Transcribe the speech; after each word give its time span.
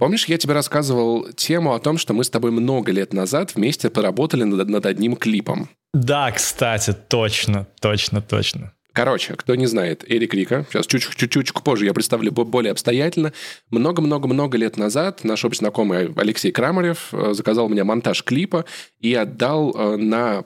Помнишь, 0.00 0.24
я 0.24 0.38
тебе 0.38 0.54
рассказывал 0.54 1.30
тему 1.36 1.74
о 1.74 1.78
том, 1.78 1.98
что 1.98 2.14
мы 2.14 2.24
с 2.24 2.30
тобой 2.30 2.52
много 2.52 2.90
лет 2.90 3.12
назад 3.12 3.54
вместе 3.54 3.90
поработали 3.90 4.44
над, 4.44 4.66
над 4.66 4.86
одним 4.86 5.14
клипом? 5.14 5.68
Да, 5.92 6.32
кстати, 6.32 6.94
точно, 6.94 7.66
точно, 7.82 8.22
точно. 8.22 8.72
Короче, 8.94 9.34
кто 9.34 9.54
не 9.56 9.66
знает, 9.66 10.02
Эрик 10.10 10.32
Рика, 10.32 10.64
сейчас 10.70 10.86
чуть-чуть 10.86 11.52
позже 11.52 11.84
я 11.84 11.92
представлю 11.92 12.32
более 12.32 12.72
обстоятельно. 12.72 13.34
Много-много-много 13.68 14.56
лет 14.56 14.78
назад 14.78 15.22
наш 15.22 15.44
общий 15.44 15.58
знакомый 15.58 16.10
Алексей 16.16 16.50
Крамарев 16.50 17.12
э, 17.12 17.34
заказал 17.34 17.66
у 17.66 17.68
меня 17.68 17.84
монтаж 17.84 18.24
клипа 18.24 18.64
и 19.00 19.12
отдал 19.12 19.76
э, 19.76 19.96
на 19.96 20.44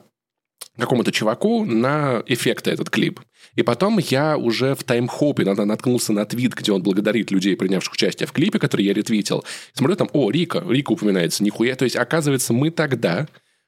какому-то 0.77 1.11
чуваку 1.11 1.65
на 1.65 2.23
эффекты 2.27 2.71
этот 2.71 2.89
клип. 2.89 3.19
И 3.55 3.63
потом 3.63 3.99
я 3.99 4.37
уже 4.37 4.75
в 4.75 4.83
таймхопе 4.83 5.45
наткнулся 5.45 6.11
на 6.11 6.25
твит, 6.25 6.53
где 6.53 6.71
он 6.71 6.83
благодарит 6.83 7.31
людей, 7.31 7.55
принявших 7.55 7.93
участие 7.93 8.27
в 8.27 8.33
клипе, 8.33 8.59
который 8.59 8.85
я 8.85 8.93
ретвитил. 8.93 9.45
Смотрю 9.73 9.95
там, 9.95 10.09
о, 10.11 10.29
Рика, 10.29 10.63
Рика 10.67 10.91
упоминается, 10.91 11.43
нихуя. 11.43 11.75
То 11.75 11.85
есть, 11.85 11.95
оказывается, 11.95 12.53
мы 12.53 12.69
тогда 12.69 13.27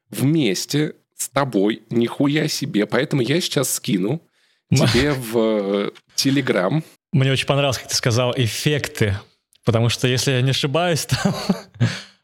вместе 0.09 0.95
с 1.15 1.29
тобой, 1.29 1.83
нихуя 1.89 2.47
себе. 2.47 2.85
Поэтому 2.85 3.21
я 3.21 3.39
сейчас 3.39 3.73
скину 3.73 4.21
тебе 4.69 5.13
в 5.13 5.37
э, 5.37 5.91
Телеграм. 6.15 6.83
Мне 7.13 7.31
очень 7.31 7.47
понравилось, 7.47 7.77
как 7.77 7.87
ты 7.87 7.95
сказал, 7.95 8.33
эффекты. 8.35 9.17
Потому 9.63 9.89
что, 9.89 10.07
если 10.07 10.31
я 10.31 10.41
не 10.41 10.51
ошибаюсь, 10.51 11.05
там... 11.05 11.33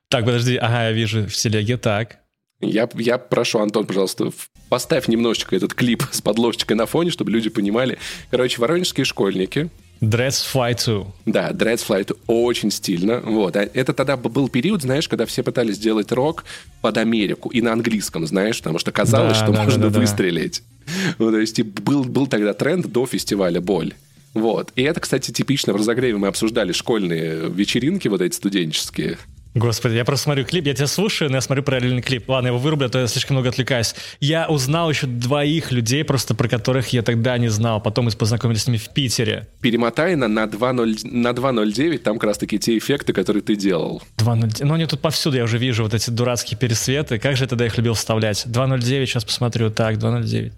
Так, 0.09 0.25
подожди, 0.25 0.57
ага, 0.57 0.83
я 0.85 0.91
вижу 0.91 1.27
в 1.27 1.33
телеге, 1.33 1.77
так. 1.77 2.19
Я, 2.63 2.89
я 2.95 3.17
прошу, 3.17 3.59
Антон, 3.59 3.85
пожалуйста, 3.85 4.31
поставь 4.69 5.07
немножечко 5.07 5.55
этот 5.55 5.73
клип 5.73 6.03
с 6.11 6.21
подложечкой 6.21 6.77
на 6.77 6.85
фоне, 6.85 7.11
чтобы 7.11 7.31
люди 7.31 7.49
понимали. 7.49 7.97
Короче, 8.31 8.59
воронежские 8.59 9.05
школьники, 9.05 9.69
Dreads 10.03 10.43
Fly 10.53 10.75
2. 10.75 11.05
Да, 11.25 11.51
Dreads 11.51 11.87
Fly 11.87 12.05
2 12.05 12.17
очень 12.27 12.71
стильно. 12.71 13.21
Вот. 13.23 13.55
А 13.55 13.61
это 13.61 13.93
тогда 13.93 14.17
был 14.17 14.49
период, 14.49 14.81
знаешь, 14.81 15.07
когда 15.07 15.25
все 15.25 15.43
пытались 15.43 15.75
сделать 15.75 16.11
рок 16.11 16.43
под 16.81 16.97
Америку 16.97 17.49
и 17.49 17.61
на 17.61 17.71
английском, 17.71 18.27
знаешь, 18.27 18.57
потому 18.57 18.79
что 18.79 18.91
казалось, 18.91 19.37
да, 19.37 19.45
что 19.45 19.53
да, 19.53 19.63
можно 19.63 19.89
да, 19.89 19.99
выстрелить. 19.99 20.61
Ну, 21.17 21.31
то 21.31 21.39
есть 21.39 21.61
был, 21.61 22.03
был 22.03 22.27
тогда 22.27 22.53
тренд 22.53 22.87
до 22.87 23.05
фестиваля 23.05 23.61
«Боль». 23.61 23.93
Вот. 24.33 24.73
И 24.75 24.81
это, 24.81 24.99
кстати, 24.99 25.31
типично 25.31 25.71
в 25.71 25.77
разогреве 25.77 26.17
мы 26.17 26.27
обсуждали 26.27 26.73
школьные 26.73 27.49
вечеринки 27.49 28.09
вот 28.09 28.19
эти 28.19 28.35
студенческие. 28.35 29.17
Господи, 29.55 29.93
я 29.93 30.03
просто 30.03 30.23
смотрю 30.23 30.45
клип, 30.45 30.65
я 30.65 30.73
тебя 30.73 30.87
слушаю, 30.87 31.29
но 31.29 31.37
я 31.37 31.41
смотрю 31.41 31.63
параллельный 31.63 32.01
клип. 32.01 32.27
Ладно, 32.27 32.47
я 32.47 32.53
его 32.53 32.59
вырублю, 32.59 32.87
а 32.87 32.89
то 32.89 32.99
я 32.99 33.07
слишком 33.07 33.35
много 33.35 33.49
отвлекаюсь. 33.49 33.93
Я 34.19 34.47
узнал 34.47 34.89
еще 34.89 35.05
двоих 35.05 35.71
людей, 35.71 36.03
просто 36.03 36.33
про 36.33 36.47
которых 36.47 36.89
я 36.89 37.03
тогда 37.03 37.37
не 37.37 37.49
знал. 37.49 37.79
Потом 37.79 38.05
мы 38.05 38.11
познакомились 38.11 38.63
с 38.63 38.67
ними 38.67 38.77
в 38.77 38.89
Питере. 38.89 39.47
Перемотай 39.61 40.15
на, 40.15 40.27
на 40.27 40.45
2.09, 40.45 41.97
там 41.99 42.17
как 42.17 42.29
раз 42.29 42.37
таки 42.39 42.57
те 42.57 42.77
эффекты, 42.77 43.13
которые 43.13 43.43
ты 43.43 43.55
делал. 43.55 44.01
2.09, 44.17 44.65
ну 44.65 44.73
они 44.73 44.87
тут 44.87 45.01
повсюду, 45.01 45.37
я 45.37 45.43
уже 45.43 45.59
вижу 45.59 45.83
вот 45.83 45.93
эти 45.93 46.09
дурацкие 46.09 46.57
пересветы. 46.57 47.19
Как 47.19 47.37
же 47.37 47.43
я 47.43 47.47
тогда 47.47 47.65
их 47.67 47.77
любил 47.77 47.93
вставлять? 47.93 48.45
2.09, 48.47 49.05
сейчас 49.05 49.23
посмотрю. 49.23 49.69
Так, 49.69 49.97
2.09. 49.97 50.51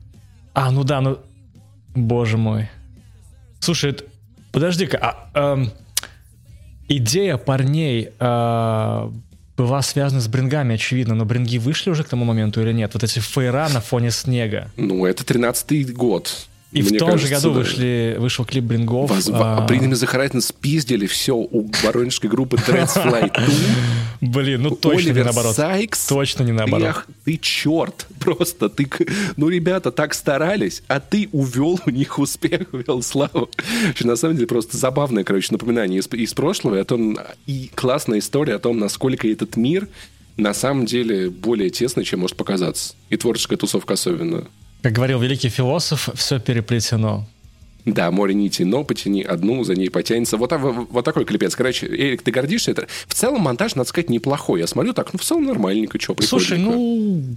А, 0.54 0.72
ну 0.72 0.84
да, 0.84 1.02
ну... 1.02 1.20
Боже 1.96 2.38
мой. 2.38 2.70
Слушай, 3.62 3.96
подожди-ка, 4.52 4.98
а, 5.34 5.54
эм 5.54 5.72
идея 6.88 7.38
парней 7.38 8.09
э, 8.19 9.09
была 9.58 9.81
связана 9.81 10.22
с 10.22 10.28
брингами, 10.28 10.75
очевидно, 10.75 11.16
но 11.16 11.25
бринги 11.25 11.58
вышли 11.58 11.89
уже 11.89 12.03
к 12.03 12.09
тому 12.09 12.25
моменту 12.25 12.61
или 12.61 12.73
нет? 12.73 12.94
Вот 12.94 13.03
эти 13.03 13.19
фейра 13.19 13.69
на 13.73 13.81
фоне 13.81 14.11
снега. 14.11 14.69
Ну, 14.77 15.05
это 15.05 15.23
13-й 15.23 15.86
год. 15.86 16.47
И 16.76 16.81
Мне 16.81 16.98
в 16.98 17.00
том 17.00 17.12
кажется, 17.12 17.28
же 17.28 17.36
году 17.36 17.54
да. 17.54 17.59
вышли, 17.62 18.16
вышел 18.20 18.44
клип 18.44 18.66
Брингов. 18.66 19.09
Вас, 19.09 19.30
а... 19.31 19.66
Приняли 19.66 19.94
Захарайтина 19.94 20.42
спиздили 20.42 21.08
все 21.08 21.34
у 21.34 21.72
воронежской 21.84 22.30
группы 22.30 22.58
Dreads 22.58 23.02
Fly 23.02 23.32
2. 24.20 24.30
Блин, 24.30 24.64
ну 24.64 24.72
точно 24.72 25.00
Оливер 25.00 25.16
не 25.16 25.23
наоборот. 25.23 25.56
Сайкс, 25.56 26.06
точно 26.06 26.44
не 26.44 26.52
наоборот. 26.52 27.06
Ты, 27.23 27.32
ты 27.32 27.38
черт, 27.38 28.08
просто 28.20 28.67
ты... 28.67 28.90
Ну, 29.38 29.48
ребята 29.48 29.92
так 29.92 30.14
старались, 30.14 30.84
а 30.90 31.00
ты 31.00 31.30
увел 31.32 31.80
у 31.86 31.89
них 31.92 32.20
успех, 32.20 32.67
увел 32.73 33.02
славу. 33.02 33.49
На 34.02 34.17
самом 34.17 34.36
деле 34.36 34.48
просто 34.48 34.76
забавное, 34.76 35.23
короче, 35.23 35.54
напоминание 35.54 36.02
из, 36.02 36.08
из 36.11 36.33
прошлого, 36.33 36.76
и, 36.76 36.80
о 36.80 36.83
том, 36.83 37.17
и 37.45 37.72
классная 37.73 38.20
история 38.20 38.55
о 38.55 38.60
том, 38.60 38.80
насколько 38.80 39.30
этот 39.30 39.55
мир 39.55 39.88
на 40.36 40.54
самом 40.54 40.86
деле 40.86 41.30
более 41.30 41.70
тесный, 41.70 42.04
чем 42.04 42.20
может 42.20 42.36
показаться. 42.36 42.95
И 43.10 43.16
творческая 43.16 43.55
тусовка 43.55 43.94
особенно. 43.94 44.44
Как 44.86 44.94
говорил 44.94 45.20
великий 45.20 45.50
философ, 45.50 46.10
все 46.14 46.40
переплетено. 46.40 47.26
Да, 47.86 48.12
море 48.12 48.36
нити, 48.36 48.62
но 48.62 48.84
потяни 48.84 49.23
одну, 49.23 49.64
за 49.64 49.73
ней 49.73 49.90
потянется. 49.90 50.38
Вот, 50.38 50.52
вот 50.52 51.04
такой 51.04 51.26
клепец. 51.26 51.56
Короче, 51.56 51.88
Эрик, 51.88 52.22
ты 52.22 52.30
гордишься? 52.30 52.70
Это... 52.70 52.88
В 53.08 53.16
целом 53.16 53.42
монтаж, 53.42 53.73
надо 53.73 53.90
сказать, 53.90 54.12
неплохой. 54.12 54.60
Я 54.60 54.68
смотрю 54.68 54.94
так, 54.94 55.12
ну, 55.12 55.18
в 55.18 55.23
целом 55.23 55.46
нормальненько, 55.46 56.00
что, 56.00 56.16
Слушай, 56.22 56.60
ну... 56.60 57.36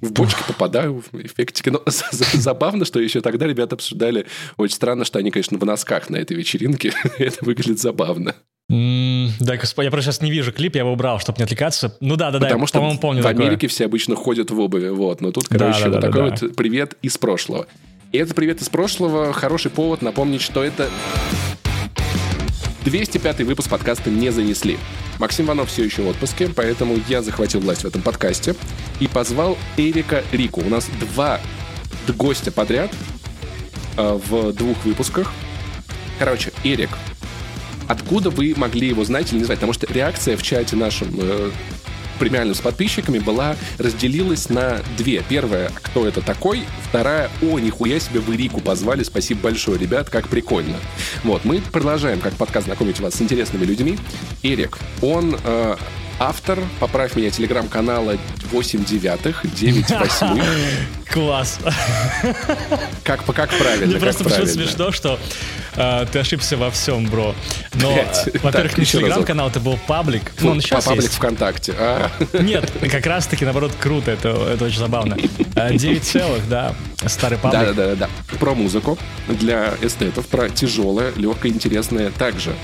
В 0.00 0.12
бочки 0.12 0.42
попадаю, 0.48 1.04
в 1.12 1.14
эффектики. 1.20 1.68
Но 1.68 1.82
забавно, 2.32 2.86
что 2.86 3.00
еще 3.00 3.20
тогда 3.20 3.46
ребята 3.46 3.74
обсуждали. 3.74 4.24
Очень 4.56 4.76
странно, 4.76 5.04
что 5.04 5.18
они, 5.18 5.30
конечно, 5.30 5.58
в 5.58 5.64
носках 5.66 6.08
на 6.08 6.16
этой 6.16 6.38
вечеринке. 6.38 6.94
Это 7.18 7.44
выглядит 7.44 7.80
забавно. 7.80 8.34
Mm, 8.70 9.11
да, 9.40 9.54
я 9.54 9.90
просто 9.90 10.02
сейчас 10.02 10.20
не 10.20 10.30
вижу 10.30 10.52
клип, 10.52 10.74
я 10.74 10.80
его 10.80 10.92
убрал, 10.92 11.18
чтобы 11.20 11.38
не 11.38 11.44
отвлекаться. 11.44 11.96
Ну 12.00 12.16
да, 12.16 12.30
да, 12.30 12.38
да, 12.38 12.46
Потому 12.46 12.66
что 12.66 12.78
по-моему, 12.78 13.00
помню 13.00 13.20
в 13.20 13.24
такое. 13.24 13.46
Америке 13.46 13.68
все 13.68 13.86
обычно 13.86 14.16
ходят 14.16 14.50
в 14.50 14.58
обуви, 14.58 14.88
вот. 14.88 15.20
Но 15.20 15.32
тут, 15.32 15.48
короче, 15.48 15.84
да, 15.84 15.88
да, 15.88 15.90
вот 15.90 16.00
да, 16.00 16.00
такой 16.08 16.30
да, 16.30 16.36
вот 16.46 16.56
привет 16.56 16.96
из 17.02 17.18
прошлого. 17.18 17.66
И 18.12 18.18
это 18.18 18.34
привет 18.34 18.60
из 18.60 18.68
прошлого, 18.68 19.32
хороший 19.32 19.70
повод 19.70 20.02
напомнить, 20.02 20.42
что 20.42 20.62
это 20.62 20.88
205 22.84 23.40
выпуск 23.40 23.70
подкаста 23.70 24.10
«Не 24.10 24.30
занесли». 24.30 24.78
Максим 25.18 25.46
Ванов 25.46 25.68
все 25.68 25.84
еще 25.84 26.02
в 26.02 26.08
отпуске, 26.08 26.48
поэтому 26.54 26.98
я 27.08 27.22
захватил 27.22 27.60
власть 27.60 27.82
в 27.82 27.86
этом 27.86 28.02
подкасте 28.02 28.54
и 29.00 29.06
позвал 29.06 29.56
Эрика 29.76 30.22
Рику. 30.32 30.60
У 30.60 30.68
нас 30.68 30.88
два 31.00 31.40
гостя 32.16 32.50
подряд 32.50 32.90
э, 33.96 34.18
в 34.26 34.52
двух 34.52 34.84
выпусках. 34.84 35.32
Короче, 36.18 36.52
Эрик 36.64 36.90
Откуда 37.92 38.30
вы 38.30 38.54
могли 38.56 38.88
его 38.88 39.04
знать 39.04 39.30
или 39.32 39.40
не 39.40 39.44
знать? 39.44 39.58
Потому 39.58 39.74
что 39.74 39.86
реакция 39.92 40.38
в 40.38 40.42
чате 40.42 40.76
нашем 40.76 41.14
э, 41.20 41.50
премиальным 42.18 42.54
с 42.54 42.60
подписчиками 42.60 43.18
была, 43.18 43.54
разделилась 43.76 44.48
на 44.48 44.80
две. 44.96 45.22
Первая, 45.28 45.70
кто 45.74 46.08
это 46.08 46.22
такой, 46.22 46.62
вторая, 46.88 47.30
о, 47.42 47.58
нихуя 47.58 48.00
себе 48.00 48.20
вы 48.20 48.38
Рику 48.38 48.62
позвали, 48.62 49.02
спасибо 49.02 49.42
большое, 49.42 49.78
ребят, 49.78 50.08
как 50.08 50.28
прикольно. 50.28 50.76
Вот, 51.22 51.44
мы 51.44 51.60
продолжаем, 51.60 52.20
как 52.20 52.32
подкаст, 52.32 52.64
знакомить 52.64 52.98
вас 52.98 53.16
с 53.16 53.20
интересными 53.20 53.66
людьми. 53.66 53.98
Эрик, 54.42 54.78
он 55.02 55.36
э, 55.44 55.76
автор, 56.18 56.60
поправь 56.80 57.14
меня, 57.14 57.28
телеграм-канала 57.28 58.16
8 58.52 58.84
девятых, 58.86 59.44
9 59.54 59.90
восьмых. 60.00 60.44
Класс. 61.10 61.58
Как, 63.04 63.22
как 63.26 63.50
правильно? 63.50 63.86
Мне 63.86 63.96
просто 63.96 64.24
почему 64.24 64.46
смешно, 64.46 64.92
что 64.92 65.18
э, 65.76 66.06
ты 66.10 66.18
ошибся 66.18 66.56
во 66.56 66.70
всем, 66.70 67.06
бро. 67.06 67.34
Но, 67.74 67.94
во-первых, 68.42 68.78
не 68.78 68.84
телеграм-канал, 68.84 69.48
это 69.48 69.60
был 69.60 69.78
паблик. 69.86 70.32
Ну, 70.40 70.52
он 70.52 70.60
сейчас 70.60 70.84
паблик 70.84 71.04
есть. 71.04 71.14
ВКонтакте. 71.14 71.74
А. 71.78 72.10
Нет, 72.40 72.70
как 72.90 73.06
раз-таки, 73.06 73.44
наоборот, 73.44 73.72
круто, 73.78 74.10
это, 74.10 74.28
это 74.28 74.64
очень 74.64 74.78
забавно. 74.78 75.16
9 75.16 76.04
целых, 76.04 76.48
да, 76.48 76.74
старый 77.06 77.38
паблик. 77.38 77.74
Да-да-да. 77.74 78.08
Про 78.38 78.54
музыку 78.54 78.98
для 79.28 79.74
эстетов, 79.82 80.26
про 80.26 80.48
тяжелое, 80.48 81.12
легкое, 81.16 81.52
интересное 81.52 82.10
также. 82.10 82.54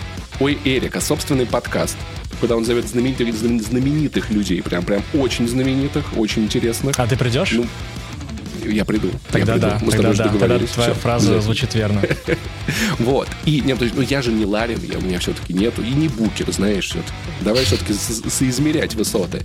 Ой, 0.41 0.59
Эрика, 0.65 1.01
собственный 1.01 1.47
подкаст 1.47 1.97
куда 2.41 2.57
он 2.57 2.65
зовет 2.65 2.89
знаменитых, 2.89 3.35
знаменитых 3.35 4.31
людей, 4.31 4.63
прям, 4.63 4.85
прям 4.85 5.03
очень 5.15 5.49
знаменитых, 5.49 6.05
очень 6.17 6.45
интересных. 6.45 6.99
А 6.99 7.07
ты 7.07 7.17
придешь? 7.17 7.53
Ну, 7.53 7.67
я 8.65 8.85
приду. 8.85 9.11
Тогда 9.31 9.55
я 9.55 9.59
приду. 9.59 9.71
да, 9.71 9.79
Мы 9.85 9.93
тогда 9.93 10.13
да. 10.13 10.25
Тогда 10.29 10.59
твоя 10.59 10.93
Все, 10.93 10.95
фраза 10.95 11.35
да. 11.35 11.41
звучит 11.41 11.75
верно. 11.75 12.03
вот. 12.99 13.29
И, 13.45 13.61
нет, 13.61 13.79
ну, 13.81 14.03
я 14.03 14.23
же 14.23 14.33
не 14.33 14.45
Ларин, 14.45 14.81
я, 14.83 14.99
у 14.99 15.01
меня 15.01 15.19
все-таки 15.19 15.53
нету, 15.53 15.83
и 15.83 15.91
не 15.91 16.09
Букер, 16.09 16.51
знаешь, 16.53 16.87
все-таки. 16.87 17.13
Давай 17.41 17.65
все-таки 17.65 17.93
соизмерять 17.93 18.95
высоты. 18.95 19.43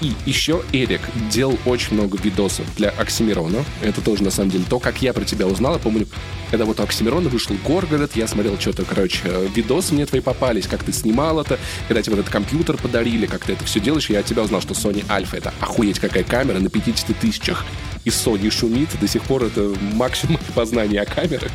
И 0.00 0.12
еще 0.26 0.62
Эрик 0.72 1.00
делал 1.30 1.58
очень 1.64 1.94
много 1.94 2.18
видосов 2.18 2.66
для 2.76 2.90
Оксимирона. 2.90 3.64
Это 3.82 4.00
тоже, 4.00 4.22
на 4.22 4.30
самом 4.30 4.50
деле, 4.50 4.64
то, 4.68 4.78
как 4.78 5.02
я 5.02 5.12
про 5.12 5.24
тебя 5.24 5.46
узнал. 5.46 5.74
Я 5.74 5.78
помню, 5.78 6.06
когда 6.50 6.64
вот 6.64 6.80
у 6.80 6.82
Оксимирона 6.82 7.28
вышел 7.28 7.56
Горгород, 7.64 8.12
я 8.14 8.26
смотрел 8.26 8.58
что-то, 8.58 8.84
короче, 8.84 9.20
видосы 9.54 9.94
мне 9.94 10.06
твои 10.06 10.20
попались, 10.20 10.66
как 10.66 10.82
ты 10.84 10.92
снимал 10.92 11.40
это, 11.40 11.58
когда 11.88 12.02
тебе 12.02 12.14
этот 12.14 12.30
компьютер 12.30 12.76
подарили, 12.76 13.26
как 13.26 13.44
ты 13.44 13.52
это 13.52 13.64
все 13.64 13.80
делаешь. 13.80 14.10
Я 14.10 14.20
от 14.20 14.26
тебя 14.26 14.42
узнал, 14.42 14.60
что 14.60 14.74
Sony 14.74 15.04
Alpha— 15.06 15.30
это 15.36 15.52
охуеть 15.60 15.98
какая 15.98 16.24
камера 16.24 16.58
на 16.58 16.70
50 16.70 17.16
тысячах 17.18 17.64
и 18.04 18.10
Sony 18.10 18.50
шумит. 18.50 18.88
До 19.00 19.08
сих 19.08 19.22
пор 19.22 19.44
это 19.44 19.74
максимум 19.94 20.38
познания 20.54 21.00
о 21.00 21.06
камерах. 21.06 21.50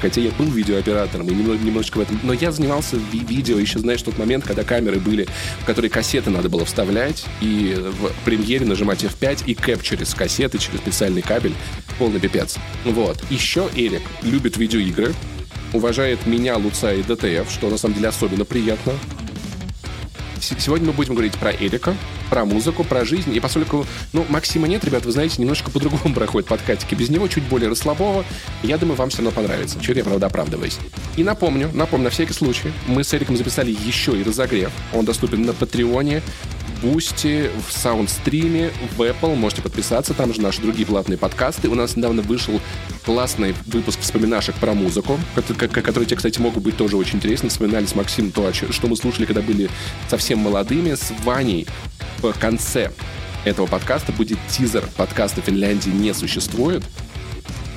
Хотя 0.00 0.20
я 0.20 0.30
был 0.32 0.46
видеооператором 0.46 1.28
и 1.28 1.34
немножечко 1.34 1.98
в 1.98 2.00
этом... 2.00 2.18
Но 2.22 2.32
я 2.32 2.52
занимался 2.52 2.96
ви- 3.12 3.24
видео 3.24 3.58
еще, 3.58 3.78
знаешь, 3.78 4.02
тот 4.02 4.18
момент, 4.18 4.44
когда 4.44 4.64
камеры 4.64 4.98
были, 4.98 5.26
в 5.62 5.64
которые 5.64 5.90
кассеты 5.90 6.30
надо 6.30 6.48
было 6.48 6.64
вставлять, 6.64 7.24
и 7.40 7.73
в 7.74 8.12
премьере 8.24 8.66
нажимать 8.66 9.04
F5 9.04 9.44
и 9.46 9.54
кэп 9.54 9.82
через 9.82 10.14
кассеты, 10.14 10.58
через 10.58 10.80
специальный 10.80 11.22
кабель. 11.22 11.54
Полный 11.98 12.20
пипец. 12.20 12.56
Вот. 12.84 13.22
Еще 13.30 13.68
Эрик 13.74 14.02
любит 14.22 14.56
видеоигры, 14.56 15.14
уважает 15.74 16.26
меня, 16.26 16.56
Луца 16.56 16.92
и 16.92 17.02
ДТФ, 17.02 17.50
что 17.50 17.68
на 17.68 17.76
самом 17.76 17.94
деле 17.94 18.08
особенно 18.08 18.44
приятно. 18.44 18.92
сегодня 20.40 20.88
мы 20.88 20.92
будем 20.92 21.14
говорить 21.14 21.34
про 21.34 21.50
Эрика, 21.50 21.94
про 22.30 22.44
музыку, 22.44 22.84
про 22.84 23.04
жизнь. 23.04 23.34
И 23.34 23.40
поскольку, 23.40 23.86
ну, 24.12 24.24
Максима 24.28 24.68
нет, 24.68 24.84
ребят, 24.84 25.04
вы 25.04 25.12
знаете, 25.12 25.40
немножко 25.40 25.70
по-другому 25.70 26.14
проходит 26.14 26.48
подкастики. 26.48 26.94
Без 26.94 27.08
него 27.08 27.28
чуть 27.28 27.44
более 27.44 27.68
расслабово. 27.68 28.24
Я 28.62 28.78
думаю, 28.78 28.96
вам 28.96 29.10
все 29.10 29.18
равно 29.18 29.30
понравится. 29.32 29.78
Чего 29.80 29.98
я, 29.98 30.04
правда, 30.04 30.26
оправдываюсь. 30.26 30.78
И 31.16 31.24
напомню, 31.24 31.70
напомню, 31.72 32.04
на 32.04 32.10
всякий 32.10 32.32
случай, 32.32 32.72
мы 32.86 33.04
с 33.04 33.12
Эриком 33.14 33.36
записали 33.36 33.70
еще 33.70 34.18
и 34.18 34.22
разогрев. 34.22 34.70
Он 34.92 35.04
доступен 35.04 35.42
на 35.42 35.52
Патреоне. 35.52 36.22
Boosty, 36.84 37.50
в 37.66 37.72
SoundStream 37.72 38.55
е, 38.55 38.70
в 38.96 39.00
Apple. 39.00 39.34
Можете 39.34 39.62
подписаться, 39.62 40.12
там 40.12 40.34
же 40.34 40.42
наши 40.42 40.60
другие 40.60 40.86
платные 40.86 41.16
подкасты. 41.16 41.68
У 41.70 41.74
нас 41.74 41.96
недавно 41.96 42.20
вышел 42.20 42.60
классный 43.06 43.54
выпуск 43.66 44.00
вспоминашек 44.00 44.54
про 44.56 44.74
музыку, 44.74 45.18
которые 45.34 46.06
тебе, 46.06 46.16
кстати, 46.16 46.38
могут 46.40 46.62
быть 46.62 46.76
тоже 46.76 46.98
очень 46.98 47.16
интересны. 47.16 47.48
Вспоминали 47.48 47.86
с 47.86 47.94
Максимом 47.94 48.32
то, 48.32 48.52
что 48.52 48.86
мы 48.86 48.96
слушали, 48.96 49.24
когда 49.24 49.40
были 49.40 49.70
совсем 50.08 50.40
молодыми. 50.40 50.94
С 50.94 51.10
Ваней 51.24 51.66
в 52.18 52.32
конце 52.38 52.92
этого 53.46 53.66
подкаста 53.66 54.12
будет 54.12 54.38
тизер 54.50 54.86
подкаста 54.96 55.40
«Финляндии 55.40 55.90
не 55.90 56.12
существует» 56.12 56.82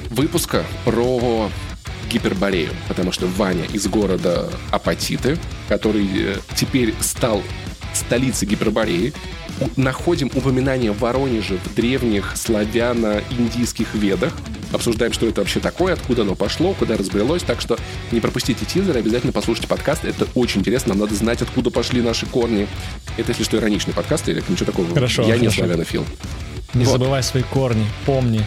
выпуска 0.10 0.66
про 0.84 1.50
гиперборею, 2.10 2.72
потому 2.88 3.12
что 3.12 3.28
Ваня 3.28 3.66
из 3.66 3.88
города 3.88 4.50
Апатиты, 4.72 5.38
который 5.68 6.08
э, 6.14 6.38
теперь 6.56 6.94
стал 7.02 7.44
столицы 7.98 8.46
Гипербореи, 8.46 9.14
находим 9.76 10.30
упоминание 10.34 10.92
Воронежа 10.92 11.56
в 11.58 11.76
древних 11.76 12.34
славяно-индийских 12.36 13.94
ведах. 13.94 14.34
Обсуждаем, 14.72 15.14
что 15.14 15.28
это 15.28 15.42
вообще 15.42 15.60
такое, 15.60 15.94
откуда 15.94 16.24
оно 16.24 16.36
пошло, 16.36 16.74
куда 16.74 16.98
разбрелось. 16.98 17.44
Так 17.44 17.62
что 17.62 17.78
не 18.12 18.20
пропустите 18.20 18.66
тизер, 18.66 18.98
обязательно 18.98 19.32
послушайте 19.32 19.68
подкаст. 19.68 20.06
Это 20.06 20.28
очень 20.36 20.62
интересно. 20.62 20.90
Нам 20.90 21.00
надо 21.00 21.16
знать, 21.16 21.42
откуда 21.42 21.72
пошли 21.72 22.02
наши 22.02 22.26
корни. 22.26 22.68
Это, 23.18 23.32
если 23.32 23.44
что, 23.44 23.58
ироничный 23.58 23.94
подкаст, 23.94 24.28
или 24.30 24.44
ничего 24.48 24.66
такого. 24.66 24.94
Хорошо, 24.94 25.24
Я 25.24 25.30
хорошо. 25.30 25.44
не 25.46 25.50
славянофил. 25.52 26.06
Не 26.74 26.86
вот. 26.86 26.92
забывай 26.94 27.24
свои 27.24 27.44
корни, 27.44 27.86
помни. 28.06 28.46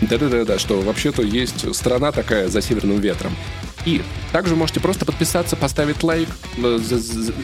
Да-да-да, 0.00 0.58
что 0.58 0.80
вообще-то 0.80 1.22
есть 1.22 1.74
страна 1.74 2.10
такая 2.10 2.48
за 2.48 2.60
северным 2.60 2.98
ветром. 2.98 3.36
И 3.84 4.02
также 4.32 4.56
можете 4.56 4.80
просто 4.80 5.04
подписаться, 5.04 5.56
поставить 5.56 6.02
лайк, 6.02 6.28
э, 6.56 6.78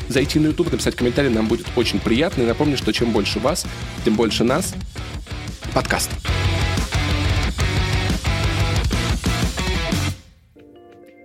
зайти 0.08 0.38
на 0.38 0.46
YouTube, 0.48 0.72
написать 0.72 0.96
комментарий, 0.96 1.30
нам 1.30 1.46
будет 1.46 1.66
очень 1.76 2.00
приятно. 2.00 2.42
И 2.42 2.46
напомню, 2.46 2.76
что 2.76 2.92
чем 2.92 3.12
больше 3.12 3.38
вас, 3.38 3.66
тем 4.04 4.14
больше 4.14 4.44
нас. 4.44 4.74
Подкаст. 5.74 6.10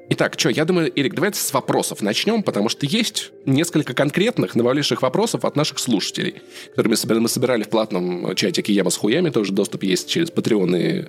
Итак, 0.08 0.36
что, 0.38 0.50
я 0.50 0.66
думаю, 0.66 0.92
Эрик, 0.96 1.16
давайте 1.16 1.40
с 1.40 1.52
вопросов 1.52 2.02
начнем, 2.02 2.44
потому 2.44 2.70
что 2.70 2.86
есть 2.86 3.32
несколько 3.46 3.94
конкретных, 3.94 4.56
наваливших 4.56 5.02
вопросов 5.02 5.44
от 5.46 5.56
наших 5.56 5.80
слушателей, 5.80 6.42
которые 6.70 6.92
мы 6.92 6.96
собирали, 6.96 7.22
мы 7.22 7.28
собирали 7.28 7.64
в 7.64 7.70
платном 7.70 8.36
чатике 8.36 8.72
Яма 8.72 8.92
с 8.92 8.98
хуями, 8.98 9.30
тоже 9.30 9.52
доступ 9.52 9.84
есть 9.84 10.08
через 10.08 10.30
Patreon 10.30 10.80
и 10.80 11.06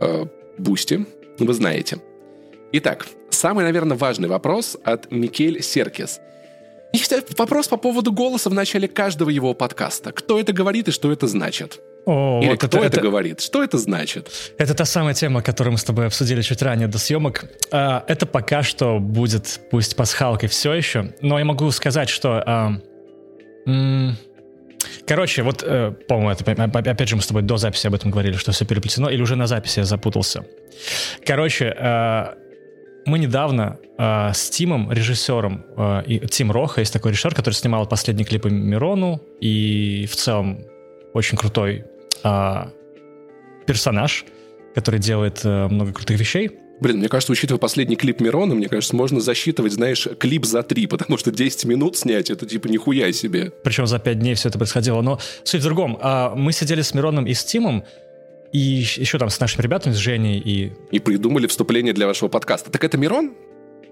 э, 0.00 0.24
Boosty, 0.58 1.06
вы 1.38 1.52
знаете. 1.52 2.00
Итак, 2.72 3.06
самый, 3.40 3.64
наверное, 3.64 3.96
важный 3.96 4.28
вопрос 4.28 4.76
от 4.84 5.10
Микель 5.10 5.62
Серкис. 5.62 6.20
Есть 6.92 7.12
вопрос 7.38 7.68
по 7.68 7.76
поводу 7.76 8.12
голоса 8.12 8.50
в 8.50 8.54
начале 8.54 8.86
каждого 8.88 9.30
его 9.30 9.54
подкаста. 9.54 10.12
Кто 10.12 10.38
это 10.38 10.52
говорит 10.52 10.88
и 10.88 10.90
что 10.90 11.10
это 11.10 11.26
значит? 11.26 11.80
О, 12.04 12.40
Или 12.42 12.50
вот 12.50 12.58
кто 12.58 12.78
это, 12.78 12.86
это, 12.86 12.96
это 12.96 13.00
говорит? 13.00 13.40
Что 13.40 13.62
это 13.62 13.78
значит? 13.78 14.30
Это 14.58 14.74
та 14.74 14.84
самая 14.84 15.14
тема, 15.14 15.42
которую 15.42 15.72
мы 15.72 15.78
с 15.78 15.84
тобой 15.84 16.06
обсудили 16.06 16.42
чуть 16.42 16.62
ранее 16.62 16.88
до 16.88 16.98
съемок. 16.98 17.44
А, 17.70 18.04
это 18.08 18.26
пока 18.26 18.62
что 18.62 18.98
будет, 18.98 19.60
пусть 19.70 19.96
пасхалкой 19.96 20.48
все 20.48 20.72
еще, 20.74 21.14
но 21.20 21.38
я 21.38 21.44
могу 21.44 21.70
сказать, 21.70 22.08
что... 22.08 22.42
А, 22.44 22.72
м- 23.66 24.16
Короче, 25.06 25.42
вот, 25.42 25.62
э, 25.62 25.92
по-моему, 26.08 26.30
это, 26.30 26.90
опять 26.90 27.08
же, 27.08 27.14
мы 27.14 27.20
с 27.20 27.26
тобой 27.26 27.42
до 27.42 27.58
записи 27.58 27.86
об 27.86 27.94
этом 27.94 28.10
говорили, 28.10 28.36
что 28.36 28.52
все 28.52 28.64
переплетено, 28.64 29.10
или 29.10 29.20
уже 29.20 29.36
на 29.36 29.46
записи 29.46 29.80
я 29.80 29.84
запутался. 29.84 30.46
Короче, 31.26 31.76
э, 31.78 32.26
мы 33.06 33.18
недавно 33.18 33.78
э, 33.98 34.32
с 34.32 34.50
Тимом, 34.50 34.90
режиссером, 34.92 35.64
э, 35.76 36.02
и 36.06 36.26
Тим 36.26 36.50
Роха, 36.50 36.80
есть 36.80 36.92
такой 36.92 37.12
режиссер, 37.12 37.34
который 37.34 37.54
снимал 37.54 37.86
последние 37.86 38.26
клипы 38.26 38.50
Мирону, 38.50 39.20
и 39.40 40.06
в 40.10 40.16
целом 40.16 40.60
очень 41.12 41.36
крутой 41.36 41.84
э, 42.22 42.64
персонаж, 43.66 44.24
который 44.74 45.00
делает 45.00 45.40
э, 45.44 45.68
много 45.68 45.92
крутых 45.92 46.18
вещей. 46.18 46.50
Блин, 46.80 46.98
мне 46.98 47.08
кажется, 47.08 47.32
учитывая 47.32 47.58
последний 47.58 47.96
клип 47.96 48.20
Мирона, 48.20 48.54
мне 48.54 48.68
кажется, 48.68 48.96
можно 48.96 49.20
засчитывать, 49.20 49.72
знаешь, 49.74 50.08
клип 50.18 50.46
за 50.46 50.62
три, 50.62 50.86
потому 50.86 51.18
что 51.18 51.30
10 51.30 51.66
минут 51.66 51.96
снять, 51.96 52.30
это 52.30 52.46
типа 52.46 52.68
нихуя 52.68 53.12
себе. 53.12 53.52
Причем 53.62 53.86
за 53.86 53.98
5 53.98 54.18
дней 54.18 54.34
все 54.34 54.48
это 54.48 54.56
происходило. 54.56 55.02
Но 55.02 55.18
суть 55.44 55.60
в 55.60 55.64
другом. 55.64 55.98
Мы 56.36 56.52
сидели 56.52 56.80
с 56.80 56.94
Мироном 56.94 57.26
и 57.26 57.34
с 57.34 57.44
Тимом, 57.44 57.84
и 58.52 58.58
еще 58.58 59.18
там 59.18 59.30
с 59.30 59.38
нашими 59.38 59.62
ребятами, 59.62 59.92
с 59.92 59.96
Женей 59.96 60.38
и... 60.38 60.72
И 60.90 60.98
придумали 60.98 61.46
вступление 61.46 61.92
для 61.92 62.06
вашего 62.06 62.28
подкаста. 62.28 62.70
Так 62.70 62.82
это 62.84 62.98
Мирон? 62.98 63.32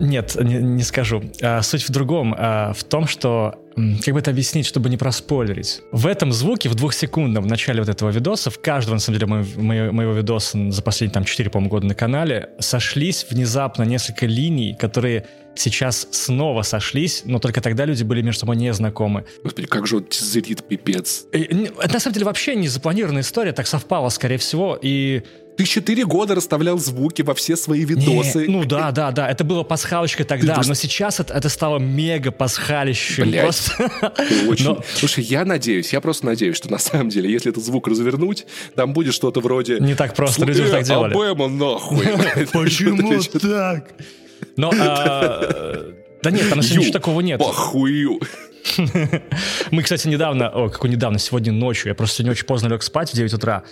Нет, 0.01 0.37
не, 0.41 0.57
не 0.57 0.83
скажу. 0.83 1.23
А, 1.43 1.63
суть 1.63 1.89
в 1.89 1.91
другом. 1.91 2.35
А, 2.37 2.73
в 2.73 2.85
том, 2.85 3.07
что... 3.07 3.55
Как 4.05 4.13
бы 4.13 4.19
это 4.19 4.33
объяснить, 4.33 4.67
чтобы 4.67 4.91
не 4.91 4.97
проспойлерить? 4.97 5.83
В 5.93 6.09
этом 6.09 6.33
звуке, 6.33 6.69
в 6.69 6.75
двухсекундном, 6.75 7.45
в 7.45 7.47
начале 7.47 7.81
вот 7.81 7.89
этого 7.89 8.11
видоса, 8.11 8.51
в 8.51 8.61
каждого, 8.61 8.95
на 8.95 9.01
самом 9.01 9.21
деле, 9.21 9.31
моего, 9.31 9.93
моего 9.93 10.13
видоса 10.15 10.73
за 10.73 10.83
последние 10.83 11.15
там 11.15 11.25
4, 11.25 11.49
по 11.51 11.61
года 11.61 11.87
на 11.87 11.95
канале, 11.95 12.51
сошлись 12.59 13.25
внезапно 13.31 13.85
несколько 13.85 14.27
линий, 14.27 14.75
которые 14.75 15.27
сейчас 15.55 16.09
снова 16.11 16.63
сошлись, 16.63 17.23
но 17.25 17.39
только 17.39 17.61
тогда 17.61 17.85
люди 17.85 18.03
были 18.03 18.21
между 18.21 18.41
собой 18.41 18.57
не 18.57 18.73
знакомы. 18.73 19.25
Господи, 19.45 19.69
как 19.69 19.87
же 19.87 19.99
он 19.99 20.05
тизерит, 20.05 20.65
пипец. 20.65 21.27
Это 21.31 21.93
на 21.93 22.01
самом 22.01 22.15
деле 22.15 22.27
вообще 22.27 22.57
не 22.57 22.67
запланированная 22.67 23.23
история, 23.23 23.53
так 23.53 23.69
совпало, 23.69 24.09
скорее 24.09 24.39
всего, 24.39 24.77
и... 24.81 25.23
Ты 25.59 25.65
четыре 25.65 26.05
года 26.07 26.37
расставлял 26.37 26.79
звуки 26.79 27.23
во 27.23 27.35
все 27.35 27.57
свои 27.57 27.85
видосы. 27.85 28.47
Не, 28.47 28.53
ну 28.53 28.65
да, 28.65 28.93
да, 28.93 29.11
да, 29.11 29.29
это 29.29 29.43
было 29.43 29.65
пасхалочкой 29.65 30.25
тогда, 30.25 30.55
просто... 30.55 30.71
но 30.71 30.75
сейчас 30.75 31.19
это, 31.19 31.35
это 31.35 31.49
стало 31.49 31.81
мега 31.81 32.31
пасхалищем. 32.31 33.25
Блядь, 33.25 33.43
просто... 33.43 33.91
очень... 34.49 34.67
но... 34.67 34.85
Слушай, 34.95 35.25
я 35.25 35.45
надеюсь, 35.45 35.93
я 35.93 36.01
просто 36.01 36.27
надеюсь, 36.27 36.57
что 36.57 36.71
на 36.71 36.79
самом 36.79 37.09
деле, 37.09 37.33
если 37.33 37.51
этот 37.51 37.65
звук 37.65 37.89
развернуть, 37.89 38.47
там 38.77 38.93
будет 38.93 39.15
что-то 39.15 39.41
вроде... 39.41 39.81
Не 39.81 39.97
так 39.97 40.15
просто, 40.15 40.45
люди 40.45 40.63
так 40.63 40.85
делали. 40.85 41.13
Обэма 41.13 41.49
нахуй. 41.49 42.07
Почему 42.53 43.21
так? 43.41 43.89
Но, 44.57 44.71
а, 44.79 45.93
да 46.23 46.31
нет, 46.31 46.49
там 46.51 46.61
ничего 46.61 46.93
такого 46.93 47.21
нет. 47.21 47.41
Похую. 47.41 48.21
Мы, 49.73 49.83
кстати, 49.83 50.07
недавно, 50.07 50.51
о, 50.51 50.69
какой 50.69 50.91
недавно, 50.91 51.19
сегодня 51.19 51.53
ночью, 51.53 51.89
я 51.89 51.97
просто 51.97 52.19
сегодня 52.19 52.31
очень 52.31 52.47
поздно 52.47 52.69
лег 52.69 52.85
спать 52.85 53.11
в 53.11 53.15
9 53.15 53.35
утра, 53.35 53.65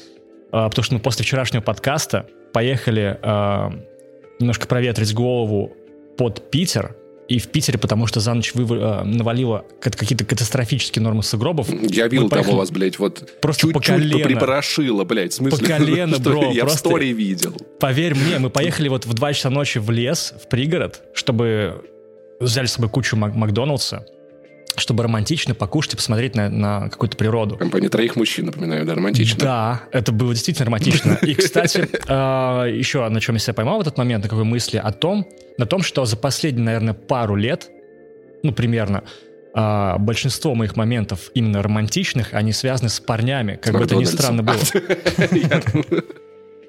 а, 0.52 0.68
потому 0.68 0.84
что 0.84 0.94
мы 0.94 1.00
после 1.00 1.24
вчерашнего 1.24 1.62
подкаста 1.62 2.26
поехали 2.52 3.18
а, 3.22 3.72
немножко 4.38 4.66
проветрить 4.66 5.14
голову 5.14 5.72
под 6.16 6.50
Питер, 6.50 6.96
и 7.28 7.38
в 7.38 7.48
Питере, 7.48 7.78
потому 7.78 8.06
что 8.06 8.20
за 8.20 8.34
ночь 8.34 8.54
вы, 8.54 8.76
э, 8.76 9.02
навалило 9.02 9.64
какие-то 9.80 10.24
катастрофические 10.24 11.02
нормы 11.02 11.22
сугробов. 11.22 11.68
Я 11.90 12.06
видел 12.06 12.28
там 12.28 12.48
у 12.48 12.56
вас, 12.56 12.70
блядь, 12.70 12.98
вот 12.98 13.40
просто 13.40 13.62
чуть-чуть 13.62 13.74
по 13.74 13.80
колено. 13.80 14.24
припорошило, 14.24 15.04
блядь, 15.04 15.32
в 15.32 15.36
смысле? 15.36 15.58
По 15.58 15.64
колено, 15.64 16.18
бро. 16.20 16.52
Я 16.52 16.62
просто, 16.62 16.88
в 16.88 16.92
стори 16.92 17.12
видел. 17.12 17.56
Поверь 17.80 18.14
мне, 18.14 18.38
мы 18.38 18.50
поехали 18.50 18.88
вот 18.88 19.06
в 19.06 19.12
2 19.12 19.32
часа 19.32 19.50
ночи 19.50 19.78
в 19.78 19.90
лес, 19.90 20.34
в 20.40 20.48
пригород, 20.48 21.02
чтобы 21.14 21.84
взяли 22.38 22.66
с 22.66 22.74
собой 22.74 22.90
кучу 22.90 23.16
Мак- 23.16 23.34
Макдоналдса, 23.34 24.06
чтобы 24.76 25.02
романтично 25.02 25.54
покушать 25.54 25.95
и 25.95 25.97
посмотреть 25.97 26.35
на, 26.35 26.49
на 26.49 26.88
какую-то 26.88 27.16
природу. 27.16 27.56
Компания 27.56 27.88
троих 27.88 28.16
мужчин, 28.16 28.47
напоминаю, 28.47 28.85
да, 28.85 28.95
романтично. 28.95 29.38
Да, 29.38 29.83
это 29.92 30.12
было 30.12 30.33
действительно 30.35 30.66
романтично. 30.66 31.18
И, 31.23 31.35
кстати, 31.35 31.88
а, 32.09 32.66
еще 32.66 33.09
на 33.09 33.21
чем 33.21 33.37
я 33.37 33.38
себя 33.38 33.54
поймал 33.54 33.78
в 33.78 33.80
этот 33.80 33.99
момент, 33.99 34.25
на 34.25 34.28
какой 34.28 34.45
мысли, 34.45 34.76
о 34.76 34.92
том, 34.92 35.26
на 35.59 35.66
том, 35.66 35.83
что 35.83 36.04
за 36.04 36.16
последние, 36.16 36.64
наверное, 36.64 36.95
пару 36.95 37.37
лет, 37.37 37.71
ну, 38.42 38.52
примерно, 38.52 39.04
а, 39.54 39.97
большинство 39.99 40.54
моих 40.54 40.76
моментов 40.76 41.30
именно 41.35 41.62
романтичных, 41.62 42.35
они 42.35 42.52
связаны 42.52 42.90
с 42.90 43.00
парнями, 43.00 43.59
как 43.61 43.75
бы 43.75 43.85
это 43.85 43.97
ни 43.97 44.04
странно 44.04 44.42
было. 44.42 44.59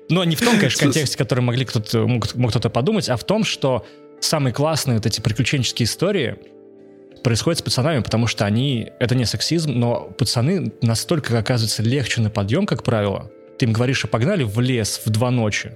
Но 0.10 0.24
не 0.24 0.38
в 0.38 0.40
том, 0.40 0.58
конечно, 0.58 0.80
контексте, 0.86 1.18
который 1.18 1.42
могли 1.42 1.66
кто-то, 1.66 2.08
мог, 2.08 2.34
мог 2.36 2.52
кто-то 2.52 2.70
подумать, 2.70 3.10
а 3.10 3.18
в 3.18 3.26
том, 3.26 3.44
что 3.44 3.86
самые 4.22 4.54
классные 4.54 4.96
вот 4.96 5.06
эти 5.06 5.20
приключенческие 5.20 5.86
истории 5.86 6.38
происходят 7.24 7.60
с 7.60 7.62
пацанами, 7.62 8.02
потому 8.02 8.28
что 8.28 8.46
они... 8.46 8.92
Это 9.00 9.16
не 9.16 9.26
сексизм, 9.26 9.72
но 9.72 10.14
пацаны 10.18 10.72
настолько, 10.82 11.38
оказывается, 11.38 11.84
легче 11.84 12.22
на 12.22 12.30
подъем, 12.30 12.66
как 12.66 12.84
правило. 12.84 13.32
Ты 13.58 13.66
им 13.66 13.74
говоришь, 13.74 14.04
а 14.06 14.08
погнали 14.08 14.44
в 14.44 14.60
лес 14.60 15.02
в 15.04 15.10
два 15.10 15.32
ночи. 15.32 15.72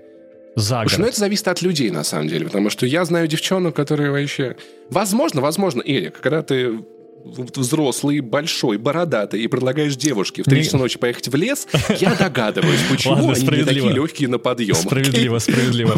За 0.56 0.84
город. 0.84 0.98
ну 0.98 1.06
это 1.06 1.18
зависит 1.18 1.48
от 1.48 1.62
людей, 1.62 1.92
на 1.92 2.04
самом 2.04 2.28
деле, 2.28 2.46
потому 2.46 2.70
что 2.70 2.86
я 2.86 3.06
знаю 3.06 3.28
девчонок, 3.28 3.76
которые 3.76 4.12
вообще... 4.12 4.58
Возможно, 4.90 5.40
возможно, 5.42 5.82
Эрик, 5.82 6.20
когда 6.20 6.44
ты 6.44 6.84
взрослый, 7.24 8.20
большой, 8.20 8.78
бородатый, 8.78 9.42
и 9.42 9.48
предлагаешь 9.48 9.96
девушке 9.96 10.44
в 10.44 10.46
3 10.46 10.64
часа 10.64 10.78
ночи 10.78 11.00
поехать 11.00 11.28
в 11.28 11.36
лес, 11.36 11.68
я 12.00 12.16
догадываюсь, 12.20 12.80
почему 12.90 13.14
Ладно, 13.14 13.34
они 13.34 13.58
не 13.58 13.64
такие 13.64 13.92
легкие 13.92 14.30
на 14.30 14.38
подъем. 14.38 14.76
Справедливо, 14.76 15.40
справедливо. 15.40 15.96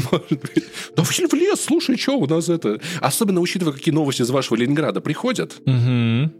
Да 0.95 1.03
в 1.03 1.33
лес, 1.33 1.61
слушай, 1.61 1.97
что 1.97 2.17
у 2.17 2.27
нас 2.27 2.49
это... 2.49 2.79
Особенно 2.99 3.41
учитывая, 3.41 3.73
какие 3.73 3.93
новости 3.93 4.21
из 4.21 4.29
вашего 4.29 4.57
Ленинграда 4.57 5.01
приходят. 5.01 5.53
Угу. 5.65 6.31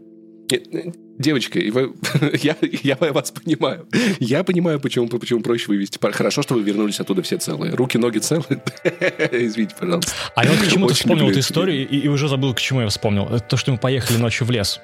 Девочка, 1.18 1.60
вы, 1.70 1.92
я, 2.42 2.56
я 2.60 2.96
вас 2.96 3.30
понимаю. 3.30 3.86
Я 4.18 4.42
понимаю, 4.42 4.80
почему, 4.80 5.08
почему 5.08 5.40
проще 5.40 5.66
вывести. 5.68 5.98
Хорошо, 6.00 6.42
что 6.42 6.54
вы 6.54 6.62
вернулись 6.62 6.98
оттуда 6.98 7.22
все 7.22 7.38
целые. 7.38 7.74
Руки, 7.74 7.98
ноги 7.98 8.18
целые. 8.18 8.62
Извините, 9.30 9.76
пожалуйста. 9.78 10.12
А 10.34 10.44
я 10.44 10.50
вот 10.50 10.60
к 10.60 10.70
чему 10.70 10.86
ты 10.88 10.94
вспомнил 10.94 11.30
эту 11.30 11.38
историю 11.40 11.88
и, 11.88 11.98
и 11.98 12.08
уже 12.08 12.28
забыл, 12.28 12.52
к 12.54 12.60
чему 12.60 12.80
я 12.80 12.88
вспомнил. 12.88 13.40
То, 13.48 13.56
что 13.56 13.72
мы 13.72 13.78
поехали 13.78 14.18
ночью 14.18 14.46
в 14.46 14.50
лес. 14.50 14.80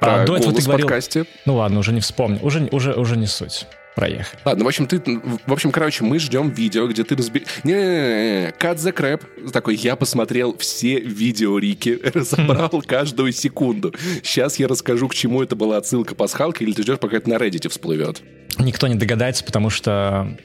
А, 0.00 0.24
до 0.24 0.36
этого 0.36 0.52
ты 0.52 0.62
говорил... 0.62 0.86
подкасте. 0.86 1.26
Ну 1.44 1.56
ладно, 1.56 1.78
уже 1.78 1.92
не 1.92 2.00
вспомнил. 2.00 2.38
Уже, 2.42 2.68
уже, 2.72 2.94
уже 2.94 3.16
не 3.16 3.26
суть. 3.26 3.66
Проехали. 3.94 4.40
Ладно, 4.44 4.64
в 4.64 4.68
общем, 4.68 4.86
ты, 4.86 5.00
в 5.46 5.52
общем, 5.52 5.70
короче, 5.70 6.02
мы 6.02 6.18
ждем 6.18 6.50
видео, 6.50 6.88
где 6.88 7.04
ты 7.04 7.14
разберешь... 7.14 7.46
Не, 7.62 7.72
не, 7.72 8.50
cut 8.58 8.76
the 8.76 8.92
crap. 8.92 9.50
Такой, 9.52 9.76
я 9.76 9.94
посмотрел 9.94 10.56
все 10.58 10.98
видео 10.98 11.58
Рики, 11.58 12.00
разобрал 12.14 12.82
каждую 12.84 13.32
секунду. 13.32 13.94
Сейчас 14.22 14.58
я 14.58 14.66
расскажу, 14.66 15.08
к 15.08 15.14
чему 15.14 15.42
это 15.42 15.54
была 15.54 15.76
отсылка 15.76 16.16
пасхалки, 16.16 16.64
или 16.64 16.72
ты 16.72 16.82
ждешь, 16.82 16.98
пока 16.98 17.18
это 17.18 17.30
на 17.30 17.34
Reddit 17.34 17.68
всплывет? 17.68 18.20
Никто 18.58 18.88
не 18.88 18.96
догадается, 18.96 19.44
потому 19.44 19.70
что 19.70 20.36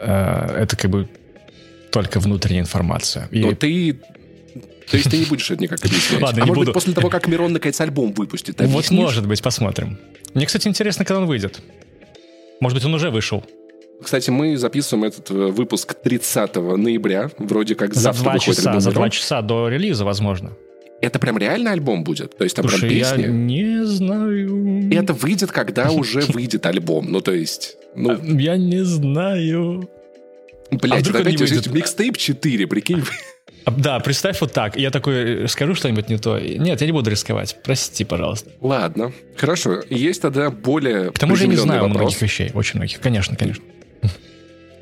э, 0.00 0.56
это 0.62 0.76
как 0.76 0.90
бы 0.90 1.08
только 1.90 2.20
внутренняя 2.20 2.62
информация. 2.62 3.28
И... 3.30 3.40
Но 3.40 3.52
ты 3.52 4.00
то 4.90 4.96
есть 4.98 5.10
ты 5.10 5.18
не 5.18 5.24
будешь 5.24 5.50
это 5.50 5.62
никак 5.62 5.78
объяснять? 5.84 6.22
Ладно, 6.22 6.42
а 6.42 6.44
не 6.44 6.50
может 6.50 6.54
буду. 6.54 6.66
быть, 6.66 6.74
после 6.74 6.94
того, 6.94 7.10
как 7.10 7.26
Мирон 7.26 7.52
наконец 7.52 7.80
альбом 7.80 8.12
выпустит, 8.12 8.60
Вот 8.60 8.90
может 8.90 9.26
быть, 9.26 9.42
посмотрим. 9.42 9.98
Мне, 10.34 10.46
кстати, 10.46 10.68
интересно, 10.68 11.04
когда 11.04 11.20
он 11.20 11.26
выйдет. 11.26 11.60
Может 12.60 12.76
быть, 12.76 12.84
он 12.84 12.94
уже 12.94 13.10
вышел. 13.10 13.44
Кстати, 14.02 14.30
мы 14.30 14.56
записываем 14.56 15.04
этот 15.04 15.30
э, 15.30 15.34
выпуск 15.34 15.94
30 15.94 16.56
ноября. 16.56 17.30
Вроде 17.38 17.74
как 17.74 17.94
за 17.94 18.12
два 18.12 18.38
часа, 18.38 18.80
за 18.80 18.90
два 18.90 19.08
часа 19.10 19.40
до 19.42 19.68
релиза, 19.68 20.04
возможно. 20.04 20.52
Это 21.00 21.18
прям 21.18 21.36
реально 21.38 21.72
альбом 21.72 22.02
будет? 22.04 22.36
То 22.36 22.44
есть 22.44 22.56
там 22.56 22.68
Слушай, 22.68 22.88
прям 22.88 23.00
песни? 23.00 23.22
я 23.22 23.28
не 23.28 23.84
знаю. 23.84 24.90
Это 24.92 25.12
выйдет, 25.12 25.52
когда 25.52 25.90
уже 25.92 26.20
выйдет 26.20 26.64
альбом. 26.66 27.10
Ну, 27.10 27.20
то 27.20 27.32
есть... 27.32 27.76
Ну... 27.94 28.12
А, 28.12 28.20
я 28.22 28.56
не 28.56 28.84
знаю. 28.84 29.88
Блять, 30.70 31.06
а 31.14 31.18
опять 31.18 31.40
микстейп 31.40 32.16
4, 32.16 32.66
прикинь. 32.66 33.02
Да, 33.66 33.98
представь 34.00 34.40
вот 34.40 34.52
так. 34.52 34.76
Я 34.76 34.90
такой, 34.90 35.44
э, 35.44 35.48
скажу 35.48 35.74
что-нибудь 35.74 36.08
не 36.08 36.18
то. 36.18 36.38
Нет, 36.38 36.80
я 36.80 36.86
не 36.86 36.92
буду 36.92 37.10
рисковать. 37.10 37.56
Прости, 37.64 38.04
пожалуйста. 38.04 38.50
Ладно. 38.60 39.12
Хорошо. 39.36 39.80
Есть 39.88 40.22
тогда 40.22 40.50
более 40.50 41.10
К 41.12 41.18
тому 41.18 41.34
же 41.36 41.44
я 41.44 41.48
не 41.50 41.56
знаю 41.56 41.82
вопрос. 41.82 42.00
многих 42.00 42.22
вещей. 42.22 42.50
Очень 42.54 42.78
многих. 42.78 43.00
Конечно, 43.00 43.36
конечно. 43.36 43.64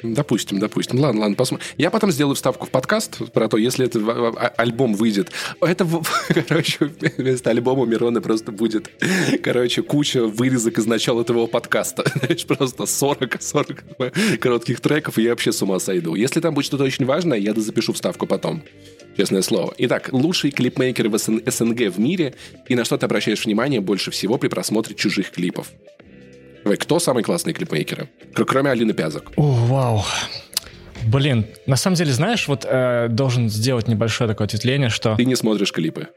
Допустим, 0.02 0.58
допустим. 0.58 1.00
Ладно, 1.00 1.22
ладно, 1.22 1.36
посмотрим. 1.36 1.66
Я 1.78 1.90
потом 1.90 2.10
сделаю 2.10 2.34
вставку 2.34 2.66
в 2.66 2.70
подкаст 2.70 3.32
про 3.32 3.48
то, 3.48 3.56
если 3.56 3.86
это 3.86 3.98
а, 4.00 4.52
альбом 4.56 4.94
выйдет. 4.94 5.30
Это, 5.60 5.86
короче, 6.48 6.90
вместо 7.16 7.50
альбома 7.50 7.86
Мирона 7.86 8.20
просто 8.20 8.52
будет, 8.52 8.90
короче, 9.42 9.82
куча 9.82 10.24
вырезок 10.24 10.78
из 10.78 10.86
начала 10.86 11.24
твоего 11.24 11.46
подкаста. 11.46 12.04
Знаешь, 12.18 12.44
просто 12.44 12.86
40, 12.86 13.42
40 13.42 13.84
коротких 14.40 14.80
треков, 14.80 15.18
и 15.18 15.22
я 15.22 15.30
вообще 15.30 15.52
с 15.52 15.62
ума 15.62 15.78
сойду. 15.78 16.14
Если 16.14 16.40
там 16.40 16.54
будет 16.54 16.66
что-то 16.66 16.84
очень 16.84 17.04
важное, 17.04 17.38
я 17.38 17.54
запишу 17.54 17.92
вставку 17.92 18.26
потом. 18.26 18.62
Честное 19.16 19.42
слово. 19.42 19.74
Итак, 19.76 20.08
лучшие 20.12 20.50
клипмейкеры 20.50 21.10
в 21.10 21.18
СНГ 21.18 21.94
в 21.94 22.00
мире 22.00 22.34
и 22.66 22.74
на 22.74 22.84
что 22.84 22.96
ты 22.96 23.04
обращаешь 23.04 23.44
внимание 23.44 23.80
больше 23.80 24.10
всего 24.10 24.38
при 24.38 24.48
просмотре 24.48 24.94
чужих 24.94 25.30
клипов? 25.30 25.70
Давай, 26.62 26.76
кто 26.76 26.98
самый 26.98 27.22
классный 27.24 27.52
клипмейкеры? 27.52 28.08
Кроме 28.34 28.70
Алины 28.70 28.92
Пязок. 28.92 29.32
О, 29.36 29.42
вау. 29.42 30.02
Блин, 31.04 31.46
на 31.66 31.76
самом 31.76 31.96
деле, 31.96 32.12
знаешь, 32.12 32.46
вот 32.46 32.64
э, 32.64 33.08
должен 33.08 33.48
сделать 33.48 33.88
небольшое 33.88 34.28
такое 34.28 34.46
ответвление, 34.46 34.88
что... 34.88 35.16
Ты 35.16 35.24
не 35.24 35.34
смотришь 35.34 35.72
клипы. 35.72 36.08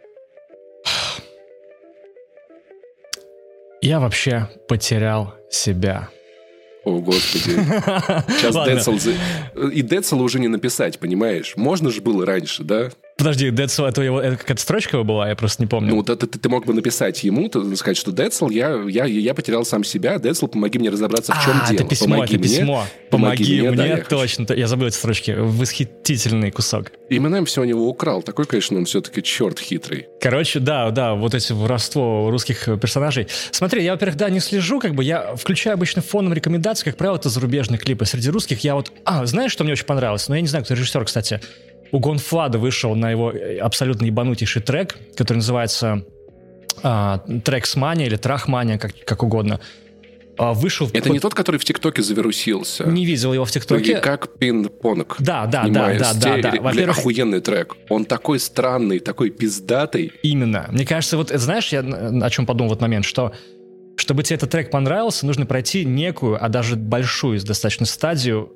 Я 3.81 3.99
вообще 3.99 4.49
потерял 4.67 5.35
себя. 5.49 6.09
О, 6.83 6.99
господи. 6.99 7.55
Сейчас 8.39 8.55
Децл... 8.55 9.69
И 9.69 9.81
Децл 9.81 10.21
уже 10.21 10.39
не 10.39 10.47
написать, 10.47 10.99
понимаешь? 10.99 11.53
Можно 11.55 11.89
же 11.89 12.01
было 12.01 12.25
раньше, 12.25 12.63
да? 12.63 12.89
Подожди, 13.17 13.49
Децл, 13.49 13.85
это, 13.85 14.01
его, 14.01 14.19
это 14.19 14.35
какая-то 14.35 14.61
строчка 14.61 15.01
была? 15.03 15.29
Я 15.29 15.37
просто 15.37 15.63
не 15.63 15.67
помню. 15.67 15.95
Ну, 15.95 16.03
ты, 16.03 16.17
ты, 16.17 16.27
ты 16.27 16.49
мог 16.49 16.65
бы 16.65 16.73
написать 16.73 17.23
ему, 17.23 17.47
ты, 17.47 17.75
сказать, 17.77 17.95
что 17.95 18.11
Децл, 18.11 18.49
я, 18.49 18.75
я, 18.89 19.05
я 19.05 19.33
потерял 19.33 19.63
сам 19.63 19.85
себя, 19.85 20.19
Децл, 20.19 20.47
помоги 20.47 20.79
мне 20.79 20.89
разобраться, 20.89 21.33
в 21.33 21.45
чем 21.45 21.53
а, 21.63 21.69
дело. 21.69 21.79
это 21.79 21.89
письмо, 21.89 22.15
помоги 22.15 22.35
это 22.35 22.39
мне, 22.39 22.49
письмо. 22.49 22.85
Помоги, 23.09 23.61
помоги 23.61 23.61
мне, 23.61 23.71
да, 23.71 24.03
точно. 24.03 24.53
Я 24.53 24.67
забыл 24.67 24.87
эти 24.87 24.95
строчки. 24.95 25.33
Восхитительный 25.37 26.51
кусок. 26.51 26.91
Именно 27.09 27.45
все 27.45 27.61
у 27.61 27.63
него 27.63 27.87
украл. 27.87 28.21
Такой, 28.21 28.45
конечно, 28.45 28.77
он 28.77 28.83
все-таки 28.83 29.23
черт 29.23 29.59
хитрый. 29.59 30.07
Короче, 30.19 30.59
да, 30.59 30.91
да, 30.91 31.13
вот 31.13 31.33
эти 31.33 31.53
воровство 31.53 32.29
русских 32.29 32.65
персонажей. 32.81 33.27
Смотри, 33.51 33.85
я, 33.85 33.93
во-первых, 33.93 34.17
да, 34.17 34.29
не 34.29 34.41
слежу, 34.41 34.81
как 34.81 34.93
бы 34.93 35.05
я 35.05 35.35
включаю 35.37 35.75
обычно 35.75 36.01
фоном 36.01 36.33
рекомендации, 36.33 36.83
как 36.83 36.97
правило, 36.97 37.15
это 37.15 37.29
зарубежные 37.29 37.77
клипы. 37.77 38.05
Среди 38.05 38.29
русских 38.29 38.59
я 38.65 38.75
вот... 38.75 38.91
А, 39.05 39.25
знаешь, 39.25 39.53
что 39.53 39.63
мне 39.63 39.71
очень 39.71 39.85
понравилось? 39.85 40.27
Ну, 40.27 40.35
я 40.35 40.41
не 40.41 40.47
знаю, 40.47 40.65
кто 40.65 40.73
режиссер, 40.73 41.05
кстати 41.05 41.39
у 41.91 41.99
Гонфлада 41.99 42.57
вышел 42.57 42.95
на 42.95 43.11
его 43.11 43.31
э, 43.31 43.57
абсолютно 43.57 44.05
ебанутейший 44.05 44.61
трек, 44.61 44.97
который 45.15 45.37
называется 45.37 46.05
а, 46.83 47.19
Трексмания 47.43 48.07
или 48.07 48.15
Трахмания, 48.15 48.77
как, 48.77 48.93
как 49.05 49.23
угодно. 49.23 49.59
А, 50.37 50.53
вышел... 50.53 50.89
Это 50.91 51.09
не 51.09 51.19
тот, 51.19 51.33
который 51.33 51.57
в 51.57 51.65
ТикТоке 51.65 52.01
завирусился? 52.01 52.83
Не 52.83 53.05
видел 53.05 53.33
его 53.33 53.45
в 53.45 53.51
ТикТоке. 53.51 53.91
Или 53.93 53.99
как 53.99 54.37
пинг-понг. 54.37 55.15
Да, 55.19 55.45
да, 55.45 55.67
да, 55.67 55.93
да, 55.97 56.13
да, 56.13 56.37
да. 56.37 56.61
Во-первых... 56.61 56.97
Охуенный 56.97 57.39
трек. 57.39 57.75
Он 57.89 58.05
такой 58.05 58.39
странный, 58.39 58.99
такой 58.99 59.29
пиздатый. 59.29 60.11
Именно. 60.23 60.67
Мне 60.71 60.85
кажется, 60.85 61.17
вот 61.17 61.29
знаешь, 61.29 61.69
я 61.69 61.79
о 61.79 62.29
чем 62.29 62.45
подумал 62.45 62.71
в 62.71 62.73
этот 62.73 62.81
момент, 62.81 63.05
что 63.05 63.33
чтобы 63.97 64.23
тебе 64.23 64.35
этот 64.35 64.49
трек 64.49 64.71
понравился, 64.71 65.25
нужно 65.25 65.45
пройти 65.45 65.85
некую, 65.85 66.43
а 66.43 66.49
даже 66.49 66.75
большую 66.75 67.39
достаточно 67.39 67.85
стадию 67.85 68.51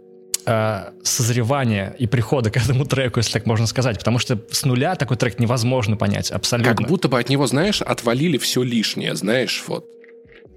э, 0.45 0.91
созревания 1.03 1.95
и 1.97 2.07
прихода 2.07 2.49
к 2.49 2.57
этому 2.57 2.85
треку, 2.85 3.19
если 3.19 3.33
так 3.33 3.45
можно 3.45 3.67
сказать, 3.67 3.97
потому 3.97 4.19
что 4.19 4.39
с 4.51 4.65
нуля 4.65 4.95
такой 4.95 5.17
трек 5.17 5.39
невозможно 5.39 5.97
понять 5.97 6.31
абсолютно. 6.31 6.75
Как 6.75 6.87
будто 6.87 7.07
бы 7.07 7.19
от 7.19 7.29
него, 7.29 7.47
знаешь, 7.47 7.81
отвалили 7.81 8.37
все 8.37 8.63
лишнее, 8.63 9.15
знаешь, 9.15 9.63
вот. 9.67 9.85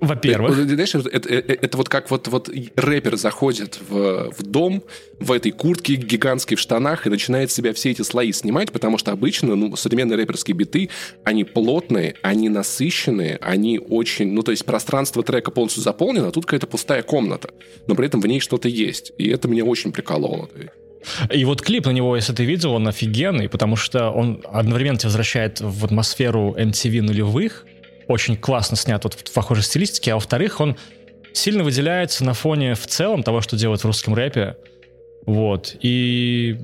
Во-первых. 0.03 0.57
Знаешь, 0.57 0.97
это, 0.97 1.09
это, 1.09 1.53
это 1.53 1.77
вот 1.79 1.89
как 1.89 2.11
вот, 2.11 2.27
вот 2.27 2.51
рэпер 2.75 3.17
заходит 3.17 3.79
в, 3.89 4.33
в 4.37 4.43
дом 4.43 4.83
в 5.21 5.31
этой 5.31 5.53
куртке 5.53 5.95
гигантской 5.95 6.57
в 6.57 6.61
штанах 6.61 7.07
и 7.07 7.11
начинает 7.11 7.53
себя 7.53 7.73
все 7.73 7.93
эти 7.93 8.03
слои 8.03 8.33
снимать, 8.33 8.73
потому 8.73 8.99
что 8.99 9.13
обычно 9.13 9.55
ну, 9.55 9.77
современные 9.77 10.17
рэперские 10.17 10.57
биты, 10.57 10.91
они 11.23 11.45
плотные, 11.45 12.17
они 12.23 12.49
насыщенные, 12.49 13.39
они 13.41 13.79
очень... 13.79 14.33
Ну, 14.33 14.43
то 14.43 14.51
есть 14.51 14.65
пространство 14.65 15.23
трека 15.23 15.53
полностью 15.53 15.85
заполнено, 15.85 16.29
а 16.29 16.31
тут 16.33 16.47
какая-то 16.47 16.67
пустая 16.67 17.05
комната, 17.05 17.51
но 17.87 17.95
при 17.95 18.07
этом 18.07 18.21
в 18.21 18.27
ней 18.27 18.41
что-то 18.41 18.69
есть. 18.69 19.13
И 19.19 19.29
это 19.29 19.47
меня 19.47 19.65
очень 19.65 19.93
прикололо. 19.93 20.49
И 21.31 21.45
вот 21.45 21.63
клип 21.63 21.87
на 21.87 21.91
него, 21.91 22.17
если 22.17 22.33
ты 22.33 22.45
видел, 22.45 22.73
он 22.73 22.89
офигенный, 22.89 23.49
потому 23.49 23.77
что 23.77 24.11
он 24.11 24.43
одновременно 24.51 24.99
тебя 24.99 25.09
возвращает 25.09 25.61
в 25.61 25.85
атмосферу 25.85 26.57
MTV 26.59 27.03
нулевых, 27.03 27.67
очень 28.13 28.37
классно 28.37 28.77
снят 28.77 29.03
вот 29.03 29.15
в 29.15 29.33
похожей 29.33 29.65
стилистике, 29.65 30.13
а 30.13 30.15
во-вторых, 30.15 30.61
он 30.61 30.77
сильно 31.33 31.65
выделяется 31.65 32.25
на 32.25 32.35
фоне 32.35 32.75
в 32.75 32.87
целом 32.87 33.23
того, 33.23 33.41
что 33.41 33.57
делают 33.57 33.83
в 33.83 33.87
русском 33.87 34.15
рэпе. 34.15 34.57
Вот. 35.27 35.77
И 35.81 36.59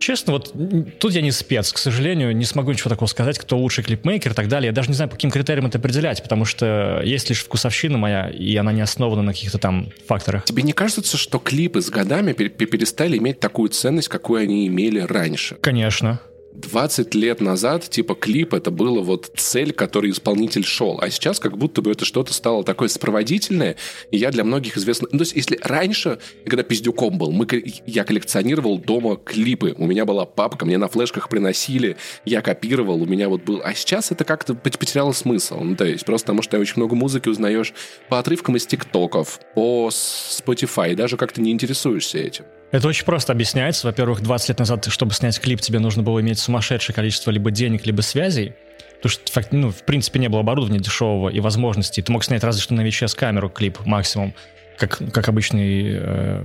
честно, 0.00 0.32
вот 0.32 0.52
тут 0.98 1.12
я 1.12 1.20
не 1.20 1.30
спец, 1.30 1.72
к 1.72 1.78
сожалению, 1.78 2.34
не 2.34 2.44
смогу 2.44 2.72
ничего 2.72 2.90
такого 2.90 3.08
сказать, 3.08 3.38
кто 3.38 3.56
лучший 3.56 3.84
клипмейкер 3.84 4.32
и 4.32 4.34
так 4.34 4.48
далее. 4.48 4.66
Я 4.68 4.72
даже 4.72 4.88
не 4.88 4.94
знаю, 4.94 5.08
по 5.08 5.16
каким 5.16 5.30
критериям 5.30 5.66
это 5.66 5.78
определять, 5.78 6.22
потому 6.22 6.44
что 6.44 7.00
есть 7.04 7.28
лишь 7.28 7.44
вкусовщина 7.44 7.98
моя, 7.98 8.28
и 8.28 8.56
она 8.56 8.72
не 8.72 8.80
основана 8.80 9.22
на 9.22 9.32
каких-то 9.32 9.58
там 9.58 9.92
факторах. 10.08 10.44
Тебе 10.44 10.64
не 10.64 10.72
кажется, 10.72 11.16
что 11.16 11.38
клипы 11.38 11.80
с 11.80 11.88
годами 11.88 12.32
перестали 12.32 13.18
иметь 13.18 13.38
такую 13.38 13.68
ценность, 13.68 14.08
какую 14.08 14.42
они 14.42 14.66
имели 14.66 14.98
раньше? 14.98 15.54
Конечно. 15.60 16.20
20 16.52 17.14
лет 17.14 17.40
назад, 17.40 17.88
типа, 17.88 18.14
клип 18.14 18.54
это 18.54 18.70
было 18.70 19.00
вот 19.00 19.32
цель, 19.36 19.72
которой 19.72 20.10
исполнитель 20.10 20.64
шел. 20.64 20.98
А 21.00 21.10
сейчас 21.10 21.38
как 21.38 21.56
будто 21.56 21.82
бы 21.82 21.90
это 21.90 22.04
что-то 22.04 22.32
стало 22.34 22.62
такое 22.64 22.88
сопроводительное, 22.88 23.76
и 24.10 24.18
я 24.18 24.30
для 24.30 24.44
многих 24.44 24.76
известно... 24.76 25.08
Ну, 25.10 25.18
то 25.18 25.22
есть, 25.22 25.34
если 25.34 25.58
раньше, 25.62 26.18
когда 26.44 26.62
пиздюком 26.62 27.18
был, 27.18 27.32
мы, 27.32 27.46
я 27.86 28.04
коллекционировал 28.04 28.78
дома 28.78 29.16
клипы, 29.16 29.74
у 29.78 29.86
меня 29.86 30.04
была 30.04 30.26
папка, 30.26 30.66
мне 30.66 30.78
на 30.78 30.88
флешках 30.88 31.28
приносили, 31.28 31.96
я 32.24 32.42
копировал, 32.42 33.02
у 33.02 33.06
меня 33.06 33.28
вот 33.28 33.42
был... 33.42 33.62
А 33.64 33.74
сейчас 33.74 34.10
это 34.10 34.24
как-то 34.24 34.54
потеряло 34.54 35.12
смысл. 35.12 35.60
Ну, 35.60 35.76
то 35.76 35.84
есть, 35.84 36.04
просто 36.04 36.26
потому 36.26 36.42
что 36.42 36.58
очень 36.58 36.74
много 36.76 36.94
музыки 36.94 37.28
узнаешь 37.28 37.72
по 38.08 38.18
отрывкам 38.18 38.56
из 38.56 38.66
ТикТоков, 38.66 39.40
по 39.54 39.88
Spotify, 39.90 40.94
даже 40.94 41.16
как-то 41.16 41.40
не 41.40 41.50
интересуешься 41.50 42.18
этим. 42.18 42.44
Это 42.72 42.88
очень 42.88 43.04
просто 43.04 43.32
объясняется. 43.32 43.86
Во-первых, 43.86 44.22
20 44.22 44.48
лет 44.48 44.58
назад, 44.58 44.86
чтобы 44.86 45.12
снять 45.12 45.38
клип, 45.38 45.60
тебе 45.60 45.78
нужно 45.78 46.02
было 46.02 46.20
иметь 46.20 46.38
сумасшедшее 46.38 46.94
количество 46.94 47.30
либо 47.30 47.50
денег, 47.50 47.86
либо 47.86 48.00
связей. 48.00 48.54
Потому 49.02 49.10
что, 49.10 49.56
ну, 49.56 49.70
в 49.70 49.84
принципе, 49.84 50.18
не 50.18 50.28
было 50.28 50.40
оборудования 50.40 50.80
дешевого 50.80 51.28
и 51.28 51.38
возможностей. 51.40 52.00
Ты 52.02 52.10
мог 52.10 52.24
снять 52.24 52.42
разве 52.42 52.62
что 52.62 52.72
на 52.72 52.80
VHS-камеру 52.80 53.50
клип 53.50 53.84
максимум, 53.84 54.32
как, 54.78 55.00
как 55.12 55.28
обычный 55.28 55.96
э, 55.96 56.44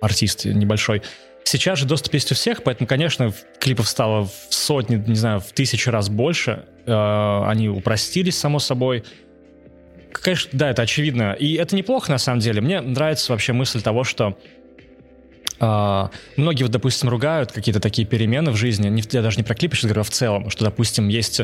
артист 0.00 0.46
небольшой. 0.46 1.02
Сейчас 1.44 1.78
же 1.78 1.84
доступ 1.86 2.14
есть 2.14 2.32
у 2.32 2.34
всех, 2.34 2.62
поэтому, 2.62 2.86
конечно, 2.86 3.32
клипов 3.58 3.88
стало 3.88 4.26
в 4.26 4.54
сотни, 4.54 4.96
не 4.96 5.16
знаю, 5.16 5.40
в 5.40 5.52
тысячи 5.52 5.90
раз 5.90 6.08
больше. 6.08 6.64
э, 6.86 7.42
они 7.46 7.68
упростились, 7.68 8.38
само 8.38 8.60
собой. 8.60 9.04
Конечно, 10.12 10.50
да, 10.52 10.70
это 10.70 10.82
очевидно. 10.82 11.32
И 11.32 11.54
это 11.54 11.76
неплохо, 11.76 12.10
на 12.10 12.18
самом 12.18 12.40
деле. 12.40 12.62
Мне 12.62 12.80
нравится 12.80 13.32
вообще 13.32 13.52
мысль 13.52 13.82
того, 13.82 14.04
что 14.04 14.38
Uh, 15.60 16.10
многие, 16.36 16.62
вот, 16.62 16.72
допустим, 16.72 17.10
ругают 17.10 17.52
какие-то 17.52 17.80
такие 17.80 18.08
перемены 18.08 18.50
в 18.50 18.56
жизни. 18.56 18.88
Не, 18.88 19.02
я 19.10 19.20
даже 19.20 19.36
не 19.36 19.42
про 19.42 19.54
клипы 19.54 19.76
сейчас 19.76 19.84
говорю, 19.84 20.00
а 20.00 20.04
в 20.04 20.10
целом, 20.10 20.48
что, 20.48 20.64
допустим, 20.64 21.08
есть 21.08 21.42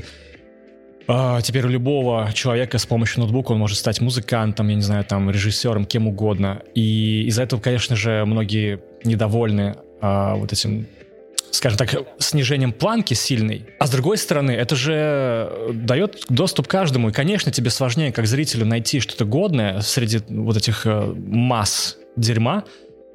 uh, 1.06 1.42
теперь 1.42 1.66
у 1.66 1.68
любого 1.68 2.30
человека 2.32 2.78
с 2.78 2.86
помощью 2.86 3.20
ноутбука 3.20 3.52
он 3.52 3.58
может 3.58 3.76
стать 3.76 4.00
музыкантом, 4.00 4.68
я 4.68 4.74
не 4.74 4.80
знаю, 4.80 5.04
там, 5.04 5.30
режиссером, 5.30 5.84
кем 5.84 6.08
угодно. 6.08 6.62
И 6.74 7.24
из-за 7.26 7.42
этого, 7.42 7.60
конечно 7.60 7.94
же, 7.94 8.24
многие 8.24 8.80
недовольны 9.04 9.76
uh, 10.00 10.38
вот 10.38 10.50
этим 10.52 10.86
скажем 11.50 11.78
так, 11.78 11.90
снижением 12.18 12.72
планки 12.72 13.14
сильной. 13.14 13.66
А 13.78 13.86
с 13.86 13.90
другой 13.90 14.18
стороны, 14.18 14.50
это 14.50 14.76
же 14.76 15.72
дает 15.72 16.24
доступ 16.28 16.68
каждому. 16.68 17.08
И, 17.08 17.12
конечно, 17.12 17.50
тебе 17.50 17.70
сложнее, 17.70 18.12
как 18.12 18.26
зрителю, 18.26 18.66
найти 18.66 19.00
что-то 19.00 19.24
годное 19.24 19.80
среди 19.80 20.20
вот 20.28 20.56
этих 20.56 20.86
э, 20.86 21.14
масс 21.16 21.96
дерьма. 22.16 22.64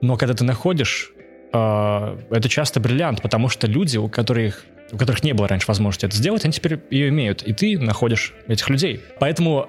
Но 0.02 0.18
когда 0.18 0.34
ты 0.34 0.44
находишь, 0.44 1.12
э, 1.54 2.18
это 2.30 2.50
часто 2.50 2.80
бриллиант, 2.80 3.22
потому 3.22 3.50
что 3.50 3.68
люди, 3.68 3.98
у 3.98 4.10
которых 4.10 4.66
у 4.92 4.98
которых 4.98 5.24
не 5.24 5.34
было 5.34 5.48
раньше 5.48 5.68
возможности 5.68 6.06
это 6.06 6.18
сделать, 6.18 6.44
они 6.44 6.52
теперь 6.52 6.80
ее 6.90 7.08
имеют, 7.10 7.44
и 7.44 7.54
ты 7.54 7.80
находишь 7.80 8.34
этих 8.48 8.70
людей. 8.70 9.02
Поэтому, 9.22 9.66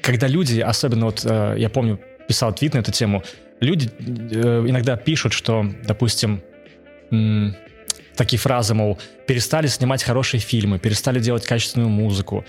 когда 0.00 0.28
люди, 0.28 0.60
особенно 0.60 1.06
вот, 1.06 1.22
э, 1.24 1.56
я 1.58 1.68
помню, 1.68 2.00
писал 2.28 2.54
твит 2.54 2.74
на 2.74 2.78
эту 2.78 2.92
тему, 2.92 3.24
люди 3.60 3.90
э, 3.98 4.64
иногда 4.68 4.96
пишут, 4.96 5.32
что, 5.32 5.66
допустим, 5.84 6.42
такие 8.16 8.38
фразы, 8.38 8.74
мол, 8.74 8.98
перестали 9.26 9.66
снимать 9.66 10.02
хорошие 10.02 10.40
фильмы, 10.40 10.78
перестали 10.78 11.20
делать 11.20 11.44
качественную 11.44 11.88
музыку. 11.88 12.44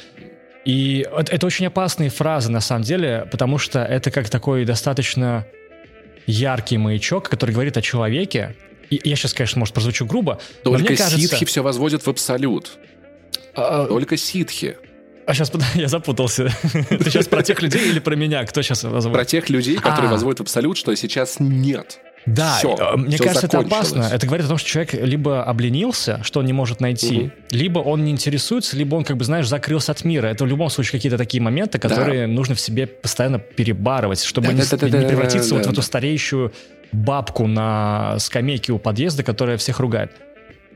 И 0.65 1.05
это 1.15 1.45
очень 1.45 1.67
опасные 1.67 2.09
фразы, 2.09 2.51
на 2.51 2.59
самом 2.59 2.83
деле, 2.83 3.27
потому 3.31 3.57
что 3.57 3.83
это 3.83 4.11
как 4.11 4.29
такой 4.29 4.65
достаточно 4.65 5.45
яркий 6.27 6.77
маячок, 6.77 7.29
который 7.29 7.51
говорит 7.51 7.77
о 7.77 7.81
человеке. 7.81 8.55
И 8.89 9.01
я 9.03 9.15
сейчас, 9.15 9.33
конечно, 9.33 9.59
может, 9.59 9.73
прозвучу 9.73 10.05
грубо, 10.05 10.39
Только 10.63 10.79
но 10.79 10.85
мне 10.85 10.95
кажется... 10.95 11.19
ситхи 11.19 11.45
все 11.45 11.63
возводят 11.63 12.03
в 12.03 12.09
абсолют. 12.09 12.77
А, 13.55 13.83
а... 13.83 13.87
Только 13.87 14.15
ситхи. 14.17 14.77
А 15.25 15.33
сейчас 15.33 15.51
я 15.75 15.87
запутался. 15.87 16.49
Ты 16.89 17.09
сейчас 17.09 17.27
про 17.27 17.43
тех 17.43 17.61
людей 17.61 17.89
или 17.89 17.99
про 17.99 18.15
меня? 18.15 18.45
Кто 18.45 18.61
сейчас 18.61 18.83
возводит? 18.83 19.13
Про 19.13 19.25
тех 19.25 19.49
людей, 19.49 19.75
которые 19.77 20.09
а. 20.09 20.11
возводят 20.11 20.39
в 20.39 20.43
абсолют, 20.43 20.77
что 20.77 20.93
сейчас 20.95 21.39
нет. 21.39 21.99
Да, 22.27 22.57
все, 22.57 22.75
э, 22.77 22.97
мне 22.97 23.15
все 23.15 23.23
кажется, 23.23 23.47
это 23.47 23.59
опасно. 23.59 24.03
Это 24.11 24.27
говорит 24.27 24.45
о 24.45 24.49
том, 24.49 24.57
что 24.57 24.69
человек 24.69 24.93
либо 24.93 25.43
обленился, 25.43 26.21
что 26.23 26.41
он 26.41 26.45
не 26.45 26.53
может 26.53 26.81
найти, 26.81 27.17
угу. 27.17 27.31
либо 27.51 27.79
он 27.79 28.03
не 28.03 28.11
интересуется, 28.11 28.75
либо 28.75 28.95
он, 28.95 29.05
как 29.05 29.15
бы, 29.15 29.23
знаешь, 29.23 29.47
закрылся 29.47 29.93
от 29.93 30.03
мира. 30.03 30.27
Это 30.27 30.43
в 30.43 30.47
любом 30.47 30.69
случае 30.69 30.91
какие-то 30.91 31.17
такие 31.17 31.41
моменты, 31.41 31.79
которые 31.79 32.27
да. 32.27 32.33
нужно 32.33 32.55
в 32.55 32.59
себе 32.59 32.85
постоянно 32.85 33.39
перебарывать, 33.39 34.21
чтобы 34.23 34.47
да, 34.47 34.53
не, 34.53 34.61
да, 34.61 34.77
да, 34.77 34.97
не 34.99 35.07
превратиться 35.07 35.49
да, 35.49 35.55
вот 35.55 35.63
да, 35.63 35.69
в 35.69 35.73
эту 35.73 35.81
стареющую 35.81 36.53
бабку 36.91 37.47
на 37.47 38.19
скамейке 38.19 38.73
у 38.73 38.79
подъезда, 38.79 39.23
которая 39.23 39.57
всех 39.57 39.79
ругает. 39.79 40.11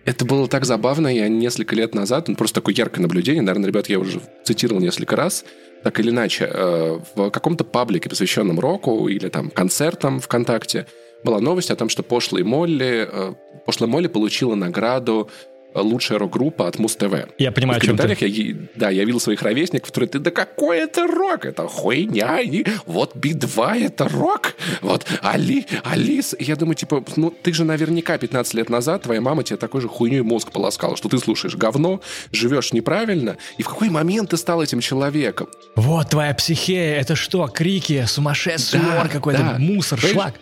Это 0.06 0.26
было 0.26 0.48
так 0.48 0.66
забавно, 0.66 1.08
я 1.08 1.28
несколько 1.28 1.76
лет 1.76 1.94
назад, 1.94 2.28
ну, 2.28 2.36
просто 2.36 2.56
такое 2.56 2.74
яркое 2.74 3.04
наблюдение, 3.04 3.44
наверное, 3.44 3.68
ребят, 3.68 3.88
я 3.88 4.00
уже 4.00 4.20
цитировал 4.44 4.82
несколько 4.82 5.16
раз, 5.16 5.46
так 5.84 6.00
или 6.00 6.10
иначе, 6.10 6.50
э, 6.52 7.00
в 7.16 7.30
каком-то 7.30 7.64
паблике, 7.64 8.10
посвященном 8.10 8.60
року 8.60 9.08
или 9.08 9.30
там 9.30 9.52
концертам 9.52 10.20
ВКонтакте, 10.20 10.88
была 11.24 11.40
новость 11.40 11.72
о 11.72 11.76
том, 11.76 11.90
что 11.90 12.04
пошлый 12.04 12.44
Молли, 12.44 13.08
э, 13.12 13.34
пошлая 13.66 13.90
Молли 13.90 14.08
получила 14.08 14.56
награду 14.56 15.30
э, 15.74 15.80
лучшая 15.80 16.20
рок-группа 16.20 16.68
от 16.68 16.80
Муз-ТВ. 16.80 17.30
Я 17.38 17.52
понимаю, 17.52 17.80
в 17.80 17.84
о 17.84 17.86
чем 17.86 17.98
ты. 17.98 18.16
Я, 18.26 18.56
да, 18.76 18.90
я 18.90 19.06
видел 19.06 19.20
своих 19.20 19.42
ровесников, 19.42 19.90
которые, 19.90 20.10
ты, 20.10 20.20
да 20.20 20.32
какой 20.32 20.80
это 20.80 21.08
рок? 21.08 21.46
Это 21.46 21.68
хуйня. 21.68 22.40
И 22.40 22.66
вот 22.86 23.16
Би-2 23.16 23.86
это 23.86 24.08
рок. 24.10 24.56
Вот 24.82 25.06
Али, 25.22 25.66
Алис. 25.84 26.36
Я 26.40 26.56
думаю, 26.56 26.76
типа, 26.76 27.04
ну 27.16 27.32
ты 27.32 27.54
же 27.54 27.64
наверняка 27.64 28.18
15 28.18 28.54
лет 28.56 28.70
назад 28.70 29.04
твоя 29.04 29.22
мама 29.22 29.44
тебе 29.44 29.58
такой 29.58 29.82
же 29.82 29.88
хуйней 29.88 30.22
мозг 30.22 30.52
полоскала, 30.52 30.98
что 30.98 31.08
ты 31.10 31.18
слушаешь 31.20 31.56
говно, 31.56 32.02
живешь 32.32 32.74
неправильно. 32.74 33.38
И 33.58 33.64
в 33.64 33.70
какой 33.70 33.90
момент 33.90 34.32
ты 34.32 34.38
стал 34.38 34.62
этим 34.62 34.82
человеком? 34.82 35.48
Вот 35.76 36.10
твоя 36.10 36.34
психея, 36.34 37.00
это 37.00 37.16
что, 37.16 37.48
крики, 37.48 38.06
сумасшедший 38.08 38.80
да, 38.80 39.08
какой-то, 39.08 39.40
да. 39.40 39.56
мусор, 39.60 40.00
Понимаешь? 40.00 40.16
шлак. 40.16 40.36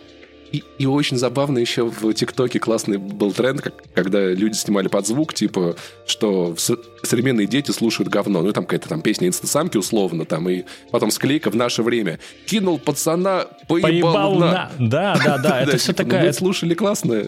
И, 0.52 0.64
и 0.78 0.86
очень 0.86 1.16
забавно 1.16 1.58
еще 1.58 1.84
в 1.84 2.12
ТикТоке 2.12 2.58
классный 2.58 2.98
был 2.98 3.32
тренд, 3.32 3.60
как, 3.60 3.74
когда 3.94 4.26
люди 4.26 4.54
снимали 4.54 4.88
под 4.88 5.06
звук, 5.06 5.32
типа, 5.32 5.76
что 6.06 6.56
современные 7.02 7.46
дети 7.46 7.70
слушают 7.70 8.08
говно. 8.08 8.42
Ну, 8.42 8.52
там 8.52 8.64
какая-то 8.64 8.88
там 8.88 9.00
песня 9.00 9.28
инстасамки 9.28 9.76
условно, 9.76 10.24
там, 10.24 10.48
и 10.48 10.64
потом 10.90 11.10
склейка 11.10 11.50
в 11.50 11.56
наше 11.56 11.82
время. 11.82 12.18
Кинул 12.46 12.78
пацана, 12.78 13.46
поебал, 13.68 13.90
поебал 13.90 14.34
на. 14.34 14.52
на. 14.52 14.70
Да, 14.78 15.20
да, 15.24 15.38
да, 15.38 15.60
это 15.62 15.76
все 15.76 15.92
типа, 15.92 16.04
такая... 16.04 16.26
Вы 16.26 16.32
слушали 16.32 16.74
классно. 16.74 17.24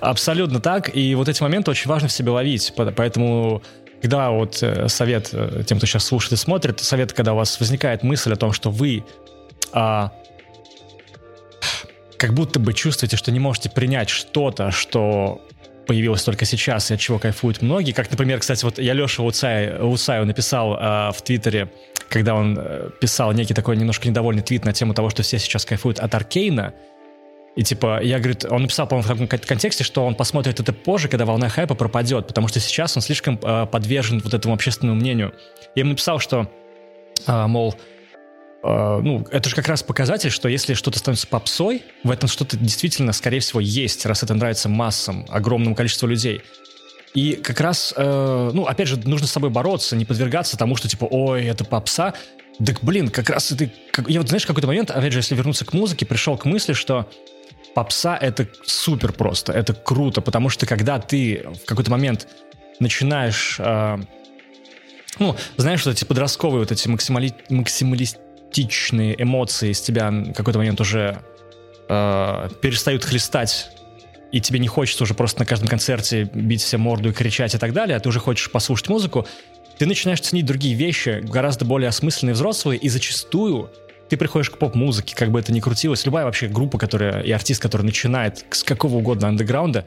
Абсолютно 0.00 0.60
так, 0.60 0.94
и 0.94 1.14
вот 1.14 1.28
эти 1.28 1.42
моменты 1.42 1.70
очень 1.70 1.88
важно 1.88 2.08
в 2.08 2.12
себе 2.12 2.30
ловить, 2.30 2.72
поэтому 2.76 3.62
когда 4.02 4.30
вот 4.30 4.62
э, 4.62 4.88
совет 4.88 5.30
э, 5.32 5.62
тем, 5.66 5.78
кто 5.78 5.86
сейчас 5.86 6.04
слушает 6.04 6.34
и 6.34 6.36
смотрит, 6.36 6.80
совет, 6.80 7.12
когда 7.12 7.32
у 7.32 7.36
вас 7.36 7.58
возникает 7.58 8.02
мысль 8.02 8.32
о 8.32 8.36
том, 8.36 8.52
что 8.52 8.70
вы 8.70 9.04
а, 9.72 10.12
как 12.18 12.34
будто 12.34 12.58
бы 12.58 12.72
чувствуете, 12.72 13.16
что 13.16 13.30
не 13.30 13.40
можете 13.40 13.70
принять 13.70 14.08
что-то, 14.08 14.70
что 14.70 15.40
появилось 15.86 16.22
только 16.22 16.44
сейчас 16.44 16.90
и 16.90 16.94
от 16.94 17.00
чего 17.00 17.18
кайфуют 17.18 17.62
многие. 17.62 17.92
Как, 17.92 18.10
например, 18.10 18.40
кстати, 18.40 18.64
вот 18.64 18.78
я 18.78 18.92
Леша 18.92 19.22
Уцай, 19.22 19.80
Уцаю 19.80 20.26
написал 20.26 20.74
э, 20.74 21.12
в 21.12 21.22
Твиттере, 21.22 21.70
когда 22.08 22.34
он 22.34 22.58
э, 22.58 22.90
писал 23.00 23.32
некий 23.32 23.54
такой 23.54 23.76
немножко 23.76 24.08
недовольный 24.08 24.42
твит 24.42 24.64
на 24.64 24.72
тему 24.72 24.94
того, 24.94 25.10
что 25.10 25.22
все 25.22 25.38
сейчас 25.38 25.64
кайфуют 25.64 26.00
от 26.00 26.14
Аркейна. 26.14 26.74
И 27.54 27.62
типа, 27.62 28.02
я, 28.02 28.18
говорю, 28.18 28.36
он 28.50 28.62
написал, 28.62 28.86
по-моему, 28.86 29.26
в 29.26 29.28
каком 29.28 29.46
контексте, 29.46 29.82
что 29.82 30.04
он 30.04 30.14
посмотрит 30.14 30.60
это 30.60 30.72
позже, 30.74 31.08
когда 31.08 31.24
волна 31.24 31.48
хайпа 31.48 31.74
пропадет, 31.74 32.26
потому 32.26 32.48
что 32.48 32.60
сейчас 32.60 32.96
он 32.96 33.02
слишком 33.02 33.38
э, 33.42 33.66
подвержен 33.66 34.20
вот 34.20 34.34
этому 34.34 34.54
общественному 34.54 35.00
мнению. 35.00 35.34
Я 35.74 35.80
ему 35.80 35.90
написал, 35.90 36.18
что, 36.18 36.50
э, 37.26 37.46
мол, 37.46 37.74
ну, 38.68 39.26
это 39.30 39.48
же 39.48 39.54
как 39.54 39.68
раз 39.68 39.82
показатель, 39.82 40.30
что 40.30 40.48
если 40.48 40.74
что-то 40.74 40.98
становится 40.98 41.26
попсой, 41.26 41.82
в 42.02 42.10
этом 42.10 42.28
что-то 42.28 42.56
действительно, 42.56 43.12
скорее 43.12 43.40
всего, 43.40 43.60
есть, 43.60 44.06
раз 44.06 44.22
это 44.22 44.34
нравится 44.34 44.68
массам, 44.68 45.24
огромному 45.28 45.74
количеству 45.74 46.08
людей. 46.08 46.42
И 47.14 47.32
как 47.32 47.60
раз, 47.60 47.94
э, 47.96 48.50
ну, 48.52 48.66
опять 48.66 48.88
же, 48.88 48.98
нужно 48.98 49.26
с 49.26 49.32
собой 49.32 49.48
бороться, 49.48 49.96
не 49.96 50.04
подвергаться 50.04 50.58
тому, 50.58 50.76
что 50.76 50.86
типа, 50.86 51.06
ой, 51.10 51.44
это 51.46 51.64
попса. 51.64 52.12
Так, 52.64 52.82
блин, 52.82 53.08
как 53.08 53.30
раз 53.30 53.52
это... 53.52 53.70
Как, 53.90 54.08
я 54.10 54.20
вот, 54.20 54.28
знаешь, 54.28 54.44
какой-то 54.44 54.66
момент, 54.66 54.90
опять 54.90 55.12
же, 55.12 55.20
если 55.20 55.34
вернуться 55.34 55.64
к 55.64 55.72
музыке, 55.72 56.04
пришел 56.04 56.36
к 56.36 56.44
мысли, 56.44 56.74
что 56.74 57.08
попса— 57.74 58.18
это 58.20 58.48
супер 58.64 59.12
просто, 59.12 59.52
это 59.52 59.72
круто, 59.72 60.20
потому 60.20 60.50
что 60.50 60.66
когда 60.66 60.98
ты 60.98 61.46
в 61.62 61.66
какой-то 61.66 61.90
момент 61.90 62.28
начинаешь... 62.80 63.56
Э, 63.60 63.98
ну, 65.18 65.36
знаешь, 65.56 65.80
что 65.80 65.92
эти 65.92 66.04
подростковые 66.04 66.60
вот 66.60 66.72
эти 66.72 66.86
максимали... 66.86 67.32
максималист 67.48 68.18
токсичные 68.56 69.20
эмоции 69.22 69.70
из 69.70 69.80
тебя 69.80 70.12
какой-то 70.34 70.58
момент 70.58 70.80
уже 70.80 71.22
э, 71.88 72.48
перестают 72.60 73.04
хлестать, 73.04 73.68
и 74.32 74.40
тебе 74.40 74.58
не 74.58 74.68
хочется 74.68 75.04
уже 75.04 75.14
просто 75.14 75.40
на 75.40 75.46
каждом 75.46 75.68
концерте 75.68 76.24
бить 76.32 76.62
все 76.62 76.78
морду 76.78 77.10
и 77.10 77.12
кричать 77.12 77.54
и 77.54 77.58
так 77.58 77.72
далее, 77.72 77.96
а 77.96 78.00
ты 78.00 78.08
уже 78.08 78.18
хочешь 78.18 78.50
послушать 78.50 78.88
музыку, 78.88 79.26
ты 79.78 79.84
начинаешь 79.84 80.20
ценить 80.20 80.46
другие 80.46 80.74
вещи, 80.74 81.20
гораздо 81.22 81.66
более 81.66 81.88
осмысленные, 81.88 82.32
взрослые, 82.32 82.78
и 82.78 82.88
зачастую 82.88 83.70
ты 84.08 84.16
приходишь 84.16 84.50
к 84.50 84.56
поп-музыке, 84.58 85.14
как 85.14 85.30
бы 85.30 85.40
это 85.40 85.52
ни 85.52 85.60
крутилось, 85.60 86.06
любая 86.06 86.24
вообще 86.24 86.48
группа, 86.48 86.78
которая, 86.78 87.20
и 87.20 87.30
артист, 87.32 87.60
который 87.60 87.82
начинает 87.82 88.44
с 88.50 88.62
какого 88.62 88.96
угодно 88.96 89.28
андеграунда, 89.28 89.86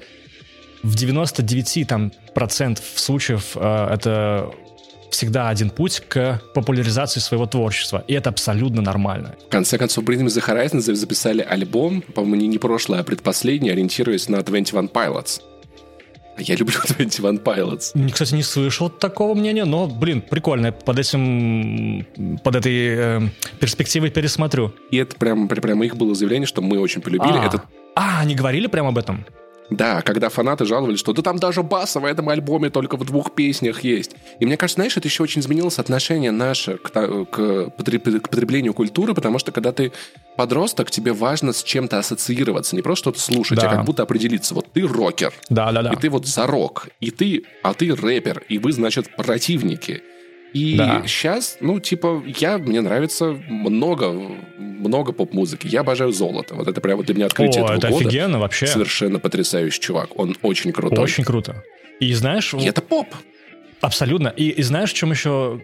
в 0.83 0.95
99 0.95 1.87
там, 1.87 2.11
процентов 2.33 2.85
случаев 2.95 3.51
э, 3.55 3.89
это 3.93 4.51
всегда 5.19 5.49
один 5.49 5.69
путь 5.69 6.01
к 6.07 6.41
популяризации 6.53 7.19
своего 7.19 7.45
творчества, 7.45 8.05
и 8.07 8.13
это 8.13 8.29
абсолютно 8.29 8.81
нормально. 8.81 9.35
В 9.47 9.51
конце 9.51 9.77
концов, 9.77 10.05
Bring 10.05 10.21
Me 10.21 10.27
The 10.27 10.41
Horizon 10.41 10.79
записали 10.79 11.41
альбом, 11.41 12.01
по-моему, 12.01 12.47
не, 12.47 12.57
прошлый, 12.57 13.01
а 13.01 13.03
предпоследний, 13.03 13.69
ориентируясь 13.69 14.29
на 14.29 14.41
21 14.41 14.87
Pilots. 14.87 15.41
Я 16.37 16.55
люблю 16.55 16.75
21 16.87 17.39
Pilots. 17.39 18.11
Кстати, 18.11 18.33
не 18.33 18.43
слышал 18.43 18.89
такого 18.89 19.35
мнения, 19.35 19.65
но, 19.65 19.87
блин, 19.87 20.21
прикольно. 20.21 20.71
Под 20.71 20.97
этим, 20.97 22.05
под 22.41 22.55
этой 22.55 22.95
э, 22.95 23.21
перспективой 23.59 24.11
пересмотрю. 24.11 24.73
И 24.89 24.97
это 24.97 25.17
прям, 25.17 25.49
прям 25.49 25.83
их 25.83 25.97
было 25.97 26.15
заявление, 26.15 26.47
что 26.47 26.61
мы 26.61 26.79
очень 26.79 27.01
полюбили. 27.01 27.37
А, 27.37 27.45
это... 27.45 27.63
а 27.93 28.21
они 28.21 28.35
говорили 28.35 28.67
прямо 28.67 28.89
об 28.89 28.97
этом? 28.97 29.25
Да, 29.69 30.01
когда 30.01 30.29
фанаты 30.29 30.65
жаловались, 30.65 30.99
что 30.99 31.13
да 31.13 31.21
там 31.21 31.37
даже 31.37 31.63
баса 31.63 31.99
в 31.99 32.05
этом 32.05 32.29
альбоме 32.29 32.69
только 32.69 32.97
в 32.97 33.05
двух 33.05 33.33
песнях 33.33 33.83
есть. 33.83 34.15
И 34.39 34.45
мне 34.45 34.57
кажется, 34.57 34.75
знаешь, 34.75 34.97
это 34.97 35.07
еще 35.07 35.23
очень 35.23 35.41
изменилось 35.41 35.79
отношение 35.79 36.31
наше 36.31 36.77
к, 36.77 36.89
к, 36.89 37.25
к 37.25 37.71
потреблению 37.75 38.73
культуры, 38.73 39.13
потому 39.13 39.39
что 39.39 39.51
когда 39.51 39.71
ты 39.71 39.91
подросток, 40.35 40.89
тебе 40.89 41.13
важно 41.13 41.53
с 41.53 41.63
чем-то 41.63 41.99
ассоциироваться, 41.99 42.75
не 42.75 42.81
просто 42.81 43.03
что-то 43.03 43.19
слушать, 43.19 43.59
а 43.59 43.61
да. 43.61 43.71
а 43.71 43.75
как 43.75 43.85
будто 43.85 44.03
определиться. 44.03 44.55
Вот 44.55 44.71
ты 44.71 44.87
рокер, 44.87 45.33
да, 45.49 45.71
да, 45.71 45.83
да. 45.83 45.91
и 45.91 45.95
ты 45.97 46.09
вот 46.09 46.25
за 46.25 46.47
рок, 46.47 46.87
и 46.99 47.11
ты, 47.11 47.43
а 47.61 47.73
ты 47.73 47.93
рэпер, 47.93 48.43
и 48.49 48.57
вы, 48.57 48.71
значит, 48.71 49.15
противники. 49.15 50.01
И 50.53 50.77
да. 50.77 51.03
сейчас, 51.05 51.57
ну, 51.59 51.79
типа, 51.79 52.23
я, 52.25 52.57
мне 52.57 52.81
нравится 52.81 53.37
много, 53.47 54.11
много 54.57 55.11
поп-музыки. 55.11 55.67
Я 55.67 55.81
обожаю 55.81 56.11
золото. 56.11 56.55
Вот 56.55 56.67
это 56.67 56.81
прямо 56.81 57.03
для 57.03 57.15
меня 57.15 57.25
открытие 57.27 57.63
О, 57.63 57.65
этого 57.65 57.77
это 57.77 57.89
года. 57.89 58.07
офигенно 58.07 58.39
вообще. 58.39 58.67
Совершенно 58.67 59.19
потрясающий 59.19 59.79
чувак. 59.79 60.17
Он 60.17 60.35
очень 60.41 60.71
крутой. 60.71 61.03
Очень 61.03 61.23
круто. 61.23 61.63
И 61.99 62.11
знаешь... 62.13 62.53
И 62.53 62.65
это 62.65 62.81
поп. 62.81 63.07
Абсолютно. 63.81 64.29
И, 64.29 64.49
и 64.49 64.63
знаешь, 64.63 64.91
в 64.91 64.95
чем 64.95 65.11
еще, 65.11 65.61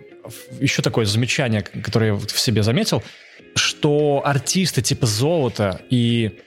еще 0.60 0.82
такое 0.82 1.06
замечание, 1.06 1.62
которое 1.62 2.13
я 2.13 2.15
в 2.15 2.39
себе 2.39 2.62
заметил, 2.62 3.04
что 3.56 4.21
артисты 4.24 4.82
типа 4.82 5.06
золота 5.06 5.82
и 5.89 6.39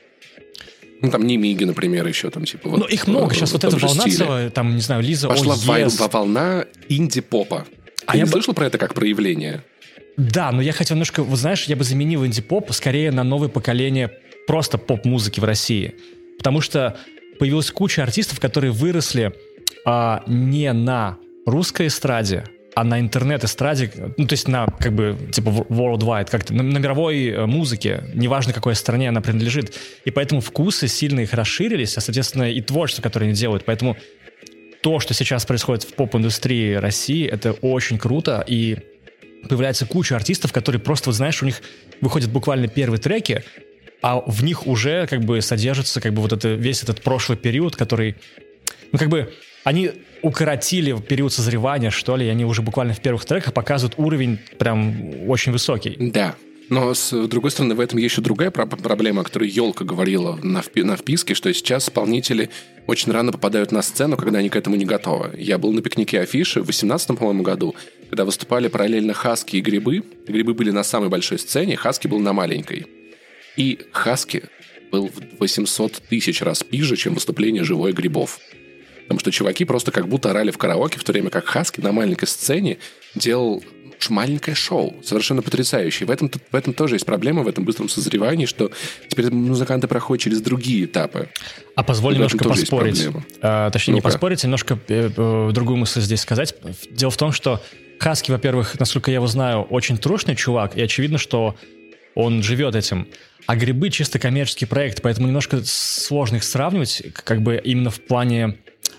ну, 1.01 1.11
там 1.11 1.27
Немиги, 1.27 1.65
например, 1.65 2.07
еще 2.07 2.29
там, 2.31 2.45
типа... 2.45 2.69
Вот, 2.69 2.81
ну, 2.81 2.87
их 2.87 3.07
много. 3.07 3.33
Сейчас 3.33 3.53
вот 3.53 3.63
эта 3.63 3.77
волна 3.77 4.03
стиле. 4.03 4.17
целая, 4.17 4.51
там, 4.51 4.75
не 4.75 4.81
знаю, 4.81 5.03
Лиза 5.03 5.29
Пошла 5.29 5.55
oh, 5.55 5.85
yes. 5.85 6.11
волна 6.11 6.65
инди-попа. 6.89 7.67
А 8.09 8.17
я 8.17 8.25
не 8.25 8.29
слышал 8.29 8.55
про 8.55 8.67
это 8.67 8.79
как 8.79 8.95
проявление? 8.95 9.63
Да, 10.17 10.51
но 10.51 10.63
я 10.63 10.73
хотел 10.73 10.95
немножко, 10.95 11.23
вот 11.23 11.39
знаешь, 11.39 11.65
я 11.65 11.77
бы 11.77 11.85
заменил 11.85 12.25
инди-поп 12.25 12.73
скорее 12.73 13.13
на 13.13 13.23
новое 13.23 13.49
поколение 13.49 14.11
просто 14.47 14.79
поп-музыки 14.79 15.41
в 15.41 15.45
России. 15.45 15.95
Потому 16.39 16.63
что 16.63 16.97
появилась 17.39 17.71
куча 17.71 18.03
артистов, 18.03 18.41
которые 18.41 18.73
выросли 18.73 19.35
а, 19.85 20.25
не 20.27 20.73
на 20.73 21.19
русской 21.45 21.89
эстраде, 21.89 22.45
а 22.75 22.83
на 22.83 22.99
интернет-эстраде, 22.99 23.91
ну, 24.17 24.27
то 24.27 24.33
есть 24.33 24.49
на, 24.49 24.67
как 24.67 24.93
бы, 24.93 25.17
типа, 25.33 25.49
worldwide, 25.49 26.31
как-то, 26.31 26.55
на, 26.55 26.63
на 26.63 26.79
мировой 26.79 27.27
э, 27.27 27.47
музыке, 27.47 28.05
неважно, 28.15 28.53
какой 28.53 28.75
стране 28.75 29.09
она 29.09 29.21
принадлежит. 29.21 29.75
И 30.05 30.11
поэтому 30.11 30.41
вкусы 30.41 30.89
сильно 30.89 31.21
их 31.21 31.35
расширились, 31.35 31.99
а, 31.99 32.01
соответственно, 32.01 32.51
и 32.51 32.61
творчество, 32.61 33.03
которое 33.03 33.27
они 33.27 33.35
делают. 33.35 33.65
Поэтому 33.65 33.97
то, 34.83 35.01
что 35.01 35.15
сейчас 35.15 35.45
происходит 35.45 35.85
в 35.85 35.95
поп-индустрии 35.95 36.75
России, 36.75 37.27
это 37.27 37.53
очень 37.53 37.99
круто, 37.99 38.45
и 38.47 38.79
появляется 39.49 39.87
куча 39.87 40.17
артистов, 40.17 40.53
которые 40.53 40.81
просто, 40.81 41.11
вот 41.11 41.17
знаешь, 41.17 41.43
у 41.43 41.47
них 41.47 41.61
выходят 42.01 42.31
буквально 42.31 42.69
первые 42.69 43.01
треки, 43.01 43.45
а 44.03 44.21
в 44.21 44.45
них 44.45 44.67
уже 44.67 45.07
как 45.07 45.25
бы 45.25 45.41
содержится 45.43 46.01
как 46.01 46.15
бы 46.15 46.23
вот 46.23 46.33
это, 46.33 46.49
весь 46.55 46.83
этот 46.83 47.03
прошлый 47.03 47.37
период, 47.37 47.77
который, 47.77 48.17
ну 48.93 48.99
как 48.99 49.09
бы, 49.09 49.33
они 49.65 49.91
укоротили 50.23 50.99
период 51.01 51.33
созревания, 51.33 51.91
что 51.91 52.17
ли, 52.17 52.27
и 52.27 52.29
они 52.29 52.45
уже 52.45 52.63
буквально 52.63 52.95
в 52.95 53.01
первых 53.01 53.25
треках 53.25 53.53
показывают 53.53 53.95
уровень 53.99 54.39
прям 54.59 55.29
очень 55.29 55.53
высокий. 55.53 55.97
Да, 55.99 56.37
но, 56.69 56.93
с 56.93 57.27
другой 57.29 57.51
стороны, 57.51 57.75
в 57.75 57.81
этом 57.81 57.99
еще 57.99 58.21
другая 58.21 58.51
проблема, 58.51 59.23
о 59.23 59.25
которой 59.25 59.49
Елка 59.49 59.85
говорила 59.85 60.39
на, 60.43 60.59
впи- 60.59 60.85
на 60.85 60.97
вписке, 60.97 61.35
что 61.35 61.53
сейчас 61.55 61.85
исполнители 61.85 62.51
очень 62.87 63.11
рано 63.11 63.33
попадают 63.33 63.73
на 63.73 63.81
сцену, 63.81 64.17
когда 64.17 64.41
они 64.41 64.51
к 64.51 64.57
этому 64.57 64.77
не 64.77 64.85
готовы. 64.85 65.35
Я 65.39 65.57
был 65.59 65.73
на 65.73 65.81
пикнике 65.81 66.21
афиши 66.21 66.61
в 66.61 66.65
2018, 66.67 67.19
по-моему, 67.19 67.43
году, 67.43 67.75
когда 68.11 68.25
выступали 68.25 68.69
параллельно 68.69 69.15
Хаски 69.15 69.57
и 69.57 69.61
Грибы. 69.61 70.03
Грибы 70.27 70.53
были 70.53 70.71
на 70.71 70.83
самой 70.83 71.09
большой 71.09 71.39
сцене, 71.39 71.77
Хаски 71.77 72.07
был 72.07 72.19
на 72.19 72.33
маленькой. 72.35 72.87
И 73.57 73.79
Хаски 73.93 74.45
был 74.93 75.09
в 75.09 75.41
800 75.41 76.03
тысяч 76.09 76.43
раз 76.43 76.63
пиже, 76.63 76.97
чем 76.97 77.15
выступление 77.15 77.65
живой 77.65 77.93
Грибов. 77.93 78.41
Потому 79.03 79.21
что 79.21 79.31
чуваки 79.33 79.65
просто 79.65 79.91
как 79.91 80.07
будто 80.07 80.31
орали 80.31 80.51
в 80.51 80.59
караоке, 80.59 80.99
в 80.99 81.05
то 81.05 81.13
время 81.13 81.31
как 81.31 81.47
Хаски 81.47 81.81
на 81.81 81.93
маленькой 81.93 82.27
сцене 82.27 82.77
делал 83.15 83.65
маленькое 84.09 84.55
шоу, 84.55 84.97
совершенно 85.03 85.43
потрясающее. 85.43 86.07
В 86.07 86.11
этом, 86.11 86.31
в 86.31 86.55
этом 86.55 86.73
тоже 86.73 86.97
есть 86.97 87.07
проблема, 87.07 87.43
в 87.43 87.49
этом 87.49 87.65
быстром 87.65 87.89
созревании, 87.89 88.47
что 88.47 88.71
теперь 89.09 89.31
музыканты 89.31 89.89
проходят 89.89 90.23
через 90.23 90.41
другие 90.41 90.85
этапы. 90.85 91.29
А 91.75 91.83
позволь 91.83 92.15
немножко 92.15 92.45
поспорить. 92.45 93.09
А, 93.43 93.71
точнее, 93.71 93.93
ну 93.93 93.99
не 93.99 94.03
поспорить, 94.03 94.45
а 94.45 94.47
немножко 94.47 94.79
э, 94.89 95.11
э, 95.15 95.51
другую 95.53 95.79
мысль 95.79 96.01
здесь 96.01 96.21
сказать. 96.21 96.55
Дело 96.91 97.11
в 97.11 97.17
том, 97.17 97.33
что 97.33 97.63
Хаски, 97.99 98.31
во-первых, 98.31 98.79
насколько 98.79 99.11
я 99.11 99.17
его 99.17 99.27
знаю, 99.27 99.63
очень 99.63 99.99
трушный 99.99 100.37
чувак, 100.37 100.77
и 100.77 100.83
очевидно, 100.83 101.19
что 101.19 101.57
он 102.15 102.43
живет 102.43 102.75
этим. 102.75 103.09
А 103.47 103.57
грибы 103.57 103.91
чисто 103.91 104.19
коммерческий 104.19 104.67
проект, 104.67 105.03
поэтому 105.03 105.27
немножко 105.27 105.61
сложно 105.65 106.37
их 106.37 106.45
сравнивать, 106.45 107.03
как 107.13 107.43
бы 107.43 107.61
именно 107.63 107.91
в 107.91 108.01
плане 108.01 108.59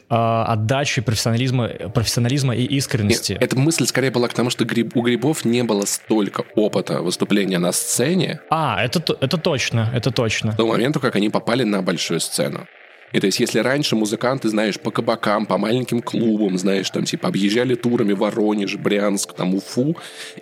отдачи, 0.10 1.02
профессионализма, 1.02 1.68
профессионализма 1.94 2.56
и 2.56 2.64
искренности. 2.64 3.34
Нет, 3.34 3.44
эта 3.44 3.58
мысль 3.58 3.86
скорее 3.86 4.12
была 4.12 4.28
к 4.28 4.34
тому, 4.34 4.50
что 4.50 4.66
гриб, 4.66 4.96
у 4.96 5.02
грибов 5.02 5.46
не 5.46 5.64
было 5.64 5.86
столько 5.86 6.44
опыта 6.56 7.02
выступления 7.02 7.60
на 7.60 7.72
сцене. 7.72 8.42
А, 8.50 8.84
это, 8.84 9.04
это 9.22 9.38
точно, 9.38 9.92
это 9.94 10.12
точно. 10.12 10.54
До 10.54 10.66
момента, 10.66 11.00
как 11.00 11.16
они 11.16 11.30
попали 11.30 11.64
на 11.64 11.82
большую 11.82 12.20
сцену. 12.20 12.68
И 13.12 13.20
то 13.20 13.26
есть, 13.26 13.40
если 13.40 13.60
раньше 13.60 13.96
музыканты, 13.96 14.50
знаешь, 14.50 14.80
по 14.80 14.92
кабакам, 14.92 15.46
по 15.46 15.58
маленьким 15.58 16.02
клубам, 16.02 16.58
знаешь, 16.58 16.90
там, 16.90 17.06
типа, 17.06 17.30
объезжали 17.30 17.76
турами 17.76 18.14
Воронеж, 18.14 18.76
Брянск, 18.76 19.34
там, 19.34 19.56
Уфу, 19.56 19.98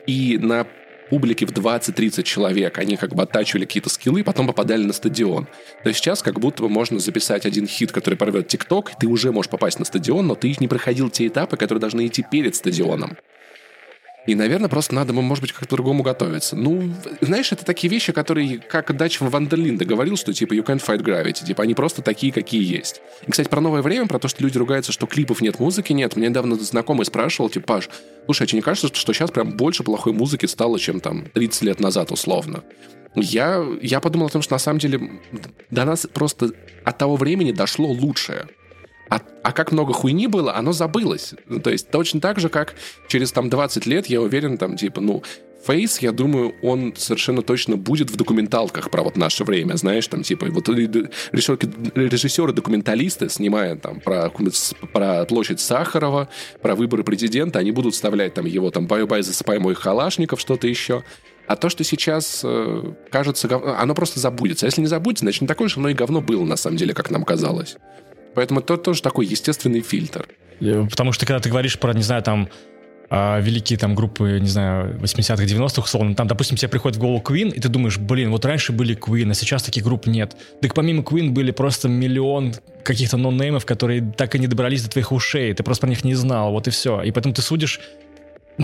и 0.05 0.37
на 0.41 0.67
публики 1.09 1.45
в 1.45 1.51
20-30 1.51 2.23
человек, 2.23 2.77
они 2.77 2.97
как 2.97 3.15
бы 3.15 3.23
оттачивали 3.23 3.65
какие-то 3.65 3.89
скиллы, 3.89 4.23
потом 4.23 4.47
попадали 4.47 4.83
на 4.83 4.93
стадион. 4.93 5.47
То 5.83 5.89
есть 5.89 5.99
сейчас 5.99 6.21
как 6.21 6.39
будто 6.39 6.63
бы 6.63 6.69
можно 6.69 6.99
записать 6.99 7.45
один 7.45 7.67
хит, 7.67 7.91
который 7.91 8.15
порвет 8.15 8.47
ТикТок, 8.47 8.91
ты 8.99 9.07
уже 9.07 9.31
можешь 9.31 9.49
попасть 9.49 9.79
на 9.79 9.85
стадион, 9.85 10.27
но 10.27 10.35
ты 10.35 10.55
не 10.59 10.67
проходил 10.67 11.09
те 11.09 11.27
этапы, 11.27 11.57
которые 11.57 11.81
должны 11.81 12.07
идти 12.07 12.23
перед 12.29 12.55
стадионом. 12.55 13.17
И, 14.27 14.35
наверное, 14.35 14.67
просто 14.67 14.93
надо, 14.93 15.13
может 15.13 15.41
быть, 15.41 15.53
как-то 15.53 15.67
по-другому 15.67 16.03
готовиться. 16.03 16.57
Ну, 16.57 16.93
знаешь, 17.21 17.51
это 17.53 17.63
такие 17.63 17.89
вещи, 17.89 18.11
которые, 18.11 18.59
как 18.59 18.95
Дач 18.95 19.21
Вандерлинда 19.21 19.85
говорил, 19.85 20.17
что, 20.17 20.33
типа, 20.33 20.53
you 20.53 20.65
can't 20.65 20.85
fight 20.85 21.01
gravity. 21.01 21.45
Типа, 21.45 21.63
они 21.63 21.73
просто 21.73 22.01
такие, 22.01 22.33
какие 22.33 22.61
есть. 22.61 23.01
И, 23.25 23.31
кстати, 23.31 23.47
про 23.47 23.61
новое 23.61 23.81
время, 23.81 24.05
про 24.07 24.19
то, 24.19 24.27
что 24.27 24.43
люди 24.43 24.57
ругаются, 24.57 24.91
что 24.91 25.07
клипов 25.07 25.39
нет, 25.39 25.59
музыки 25.59 25.93
нет. 25.93 26.17
Мне 26.17 26.27
недавно 26.27 26.55
знакомый 26.57 27.05
спрашивал, 27.05 27.49
типа, 27.49 27.65
Паш, 27.67 27.89
слушай, 28.25 28.43
а 28.43 28.47
тебе 28.47 28.57
не 28.57 28.61
кажется, 28.63 28.93
что 28.93 29.13
сейчас 29.13 29.31
прям 29.31 29.55
больше 29.55 29.83
плохой 29.83 30.11
музыки 30.11 30.45
стало, 30.45 30.77
чем 30.77 30.99
там 30.99 31.25
30 31.33 31.61
лет 31.61 31.79
назад, 31.79 32.11
условно? 32.11 32.63
Я, 33.15 33.65
я 33.81 34.01
подумал 34.01 34.27
о 34.27 34.29
том, 34.29 34.41
что 34.41 34.55
на 34.55 34.59
самом 34.59 34.79
деле 34.79 35.09
до 35.71 35.85
нас 35.85 36.05
просто 36.13 36.51
от 36.83 36.97
того 36.97 37.15
времени 37.15 37.53
дошло 37.53 37.87
лучшее. 37.87 38.47
А, 39.09 39.21
а 39.43 39.51
как 39.51 39.71
много 39.71 39.93
хуйни 39.93 40.27
было, 40.27 40.55
оно 40.55 40.73
забылось. 40.73 41.33
Ну, 41.47 41.59
то 41.59 41.69
есть 41.69 41.89
точно 41.89 42.19
так 42.19 42.39
же, 42.39 42.49
как 42.49 42.75
через 43.07 43.31
там 43.31 43.49
20 43.49 43.85
лет, 43.85 44.07
я 44.07 44.21
уверен, 44.21 44.57
там, 44.57 44.75
типа, 44.75 45.01
ну, 45.01 45.23
Фейс, 45.65 45.99
я 45.99 46.11
думаю, 46.11 46.55
он 46.61 46.93
совершенно 46.95 47.41
точно 47.41 47.77
будет 47.77 48.09
в 48.09 48.15
документалках 48.15 48.89
про 48.89 49.03
вот 49.03 49.17
наше 49.17 49.43
время, 49.43 49.75
знаешь, 49.75 50.07
там, 50.07 50.23
типа, 50.23 50.47
вот 50.49 50.69
режиссеры-документалисты, 50.69 53.29
снимая 53.29 53.75
там 53.75 53.99
про, 53.99 54.31
про 54.93 55.25
площадь 55.25 55.59
Сахарова, 55.59 56.29
про 56.61 56.75
выборы 56.75 57.03
президента, 57.03 57.59
они 57.59 57.71
будут 57.71 57.95
вставлять 57.95 58.33
там 58.33 58.45
его 58.45 58.71
там 58.71 58.87
«Баю-бай, 58.87 59.23
засыпай 59.23 59.59
мой 59.59 59.73
халашников», 59.73 60.39
что-то 60.39 60.67
еще. 60.67 61.03
А 61.47 61.55
то, 61.55 61.69
что 61.69 61.83
сейчас 61.83 62.41
э, 62.43 62.93
кажется, 63.09 63.49
оно 63.79 63.95
просто 63.95 64.19
забудется. 64.19 64.65
А 64.65 64.67
если 64.67 64.81
не 64.81 64.87
забудется, 64.87 65.23
значит, 65.23 65.41
не 65.41 65.47
такое 65.47 65.69
же 65.69 65.79
оно 65.79 65.89
и 65.89 65.93
говно 65.93 66.21
было, 66.21 66.43
на 66.43 66.57
самом 66.57 66.77
деле, 66.77 66.93
как 66.93 67.09
нам 67.09 67.23
казалось. 67.23 67.77
Поэтому 68.37 68.59
это 68.59 68.77
тоже 68.77 69.01
такой 69.01 69.25
естественный 69.25 69.81
фильтр. 69.81 70.27
Потому 70.59 71.11
что 71.11 71.25
когда 71.25 71.39
ты 71.39 71.49
говоришь 71.49 71.79
про, 71.79 71.91
не 71.93 72.03
знаю, 72.03 72.21
там, 72.21 72.49
а, 73.09 73.39
великие 73.39 73.79
там 73.79 73.95
группы, 73.95 74.37
не 74.39 74.47
знаю, 74.47 74.95
80-х, 74.99 75.43
90-х, 75.43 75.81
условно, 75.81 76.13
там, 76.13 76.27
допустим, 76.27 76.55
тебе 76.55 76.69
приходит 76.69 76.97
в 76.97 76.99
голову 76.99 77.19
Queen, 77.25 77.51
и 77.51 77.59
ты 77.59 77.67
думаешь, 77.67 77.97
блин, 77.97 78.29
вот 78.29 78.45
раньше 78.45 78.73
были 78.73 78.95
Queen, 78.95 79.31
а 79.31 79.33
сейчас 79.33 79.63
таких 79.63 79.83
групп 79.83 80.05
нет. 80.05 80.37
Так 80.61 80.75
помимо 80.75 81.01
Queen 81.01 81.31
были 81.31 81.49
просто 81.49 81.89
миллион 81.89 82.53
каких-то 82.83 83.17
ноннеймов, 83.17 83.65
которые 83.65 84.01
так 84.15 84.35
и 84.35 84.39
не 84.39 84.45
добрались 84.45 84.83
до 84.83 84.91
твоих 84.91 85.11
ушей, 85.11 85.51
ты 85.55 85.63
просто 85.63 85.87
про 85.87 85.89
них 85.89 86.03
не 86.03 86.13
знал, 86.13 86.51
вот 86.51 86.67
и 86.67 86.69
все. 86.69 87.01
И 87.01 87.09
поэтому 87.09 87.33
ты 87.33 87.41
судишь 87.41 87.79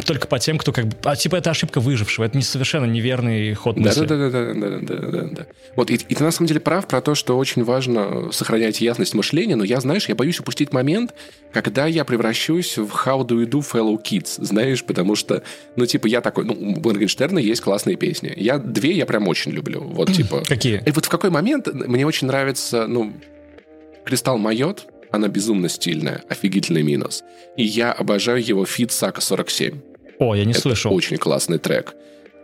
только 0.01 0.27
по 0.27 0.39
тем, 0.39 0.57
кто 0.57 0.71
как 0.71 0.87
бы... 0.87 0.95
А 1.03 1.15
типа 1.15 1.35
это 1.35 1.51
ошибка 1.51 1.79
выжившего, 1.79 2.25
это 2.25 2.35
не 2.35 2.43
совершенно 2.43 2.85
неверный 2.85 3.53
ход 3.53 3.77
мысли. 3.77 4.05
Да-да-да. 4.05 5.45
Вот, 5.75 5.91
и, 5.91 5.95
и 5.95 6.15
ты 6.15 6.23
на 6.23 6.31
самом 6.31 6.47
деле 6.47 6.59
прав 6.59 6.87
про 6.87 7.01
то, 7.01 7.13
что 7.13 7.37
очень 7.37 7.63
важно 7.63 8.31
сохранять 8.31 8.81
ясность 8.81 9.13
мышления, 9.13 9.55
но 9.55 9.63
я, 9.63 9.79
знаешь, 9.79 10.09
я 10.09 10.15
боюсь 10.15 10.39
упустить 10.39 10.73
момент, 10.73 11.13
когда 11.51 11.85
я 11.85 12.05
превращусь 12.05 12.77
в 12.77 12.89
How 13.05 13.25
do 13.25 13.43
you 13.43 13.47
do 13.47 13.59
fellow 13.59 14.01
kids, 14.01 14.43
знаешь, 14.43 14.83
потому 14.83 15.15
что, 15.15 15.43
ну, 15.75 15.85
типа, 15.85 16.07
я 16.07 16.21
такой, 16.21 16.45
ну, 16.45 16.53
у 16.53 16.79
Моргенштерна 16.79 17.39
есть 17.39 17.61
классные 17.61 17.95
песни. 17.95 18.33
Я 18.35 18.57
две 18.57 18.93
я 18.93 19.05
прям 19.05 19.27
очень 19.27 19.51
люблю, 19.51 19.81
вот, 19.81 20.11
типа... 20.11 20.43
Какие? 20.47 20.81
И 20.85 20.91
вот 20.91 21.05
в 21.05 21.09
какой 21.09 21.29
момент 21.29 21.67
мне 21.71 22.05
очень 22.05 22.27
нравится, 22.27 22.87
ну, 22.87 23.13
Кристалл 24.05 24.37
Майот, 24.37 24.87
она 25.13 25.27
безумно 25.27 25.69
стильная, 25.69 26.23
офигительный 26.27 26.81
минус. 26.81 27.23
И 27.55 27.63
я 27.63 27.91
обожаю 27.91 28.43
его 28.43 28.65
фит 28.65 28.91
Сака 28.91 29.21
47. 29.21 29.79
О, 30.19 30.33
я 30.35 30.43
не 30.43 30.51
Это 30.51 30.61
слышал. 30.61 30.93
очень 30.93 31.17
классный 31.17 31.59
трек. 31.59 31.93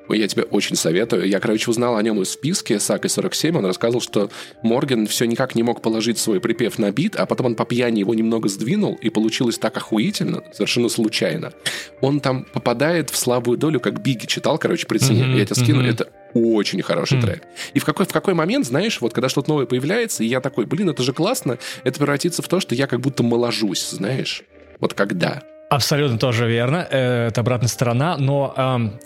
Я 0.07 0.27
тебе 0.27 0.43
очень 0.43 0.75
советую. 0.75 1.27
Я, 1.27 1.39
короче, 1.39 1.69
узнал 1.69 1.97
о 1.97 2.01
нем 2.01 2.21
из 2.21 2.29
списка 2.29 2.79
Сак 2.79 3.09
47. 3.09 3.57
Он 3.57 3.65
рассказывал, 3.65 4.01
что 4.01 4.29
Морген 4.63 5.07
все 5.07 5.25
никак 5.25 5.55
не 5.55 5.63
мог 5.63 5.81
положить 5.81 6.19
свой 6.19 6.39
припев 6.39 6.77
на 6.77 6.91
бит, 6.91 7.15
а 7.15 7.25
потом 7.25 7.47
он 7.47 7.55
по 7.55 7.65
пьяни 7.65 7.99
его 7.99 8.13
немного 8.13 8.49
сдвинул, 8.49 8.95
и 9.01 9.09
получилось 9.09 9.57
так 9.57 9.77
охуительно, 9.77 10.43
совершенно 10.51 10.89
случайно. 10.89 11.53
Он 12.01 12.19
там 12.19 12.45
попадает 12.53 13.09
в 13.09 13.17
слабую 13.17 13.57
долю, 13.57 13.79
как 13.79 14.01
Биги 14.01 14.25
читал, 14.25 14.57
короче, 14.57 14.85
при 14.87 14.99
цене. 14.99 15.23
Mm-hmm, 15.23 15.37
я 15.37 15.45
тебе 15.45 15.55
скину, 15.55 15.81
mm-hmm. 15.83 15.91
это 15.91 16.11
очень 16.33 16.81
хороший 16.81 17.17
mm. 17.17 17.21
трек. 17.21 17.43
И 17.73 17.79
в 17.79 17.85
какой, 17.85 18.05
в 18.05 18.11
какой 18.11 18.33
момент, 18.33 18.65
знаешь, 18.65 19.01
вот 19.01 19.13
когда 19.13 19.29
что-то 19.29 19.49
новое 19.49 19.65
появляется, 19.65 20.23
и 20.23 20.27
я 20.27 20.41
такой, 20.41 20.65
блин, 20.65 20.89
это 20.89 21.03
же 21.03 21.13
классно, 21.13 21.57
это 21.83 21.97
превратится 21.97 22.41
в 22.41 22.47
то, 22.47 22.59
что 22.59 22.75
я 22.75 22.87
как 22.87 22.99
будто 22.99 23.23
моложусь, 23.23 23.89
знаешь? 23.89 24.43
Вот 24.79 24.93
когда? 24.93 25.43
Абсолютно 25.69 26.17
тоже 26.17 26.47
верно. 26.47 26.87
Э, 26.89 27.27
это 27.27 27.41
обратная 27.41 27.69
сторона, 27.69 28.17
но 28.17 28.53
эм, 28.57 28.99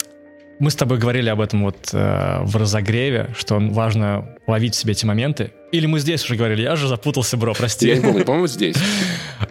мы 0.60 0.72
с 0.72 0.76
тобой 0.76 0.98
говорили 0.98 1.30
об 1.30 1.42
этом 1.42 1.64
вот 1.64 1.90
э, 1.92 2.40
в 2.44 2.56
разогреве, 2.56 3.34
что 3.38 3.60
важно 3.60 4.38
ловить 4.48 4.76
в 4.76 4.78
себе 4.78 4.94
эти 4.94 5.06
моменты. 5.06 5.52
Или 5.72 5.88
мы 5.88 6.00
здесь 6.00 6.24
уже 6.24 6.36
говорили, 6.36 6.62
я 6.62 6.76
же 6.76 6.88
запутался, 6.88 7.36
бро, 7.38 7.54
прости. 7.54 7.88
Я 7.88 7.96
не 7.96 8.02
помню, 8.02 8.24
по-моему, 8.24 8.48
здесь. 8.48 8.78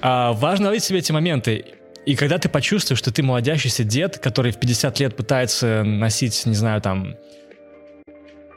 А, 0.05 0.33
важно 0.33 0.69
ловить 0.69 0.83
в 0.83 0.87
себе 0.87 0.99
эти 0.99 1.13
моменты. 1.13 1.65
И 2.07 2.17
когда 2.17 2.39
ты 2.39 2.49
почувствуешь, 2.49 2.99
что 2.99 3.13
ты 3.13 3.23
молодящийся 3.23 3.85
дед, 3.85 4.19
который 4.19 4.51
в 4.51 4.57
50 4.57 4.99
лет 4.99 5.17
пытается 5.17 5.85
носить, 5.85 6.45
не 6.47 6.55
знаю, 6.55 6.81
там, 6.81 7.15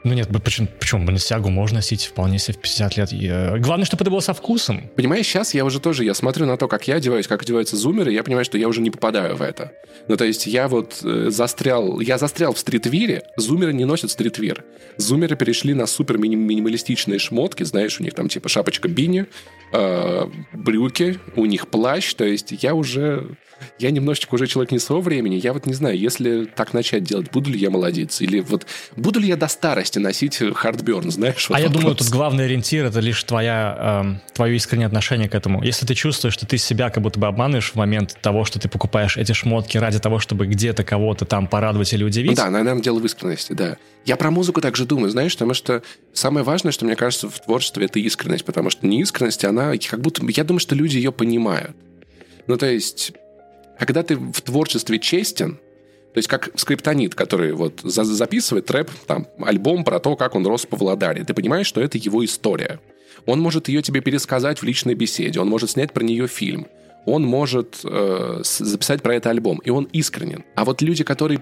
ну 0.06 0.14
нет, 0.14 0.28
почему, 0.44 0.68
почему 0.78 1.04
Баленсиагу 1.04 1.50
можно 1.50 1.76
носить 1.76 2.04
вполне 2.04 2.38
себе 2.38 2.54
в 2.54 2.60
50 2.60 2.96
лет. 2.96 3.12
И, 3.12 3.26
э, 3.26 3.58
главное, 3.58 3.84
чтобы 3.84 4.04
это 4.04 4.10
было 4.10 4.20
со 4.20 4.34
вкусом. 4.34 4.88
Понимаешь, 4.94 5.26
сейчас 5.26 5.52
я 5.52 5.64
уже 5.64 5.80
тоже, 5.80 6.04
я 6.04 6.14
смотрю 6.14 6.46
на 6.46 6.56
то, 6.56 6.68
как 6.68 6.86
я 6.86 6.94
одеваюсь, 6.94 7.26
как 7.26 7.42
одеваются 7.42 7.76
зумеры, 7.76 8.12
и 8.12 8.14
я 8.14 8.22
понимаю, 8.22 8.44
что 8.44 8.56
я 8.56 8.68
уже 8.68 8.80
не 8.80 8.92
попадаю 8.92 9.34
в 9.34 9.42
это. 9.42 9.72
Ну, 10.06 10.16
то 10.16 10.24
есть 10.24 10.46
я 10.46 10.68
вот 10.68 11.00
э, 11.02 11.30
застрял, 11.30 11.98
я 11.98 12.18
застрял 12.18 12.54
в 12.54 12.58
стритвире, 12.58 13.24
зумеры 13.36 13.72
не 13.72 13.84
носят 13.84 14.12
стритвир. 14.12 14.64
Зумеры 14.96 15.34
перешли 15.34 15.74
на 15.74 15.86
супер 15.86 16.18
минималистичные 16.18 17.18
шмотки, 17.18 17.64
знаешь, 17.64 17.98
у 17.98 18.04
них 18.04 18.14
там 18.14 18.28
типа 18.28 18.48
шапочка 18.48 18.86
бини, 18.86 19.26
э, 19.72 20.26
брюки, 20.52 21.18
у 21.34 21.46
них 21.46 21.66
плащ, 21.66 22.14
то 22.14 22.24
есть 22.24 22.52
я 22.62 22.74
уже 22.74 23.36
я 23.78 23.90
немножечко 23.90 24.34
уже 24.34 24.46
человек 24.46 24.72
не 24.72 24.78
своего 24.78 25.02
времени. 25.02 25.36
Я 25.36 25.52
вот 25.52 25.66
не 25.66 25.74
знаю, 25.74 25.98
если 25.98 26.44
так 26.44 26.74
начать 26.74 27.04
делать, 27.04 27.30
буду 27.30 27.50
ли 27.50 27.58
я 27.58 27.70
молодец? 27.70 28.20
Или 28.20 28.40
вот 28.40 28.66
буду 28.96 29.20
ли 29.20 29.28
я 29.28 29.36
до 29.36 29.48
старости 29.48 29.95
носить 30.00 30.40
хардберн, 30.54 31.10
знаешь? 31.10 31.48
Вот 31.48 31.56
а 31.56 31.60
вопрос. 31.60 31.74
я 31.74 31.80
думаю, 31.80 31.96
тут 31.96 32.08
главный 32.08 32.44
ориентир— 32.44 32.84
это 32.86 33.00
лишь 33.00 33.22
твоя, 33.24 34.18
э, 34.28 34.32
твое 34.34 34.56
искреннее 34.56 34.86
отношение 34.86 35.28
к 35.28 35.34
этому. 35.34 35.62
Если 35.62 35.86
ты 35.86 35.94
чувствуешь, 35.94 36.34
что 36.34 36.46
ты 36.46 36.58
себя 36.58 36.90
как 36.90 37.02
будто 37.02 37.18
бы 37.18 37.26
обманываешь 37.26 37.72
в 37.72 37.74
момент 37.76 38.16
того, 38.20 38.44
что 38.44 38.58
ты 38.58 38.68
покупаешь 38.68 39.16
эти 39.16 39.32
шмотки 39.32 39.78
ради 39.78 39.98
того, 39.98 40.18
чтобы 40.18 40.46
где-то 40.46 40.84
кого-то 40.84 41.24
там 41.24 41.46
порадовать 41.46 41.92
или 41.92 42.04
удивить. 42.04 42.36
Да, 42.36 42.50
наверное, 42.50 42.82
дело 42.82 42.98
в 42.98 43.04
искренности, 43.04 43.52
да. 43.52 43.76
Я 44.04 44.16
про 44.16 44.30
музыку 44.30 44.60
также 44.60 44.84
думаю, 44.86 45.10
знаешь, 45.10 45.32
потому 45.32 45.54
что 45.54 45.82
самое 46.12 46.44
важное, 46.44 46.72
что 46.72 46.84
мне 46.84 46.96
кажется 46.96 47.28
в 47.28 47.40
творчестве, 47.40 47.86
это 47.86 47.98
искренность, 47.98 48.44
потому 48.44 48.70
что 48.70 48.86
неискренность, 48.86 49.44
она 49.44 49.72
как 49.76 50.00
будто... 50.00 50.22
Я 50.28 50.44
думаю, 50.44 50.60
что 50.60 50.74
люди 50.74 50.96
ее 50.96 51.12
понимают. 51.12 51.76
Ну, 52.46 52.56
то 52.56 52.66
есть 52.66 53.12
когда 53.78 54.02
ты 54.02 54.16
в 54.16 54.40
творчестве 54.40 54.98
честен, 54.98 55.58
то 56.16 56.18
есть 56.18 56.28
как 56.28 56.48
скриптонит, 56.54 57.14
который 57.14 57.52
вот 57.52 57.80
за 57.82 58.02
записывает 58.04 58.70
рэп, 58.70 58.90
там, 59.06 59.26
альбом 59.38 59.84
про 59.84 60.00
то, 60.00 60.16
как 60.16 60.34
он 60.34 60.46
рос 60.46 60.64
по 60.64 60.74
Владаре. 60.74 61.24
Ты 61.24 61.34
понимаешь, 61.34 61.66
что 61.66 61.82
это 61.82 61.98
его 61.98 62.24
история. 62.24 62.80
Он 63.26 63.38
может 63.38 63.68
ее 63.68 63.82
тебе 63.82 64.00
пересказать 64.00 64.60
в 64.60 64.62
личной 64.62 64.94
беседе, 64.94 65.40
он 65.40 65.48
может 65.48 65.72
снять 65.72 65.92
про 65.92 66.02
нее 66.02 66.26
фильм, 66.26 66.68
он 67.04 67.22
может 67.22 67.80
э, 67.84 68.40
записать 68.42 69.02
про 69.02 69.14
это 69.14 69.28
альбом, 69.28 69.58
и 69.58 69.68
он 69.68 69.90
искренен. 69.92 70.46
А 70.54 70.64
вот 70.64 70.80
люди, 70.80 71.04
которые, 71.04 71.38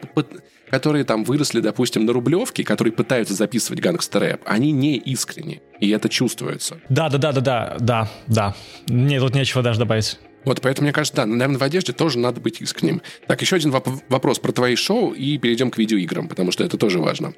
которые 0.68 1.04
там 1.04 1.22
выросли, 1.22 1.60
допустим, 1.60 2.04
на 2.04 2.12
Рублевке, 2.12 2.64
которые 2.64 2.92
пытаются 2.92 3.34
записывать 3.34 3.78
гангстер-рэп, 3.78 4.40
они 4.44 4.72
не 4.72 4.96
искренни, 4.96 5.62
и 5.78 5.88
это 5.90 6.08
чувствуется. 6.08 6.80
Да, 6.88 7.08
да, 7.10 7.18
да, 7.18 7.30
да, 7.30 7.40
да, 7.40 7.76
да, 7.78 8.10
да. 8.26 8.56
Мне 8.88 9.20
тут 9.20 9.36
нечего 9.36 9.62
даже 9.62 9.78
добавить. 9.78 10.18
Вот, 10.44 10.60
поэтому, 10.60 10.86
мне 10.86 10.92
кажется, 10.92 11.16
да, 11.16 11.26
наверное, 11.26 11.58
в 11.58 11.62
одежде 11.62 11.92
тоже 11.92 12.18
надо 12.18 12.40
быть 12.40 12.60
искренним. 12.60 13.02
Так, 13.26 13.40
еще 13.40 13.56
один 13.56 13.70
воп- 13.70 14.02
вопрос 14.08 14.38
про 14.38 14.52
твои 14.52 14.76
шоу, 14.76 15.12
и 15.12 15.38
перейдем 15.38 15.70
к 15.70 15.78
видеоиграм, 15.78 16.28
потому 16.28 16.52
что 16.52 16.64
это 16.64 16.76
тоже 16.76 16.98
важно. 16.98 17.34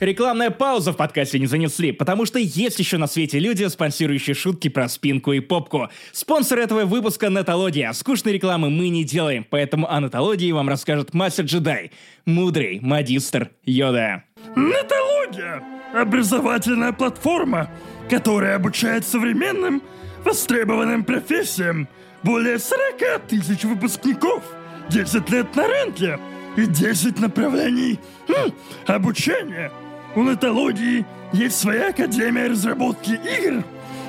Рекламная 0.00 0.50
пауза 0.50 0.92
в 0.92 0.96
подкасте 0.96 1.40
не 1.40 1.46
занесли, 1.46 1.90
потому 1.90 2.24
что 2.24 2.38
есть 2.38 2.78
еще 2.78 2.98
на 2.98 3.08
свете 3.08 3.40
люди, 3.40 3.64
спонсирующие 3.66 4.34
шутки 4.34 4.68
про 4.68 4.88
спинку 4.88 5.32
и 5.32 5.40
попку. 5.40 5.88
Спонсор 6.12 6.60
этого 6.60 6.84
выпуска— 6.84 7.28
Нетология. 7.30 7.92
Скучной 7.92 8.32
рекламы 8.34 8.70
мы 8.70 8.90
не 8.90 9.02
делаем, 9.02 9.44
поэтому 9.48 9.92
о 9.92 10.00
Нетологии 10.00 10.52
вам 10.52 10.68
расскажет 10.68 11.14
мастер-джедай, 11.14 11.90
мудрый 12.26 12.78
магистр 12.80 13.50
Йода. 13.64 14.22
Нетология— 14.54 15.64
образовательная 15.92 16.92
платформа, 16.92 17.68
которая 18.08 18.56
обучает 18.56 19.06
современным, 19.06 19.82
востребованным 20.24 21.04
профессиям 21.04 21.88
более 22.22 22.58
40 22.58 23.22
тысяч 23.28 23.64
выпускников, 23.64 24.42
10 24.88 25.30
лет 25.30 25.54
на 25.54 25.66
рынке 25.66 26.18
и 26.56 26.66
10 26.66 27.20
направлений 27.20 28.00
хм, 28.28 28.50
обучения. 28.86 29.70
У 30.16 30.22
Нетологии 30.22 31.06
есть 31.32 31.58
своя 31.58 31.88
академия 31.88 32.48
разработки 32.48 33.10
игр. 33.10 33.62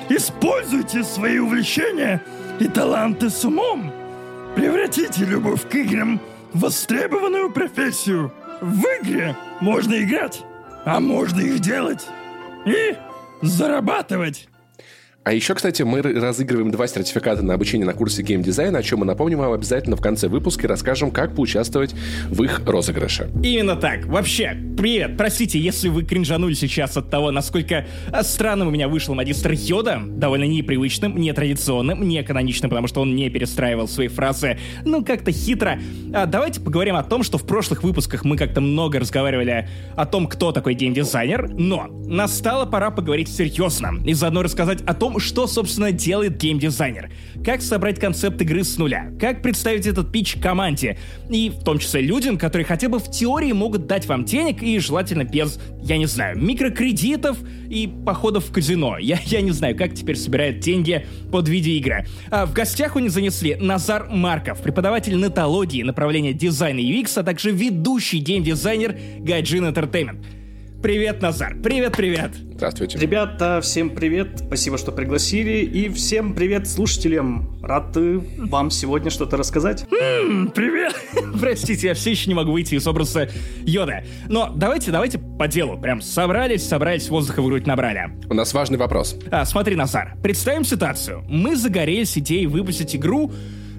Используйте 0.08 1.04
свои 1.04 1.38
увлечения 1.38 2.22
и 2.58 2.66
таланты 2.66 3.30
с 3.30 3.44
умом. 3.44 3.92
Превратите 4.56 5.24
любовь 5.24 5.68
к 5.68 5.74
играм 5.76 6.20
в 6.52 6.60
востребованную 6.60 7.52
профессию. 7.52 8.32
В 8.60 8.82
игре 9.00 9.36
можно 9.60 10.02
играть, 10.02 10.42
а 10.84 10.98
можно 10.98 11.40
их 11.40 11.60
делать. 11.60 12.06
И 12.66 12.96
зарабатывать. 13.42 14.48
А 15.22 15.34
еще, 15.34 15.54
кстати, 15.54 15.82
мы 15.82 16.00
разыгрываем 16.00 16.70
два 16.70 16.86
сертификата 16.86 17.42
на 17.42 17.52
обучение 17.52 17.86
на 17.86 17.92
курсе 17.92 18.22
геймдизайна, 18.22 18.78
о 18.78 18.82
чем 18.82 19.00
мы 19.00 19.04
напомним 19.04 19.40
вам 19.40 19.52
обязательно 19.52 19.94
в 19.94 20.00
конце 20.00 20.28
выпуска 20.28 20.66
и 20.66 20.66
расскажем, 20.66 21.10
как 21.10 21.34
поучаствовать 21.34 21.94
в 22.30 22.42
их 22.42 22.62
розыгрыше. 22.64 23.30
Именно 23.42 23.76
так. 23.76 24.06
Вообще, 24.06 24.56
привет. 24.78 25.18
Простите, 25.18 25.58
если 25.60 25.88
вы 25.90 26.04
кринжанули 26.04 26.54
сейчас 26.54 26.96
от 26.96 27.10
того, 27.10 27.32
насколько 27.32 27.86
э, 28.10 28.22
странным 28.22 28.68
у 28.68 28.70
меня 28.70 28.88
вышел 28.88 29.14
магистр 29.14 29.52
Йода, 29.52 30.00
довольно 30.06 30.44
непривычным, 30.44 31.14
нетрадиционным, 31.18 32.08
не 32.08 32.22
каноничным, 32.22 32.70
потому 32.70 32.88
что 32.88 33.02
он 33.02 33.14
не 33.14 33.28
перестраивал 33.28 33.88
свои 33.88 34.08
фразы, 34.08 34.58
ну, 34.86 35.04
как-то 35.04 35.32
хитро. 35.32 35.78
А 36.14 36.24
давайте 36.24 36.62
поговорим 36.62 36.96
о 36.96 37.02
том, 37.02 37.24
что 37.24 37.36
в 37.36 37.46
прошлых 37.46 37.82
выпусках 37.82 38.24
мы 38.24 38.38
как-то 38.38 38.62
много 38.62 38.98
разговаривали 38.98 39.68
о 39.96 40.06
том, 40.06 40.26
кто 40.28 40.50
такой 40.50 40.72
геймдизайнер, 40.72 41.50
но 41.58 41.88
настала 42.06 42.64
пора 42.64 42.90
поговорить 42.90 43.28
серьезно 43.28 43.90
и 44.06 44.14
заодно 44.14 44.42
рассказать 44.42 44.80
о 44.86 44.94
том, 44.94 45.09
том, 45.10 45.18
что, 45.18 45.46
собственно, 45.46 45.92
делает 45.92 46.36
геймдизайнер. 46.36 47.10
Как 47.44 47.62
собрать 47.62 47.98
концепт 47.98 48.40
игры 48.42 48.62
с 48.62 48.78
нуля, 48.78 49.10
как 49.18 49.42
представить 49.42 49.86
этот 49.86 50.12
пич 50.12 50.36
команде, 50.40 50.98
и 51.28 51.50
в 51.50 51.64
том 51.64 51.78
числе 51.78 52.00
людям, 52.00 52.38
которые 52.38 52.64
хотя 52.64 52.88
бы 52.88 52.98
в 52.98 53.10
теории 53.10 53.52
могут 53.52 53.86
дать 53.86 54.06
вам 54.06 54.24
денег 54.24 54.62
и 54.62 54.78
желательно 54.78 55.24
без, 55.24 55.58
я 55.82 55.98
не 55.98 56.06
знаю, 56.06 56.38
микрокредитов 56.38 57.38
и 57.68 57.88
походов 58.04 58.46
в 58.46 58.52
казино. 58.52 58.98
Я, 59.10 59.18
я 59.24 59.40
не 59.40 59.50
знаю, 59.50 59.76
как 59.76 59.94
теперь 59.94 60.16
собирают 60.16 60.60
деньги 60.60 61.06
под 61.32 61.48
видеоигры. 61.48 62.06
А 62.30 62.46
в 62.46 62.52
гостях 62.52 62.96
у 62.96 62.98
них 62.98 63.10
занесли 63.10 63.56
Назар 63.56 64.08
Марков, 64.10 64.60
преподаватель 64.60 65.16
нетологии, 65.16 65.82
направления 65.82 66.32
дизайна 66.32 66.78
UX, 66.78 67.12
а 67.16 67.22
также 67.22 67.50
ведущий 67.50 68.18
геймдизайнер 68.18 68.96
Гайджин 69.20 69.64
Entertainment. 69.64 70.39
Привет, 70.82 71.20
Назар. 71.20 71.56
Привет, 71.62 71.94
привет. 71.94 72.30
Здравствуйте. 72.54 72.98
Ребята, 72.98 73.60
всем 73.62 73.90
привет. 73.90 74.40
Спасибо, 74.46 74.78
что 74.78 74.92
пригласили. 74.92 75.58
И 75.58 75.90
всем 75.90 76.32
привет 76.32 76.66
слушателям. 76.66 77.58
Рад 77.62 77.94
э, 77.98 78.18
вам 78.38 78.70
сегодня 78.70 79.10
что-то 79.10 79.36
рассказать. 79.36 79.84
М-м, 79.92 80.48
привет. 80.48 80.94
Простите, 81.38 81.88
я 81.88 81.94
все 81.94 82.12
еще 82.12 82.30
не 82.30 82.34
могу 82.34 82.52
выйти 82.52 82.76
из 82.76 82.86
образа 82.86 83.28
Йода. 83.66 84.04
Но 84.28 84.50
давайте, 84.56 84.90
давайте 84.90 85.18
по 85.18 85.48
делу. 85.48 85.78
Прям 85.78 86.00
собрались, 86.00 86.66
собрались, 86.66 87.10
воздуха 87.10 87.42
в 87.42 87.46
грудь 87.46 87.66
набрали. 87.66 88.12
У 88.30 88.34
нас 88.34 88.54
важный 88.54 88.78
вопрос. 88.78 89.18
А, 89.30 89.44
смотри, 89.44 89.76
Назар, 89.76 90.16
представим 90.22 90.64
ситуацию. 90.64 91.22
Мы 91.28 91.56
загорелись 91.56 92.16
идеей 92.16 92.46
выпустить 92.46 92.96
игру 92.96 93.30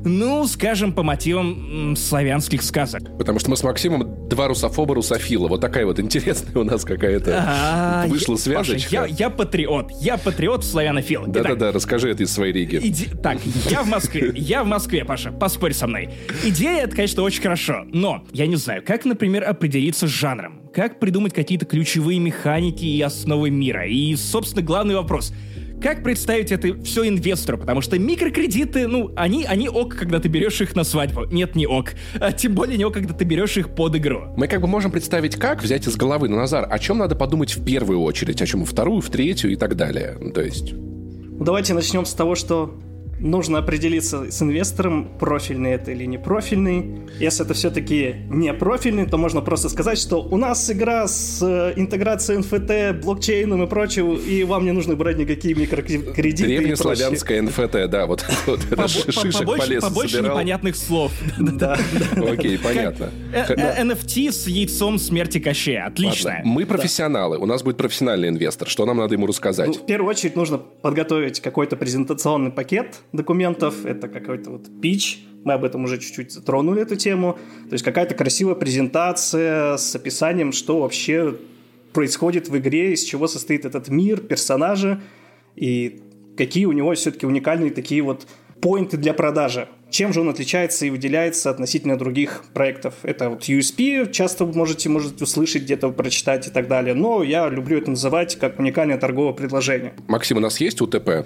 ну, 0.03 0.45
скажем, 0.47 0.93
по 0.93 1.03
мотивам 1.03 1.95
славянских 1.95 2.63
сказок. 2.63 3.03
Потому 3.17 3.39
что 3.39 3.49
мы 3.49 3.57
с 3.57 3.63
Максимом 3.63 4.27
два 4.29 4.47
русофоба, 4.47 4.95
русофила. 4.95 5.47
Вот 5.47 5.61
такая 5.61 5.85
вот 5.85 5.99
интересная 5.99 6.55
у 6.55 6.63
нас 6.63 6.83
какая-то 6.83 7.45
а, 7.47 8.07
вышла 8.07 8.35
связочка. 8.35 8.89
я, 8.91 9.05
я 9.05 9.29
патриот. 9.29 9.91
Я 10.01 10.17
патриот 10.17 10.65
славянофил. 10.65 11.25
Да-да-да, 11.27 11.71
расскажи 11.71 12.09
это 12.09 12.23
из 12.23 12.31
своей 12.31 12.53
риги. 12.53 12.79
Иди... 12.81 13.07
Так, 13.21 13.37
я 13.69 13.83
в 13.83 13.87
Москве. 13.87 14.31
Я 14.35 14.63
в 14.63 14.67
Москве, 14.67 15.05
Паша. 15.05 15.31
Поспорь 15.31 15.73
со 15.73 15.87
мной. 15.87 16.09
Идея, 16.43 16.83
это, 16.83 16.95
конечно, 16.95 17.23
очень 17.23 17.41
хорошо. 17.41 17.85
Но 17.91 18.23
я 18.31 18.47
не 18.47 18.55
знаю, 18.55 18.83
как, 18.85 19.05
например, 19.05 19.47
определиться 19.47 20.07
с 20.07 20.09
жанром. 20.09 20.61
Как 20.73 20.99
придумать 20.99 21.33
какие-то 21.33 21.65
ключевые 21.65 22.19
механики 22.19 22.85
и 22.85 23.01
основы 23.01 23.49
мира. 23.49 23.85
И, 23.85 24.15
собственно, 24.15 24.63
главный 24.63 24.95
вопрос— 24.95 25.33
как 25.81 26.03
представить 26.03 26.51
это 26.51 26.81
все 26.83 27.07
инвестору? 27.07 27.57
Потому 27.57 27.81
что 27.81 27.97
микрокредиты, 27.97 28.87
ну, 28.87 29.11
они, 29.15 29.45
они 29.45 29.67
ок, 29.67 29.95
когда 29.95 30.19
ты 30.19 30.27
берешь 30.27 30.61
их 30.61 30.75
на 30.75 30.83
свадьбу. 30.83 31.25
Нет, 31.25 31.55
не 31.55 31.65
ок. 31.65 31.93
А 32.19 32.31
тем 32.31 32.53
более 32.53 32.77
не 32.77 32.85
ок, 32.85 32.93
когда 32.93 33.13
ты 33.13 33.25
берешь 33.25 33.57
их 33.57 33.69
под 33.73 33.95
игру. 33.95 34.33
Мы 34.37 34.47
как 34.47 34.61
бы 34.61 34.67
можем 34.67 34.91
представить, 34.91 35.35
как 35.35 35.63
взять 35.63 35.87
из 35.87 35.95
головы, 35.95 36.29
но, 36.29 36.37
Назар, 36.37 36.67
о 36.69 36.79
чем 36.79 36.99
надо 36.99 37.15
подумать 37.15 37.55
в 37.55 37.63
первую 37.63 38.01
очередь, 38.01 38.41
о 38.41 38.45
чем 38.45 38.61
во 38.61 38.65
вторую, 38.65 39.01
в 39.01 39.09
третью 39.09 39.51
и 39.51 39.55
так 39.55 39.75
далее. 39.75 40.17
Ну, 40.19 40.31
То 40.31 40.41
есть... 40.41 40.73
Ну, 40.73 41.43
Давайте 41.43 41.73
начнем 41.73 42.05
с 42.05 42.13
того, 42.13 42.35
что 42.35 42.79
нужно 43.21 43.59
определиться 43.59 44.31
с 44.31 44.41
инвестором, 44.41 45.07
профильный 45.19 45.71
это 45.71 45.91
или 45.91 46.05
не 46.05 46.17
профильный. 46.17 47.01
Если 47.19 47.45
это 47.45 47.53
все-таки 47.53 48.15
не 48.29 48.53
профильный, 48.53 49.05
то 49.05 49.17
можно 49.17 49.41
просто 49.41 49.69
сказать, 49.69 49.97
что 49.97 50.21
у 50.21 50.37
нас 50.37 50.69
игра 50.71 51.07
с 51.07 51.41
э, 51.41 51.73
интеграцией 51.79 52.39
НФТ, 52.39 53.03
блокчейном 53.03 53.63
и 53.63 53.67
прочим, 53.67 54.15
и 54.15 54.43
вам 54.43 54.65
не 54.65 54.71
нужно 54.71 54.95
брать 54.95 55.17
никакие 55.17 55.55
микрокредиты. 55.55 56.45
Древнеславянская 56.47 57.41
НФТ, 57.41 57.89
да, 57.89 58.05
вот, 58.05 58.25
шишек 58.87 59.33
по 59.33 59.39
побольше, 59.39 59.73
лесу 59.73 59.87
побольше 59.87 60.21
непонятных 60.21 60.75
слов. 60.75 61.11
Да. 61.61 61.77
Окей, 62.15 62.57
понятно. 62.57 63.11
Э, 63.33 63.43
Х- 63.43 63.53
э, 63.55 63.83
NFT 63.83 64.31
с 64.31 64.47
яйцом 64.47 64.97
смерти 64.97 65.39
Кощея. 65.39 65.85
Отлично. 65.85 66.41
Мы 66.43 66.65
профессионалы, 66.65 67.37
у 67.37 67.45
нас 67.45 67.61
будет 67.61 67.77
профессиональный 67.77 68.29
инвестор. 68.29 68.67
Что 68.67 68.85
нам 68.85 68.97
надо 68.97 69.13
ему 69.15 69.25
Ну, 69.25 69.27
рассказать? 69.27 69.75
в 69.75 69.85
первую 69.85 70.09
очередь 70.09 70.35
нужно 70.35 70.57
подготовить 70.57 71.39
какой-то 71.39 71.75
презентационный 71.75 72.51
пакет 72.51 72.99
документов. 73.13 73.85
Это 73.85 74.07
какой-то 74.07 74.51
вот 74.51 74.81
пич. 74.81 75.23
Мы 75.43 75.53
об 75.53 75.63
этом 75.63 75.83
уже 75.83 75.97
чуть-чуть 75.97 76.31
затронули 76.31 76.81
эту 76.81 76.95
тему. 76.95 77.37
То 77.69 77.73
есть 77.73 77.83
какая-то 77.83 78.15
красивая 78.15 78.55
презентация 78.55 79.77
с 79.77 79.95
описанием, 79.95 80.51
что 80.51 80.81
вообще 80.81 81.35
происходит 81.93 82.49
в 82.49 82.57
игре, 82.57 82.93
из 82.93 83.03
чего 83.03 83.27
состоит 83.27 83.65
этот 83.65 83.89
мир, 83.89 84.21
персонажи 84.21 85.01
и 85.55 86.01
какие 86.37 86.65
у 86.65 86.71
него 86.71 86.93
все-таки 86.93 87.25
уникальные 87.25 87.71
такие 87.71 88.01
вот 88.01 88.27
поинты 88.61 88.97
для 88.97 89.13
продажи. 89.13 89.67
Чем 89.89 90.13
же 90.13 90.21
он 90.21 90.29
отличается 90.29 90.85
и 90.85 90.89
выделяется 90.89 91.49
относительно 91.49 91.97
других 91.97 92.45
проектов? 92.53 92.93
Это 93.03 93.29
вот 93.29 93.43
USP, 93.49 94.09
часто 94.11 94.45
вы 94.45 94.53
можете, 94.53 94.87
можете 94.87 95.23
услышать, 95.23 95.63
где-то 95.63 95.89
прочитать 95.89 96.47
и 96.47 96.51
так 96.51 96.69
далее. 96.69 96.93
Но 96.93 97.23
я 97.23 97.49
люблю 97.49 97.77
это 97.77 97.89
называть 97.89 98.37
как 98.37 98.59
уникальное 98.59 98.97
торговое 98.97 99.33
предложение. 99.33 99.93
Максим, 100.07 100.37
у 100.37 100.39
нас 100.39 100.61
есть 100.61 100.79
УТП? 100.79 101.25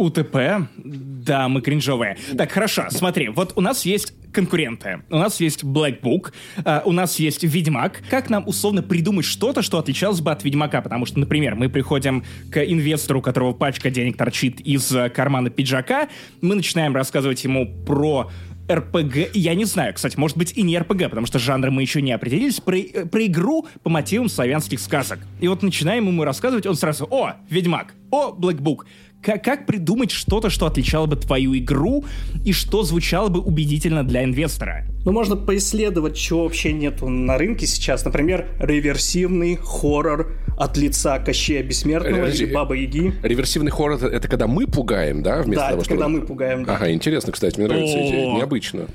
УТП? 0.00 0.66
Да, 0.76 1.48
мы 1.48 1.60
кринжовые. 1.60 2.16
Так, 2.36 2.50
хорошо, 2.50 2.86
смотри, 2.88 3.28
вот 3.28 3.52
у 3.56 3.60
нас 3.60 3.84
есть 3.84 4.14
конкуренты. 4.32 5.02
У 5.10 5.18
нас 5.18 5.40
есть 5.40 5.62
Black 5.62 6.00
Book, 6.00 6.32
а, 6.64 6.82
у 6.86 6.92
нас 6.92 7.18
есть 7.18 7.42
Ведьмак. 7.42 8.02
Как 8.08 8.30
нам 8.30 8.48
условно 8.48 8.82
придумать 8.82 9.26
что-то, 9.26 9.60
что 9.60 9.78
отличалось 9.78 10.20
бы 10.20 10.30
от 10.30 10.42
Ведьмака? 10.42 10.80
Потому 10.80 11.04
что, 11.04 11.18
например, 11.18 11.54
мы 11.54 11.68
приходим 11.68 12.24
к 12.50 12.64
инвестору, 12.64 13.18
у 13.18 13.22
которого 13.22 13.52
пачка 13.52 13.90
денег 13.90 14.16
торчит 14.16 14.60
из 14.60 14.90
э, 14.94 15.10
кармана 15.10 15.50
пиджака, 15.50 16.08
мы 16.40 16.54
начинаем 16.54 16.94
рассказывать 16.94 17.44
ему 17.44 17.66
про 17.84 18.30
РПГ, 18.70 19.34
я 19.34 19.54
не 19.54 19.64
знаю, 19.64 19.94
кстати, 19.94 20.16
может 20.16 20.36
быть 20.36 20.56
и 20.56 20.62
не 20.62 20.78
РПГ, 20.78 21.10
потому 21.10 21.26
что 21.26 21.38
жанры 21.38 21.70
мы 21.70 21.82
еще 21.82 22.00
не 22.00 22.12
определились, 22.12 22.60
про, 22.60 22.78
э, 22.78 23.06
про 23.06 23.26
игру 23.26 23.66
по 23.82 23.90
мотивам 23.90 24.28
славянских 24.28 24.80
сказок. 24.80 25.18
И 25.40 25.48
вот 25.48 25.62
начинаем 25.62 26.06
ему 26.06 26.24
рассказывать, 26.24 26.66
он 26.66 26.76
сразу, 26.76 27.06
о, 27.10 27.34
Ведьмак, 27.48 27.94
о, 28.10 28.30
Black 28.30 28.58
Book. 28.58 28.84
Как, 29.22 29.44
как 29.44 29.66
придумать 29.66 30.10
что-то, 30.10 30.48
что 30.48 30.64
отличало 30.66 31.04
бы 31.04 31.14
твою 31.16 31.56
игру 31.58 32.04
и 32.44 32.52
что 32.52 32.82
звучало 32.84 33.28
бы 33.28 33.40
убедительно 33.40 34.02
для 34.02 34.24
инвестора? 34.24 34.86
Ну, 35.04 35.12
можно 35.12 35.36
поисследовать, 35.36 36.16
чего 36.16 36.44
вообще 36.44 36.72
нету 36.72 37.06
на 37.08 37.36
рынке 37.36 37.66
сейчас. 37.66 38.04
Например, 38.04 38.48
реверсивный 38.58 39.56
хоррор 39.62 40.32
от 40.56 40.76
лица 40.78 41.18
Кощея 41.18 41.62
Бессмертного 41.62 42.22
Подожди. 42.22 42.44
или 42.44 42.52
Бабы 42.54 42.78
Яги. 42.78 43.12
Реверсивный 43.22 43.70
хоррор 43.70 44.02
это, 44.02 44.26
когда 44.26 44.46
мы 44.46 44.66
пугаем, 44.66 45.22
да? 45.22 45.42
Вместо 45.42 45.64
Да, 45.64 45.68
того, 45.68 45.80
это 45.82 45.84
чтобы- 45.84 46.00
когда 46.00 46.08
мы 46.08 46.26
пугаем. 46.26 46.64
да. 46.64 46.76
Ага, 46.76 46.90
интересно, 46.92 47.32
кстати, 47.32 47.58
мне 47.58 47.68
нравится 47.68 47.98
идея. 47.98 48.34
Необычно. 48.36 48.86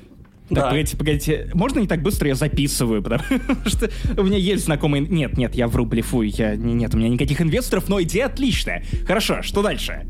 Так, 0.49 0.58
Да. 0.58 0.69
погодите, 0.69 0.97
погодите. 0.97 1.49
Можно 1.53 1.79
не 1.79 1.88
так 1.88 2.01
быстро 2.03 2.27
я 2.27 2.36
записываю, 2.36 3.01
потому 3.01 3.23
что 3.65 3.89
у 4.17 4.23
меня 4.23 4.38
есть 4.38 4.65
знакомые... 4.65 5.01
Нет, 5.08 5.38
нет, 5.38 5.55
я 5.55 5.67
вру, 5.67 5.86
блефую. 5.86 6.29
Я... 6.29 6.55
не- 6.55 6.73
Нет, 6.73 6.93
у 6.93 6.97
меня 6.97 7.10
никаких 7.10 7.41
инвесторов, 7.41 7.89
но 7.89 8.01
идея 8.03 8.27
отличная. 8.27 8.84
Хорошо, 9.08 9.41
что 9.41 9.62
дальше? 9.63 10.05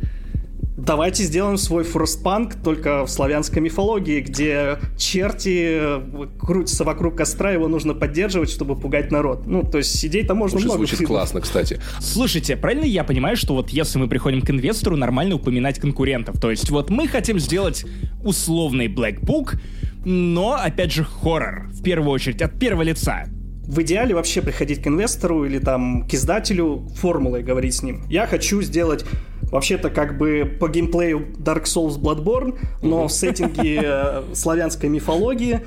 Давайте 0.77 1.23
сделаем 1.23 1.55
свой 1.57 1.85
форстпанк 1.85 2.55
только 2.61 3.05
в 3.05 3.09
славянской 3.09 3.61
мифологии, 3.61 4.19
где 4.19 4.77
черти 4.97 5.77
э, 5.79 6.27
крутятся 6.37 6.83
вокруг 6.83 7.15
костра, 7.15 7.51
его 7.51 7.69
нужно 7.69 7.93
поддерживать, 7.93 8.49
чтобы 8.49 8.75
пугать 8.75 9.09
народ. 9.09 9.47
Ну, 9.47 9.63
то 9.63 9.77
есть 9.77 10.03
идей-то 10.05 10.35
можно 10.35 10.59
Слушай, 10.59 10.65
много. 10.65 10.77
звучит 10.79 10.97
придумать. 10.97 11.19
классно, 11.21 11.39
кстати. 11.39 11.79
Слушайте, 12.01 12.57
правильно 12.57 12.83
я 12.83 13.05
понимаю, 13.05 13.37
что 13.37 13.53
вот 13.53 13.69
если 13.69 13.99
мы 13.99 14.09
приходим 14.09 14.41
к 14.41 14.49
инвестору, 14.49 14.97
нормально 14.97 15.35
упоминать 15.35 15.79
конкурентов? 15.79 16.41
То 16.41 16.51
есть 16.51 16.69
вот 16.69 16.89
мы 16.89 17.07
хотим 17.07 17.39
сделать 17.39 17.85
условный 18.21 18.87
Black 18.87 19.21
Book, 19.21 19.57
но, 20.05 20.53
опять 20.53 20.91
же, 20.91 21.03
хоррор. 21.03 21.67
В 21.69 21.83
первую 21.83 22.11
очередь, 22.11 22.41
от 22.41 22.57
первого 22.57 22.83
лица. 22.83 23.25
В 23.67 23.81
идеале 23.81 24.13
вообще 24.13 24.41
приходить 24.41 24.83
к 24.83 24.87
инвестору 24.87 25.43
или 25.45 25.57
там 25.57 26.07
к 26.07 26.13
издателю 26.13 26.87
формулой 26.95 27.41
говорить 27.41 27.73
с 27.73 27.81
ним. 27.81 28.03
Я 28.07 28.27
хочу 28.27 28.61
сделать 28.61 29.03
вообще-то 29.51 29.89
как 29.89 30.17
бы 30.17 30.57
по 30.59 30.67
геймплею 30.69 31.33
Dark 31.39 31.63
Souls 31.63 31.99
Bloodborne, 31.99 32.57
но 32.83 33.07
в 33.07 33.11
сеттинге 33.11 33.81
э, 33.83 34.23
славянской 34.33 34.89
мифологии. 34.89 35.61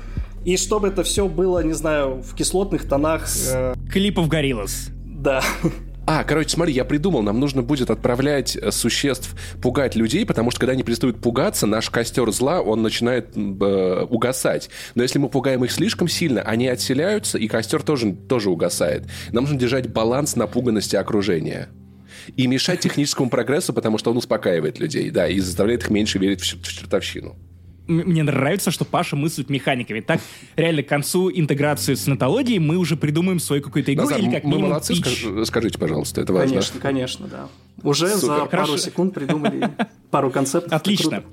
И 0.45 0.55
чтобы 0.55 0.87
это 0.87 1.03
все 1.03 1.27
было, 1.27 1.61
не 1.63 1.73
знаю, 1.73 2.23
в 2.23 2.33
кислотных 2.33 2.87
тонах. 2.87 3.27
Клипов 3.91 4.29
Гориллас. 4.29 4.89
да. 5.03 5.41
А, 6.11 6.23
короче, 6.23 6.49
смотри, 6.49 6.73
я 6.73 6.85
придумал, 6.85 7.21
нам 7.21 7.39
нужно 7.39 7.61
будет 7.61 7.91
отправлять 7.91 8.55
э, 8.55 8.71
существ 8.71 9.35
пугать 9.61 9.95
людей, 9.95 10.25
потому 10.25 10.49
что 10.49 10.61
когда 10.61 10.73
они 10.73 10.81
перестают 10.81 11.21
пугаться, 11.21 11.67
наш 11.67 11.91
костер 11.91 12.31
зла, 12.31 12.61
он 12.61 12.81
начинает 12.81 13.37
э, 13.37 14.05
угасать. 14.09 14.71
Но 14.95 15.03
если 15.03 15.19
мы 15.19 15.29
пугаем 15.29 15.63
их 15.63 15.71
слишком 15.71 16.07
сильно, 16.07 16.41
они 16.41 16.67
отселяются, 16.67 17.37
и 17.37 17.47
костер 17.47 17.83
тоже, 17.83 18.15
тоже 18.27 18.49
угасает. 18.49 19.03
Нам 19.31 19.43
нужно 19.43 19.59
держать 19.59 19.87
баланс 19.87 20.35
напуганности 20.35 20.95
окружения. 20.95 21.69
И 22.35 22.47
мешать 22.47 22.79
техническому 22.79 23.29
прогрессу, 23.29 23.71
потому 23.71 23.99
что 23.99 24.09
он 24.09 24.17
успокаивает 24.17 24.79
людей, 24.79 25.11
да, 25.11 25.27
и 25.27 25.39
заставляет 25.39 25.83
их 25.83 25.89
меньше 25.91 26.17
верить 26.17 26.41
в 26.41 26.59
в 26.59 26.67
чертовщину. 26.67 27.37
Мне 27.89 28.23
нравится, 28.23 28.71
что 28.71 28.85
Паша 28.85 29.15
мыслит 29.15 29.49
механиками. 29.49 29.99
Так, 29.99 30.21
реально, 30.55 30.83
к 30.83 30.87
концу 30.87 31.29
интеграции 31.31 31.95
с 31.95 32.05
нетологией 32.07 32.59
мы 32.59 32.77
уже 32.77 32.95
придумаем 32.95 33.39
свою 33.39 33.61
какую-то 33.63 33.93
игру 33.93 34.03
Назар, 34.05 34.19
или 34.19 34.29
как 34.29 34.43
мы 34.43 34.51
минимум 34.51 34.69
молодцы, 34.69 34.93
пич. 34.93 35.05
скаж- 35.05 35.45
скажите, 35.47 35.77
пожалуйста, 35.79 36.21
это 36.21 36.31
важно. 36.33 36.49
Конечно, 36.49 36.79
конечно, 36.79 37.27
да. 37.27 37.47
Уже 37.83 38.07
Супер. 38.09 38.19
за 38.19 38.35
пару 38.45 38.49
Хорошо. 38.49 38.77
секунд 38.77 39.13
придумали 39.13 39.69
пару 40.11 40.29
концептов. 40.29 40.71
Отлично. 40.73 41.23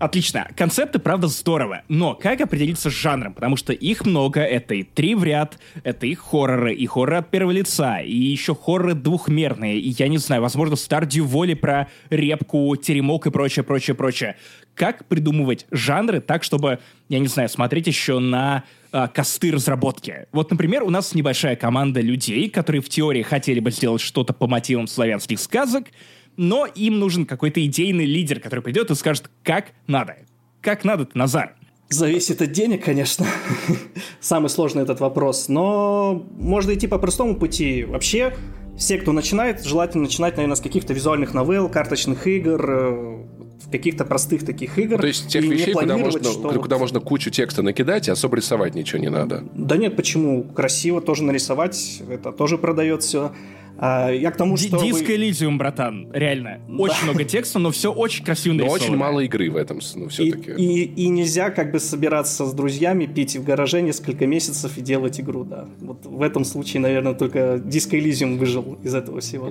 Отлично. 0.00 0.48
Концепты, 0.56 0.98
правда, 0.98 1.26
здорово. 1.26 1.82
Но 1.88 2.14
как 2.14 2.40
определиться 2.40 2.88
с 2.88 2.92
жанром? 2.94 3.34
Потому 3.34 3.56
что 3.56 3.74
их 3.74 4.06
много. 4.06 4.40
Это 4.40 4.74
и 4.74 4.82
три 4.82 5.14
в 5.14 5.22
ряд, 5.22 5.58
это 5.84 6.06
и 6.06 6.14
хорроры, 6.14 6.72
и 6.72 6.86
хорроры 6.86 7.18
от 7.18 7.30
первого 7.30 7.50
лица, 7.52 8.00
и 8.00 8.16
еще 8.16 8.54
хорроры 8.54 8.94
двухмерные. 8.94 9.78
И 9.78 9.90
я 9.90 10.08
не 10.08 10.16
знаю, 10.16 10.40
возможно, 10.40 10.76
Стардию 10.76 11.26
Воли 11.26 11.52
про 11.52 11.88
репку, 12.08 12.74
теремок 12.76 13.26
и 13.26 13.30
прочее, 13.30 13.62
прочее, 13.62 13.94
прочее. 13.94 14.36
Как 14.74 15.04
придумывать 15.04 15.66
жанры 15.70 16.22
так, 16.22 16.44
чтобы, 16.44 16.78
я 17.10 17.18
не 17.18 17.28
знаю, 17.28 17.50
смотреть 17.50 17.86
еще 17.86 18.20
на 18.20 18.64
а, 18.92 19.06
косты 19.06 19.52
разработки. 19.52 20.26
Вот, 20.32 20.50
например, 20.50 20.82
у 20.82 20.88
нас 20.88 21.14
небольшая 21.14 21.56
команда 21.56 22.00
людей, 22.00 22.48
которые 22.48 22.80
в 22.80 22.88
теории 22.88 23.22
хотели 23.22 23.60
бы 23.60 23.70
сделать 23.70 24.00
что-то 24.00 24.32
по 24.32 24.46
мотивам 24.46 24.86
славянских 24.86 25.38
сказок, 25.38 25.88
но 26.36 26.66
им 26.66 26.98
нужен 26.98 27.26
какой-то 27.26 27.64
идейный 27.64 28.06
лидер, 28.06 28.40
который 28.40 28.60
придет 28.60 28.90
и 28.90 28.94
скажет, 28.94 29.30
как 29.42 29.66
надо. 29.86 30.16
Как 30.60 30.84
надо 30.84 31.08
Назар? 31.14 31.54
Зависит 31.88 32.40
от 32.40 32.52
денег, 32.52 32.84
конечно. 32.84 33.26
Самый 34.20 34.48
сложный 34.48 34.84
этот 34.84 35.00
вопрос. 35.00 35.48
Но 35.48 36.24
можно 36.38 36.72
идти 36.74 36.86
по 36.86 36.98
простому 36.98 37.34
пути. 37.34 37.84
Вообще, 37.84 38.36
все, 38.78 38.96
кто 38.98 39.12
начинает, 39.12 39.64
желательно 39.64 40.04
начинать, 40.04 40.36
наверное, 40.36 40.56
с 40.56 40.60
каких-то 40.60 40.92
визуальных 40.92 41.34
новелл, 41.34 41.68
карточных 41.68 42.26
игр, 42.26 42.64
э, 42.70 43.24
каких-то 43.70 44.04
простых 44.04 44.44
таких 44.46 44.78
игр. 44.78 45.00
То 45.00 45.06
есть 45.06 45.28
тех 45.28 45.44
вещей, 45.44 45.74
куда 45.74 45.96
можно, 45.96 46.22
что 46.22 46.48
куда 46.52 46.76
вот- 46.76 46.80
можно 46.80 47.00
кучу 47.00 47.30
текста 47.30 47.62
накидать, 47.62 48.08
и 48.08 48.10
особо 48.10 48.36
рисовать 48.36 48.74
ничего 48.74 49.00
не 49.00 49.10
надо. 49.10 49.44
Да 49.54 49.76
нет, 49.76 49.96
почему? 49.96 50.44
Красиво 50.44 51.00
тоже 51.00 51.24
нарисовать, 51.24 52.02
это 52.08 52.32
тоже 52.32 52.56
продает 52.56 53.02
все. 53.02 53.32
Я 53.80 54.30
к 54.30 54.36
тому, 54.36 54.56
что... 54.56 54.76
вы- 54.78 54.86
Диско 54.86 55.14
Элизиум, 55.14 55.58
братан, 55.58 56.08
реально. 56.12 56.60
Очень 56.78 57.04
много 57.04 57.24
текста, 57.24 57.58
но 57.58 57.70
все 57.70 57.92
очень 57.92 58.24
красиво 58.24 58.52
Но 58.52 58.58
нарисовано. 58.64 58.84
очень 58.84 58.96
мало 58.96 59.20
игры 59.20 59.50
в 59.50 59.56
этом, 59.56 59.80
ну, 59.94 60.08
все-таки. 60.08 60.52
и, 60.52 60.82
и 60.84 61.08
нельзя 61.08 61.50
как 61.50 61.72
бы 61.72 61.80
собираться 61.80 62.44
с 62.44 62.52
друзьями, 62.52 63.06
пить 63.06 63.36
в 63.36 63.44
гараже 63.44 63.80
несколько 63.80 64.26
месяцев 64.26 64.76
и 64.76 64.82
делать 64.82 65.18
игру, 65.20 65.44
да. 65.44 65.66
Вот 65.80 66.04
в 66.04 66.20
этом 66.22 66.44
случае, 66.44 66.80
наверное, 66.82 67.14
только 67.14 67.54
Disco 67.56 67.98
Elysium 67.98 68.36
выжил 68.36 68.78
из 68.82 68.94
этого 68.94 69.20
всего. 69.20 69.50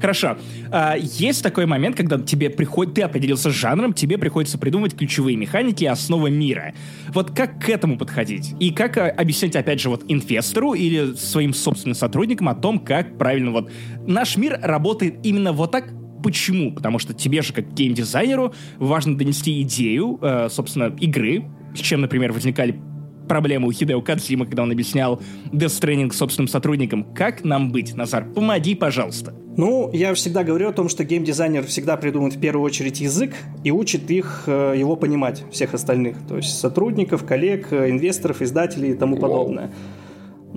Хорошо. 0.00 0.36
А, 0.70 0.96
есть 0.96 1.42
такой 1.42 1.66
момент, 1.66 1.96
когда 1.96 2.18
тебе 2.18 2.50
приходит, 2.50 2.94
ты 2.94 3.02
определился 3.02 3.50
с 3.50 3.54
жанром, 3.54 3.92
тебе 3.92 4.18
приходится 4.18 4.58
придумывать 4.58 4.96
ключевые 4.96 5.36
механики 5.36 5.84
и 5.84 5.86
основы 5.86 6.30
мира. 6.30 6.74
Вот 7.08 7.30
как 7.30 7.60
к 7.64 7.68
этому 7.68 7.98
подходить? 7.98 8.54
И 8.58 8.70
как 8.72 8.96
а, 8.98 9.08
объяснять, 9.10 9.54
опять 9.56 9.80
же, 9.80 9.90
вот 9.90 10.04
инвестору 10.08 10.74
или 10.74 11.14
своим 11.14 11.54
собственным 11.54 11.94
сотрудникам 11.94 12.48
о 12.48 12.54
том, 12.54 12.78
как 12.78 12.95
как 13.02 13.18
правильно 13.18 13.50
вот... 13.50 13.70
Наш 14.06 14.36
мир 14.36 14.58
работает 14.62 15.24
именно 15.24 15.52
вот 15.52 15.70
так, 15.70 15.92
Почему? 16.22 16.72
Потому 16.72 16.98
что 16.98 17.14
тебе 17.14 17.40
же, 17.42 17.52
как 17.52 17.72
геймдизайнеру, 17.72 18.52
важно 18.78 19.16
донести 19.16 19.62
идею, 19.62 20.18
э, 20.20 20.48
собственно, 20.50 20.92
игры, 20.98 21.44
с 21.72 21.78
чем, 21.78 22.00
например, 22.00 22.32
возникали 22.32 22.80
проблемы 23.28 23.68
у 23.68 23.72
Хидео 23.72 24.00
Кадзима, 24.00 24.46
когда 24.46 24.62
он 24.62 24.72
объяснял 24.72 25.20
Death 25.52 25.80
Stranding 25.80 26.12
собственным 26.12 26.48
сотрудникам. 26.48 27.04
Как 27.14 27.44
нам 27.44 27.70
быть? 27.70 27.94
Назар, 27.94 28.24
помоги, 28.32 28.74
пожалуйста. 28.74 29.34
Ну, 29.56 29.90
я 29.92 30.12
всегда 30.14 30.44
говорю 30.44 30.68
о 30.68 30.72
том, 30.72 30.88
что 30.88 31.04
геймдизайнер 31.04 31.64
всегда 31.64 31.96
придумывает 31.96 32.34
в 32.34 32.40
первую 32.40 32.64
очередь 32.64 33.00
язык 33.00 33.34
и 33.64 33.70
учит 33.70 34.10
их 34.10 34.44
э, 34.46 34.74
его 34.76 34.96
понимать, 34.96 35.44
всех 35.50 35.74
остальных. 35.74 36.16
То 36.28 36.36
есть 36.36 36.58
сотрудников, 36.58 37.24
коллег, 37.24 37.68
э, 37.70 37.90
инвесторов, 37.90 38.42
издателей 38.42 38.90
и 38.90 38.94
тому 38.94 39.16
подобное. 39.16 39.70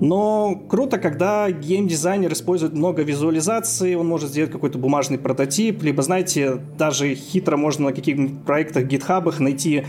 Но 0.00 0.60
круто, 0.68 0.96
когда 0.98 1.50
геймдизайнер 1.50 2.32
использует 2.32 2.72
много 2.72 3.02
визуализации, 3.02 3.94
он 3.94 4.08
может 4.08 4.30
сделать 4.30 4.50
какой-то 4.50 4.78
бумажный 4.78 5.18
прототип, 5.18 5.82
либо, 5.82 6.02
знаете, 6.02 6.58
даже 6.78 7.14
хитро 7.14 7.58
можно 7.58 7.86
на 7.86 7.92
каких-нибудь 7.92 8.42
проектах, 8.44 8.84
гитхабах 8.84 9.40
найти 9.40 9.84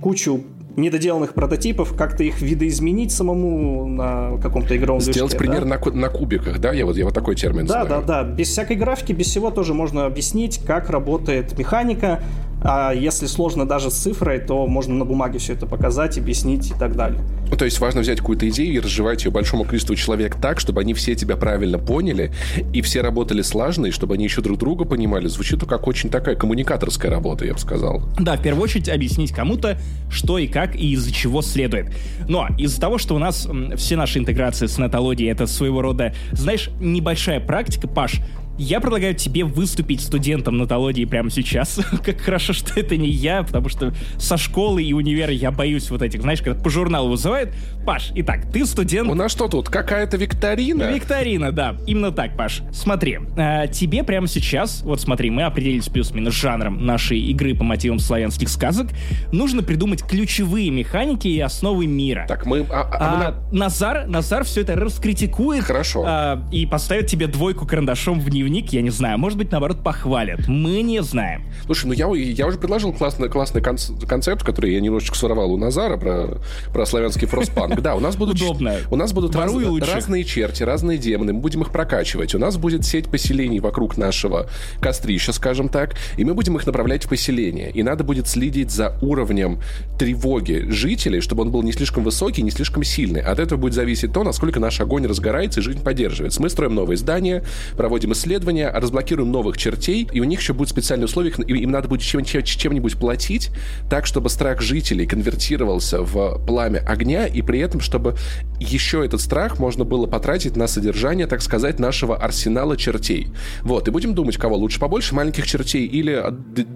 кучу 0.00 0.44
недоделанных 0.76 1.34
прототипов, 1.34 1.96
как-то 1.96 2.22
их 2.22 2.40
видоизменить 2.42 3.10
самому 3.10 3.86
на 3.88 4.36
каком-то 4.42 4.76
игровом 4.76 5.00
Сделать 5.00 5.30
движке, 5.30 5.38
пример 5.38 5.64
да? 5.64 5.78
на, 5.78 5.90
на 5.92 6.08
кубиках, 6.10 6.60
да? 6.60 6.72
Я 6.72 6.86
вот, 6.86 6.96
я 6.96 7.04
вот 7.04 7.14
такой 7.14 7.34
термин 7.34 7.66
Да, 7.66 7.84
знаю. 7.84 8.04
да, 8.06 8.22
да. 8.22 8.30
Без 8.30 8.48
всякой 8.48 8.76
графики, 8.76 9.12
без 9.12 9.26
всего 9.26 9.50
тоже 9.50 9.74
можно 9.74 10.04
объяснить, 10.04 10.60
как 10.64 10.90
работает 10.90 11.58
механика. 11.58 12.20
А 12.62 12.92
если 12.92 13.26
сложно 13.26 13.66
даже 13.66 13.90
с 13.90 13.94
цифрой, 13.94 14.40
то 14.40 14.66
можно 14.66 14.94
на 14.94 15.04
бумаге 15.04 15.38
все 15.38 15.52
это 15.52 15.66
показать, 15.66 16.18
объяснить 16.18 16.70
и 16.70 16.74
так 16.74 16.96
далее. 16.96 17.20
Ну, 17.48 17.56
то 17.56 17.64
есть 17.64 17.78
важно 17.78 18.00
взять 18.00 18.18
какую-то 18.18 18.48
идею 18.48 18.74
и 18.74 18.80
разжевать 18.80 19.24
ее 19.24 19.30
большому 19.30 19.64
количеству 19.64 19.94
человек 19.94 20.36
так, 20.40 20.58
чтобы 20.58 20.80
они 20.80 20.94
все 20.94 21.14
тебя 21.14 21.36
правильно 21.36 21.78
поняли, 21.78 22.32
и 22.72 22.82
все 22.82 23.02
работали 23.02 23.42
слаженно, 23.42 23.86
и 23.86 23.90
чтобы 23.90 24.14
они 24.14 24.24
еще 24.24 24.40
друг 24.40 24.58
друга 24.58 24.84
понимали. 24.84 25.28
Звучит 25.28 25.64
как 25.64 25.86
очень 25.86 26.10
такая 26.10 26.34
коммуникаторская 26.34 27.10
работа, 27.10 27.44
я 27.44 27.52
бы 27.52 27.58
сказал. 27.58 28.02
Да, 28.18 28.36
в 28.36 28.42
первую 28.42 28.64
очередь 28.64 28.88
объяснить 28.88 29.32
кому-то, 29.32 29.78
что 30.10 30.38
и 30.38 30.48
как, 30.48 30.74
и 30.74 30.92
из-за 30.92 31.12
чего 31.12 31.42
следует. 31.42 31.92
Но 32.28 32.48
из-за 32.58 32.80
того, 32.80 32.98
что 32.98 33.14
у 33.14 33.18
нас 33.18 33.48
все 33.76 33.96
наши 33.96 34.18
интеграции 34.18 34.66
с 34.66 34.78
нетологией— 34.78 35.30
это 35.32 35.46
своего 35.46 35.82
рода, 35.82 36.14
знаешь, 36.32 36.70
небольшая 36.80 37.40
практика, 37.40 37.86
Паш, 37.86 38.20
я 38.58 38.80
предлагаю 38.80 39.14
тебе 39.14 39.44
выступить 39.44 40.00
студентом 40.00 40.58
натологии 40.58 41.04
прямо 41.04 41.30
сейчас. 41.30 41.80
как 42.04 42.20
хорошо, 42.20 42.52
что 42.52 42.78
это 42.78 42.96
не 42.96 43.08
я, 43.08 43.42
потому 43.42 43.68
что 43.68 43.92
со 44.18 44.36
школы 44.36 44.82
и 44.82 44.92
универа 44.92 45.32
я 45.32 45.50
боюсь 45.50 45.90
вот 45.90 46.02
этих, 46.02 46.22
знаешь, 46.22 46.40
когда 46.40 46.60
по 46.60 46.70
журналу 46.70 47.10
вызывают. 47.10 47.50
Паш, 47.84 48.12
итак, 48.14 48.50
ты 48.52 48.64
студент... 48.66 49.08
У 49.08 49.14
нас 49.14 49.32
что 49.32 49.48
тут, 49.48 49.68
какая-то 49.68 50.16
викторина? 50.16 50.92
Викторина, 50.92 51.52
да. 51.52 51.76
Именно 51.86 52.12
так, 52.12 52.36
Паш. 52.36 52.62
Смотри, 52.72 53.18
э, 53.36 53.68
тебе 53.68 54.02
прямо 54.02 54.26
сейчас, 54.26 54.82
вот 54.82 55.00
смотри, 55.00 55.30
мы 55.30 55.42
определились 55.42 55.88
плюс-минус 55.88 56.34
жанром 56.34 56.84
нашей 56.84 57.20
игры 57.20 57.54
по 57.54 57.64
мотивам 57.64 57.98
славянских 57.98 58.48
сказок. 58.48 58.88
Нужно 59.32 59.62
придумать 59.62 60.02
ключевые 60.02 60.70
механики 60.70 61.28
и 61.28 61.40
основы 61.40 61.86
мира. 61.86 62.26
Так, 62.28 62.46
мы... 62.46 62.66
А, 62.70 62.88
а, 62.92 63.16
мы 63.16 63.24
А 63.24 63.48
Назар, 63.52 64.06
Назар 64.06 64.44
все 64.44 64.62
это 64.62 64.74
раскритикует. 64.74 65.64
Хорошо. 65.64 66.04
а, 66.06 66.48
и 66.50 66.66
поставит 66.66 67.06
тебе 67.06 67.26
двойку 67.26 67.66
карандашом 67.66 68.20
в 68.20 68.28
дневник, 68.46 68.72
я 68.72 68.82
не 68.82 68.90
знаю. 68.90 69.18
Может 69.18 69.38
быть, 69.38 69.50
наоборот, 69.50 69.82
похвалят. 69.82 70.48
Мы 70.48 70.82
не 70.82 71.02
знаем. 71.02 71.44
Слушай, 71.64 71.86
ну 71.86 71.92
я, 71.92 72.06
я 72.14 72.46
уже 72.46 72.58
предложил 72.58 72.92
классный, 72.92 73.28
классный 73.28 73.60
конц- 73.60 74.06
концепт, 74.06 74.42
который 74.42 74.72
я 74.72 74.80
немножечко 74.80 75.16
своровал 75.16 75.52
у 75.52 75.56
Назара 75.56 75.96
про, 75.96 76.38
про 76.72 76.86
славянский 76.86 77.26
фростпанк. 77.26 77.80
Да, 77.80 77.94
у 77.94 78.00
нас 78.00 78.16
будут... 78.16 78.36
Удобно. 78.36 78.76
У 78.90 78.96
нас 78.96 79.12
будут 79.12 79.34
раз- 79.34 79.52
разные 79.92 80.24
черти, 80.24 80.62
разные 80.62 80.98
демоны, 80.98 81.32
мы 81.32 81.40
будем 81.40 81.62
их 81.62 81.70
прокачивать. 81.70 82.34
У 82.34 82.38
нас 82.38 82.56
будет 82.56 82.84
сеть 82.84 83.06
поселений 83.08 83.60
вокруг 83.60 83.96
нашего 83.96 84.48
кострища, 84.80 85.32
скажем 85.32 85.68
так, 85.68 85.94
и 86.16 86.24
мы 86.24 86.34
будем 86.34 86.56
их 86.56 86.66
направлять 86.66 87.04
в 87.04 87.08
поселение. 87.08 87.70
И 87.70 87.82
надо 87.82 88.04
будет 88.04 88.28
следить 88.28 88.70
за 88.70 88.96
уровнем 89.02 89.60
тревоги 89.98 90.66
жителей, 90.68 91.20
чтобы 91.20 91.42
он 91.42 91.50
был 91.50 91.62
не 91.62 91.72
слишком 91.72 92.04
высокий, 92.04 92.42
не 92.42 92.50
слишком 92.50 92.84
сильный. 92.84 93.20
От 93.20 93.38
этого 93.38 93.58
будет 93.58 93.74
зависеть 93.74 94.12
то, 94.12 94.22
насколько 94.22 94.60
наш 94.60 94.80
огонь 94.80 95.06
разгорается 95.06 95.60
и 95.60 95.62
жизнь 95.62 95.82
поддерживается. 95.82 96.40
Мы 96.40 96.48
строим 96.48 96.74
новые 96.74 96.96
здания, 96.96 97.44
проводим 97.76 98.12
исследования, 98.12 98.35
разблокируем 98.38 99.30
новых 99.30 99.56
чертей, 99.56 100.08
и 100.12 100.20
у 100.20 100.24
них 100.24 100.40
еще 100.40 100.52
будут 100.52 100.70
специальные 100.70 101.06
условия, 101.06 101.30
им 101.30 101.70
надо 101.70 101.88
будет 101.88 102.02
чем- 102.02 102.24
чем- 102.24 102.42
чем-нибудь 102.42 102.96
платить, 102.98 103.50
так, 103.90 104.06
чтобы 104.06 104.28
страх 104.30 104.60
жителей 104.60 105.06
конвертировался 105.06 106.02
в 106.02 106.44
пламя 106.46 106.78
огня, 106.86 107.26
и 107.26 107.42
при 107.42 107.60
этом, 107.60 107.80
чтобы 107.80 108.16
еще 108.60 109.04
этот 109.04 109.20
страх 109.20 109.58
можно 109.58 109.84
было 109.84 110.06
потратить 110.06 110.56
на 110.56 110.66
содержание, 110.66 111.26
так 111.26 111.42
сказать, 111.42 111.78
нашего 111.78 112.16
арсенала 112.16 112.76
чертей. 112.76 113.28
Вот, 113.62 113.88
и 113.88 113.90
будем 113.90 114.14
думать, 114.14 114.36
кого 114.36 114.56
лучше 114.56 114.80
побольше, 114.80 115.14
маленьких 115.14 115.46
чертей 115.46 115.86
или 115.86 116.22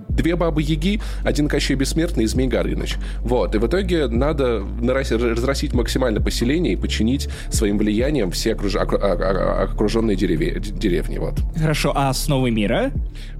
две 0.08 0.36
бабы 0.36 0.62
Яги, 0.62 1.00
один 1.24 1.48
Кощей 1.48 1.76
Бессмертный 1.76 2.24
и 2.24 2.26
Змей 2.26 2.46
Горыныч. 2.48 2.96
Вот, 3.20 3.54
и 3.54 3.58
в 3.58 3.66
итоге 3.66 4.06
надо 4.08 4.64
разрастить 4.82 5.72
максимально 5.72 6.20
поселение 6.20 6.74
и 6.74 6.76
подчинить 6.76 7.28
своим 7.50 7.78
влиянием 7.78 8.30
все 8.30 8.52
окруж- 8.52 8.76
окру- 8.76 8.98
а- 9.00 9.12
а- 9.12 9.62
окруженные 9.64 10.16
дереве- 10.16 10.60
деревни, 10.60 11.18
вот. 11.18 11.34
Хорошо, 11.56 11.92
а 11.94 12.08
основы 12.10 12.50
мира? 12.50 12.90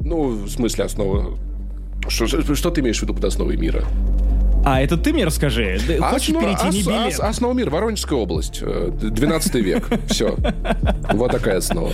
Ну, 0.01 0.31
в 0.45 0.49
смысле 0.49 0.85
основы... 0.85 1.37
Что, 2.09 2.27
что- 2.27 2.71
ты 2.71 2.81
имеешь 2.81 2.99
в 2.99 3.03
виду 3.03 3.15
под 3.15 3.25
основой 3.25 3.57
мира? 3.57 3.85
А 4.65 4.81
это 4.83 4.97
ты 4.99 5.13
мне 5.13 5.25
расскажи. 5.25 5.79
Хочешь 6.01 6.29
Основа- 6.29 6.45
перейти 6.45 6.65
не 6.77 6.81
ос- 6.81 6.87
билет? 6.87 7.21
Основа 7.21 7.53
мира, 7.55 7.71
Воронежская 7.71 8.19
область, 8.19 8.59
э, 8.63 8.91
12 8.93 9.55
век, 9.61 9.89
все. 10.09 10.37
Вот 11.13 11.31
такая 11.33 11.59
основа. 11.59 11.91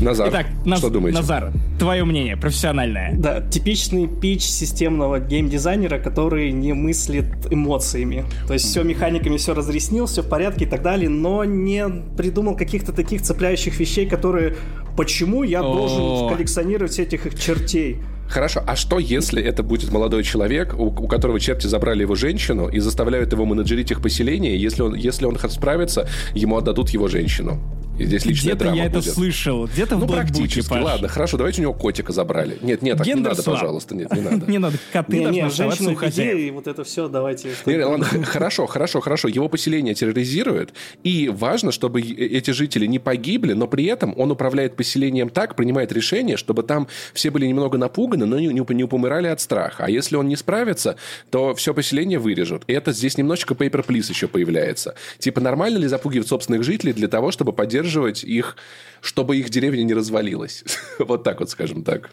Назар, 0.00 0.30
Итак, 0.30 0.46
Наз- 0.64 0.78
что 0.78 0.90
думаете? 0.90 1.18
Назар, 1.18 1.52
твое 1.78 2.04
мнение, 2.04 2.36
профессиональное. 2.36 3.12
Да, 3.16 3.40
типичный 3.42 4.06
пич 4.08 4.42
системного 4.42 5.20
геймдизайнера, 5.20 5.98
который 5.98 6.52
не 6.52 6.72
мыслит 6.72 7.26
эмоциями. 7.50 8.24
То 8.46 8.54
есть 8.54 8.64
все 8.66 8.82
механиками 8.82 9.36
все 9.36 9.52
разъяснил, 9.54 10.06
все 10.06 10.22
в 10.22 10.28
порядке 10.28 10.64
и 10.64 10.68
так 10.68 10.82
далее, 10.82 11.10
но 11.10 11.44
не 11.44 11.86
придумал 12.16 12.56
каких-то 12.56 12.92
таких 12.92 13.22
цепляющих 13.22 13.78
вещей, 13.78 14.06
которые 14.08 14.56
почему 14.96 15.42
я 15.42 15.60
О. 15.60 15.64
должен 15.72 16.28
коллекционировать 16.34 16.98
этих 16.98 17.26
их 17.26 17.38
чертей. 17.38 17.98
Хорошо, 18.28 18.62
а 18.66 18.76
что 18.76 18.98
если 18.98 19.42
это 19.42 19.62
будет 19.62 19.90
молодой 19.92 20.22
человек, 20.24 20.74
у, 20.78 20.86
у 20.86 21.06
которого 21.08 21.38
черти 21.40 21.66
забрали 21.66 22.02
его 22.02 22.14
женщину 22.14 22.68
и 22.68 22.78
заставляют 22.80 23.32
его 23.32 23.44
менеджерить 23.44 23.90
их 23.90 24.02
поселение, 24.02 24.60
если 24.60 24.82
он, 24.82 24.94
если 24.94 25.24
он 25.26 25.38
справится, 25.48 26.08
ему 26.34 26.56
отдадут 26.56 26.90
его 26.90 27.08
женщину? 27.08 27.60
И 27.98 28.04
здесь 28.04 28.26
личная 28.26 28.52
Где-то 28.52 28.64
драма 28.64 28.76
я 28.76 28.84
это 28.84 28.98
будет. 28.98 29.14
слышал. 29.14 29.66
Где-то 29.66 29.96
в 29.96 30.00
Ну, 30.00 30.06
Блэкбуке, 30.06 30.32
практически. 30.34 30.68
Паш. 30.68 30.82
Ладно, 30.84 31.08
хорошо, 31.08 31.38
давайте 31.38 31.60
у 31.60 31.62
него 31.62 31.72
котика 31.72 32.12
забрали. 32.12 32.58
Нет, 32.60 32.82
нет, 32.82 32.98
так 32.98 33.06
не 33.06 33.14
надо, 33.14 33.40
слаб. 33.40 33.56
пожалуйста, 33.58 33.94
нет, 33.96 34.12
не 34.12 34.20
надо. 34.30 34.50
Не 34.50 34.58
надо, 34.58 34.76
коты 34.92 35.16
Не, 35.18 35.24
не, 35.24 35.48
женщины 35.48 35.96
в 35.96 36.18
и 36.18 36.50
вот 36.50 36.66
это 36.66 36.84
все, 36.84 37.08
давайте. 37.08 37.52
Ладно, 37.64 38.04
хорошо, 38.24 38.66
хорошо, 38.66 39.00
хорошо. 39.00 39.28
Его 39.28 39.48
поселение 39.48 39.94
терроризируют, 39.94 40.74
и 41.04 41.30
важно, 41.30 41.72
чтобы 41.72 42.02
е- 42.02 42.14
эти 42.14 42.50
жители 42.50 42.84
не 42.84 42.98
погибли, 42.98 43.54
но 43.54 43.66
при 43.66 43.84
этом 43.86 44.12
он 44.18 44.30
управляет 44.30 44.76
поселением 44.76 45.30
так, 45.30 45.56
принимает 45.56 45.90
решение, 45.92 46.36
чтобы 46.36 46.64
там 46.64 46.88
все 47.14 47.30
были 47.30 47.46
немного 47.46 47.78
напуганы, 47.78 48.15
но 48.24 48.38
не, 48.38 48.48
не, 48.48 48.74
не 48.74 49.28
от 49.28 49.40
страха. 49.40 49.84
А 49.84 49.90
если 49.90 50.16
он 50.16 50.28
не 50.28 50.36
справится, 50.36 50.96
то 51.30 51.54
все 51.54 51.74
поселение 51.74 52.18
вырежут. 52.18 52.64
И 52.66 52.72
это 52.72 52.92
здесь 52.92 53.18
немножечко 53.18 53.54
paper 53.54 53.84
please 53.86 54.08
еще 54.08 54.28
появляется. 54.28 54.94
Типа, 55.18 55.40
нормально 55.40 55.78
ли 55.78 55.86
запугивать 55.86 56.28
собственных 56.28 56.64
жителей 56.64 56.92
для 56.92 57.08
того, 57.08 57.30
чтобы 57.30 57.52
поддерживать 57.52 58.24
их, 58.24 58.56
чтобы 59.00 59.36
их 59.36 59.50
деревня 59.50 59.82
не 59.82 59.94
развалилась? 59.94 60.64
Вот 60.98 61.24
так 61.24 61.40
вот, 61.40 61.50
скажем 61.50 61.84
так. 61.84 62.10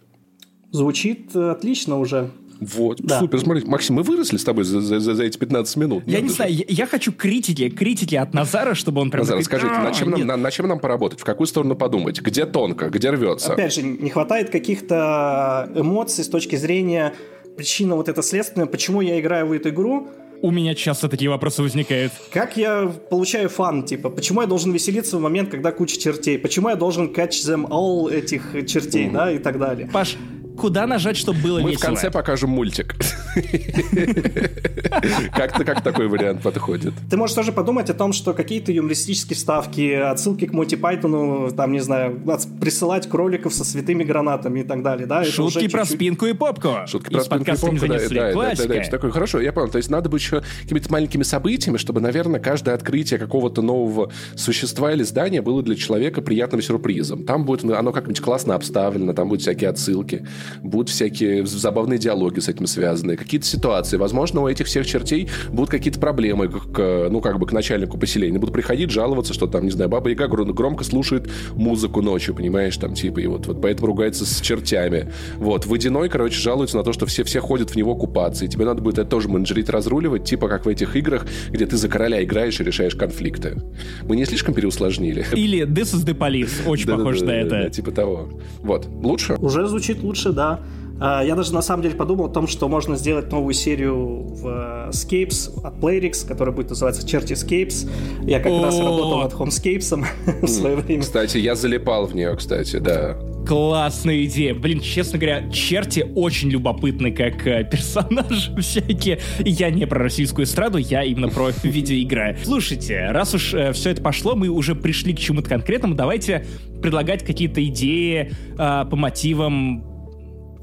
Звучит 0.72 1.36
э, 1.36 1.51
отлично 1.51 1.99
уже. 1.99 2.32
Вот, 2.66 2.99
Да. 3.01 3.20
супер, 3.20 3.39
смотри, 3.39 3.64
Максим, 3.66 3.95
мы 3.95 4.03
выросли 4.03 4.38
с 4.38 4.43
тобой 4.43 4.64
за, 4.64 4.82
за- 4.82 4.99
за- 4.99 5.24
эти 5.24 5.38
15 5.38 5.76
минут. 5.78 6.03
Я 6.05 6.14
Надо 6.14 6.24
не 6.24 6.30
же. 6.30 6.36
знаю, 6.36 6.53
я, 6.53 6.66
я 6.68 6.86
хочу 6.86 7.11
критики, 7.11 7.70
критики 7.70 8.16
от 8.16 8.34
Назара, 8.34 8.74
чтобы 8.76 9.01
он 9.01 9.11
прям... 9.11 9.22
Назар, 9.22 9.36
такой, 9.38 9.45
скажите, 9.45 9.74
«А, 9.76 9.84
над 9.84 9.95
чем, 9.95 10.09
нам, 10.11 10.20
нет». 10.20 10.28
на, 10.28 10.38
над 10.38 10.53
чем 10.53 10.68
нам 10.68 10.80
поработать? 10.80 11.20
В 11.20 11.24
какую 11.24 11.47
сторону 11.47 11.76
подумать? 11.76 12.22
Где 12.22 12.45
тонко? 12.45 12.89
Где 12.89 13.09
рвется? 13.11 13.53
Опять 13.53 13.74
же, 13.74 13.82
не 13.84 14.09
хватает 14.09 14.49
каких-то 14.49 15.70
эмоций 15.76 16.24
с 16.24 16.28
точки 16.28 16.55
зрения 16.55 17.14
причина 17.57 17.95
вот 17.95 18.09
это 18.09 18.22
следственная, 18.22 18.68
почему 18.68 19.01
я 19.01 19.20
играю 19.20 19.47
в 19.47 19.51
эту 19.51 19.70
игру, 19.70 20.07
У 20.41 20.51
меня 20.51 20.76
часто 20.76 21.07
такие 21.07 21.30
вопросы 21.30 21.61
возникают. 21.61 22.11
как 22.32 22.57
я 22.57 22.91
получаю 23.09 23.47
фан, 23.47 23.84
типа, 23.84 24.09
почему 24.09 24.41
я 24.41 24.47
должен 24.47 24.72
веселиться 24.74 25.18
в 25.18 25.22
момент, 25.22 25.49
когда 25.49 25.72
куча 25.72 25.97
чертей, 25.99 26.38
почему 26.39 26.70
я 26.70 26.76
должен 26.76 27.14
catch 27.14 27.45
them 27.47 27.68
all 27.70 28.11
этих 28.11 28.66
чертей, 28.68 29.09
да, 29.09 29.32
и 29.32 29.38
так 29.38 29.57
далее. 29.59 29.88
Паш, 29.93 30.18
куда 30.58 30.88
нажать, 30.88 31.18
чтобы 31.18 31.39
было 31.39 31.60
Мы 31.60 31.70
в 31.70 31.72
весело? 31.72 31.88
конце 31.88 32.12
покажем 32.12 32.49
мультик. 32.49 32.95
Как-то 35.36 35.66
как 35.66 35.84
такой 35.84 36.08
вариант 36.08 36.42
подходит? 36.42 36.94
Ты 37.10 37.18
можешь 37.18 37.36
тоже 37.36 37.52
подумать 37.52 37.90
о 37.90 37.94
том, 37.94 38.14
что 38.14 38.34
какие-то 38.34 38.72
юмористические 38.72 39.36
вставки, 39.36 39.94
отсылки 39.94 40.46
к 40.46 40.54
Монти 40.54 40.76
Пайтону, 40.76 41.52
там, 41.52 41.72
не 41.72 41.80
знаю, 41.80 42.22
присылать 42.60 43.10
кроликов 43.10 43.54
со 43.54 43.64
святыми 43.64 44.04
гранатами 44.04 44.62
и 44.62 44.64
так 44.64 44.84
далее, 44.84 45.08
да? 45.08 45.24
Шутки 45.26 45.68
про 45.68 45.86
спинку 45.86 46.26
и 46.26 46.34
попку. 46.34 46.70
Шутки 46.88 47.14
про 47.14 47.24
спинку 47.24 47.52
и 47.52 47.56
попку, 47.56 47.88
да, 47.88 48.00
да, 48.10 48.56
да, 48.56 48.68
да, 48.68 48.84
такое. 48.90 49.12
Хорошо, 49.12 49.42
я 49.42 49.52
понял. 49.52 49.70
То 49.70 49.78
есть 49.78 49.90
надо 49.90 50.10
быть 50.10 50.22
еще 50.22 50.44
какими-то 50.62 50.92
маленькими 50.92 51.24
событиями, 51.24 51.78
чтобы, 51.78 52.02
наверное, 52.02 52.40
каждое 52.40 52.76
открытие 52.76 53.20
какого-то 53.20 53.62
нового 53.62 54.12
существа 54.36 54.94
или 54.94 55.04
здания 55.04 55.42
было 55.42 55.64
для 55.64 55.76
человека 55.76 56.22
приятным 56.22 56.62
сюрпризом. 56.62 57.24
Там 57.24 57.46
будет 57.46 57.64
оно 57.64 57.92
как-нибудь 57.92 58.22
классно 58.22 58.56
обставлено, 58.56 59.14
там 59.14 59.30
будут 59.30 59.42
всякие 59.42 59.70
отсылки, 59.70 60.28
будут 60.62 60.90
всякие 60.90 61.46
забавные 61.46 62.00
диалоги 62.00 62.40
с 62.40 62.48
этим 62.48 62.68
связаны, 62.68 63.18
какие-то 63.24 63.47
ситуации. 63.47 63.97
Возможно, 63.97 64.41
у 64.41 64.47
этих 64.47 64.67
всех 64.67 64.86
чертей 64.86 65.30
будут 65.49 65.69
какие-то 65.69 65.99
проблемы 65.99 66.49
к, 66.49 67.07
ну, 67.09 67.21
как 67.21 67.39
бы 67.39 67.45
к 67.45 67.51
начальнику 67.51 67.97
поселения. 67.97 68.39
Будут 68.39 68.53
приходить 68.53 68.91
жаловаться, 68.91 69.34
что 69.34 69.47
там, 69.47 69.65
не 69.65 69.71
знаю, 69.71 69.89
Баба 69.89 70.09
Яга 70.09 70.28
громко 70.28 70.84
слушает 70.84 71.30
музыку 71.55 72.01
ночью, 72.01 72.36
понимаешь, 72.36 72.78
там, 72.78 72.93
типа, 72.93 73.19
и 73.19 73.28
вот, 73.28 73.47
вот 73.47 73.61
поэтому 73.61 73.88
ругается 73.88 74.26
с 74.26 74.41
чертями. 74.41 75.11
Вот. 75.38 75.65
Водяной, 75.65 76.09
короче, 76.09 76.39
жалуется 76.39 76.78
на 76.78 76.84
то, 76.84 76.93
что 76.93 77.05
все, 77.05 77.24
все 77.24 77.39
ходят 77.39 77.71
в 77.71 77.76
него 77.76 77.95
купаться, 77.95 78.45
и 78.45 78.47
тебе 78.47 78.65
надо 78.65 78.82
будет 78.82 78.99
это 78.99 79.09
тоже 79.09 79.30
менеджерить, 79.30 79.69
разруливать, 79.69 80.26
типа 80.26 80.47
как 80.47 80.65
в 80.65 80.69
этих 80.69 80.95
играх, 80.95 81.26
где 81.49 81.65
ты 81.65 81.78
за 81.78 81.88
короля 81.89 82.24
играешь 82.24 82.59
и 82.59 82.63
решаешь 82.63 82.95
конфликты. 82.95 83.61
Мы 84.07 84.15
не 84.15 84.26
слишком 84.26 84.53
переусложнили? 84.53 85.26
Или 85.34 85.65
This 85.65 85.95
is 85.95 86.05
the 86.05 86.17
Police, 86.17 86.67
очень 86.67 86.88
похож 86.88 87.21
на 87.21 87.32
это. 87.32 87.69
Типа 87.69 87.91
того. 87.91 88.30
Вот. 88.59 88.88
Лучше? 88.88 89.36
Уже 89.39 89.67
звучит 89.67 90.03
лучше, 90.03 90.32
да. 90.32 90.59
А, 91.00 91.24
я 91.24 91.36
даже 91.36 91.54
на 91.54 91.62
самом 91.62 91.84
деле 91.84 91.96
подумал 91.96 92.26
о 92.26 92.30
том, 92.30 92.48
что 92.48 92.68
можно 92.68 92.96
сделать 92.96 93.32
новую 93.32 93.54
серию 93.54 93.96
в 93.96 94.89
Scapes 94.91 95.64
от 95.64 95.76
Playrix, 95.76 96.28
которая 96.28 96.56
будет 96.56 96.70
называться 96.70 97.08
Черти 97.08 97.34
Scapes. 97.34 97.89
Я 98.24 98.39
как 98.39 98.62
раз 98.62 98.78
работал 98.80 99.20
над 99.20 99.34
Homescapes 99.34 100.06
в 100.41 100.48
свое 100.48 100.76
время. 100.76 101.02
Кстати, 101.02 101.38
я 101.38 101.56
залипал 101.56 102.06
в 102.08 102.16
нее, 102.16 102.36
кстати, 102.36 102.78
да. 102.78 103.18
Классная 103.46 104.24
идея. 104.24 104.54
Блин, 104.54 104.80
честно 104.80 105.20
говоря, 105.20 105.50
черти 105.52 106.06
очень 106.16 106.50
любопытны 106.50 107.12
как 107.12 107.46
э, 107.46 107.68
персонажи 107.70 108.56
всякие. 108.62 109.20
Я 109.39 109.70
не 109.70 109.86
про 109.86 110.00
российскую 110.00 110.46
эстраду, 110.46 110.78
я 110.78 111.04
именно 111.04 111.28
про 111.28 111.50
видеоигры. 111.64 112.38
Слушайте, 112.44 113.08
раз 113.12 113.34
уж 113.34 113.54
э, 113.54 113.74
все 113.74 113.89
это 113.89 114.02
пошло, 114.02 114.36
мы 114.36 114.48
уже 114.48 114.76
пришли 114.76 115.14
к 115.14 115.20
чему-то 115.20 115.50
конкретному, 115.50 115.94
давайте 115.94 116.46
предлагать 116.82 117.26
какие-то 117.26 117.64
идеи 117.66 118.32
э, 118.54 118.56
по 118.58 118.96
мотивам 118.96 119.93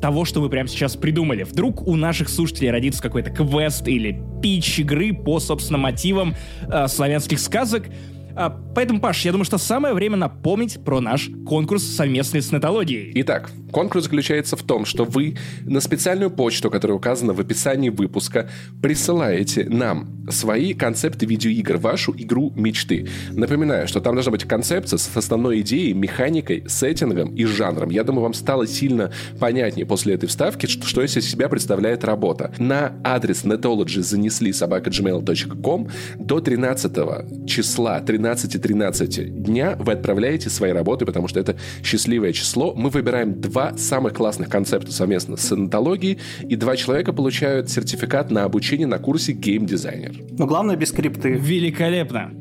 того, 0.01 0.25
что 0.25 0.41
мы 0.41 0.49
прямо 0.49 0.69
сейчас 0.69 0.97
придумали. 0.97 1.43
Вдруг 1.43 1.87
у 1.87 1.97
наших 1.97 2.29
слушателей 2.29 2.71
родится 2.71 3.03
какой-то 3.03 3.31
квест 3.31 3.87
или 3.87 4.21
пич 4.43 4.79
игры 4.79 5.13
по, 5.13 5.39
собственно, 5.41 5.79
мотивам 5.79 6.35
э, 6.69 6.89
славянских 6.89 7.39
сказок, 7.39 7.87
а, 8.35 8.51
поэтому, 8.75 9.01
Паш, 9.01 9.25
я 9.25 9.33
думаю, 9.33 9.45
что 9.45 9.59
самое 9.59 9.95
время 9.95 10.17
напомнить 10.17 10.83
про 10.85 11.01
наш 11.01 11.31
конкурс 11.47 11.83
совместный 11.83 12.43
с 12.43 12.53
Нетологией. 12.53 13.13
Итак, 13.23 13.51
конкурс 13.73 14.05
заключается 14.05 14.57
в 14.57 14.63
том, 14.63 14.85
что 14.85 15.05
вы 15.05 15.37
на 15.65 15.81
специальную 15.81 16.31
почту, 16.31 16.71
которая 16.71 16.97
указана 16.97 17.33
в 17.33 17.41
описании 17.41 17.89
выпуска, 17.89 18.49
присылаете 18.83 19.67
нам 19.69 20.09
свои 20.31 20.75
концепты 20.75 21.27
видеоигр, 21.27 21.77
вашу 21.79 22.15
игру 22.17 22.53
мечты. 22.55 23.09
Напоминаю, 23.31 23.89
что 23.89 24.01
там 24.01 24.15
должна 24.15 24.33
быть 24.33 24.45
концепция 24.45 24.99
с 24.99 25.17
основной 25.17 25.61
идеей, 25.61 25.93
механикой, 25.93 26.65
сеттингом 26.69 27.35
и 27.35 27.45
жанром. 27.45 27.91
Я 27.91 28.05
думаю, 28.05 28.23
вам 28.23 28.35
стало 28.35 28.67
сильно 28.67 29.13
понятнее 29.39 29.87
после 29.87 30.15
этой 30.15 30.27
вставки, 30.27 30.67
что, 30.67 30.87
что 30.87 31.03
из 31.03 31.13
себя 31.13 31.49
представляет 31.49 32.05
работа. 32.05 32.53
На 32.59 32.95
адрес 33.05 33.45
netology 33.45 34.01
занесли 34.01 34.53
собака.gmail.com 34.53 35.89
до 36.17 36.41
13 36.41 37.47
числа, 37.47 38.01
13 38.01 38.20
13.13 38.21 39.25
дня 39.25 39.77
вы 39.79 39.93
отправляете 39.93 40.51
свои 40.51 40.73
работы, 40.73 41.07
потому 41.07 41.29
что 41.29 41.41
это 41.41 41.57
счастливое 41.83 42.33
число. 42.33 42.75
Мы 42.75 42.91
выбираем 42.91 43.41
два 43.41 43.77
самых 43.77 44.15
классных 44.15 44.49
концепта 44.49 44.93
совместно 44.93 45.37
с 45.37 45.53
анатологией, 45.53 46.19
и 46.43 46.57
два 46.57 46.77
человека 46.77 47.13
получают 47.13 47.71
сертификат 47.71 48.31
на 48.31 48.45
обучение 48.45 48.87
на 48.87 48.99
курсе 48.99 49.33
Designer. 49.33 50.35
Но 50.39 50.47
главное 50.47 50.77
без 50.77 50.91
скрипты. 50.91 51.33
Великолепно. 51.33 52.33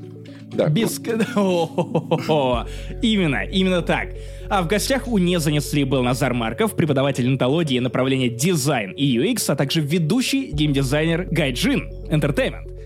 Да. 0.52 0.68
Без... 0.68 1.00
Именно, 3.02 3.46
именно 3.46 3.82
так. 3.82 4.10
А 4.50 4.64
в 4.64 4.68
гостях 4.68 5.08
у 5.08 5.18
«Не 5.20 5.40
занесли» 5.40 5.84
был 5.84 6.02
Назар 6.02 6.34
Марков, 6.34 6.76
преподаватель 6.76 7.28
онтологии 7.28 7.80
направления 7.80 8.30
дизайн 8.30 8.92
и 8.92 9.18
UX, 9.18 9.46
а 9.48 9.56
также 9.56 9.82
ведущий 9.82 10.52
геймдизайнер 10.52 11.28
Гайджин 11.30 11.88
Entertainment. 12.10 12.79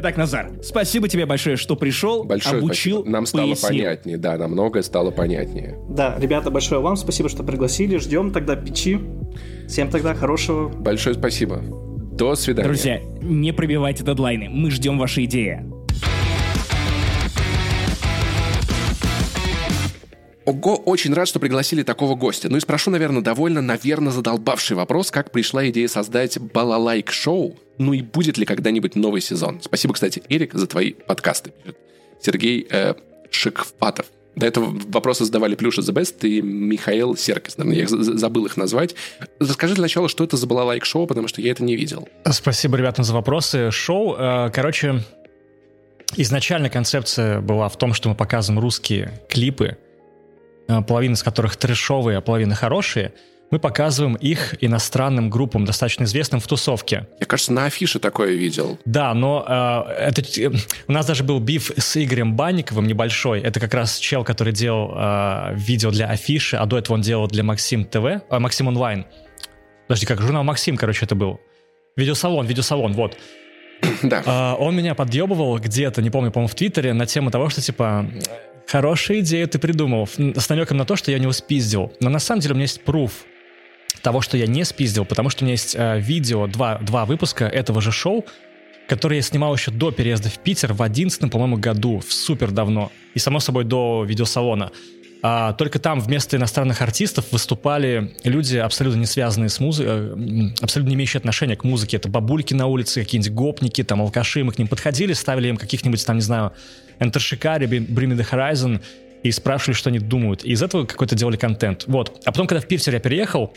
Итак, 0.00 0.16
Назар, 0.16 0.52
спасибо 0.62 1.08
тебе 1.08 1.26
большое, 1.26 1.56
что 1.56 1.74
пришел, 1.74 2.22
большое 2.22 2.58
обучил, 2.58 2.98
спасибо. 2.98 3.10
Нам 3.10 3.26
стало 3.26 3.46
пояснил. 3.46 3.68
понятнее, 3.68 4.16
да, 4.16 4.38
нам 4.38 4.52
многое 4.52 4.84
стало 4.84 5.10
понятнее. 5.10 5.76
Да, 5.88 6.16
ребята, 6.20 6.52
большое 6.52 6.80
вам 6.80 6.94
спасибо, 6.94 7.28
что 7.28 7.42
пригласили. 7.42 7.96
Ждем 7.96 8.30
тогда 8.32 8.54
печи. 8.54 9.00
Всем 9.66 9.90
тогда 9.90 10.14
хорошего. 10.14 10.68
Большое 10.68 11.16
спасибо. 11.16 11.64
До 12.12 12.36
свидания. 12.36 12.68
Друзья, 12.68 13.00
не 13.22 13.52
пробивайте 13.52 14.04
дедлайны. 14.04 14.48
Мы 14.48 14.70
ждем 14.70 15.00
ваши 15.00 15.24
идеи. 15.24 15.64
Ого, 20.48 20.76
очень 20.76 21.12
рад, 21.12 21.28
что 21.28 21.40
пригласили 21.40 21.82
такого 21.82 22.14
гостя. 22.14 22.48
Ну 22.48 22.56
и 22.56 22.60
спрошу, 22.60 22.90
наверное, 22.90 23.22
довольно, 23.22 23.60
наверное, 23.60 24.12
задолбавший 24.12 24.76
вопрос, 24.76 25.10
как 25.10 25.30
пришла 25.30 25.68
идея 25.68 25.88
создать 25.88 26.38
балалайк-шоу 26.38 27.56
ну 27.78 27.92
и 27.92 28.02
будет 28.02 28.36
ли 28.38 28.44
когда-нибудь 28.44 28.96
новый 28.96 29.20
сезон? 29.20 29.60
Спасибо, 29.62 29.94
кстати, 29.94 30.22
Эрик, 30.28 30.52
за 30.54 30.66
твои 30.66 30.92
подкасты. 30.92 31.52
Сергей 32.20 32.66
э, 32.68 32.94
Шикватов. 33.30 34.06
До 34.34 34.46
этого 34.46 34.76
вопросы 34.88 35.24
задавали 35.24 35.54
Плюша 35.54 35.80
The 35.80 35.92
Best 35.92 36.28
и 36.28 36.42
Михаил 36.42 37.16
Серкис. 37.16 37.56
Наверное, 37.56 37.80
я 37.80 37.86
забыл 37.88 38.46
их 38.46 38.56
назвать. 38.56 38.94
Расскажи 39.40 39.74
для 39.74 39.82
начала, 39.82 40.08
что 40.08 40.24
это 40.24 40.36
за 40.36 40.46
было 40.46 40.62
лайк-шоу, 40.62 41.06
потому 41.06 41.28
что 41.28 41.40
я 41.40 41.52
это 41.52 41.62
не 41.64 41.76
видел. 41.76 42.08
Спасибо, 42.30 42.76
ребятам, 42.76 43.04
за 43.04 43.14
вопросы. 43.14 43.70
Шоу, 43.70 44.16
э, 44.16 44.50
короче, 44.52 45.04
изначально 46.16 46.68
концепция 46.70 47.40
была 47.40 47.68
в 47.68 47.76
том, 47.76 47.94
что 47.94 48.08
мы 48.08 48.14
показываем 48.14 48.60
русские 48.60 49.20
клипы, 49.28 49.76
половина 50.86 51.14
из 51.14 51.22
которых 51.22 51.56
трешовые, 51.56 52.18
а 52.18 52.20
половина 52.20 52.54
хорошие– 52.54 53.12
мы 53.50 53.58
показываем 53.58 54.14
их 54.14 54.62
иностранным 54.62 55.30
группам, 55.30 55.64
достаточно 55.64 56.04
известным 56.04 56.40
в 56.40 56.46
тусовке. 56.46 57.06
Я, 57.18 57.26
кажется, 57.26 57.52
на 57.52 57.64
афише 57.64 57.98
такое 57.98 58.32
видел. 58.32 58.78
Да, 58.84 59.14
но 59.14 59.44
э, 59.48 59.92
это, 59.92 60.22
у 60.86 60.92
нас 60.92 61.06
даже 61.06 61.24
был 61.24 61.40
биф 61.40 61.70
с 61.76 61.96
Игорем 61.96 62.36
Банниковым 62.36 62.86
небольшой. 62.86 63.40
Это 63.40 63.58
как 63.58 63.72
раз 63.72 63.98
чел, 63.98 64.22
который 64.22 64.52
делал 64.52 64.92
э, 64.94 65.54
видео 65.54 65.90
для 65.90 66.06
афиши, 66.08 66.56
а 66.56 66.66
до 66.66 66.78
этого 66.78 66.96
он 66.96 67.00
делал 67.00 67.26
для 67.26 67.42
Максим 67.42 67.84
ТВ, 67.84 68.04
э, 68.04 68.38
Максим 68.38 68.68
Онлайн. 68.68 69.06
Подожди, 69.86 70.04
как 70.04 70.20
журнал 70.20 70.44
Максим, 70.44 70.76
короче, 70.76 71.06
это 71.06 71.14
был. 71.14 71.40
Видеосалон, 71.96 72.46
видеосалон, 72.46 72.92
вот. 72.92 73.16
Да. 74.02 74.22
Э, 74.26 74.62
он 74.62 74.76
меня 74.76 74.94
подъебывал 74.94 75.58
где-то, 75.58 76.02
не 76.02 76.10
помню, 76.10 76.30
по-моему, 76.30 76.48
в 76.48 76.54
Твиттере 76.54 76.92
на 76.92 77.06
тему 77.06 77.30
того, 77.30 77.48
что, 77.48 77.62
типа, 77.62 78.06
хорошая 78.68 79.20
идея 79.20 79.46
ты 79.46 79.58
придумал, 79.58 80.06
с 80.06 80.48
намеком 80.48 80.76
на 80.76 80.84
то, 80.84 80.94
что 80.96 81.10
я 81.10 81.18
не 81.18 81.26
успиздил. 81.26 81.92
Но 82.00 82.10
на 82.10 82.18
самом 82.18 82.40
деле 82.40 82.52
у 82.52 82.56
меня 82.56 82.64
есть 82.64 82.82
пруф 82.82 83.24
того, 84.02 84.20
что 84.20 84.36
я 84.36 84.46
не 84.46 84.64
спиздил, 84.64 85.04
потому 85.04 85.30
что 85.30 85.42
у 85.42 85.46
меня 85.46 85.54
есть 85.54 85.74
э, 85.76 85.98
видео, 85.98 86.46
два, 86.46 86.78
два 86.78 87.04
выпуска 87.04 87.46
этого 87.46 87.80
же 87.80 87.90
шоу, 87.90 88.24
которые 88.86 89.18
я 89.18 89.22
снимал 89.22 89.54
еще 89.54 89.70
до 89.70 89.90
переезда 89.90 90.28
в 90.28 90.38
Питер 90.38 90.72
в 90.72 90.82
11 90.82 91.30
по-моему, 91.30 91.56
году, 91.56 91.98
в 91.98 92.12
супер 92.12 92.50
давно, 92.50 92.92
и, 93.14 93.18
само 93.18 93.40
собой, 93.40 93.64
до 93.64 94.04
видеосалона. 94.04 94.70
А, 95.20 95.52
только 95.54 95.78
там 95.78 96.00
вместо 96.00 96.36
иностранных 96.36 96.80
артистов 96.80 97.32
выступали 97.32 98.14
люди, 98.24 98.56
абсолютно 98.56 99.00
не 99.00 99.06
связанные 99.06 99.48
с 99.48 99.58
музыкой, 99.58 99.92
э, 99.92 100.50
абсолютно 100.60 100.90
не 100.90 100.94
имеющие 100.94 101.18
отношения 101.18 101.56
к 101.56 101.64
музыке. 101.64 101.96
Это 101.96 102.08
бабульки 102.08 102.54
на 102.54 102.66
улице, 102.66 103.02
какие-нибудь 103.02 103.32
гопники, 103.32 103.82
там, 103.82 104.00
алкаши. 104.00 104.44
Мы 104.44 104.52
к 104.52 104.58
ним 104.58 104.68
подходили, 104.68 105.12
ставили 105.12 105.48
им 105.48 105.56
каких-нибудь, 105.56 106.04
там, 106.06 106.16
не 106.16 106.22
знаю, 106.22 106.52
Enter 107.00 107.16
Shikari, 107.16 107.68
Bring 107.68 107.88
Me 107.88 108.16
The 108.16 108.26
Horizon, 108.30 108.80
и 109.22 109.32
спрашивали, 109.32 109.74
что 109.74 109.90
они 109.90 109.98
думают. 109.98 110.44
И 110.44 110.52
из 110.52 110.62
этого 110.62 110.84
какой-то 110.84 111.16
делали 111.16 111.36
контент. 111.36 111.84
Вот. 111.88 112.22
А 112.24 112.30
потом, 112.30 112.46
когда 112.46 112.60
в 112.60 112.66
Питер 112.66 112.94
я 112.94 113.00
переехал, 113.00 113.52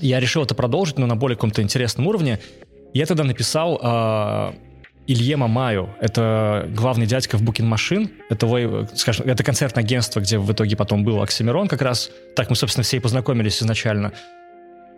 я 0.00 0.20
решил 0.20 0.42
это 0.42 0.54
продолжить, 0.54 0.98
но 0.98 1.06
на 1.06 1.16
более 1.16 1.36
каком-то 1.36 1.62
интересном 1.62 2.06
уровне. 2.06 2.38
Я 2.92 3.06
тогда 3.06 3.24
написал 3.24 3.80
э, 3.82 4.52
Илье 5.06 5.36
Мамаю. 5.36 5.90
Это 6.00 6.68
главный 6.74 7.06
дядька 7.06 7.36
в 7.36 7.42
Booking 7.42 7.68
Machine. 7.68 8.10
Это, 8.30 8.46
вы, 8.46 8.88
скажем, 8.94 9.28
это 9.28 9.42
концертное 9.42 9.82
агентство, 9.82 10.20
где 10.20 10.38
в 10.38 10.52
итоге 10.52 10.76
потом 10.76 11.04
был 11.04 11.20
Оксимирон 11.20 11.68
как 11.68 11.82
раз. 11.82 12.10
Так 12.36 12.50
мы, 12.50 12.56
собственно, 12.56 12.84
все 12.84 12.98
и 12.98 13.00
познакомились 13.00 13.60
изначально. 13.60 14.12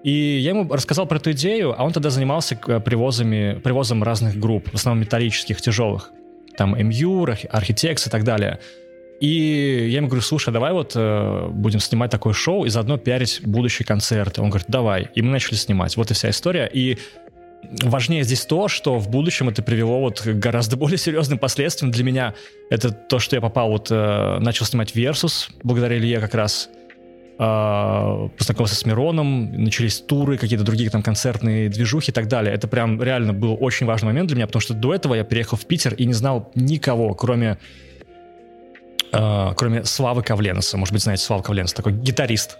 И 0.02 0.38
я 0.38 0.50
ему 0.50 0.70
рассказал 0.70 1.06
про 1.06 1.16
эту 1.16 1.32
идею, 1.32 1.74
а 1.78 1.82
он 1.82 1.92
тогда 1.92 2.10
занимался 2.10 2.58
э, 2.66 2.80
привозами, 2.80 3.58
привозом 3.64 4.02
разных 4.02 4.38
групп, 4.38 4.68
в 4.70 4.74
основном 4.74 5.00
металлических, 5.00 5.62
тяжелых. 5.62 6.10
Там 6.58 6.76
МЮ, 6.76 7.26
Архитекс 7.50 8.06
и 8.06 8.10
так 8.10 8.22
далее. 8.22 8.60
И 9.20 9.88
я 9.90 9.98
ему 9.98 10.08
говорю, 10.08 10.22
слушай, 10.22 10.52
давай 10.52 10.74
вот 10.74 10.92
э, 10.94 11.48
будем 11.48 11.80
снимать 11.80 12.10
такое 12.10 12.34
шоу 12.34 12.66
и 12.66 12.68
заодно 12.68 12.98
пиарить 12.98 13.40
будущий 13.42 13.84
концерт. 13.84 14.38
Он 14.38 14.50
говорит, 14.50 14.66
давай. 14.68 15.08
И 15.14 15.22
мы 15.22 15.30
начали 15.30 15.54
снимать. 15.54 15.96
Вот 15.96 16.10
и 16.10 16.14
вся 16.14 16.28
история. 16.28 16.68
И 16.70 16.98
важнее 17.82 18.24
здесь 18.24 18.44
то, 18.46 18.68
что 18.68 18.98
в 18.98 19.08
будущем 19.08 19.48
это 19.48 19.62
привело 19.62 20.00
вот 20.00 20.20
к 20.20 20.26
гораздо 20.34 20.76
более 20.78 20.98
серьезным 20.98 21.38
последствиям 21.38 21.90
для 21.90 22.04
меня. 22.04 22.34
Это 22.70 22.90
то, 22.90 23.18
что 23.18 23.36
я 23.36 23.42
попал 23.42 23.70
вот, 23.70 23.88
э, 23.90 24.38
начал 24.40 24.66
снимать 24.66 24.94
Versus, 24.94 25.48
благодаря 25.62 25.98
Илье 25.98 26.20
как 26.20 26.34
раз. 26.34 26.70
Э, 27.36 28.28
познакомился 28.38 28.76
с 28.76 28.86
Мироном, 28.86 29.52
начались 29.52 30.00
туры, 30.00 30.38
какие-то 30.38 30.64
другие 30.64 30.88
там 30.90 31.02
концертные 31.02 31.68
движухи 31.68 32.10
и 32.10 32.14
так 32.14 32.28
далее. 32.28 32.54
Это 32.54 32.68
прям 32.68 33.02
реально 33.02 33.32
был 33.32 33.56
очень 33.60 33.86
важный 33.86 34.06
момент 34.06 34.28
для 34.28 34.36
меня, 34.36 34.46
потому 34.46 34.60
что 34.60 34.74
до 34.74 34.94
этого 34.94 35.14
я 35.14 35.24
переехал 35.24 35.56
в 35.56 35.66
Питер 35.66 35.94
и 35.94 36.04
не 36.04 36.12
знал 36.12 36.52
никого, 36.54 37.14
кроме 37.14 37.58
э, 39.12 39.52
кроме 39.56 39.84
Славы 39.84 40.22
Ковленоса. 40.22 40.76
Может 40.76 40.92
быть, 40.92 41.02
знаете 41.02 41.24
Славу 41.24 41.42
Ковленоса, 41.42 41.74
такой 41.74 41.92
гитарист 41.92 42.58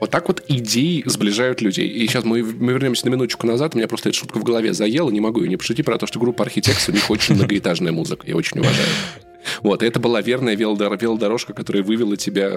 вот 0.00 0.10
так 0.10 0.28
вот 0.28 0.42
идеи 0.48 1.02
сближают 1.06 1.60
людей. 1.60 1.88
И 1.88 2.06
сейчас 2.06 2.24
мы, 2.24 2.42
мы 2.42 2.72
вернемся 2.72 3.06
на 3.06 3.10
минуточку 3.10 3.46
назад. 3.46 3.74
У 3.74 3.78
меня 3.78 3.88
просто 3.88 4.10
эта 4.10 4.18
шутка 4.18 4.38
в 4.38 4.44
голове 4.44 4.72
заела. 4.72 5.10
Не 5.10 5.20
могу 5.20 5.42
ее 5.42 5.48
не 5.48 5.56
пошутить 5.56 5.84
про 5.84 5.98
то, 5.98 6.06
что 6.06 6.18
группа 6.20 6.44
архитекторов 6.44 6.88
у 6.88 6.92
них 6.92 7.10
очень 7.10 7.34
многоэтажная 7.34 7.92
музыка. 7.92 8.26
Я 8.26 8.36
очень 8.36 8.60
уважаю. 8.60 8.88
Вот, 9.62 9.82
это 9.82 9.98
была 9.98 10.20
верная 10.20 10.56
велодорожка, 10.56 11.54
которая 11.54 11.82
вывела 11.82 12.16
тебя 12.16 12.52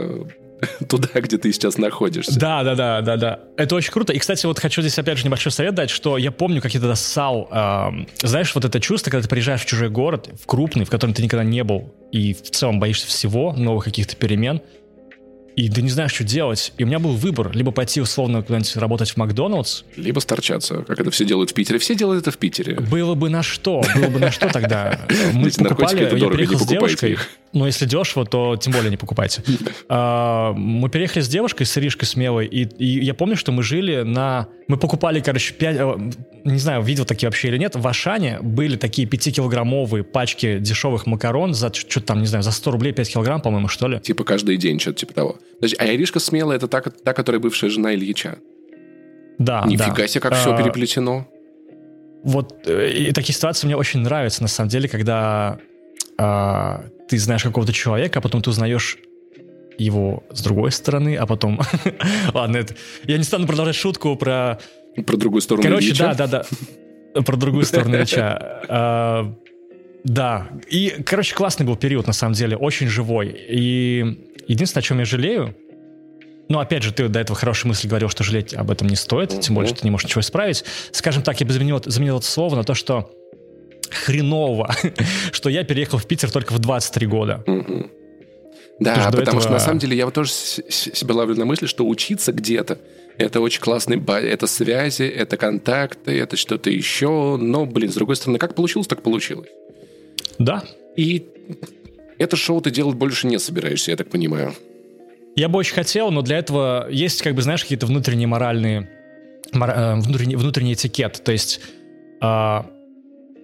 туда, 0.88 1.08
где 1.16 1.38
ты 1.38 1.52
сейчас 1.52 1.78
находишься. 1.78 2.40
Да, 2.40 2.64
да, 2.64 2.76
да, 2.76 3.02
да, 3.02 3.18
да. 3.18 3.40
Это 3.58 3.76
очень 3.76 3.92
круто. 3.92 4.14
И, 4.14 4.20
кстати, 4.20 4.46
вот 4.46 4.60
хочу 4.60 4.82
здесь 4.82 4.98
опять 5.00 5.18
же 5.18 5.26
небольшой 5.26 5.52
совет 5.52 5.74
дать, 5.74 5.90
что 5.90 6.18
я 6.18 6.32
помню, 6.32 6.62
как 6.62 6.74
я 6.74 6.80
тогда 6.80 6.96
ссал. 6.96 7.48
Э, 7.52 7.90
знаешь, 8.22 8.54
вот 8.54 8.66
это 8.66 8.80
чувство, 8.80 9.10
когда 9.10 9.24
ты 9.24 9.30
приезжаешь 9.30 9.62
в 9.62 9.66
чужой 9.66 9.90
город, 9.90 10.30
в 10.40 10.46
крупный, 10.46 10.86
в 10.86 10.90
котором 10.90 11.14
ты 11.14 11.24
никогда 11.24 11.44
не 11.44 11.64
был, 11.64 11.94
и 12.12 12.34
в 12.34 12.52
целом 12.52 12.80
боишься 12.80 13.08
всего, 13.08 13.54
новых 13.54 13.86
каких-то 13.86 14.16
перемен 14.16 14.62
и 15.56 15.70
ты 15.70 15.82
не 15.82 15.90
знаешь, 15.90 16.14
что 16.14 16.24
делать. 16.24 16.74
И 16.78 16.84
у 16.84 16.88
меня 16.88 17.00
был 17.00 17.12
выбор, 17.12 17.52
либо 17.56 17.72
пойти 17.72 18.02
условно 18.02 18.42
куда-нибудь 18.42 18.76
работать 18.78 19.12
в 19.12 19.18
Макдоналдс. 19.18 19.84
Либо 19.96 20.20
сторчаться, 20.20 20.84
как 20.88 21.00
это 21.00 21.12
все 21.12 21.26
делают 21.26 21.52
в 21.52 21.54
Питере. 21.54 21.80
Все 21.80 21.96
делают 21.96 22.22
это 22.22 22.32
в 22.32 22.38
Питере. 22.38 22.76
Было 22.76 23.16
бы 23.16 23.30
на 23.30 23.44
что, 23.44 23.84
было 23.96 24.08
бы 24.08 24.20
на 24.20 24.32
что 24.32 24.50
тогда. 24.50 25.00
Мы 25.34 25.52
покупали, 25.52 26.04
я 26.04 26.30
переехал 26.30 26.60
с 26.60 26.66
девушкой. 26.66 27.18
Но 27.54 27.66
если 27.66 27.86
дешево, 27.86 28.26
то 28.26 28.56
тем 28.56 28.72
более 28.74 28.90
не 28.90 28.98
покупайте. 28.98 29.44
А, 29.94 30.54
мы 30.54 30.90
переехали 30.90 31.22
с 31.22 31.28
девушкой, 31.28 31.66
с 31.66 31.78
Иришкой 31.78 32.08
смелой, 32.08 32.46
и, 32.46 32.64
и 32.64 33.04
я 33.04 33.14
помню, 33.14 33.36
что 33.36 33.52
мы 33.52 33.62
жили 33.62 34.04
на... 34.04 34.48
Мы 34.68 34.78
покупали, 34.78 35.20
короче, 35.20 35.54
5... 35.54 35.76
Э, 35.78 35.98
не 36.46 36.60
знаю, 36.60 36.82
видел 36.82 37.04
такие 37.04 37.28
вообще 37.28 37.50
или 37.50 37.58
нет, 37.58 37.76
в 37.76 37.86
Ашане 37.86 38.40
были 38.42 38.78
такие 38.78 39.08
5-килограммовые 39.08 40.04
пачки 40.04 40.60
дешевых 40.60 41.08
макарон 41.08 41.54
за 41.54 41.74
что-то 41.74 42.08
там, 42.08 42.22
не 42.22 42.28
знаю, 42.28 42.44
за 42.44 42.52
100 42.52 42.72
рублей 42.72 42.94
5 42.94 43.14
килограмм, 43.14 43.42
по-моему, 43.42 43.68
что 43.68 43.88
ли? 43.88 44.00
Типа 44.00 44.24
каждый 44.24 44.58
день, 44.58 44.80
что-то 44.80 45.00
типа 45.00 45.14
того. 45.14 45.38
Подожди, 45.56 45.76
а 45.78 45.88
Иришка 45.88 46.20
смелая, 46.20 46.58
это 46.58 46.68
та, 46.68 46.82
та, 46.82 47.14
которая 47.14 47.42
бывшая 47.42 47.70
жена 47.70 47.94
Ильича? 47.94 48.38
Да, 49.40 49.64
Нифига 49.66 49.96
да. 49.96 50.08
себе, 50.08 50.22
как 50.22 50.34
а, 50.34 50.36
все 50.36 50.58
переплетено. 50.58 51.28
Вот 52.24 52.66
э, 52.66 52.92
и 52.92 53.12
такие 53.12 53.36
ситуации 53.36 53.68
мне 53.68 53.76
очень 53.76 54.00
нравятся, 54.00 54.42
на 54.42 54.48
самом 54.48 54.70
деле, 54.70 54.88
когда 54.88 55.60
а, 56.18 56.86
ты 57.12 57.18
знаешь 57.18 57.44
какого-то 57.44 57.74
человека, 57.74 58.20
а 58.20 58.22
потом 58.22 58.42
ты 58.42 58.50
узнаешь 58.50 58.98
его 59.78 60.24
с 60.32 60.42
другой 60.42 60.72
стороны, 60.72 61.18
а 61.18 61.26
потом... 61.26 61.60
Ладно, 62.34 62.56
это... 62.56 62.74
я 63.04 63.18
не 63.18 63.26
стану 63.26 63.46
продолжать 63.48 63.76
шутку 63.76 64.16
про... 64.16 64.60
Про 65.06 65.18
другую 65.18 65.42
сторону 65.42 65.64
Короче, 65.68 65.88
Ильича. 65.88 66.14
да, 66.18 66.28
да, 66.28 66.46
да. 67.14 67.22
Про 67.22 67.36
другую 67.36 67.66
сторону 67.66 67.98
Ильича. 67.98 68.62
А, 68.70 69.36
да. 70.06 70.48
И, 70.70 71.04
короче, 71.06 71.36
классный 71.36 71.66
был 71.66 71.76
период, 71.76 72.08
на 72.08 72.14
самом 72.14 72.34
деле, 72.34 72.56
очень 72.56 72.88
живой. 72.88 73.36
И 73.50 74.30
единственное, 74.48 74.82
о 74.82 74.84
чем 74.84 75.00
я 75.00 75.06
жалею, 75.06 75.54
ну, 76.48 76.60
опять 76.60 76.84
же, 76.84 76.94
ты 76.94 77.10
до 77.10 77.20
этого 77.20 77.38
хорошей 77.38 77.68
мысли 77.68 77.90
говорил, 77.90 78.08
что 78.08 78.24
жалеть 78.24 78.54
об 78.54 78.72
этом 78.72 78.88
не 78.88 78.96
стоит, 78.96 79.38
тем 79.42 79.56
более, 79.56 79.68
что 79.68 79.82
ты 79.82 79.86
не 79.86 79.92
можешь 79.92 80.06
ничего 80.06 80.22
исправить. 80.22 80.64
Скажем 80.92 81.24
так, 81.24 81.42
я 81.42 81.46
бы 81.46 81.52
заменил, 81.52 81.82
заменил 81.86 82.20
это 82.20 82.26
слово 82.26 82.56
на 82.56 82.64
то, 82.64 82.74
что 82.74 83.12
хреново, 83.92 84.74
что 85.32 85.50
я 85.50 85.64
переехал 85.64 85.98
в 85.98 86.06
Питер 86.06 86.32
только 86.32 86.54
в 86.54 86.60
23 86.60 87.08
года. 87.08 87.44
Да, 88.80 88.96
потому 89.12 89.22
этого... 89.22 89.42
что 89.42 89.52
на 89.52 89.60
самом 89.60 89.80
деле 89.80 89.96
я 89.96 90.06
вот 90.06 90.16
тоже 90.16 90.32
себя 90.32 91.14
ловлю 91.14 91.36
на 91.36 91.46
мысли, 91.46 91.68
что 91.68 91.88
учиться 91.88 92.32
где-то 92.32 92.80
это 93.18 93.42
очень 93.42 93.62
классный, 93.62 94.02
это 94.04 94.48
связи, 94.48 95.04
это 95.04 95.38
контакты, 95.38 96.18
это 96.18 96.36
что-то 96.36 96.70
еще. 96.70 97.38
Но, 97.38 97.66
блин, 97.66 97.92
с 97.92 97.96
другой 97.96 98.16
стороны, 98.16 98.40
как 98.40 98.56
получилось, 98.56 98.88
так 98.88 99.02
получилось. 99.02 99.50
Да. 100.40 100.64
И 100.96 101.26
это 102.18 102.36
шоу 102.36 102.62
ты 102.62 102.72
делать 102.72 102.96
больше 102.96 103.28
не 103.28 103.40
собираешься, 103.40 103.92
я 103.92 103.98
так 103.98 104.10
понимаю. 104.10 104.54
Я 105.36 105.48
бы 105.48 105.60
очень 105.60 105.76
хотел, 105.76 106.12
но 106.12 106.22
для 106.22 106.38
этого 106.38 106.88
есть, 106.90 107.22
как 107.22 107.36
бы, 107.36 107.42
знаешь, 107.42 107.62
какие-то 107.64 107.86
внутренние 107.86 108.28
моральные, 108.28 108.90
мор, 109.54 109.70
э, 109.70 109.96
внутренний, 109.96 110.36
внутренний 110.36 110.74
этикет. 110.74 111.24
То 111.24 111.32
есть 111.32 111.62
э, 112.22 112.62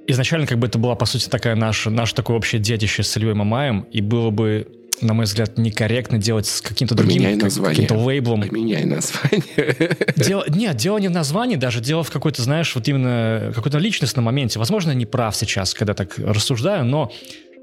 изначально 0.08 0.48
как 0.48 0.58
бы 0.58 0.68
это 0.68 0.80
была, 0.80 0.96
по 0.96 1.06
сути, 1.06 1.30
такая 1.30 1.56
наша, 1.56 1.90
наше 1.90 2.16
такое 2.16 2.38
общее 2.38 2.62
детище 2.62 3.04
с 3.04 3.18
Ильей 3.18 3.34
Мамаем, 3.34 3.82
и 3.92 4.02
было 4.02 4.30
бы, 4.30 4.68
на 5.02 5.14
мой 5.14 5.26
взгляд, 5.26 5.58
некорректно 5.58 6.18
делать 6.18 6.48
с 6.48 6.62
каким-то 6.62 6.96
другим, 6.96 7.40
каким-то 7.40 7.96
лейблом. 7.96 8.42
Поменяй 8.42 8.86
название. 8.86 9.96
Дело, 10.16 10.46
нет, 10.48 10.76
дело 10.78 10.98
не 10.98 11.10
в 11.10 11.12
названии 11.12 11.58
даже, 11.58 11.82
дело 11.82 12.04
в 12.04 12.10
какой-то, 12.10 12.42
знаешь, 12.42 12.74
вот 12.74 12.88
именно 12.88 13.52
какой-то 13.54 13.78
личностном 13.78 14.26
моменте. 14.26 14.58
Возможно, 14.60 14.92
я 14.92 14.96
не 14.96 15.06
прав 15.06 15.36
сейчас, 15.36 15.74
когда 15.74 15.94
так 15.94 16.18
рассуждаю, 16.18 16.86
но 16.86 17.12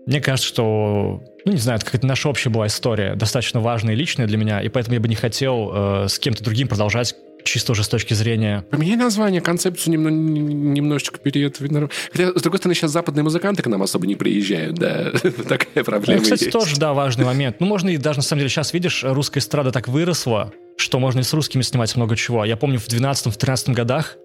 мне 0.07 0.21
кажется, 0.21 0.47
что, 0.47 1.23
ну, 1.47 1.53
не 1.53 1.59
знаю, 1.59 1.77
это 1.77 1.87
какая-то 1.87 2.07
наша 2.07 2.29
общая 2.29 2.51
была 2.51 2.67
история, 2.67 3.15
достаточно 3.15 3.61
важная 3.61 3.95
и 3.95 3.97
личная 3.97 4.27
для 4.27 4.37
меня, 4.37 4.61
и 4.61 4.69
поэтому 4.69 4.95
я 4.95 5.01
бы 5.01 5.09
не 5.09 5.15
хотел 5.15 5.71
э, 5.73 6.09
с 6.09 6.19
кем-то 6.19 6.45
другим 6.45 6.69
продолжать 6.69 7.15
чисто 7.45 7.73
уже 7.73 7.85
с 7.85 7.89
точки 7.89 8.15
зрения... 8.15 8.65
Поменяй 8.71 8.97
название, 8.97 9.41
концепцию 9.41 9.93
немного, 9.93 10.17
немножечко 10.17 11.19
перед... 11.19 11.57
Хотя, 11.57 12.39
с 12.39 12.43
другой 12.43 12.59
стороны, 12.59 12.75
сейчас 12.75 12.91
западные 12.91 13.23
музыканты 13.23 13.63
к 13.63 13.67
нам 13.67 13.83
особо 13.83 14.07
не 14.07 14.17
приезжают, 14.17 14.77
да, 14.77 15.13
такая 15.49 15.85
проблема 15.85 16.19
ну, 16.19 16.23
кстати, 16.23 16.45
есть. 16.45 16.53
тоже, 16.53 16.77
да, 16.77 16.93
важный 16.95 17.25
момент. 17.25 17.61
Ну, 17.61 17.67
можно 17.67 17.91
и 17.91 17.97
даже, 17.97 18.19
на 18.19 18.23
самом 18.23 18.41
деле, 18.41 18.49
сейчас, 18.49 18.73
видишь, 18.73 19.05
русская 19.05 19.41
эстрада 19.41 19.71
так 19.71 19.89
выросла, 19.89 20.53
что 20.77 20.99
можно 20.99 21.21
и 21.21 21.23
с 21.23 21.33
русскими 21.33 21.63
снимать 21.63 21.95
много 21.97 22.17
чего. 22.17 22.45
Я 22.45 22.57
помню, 22.57 22.79
в 22.79 22.89
12-13 22.89 23.73
годах 23.73 24.17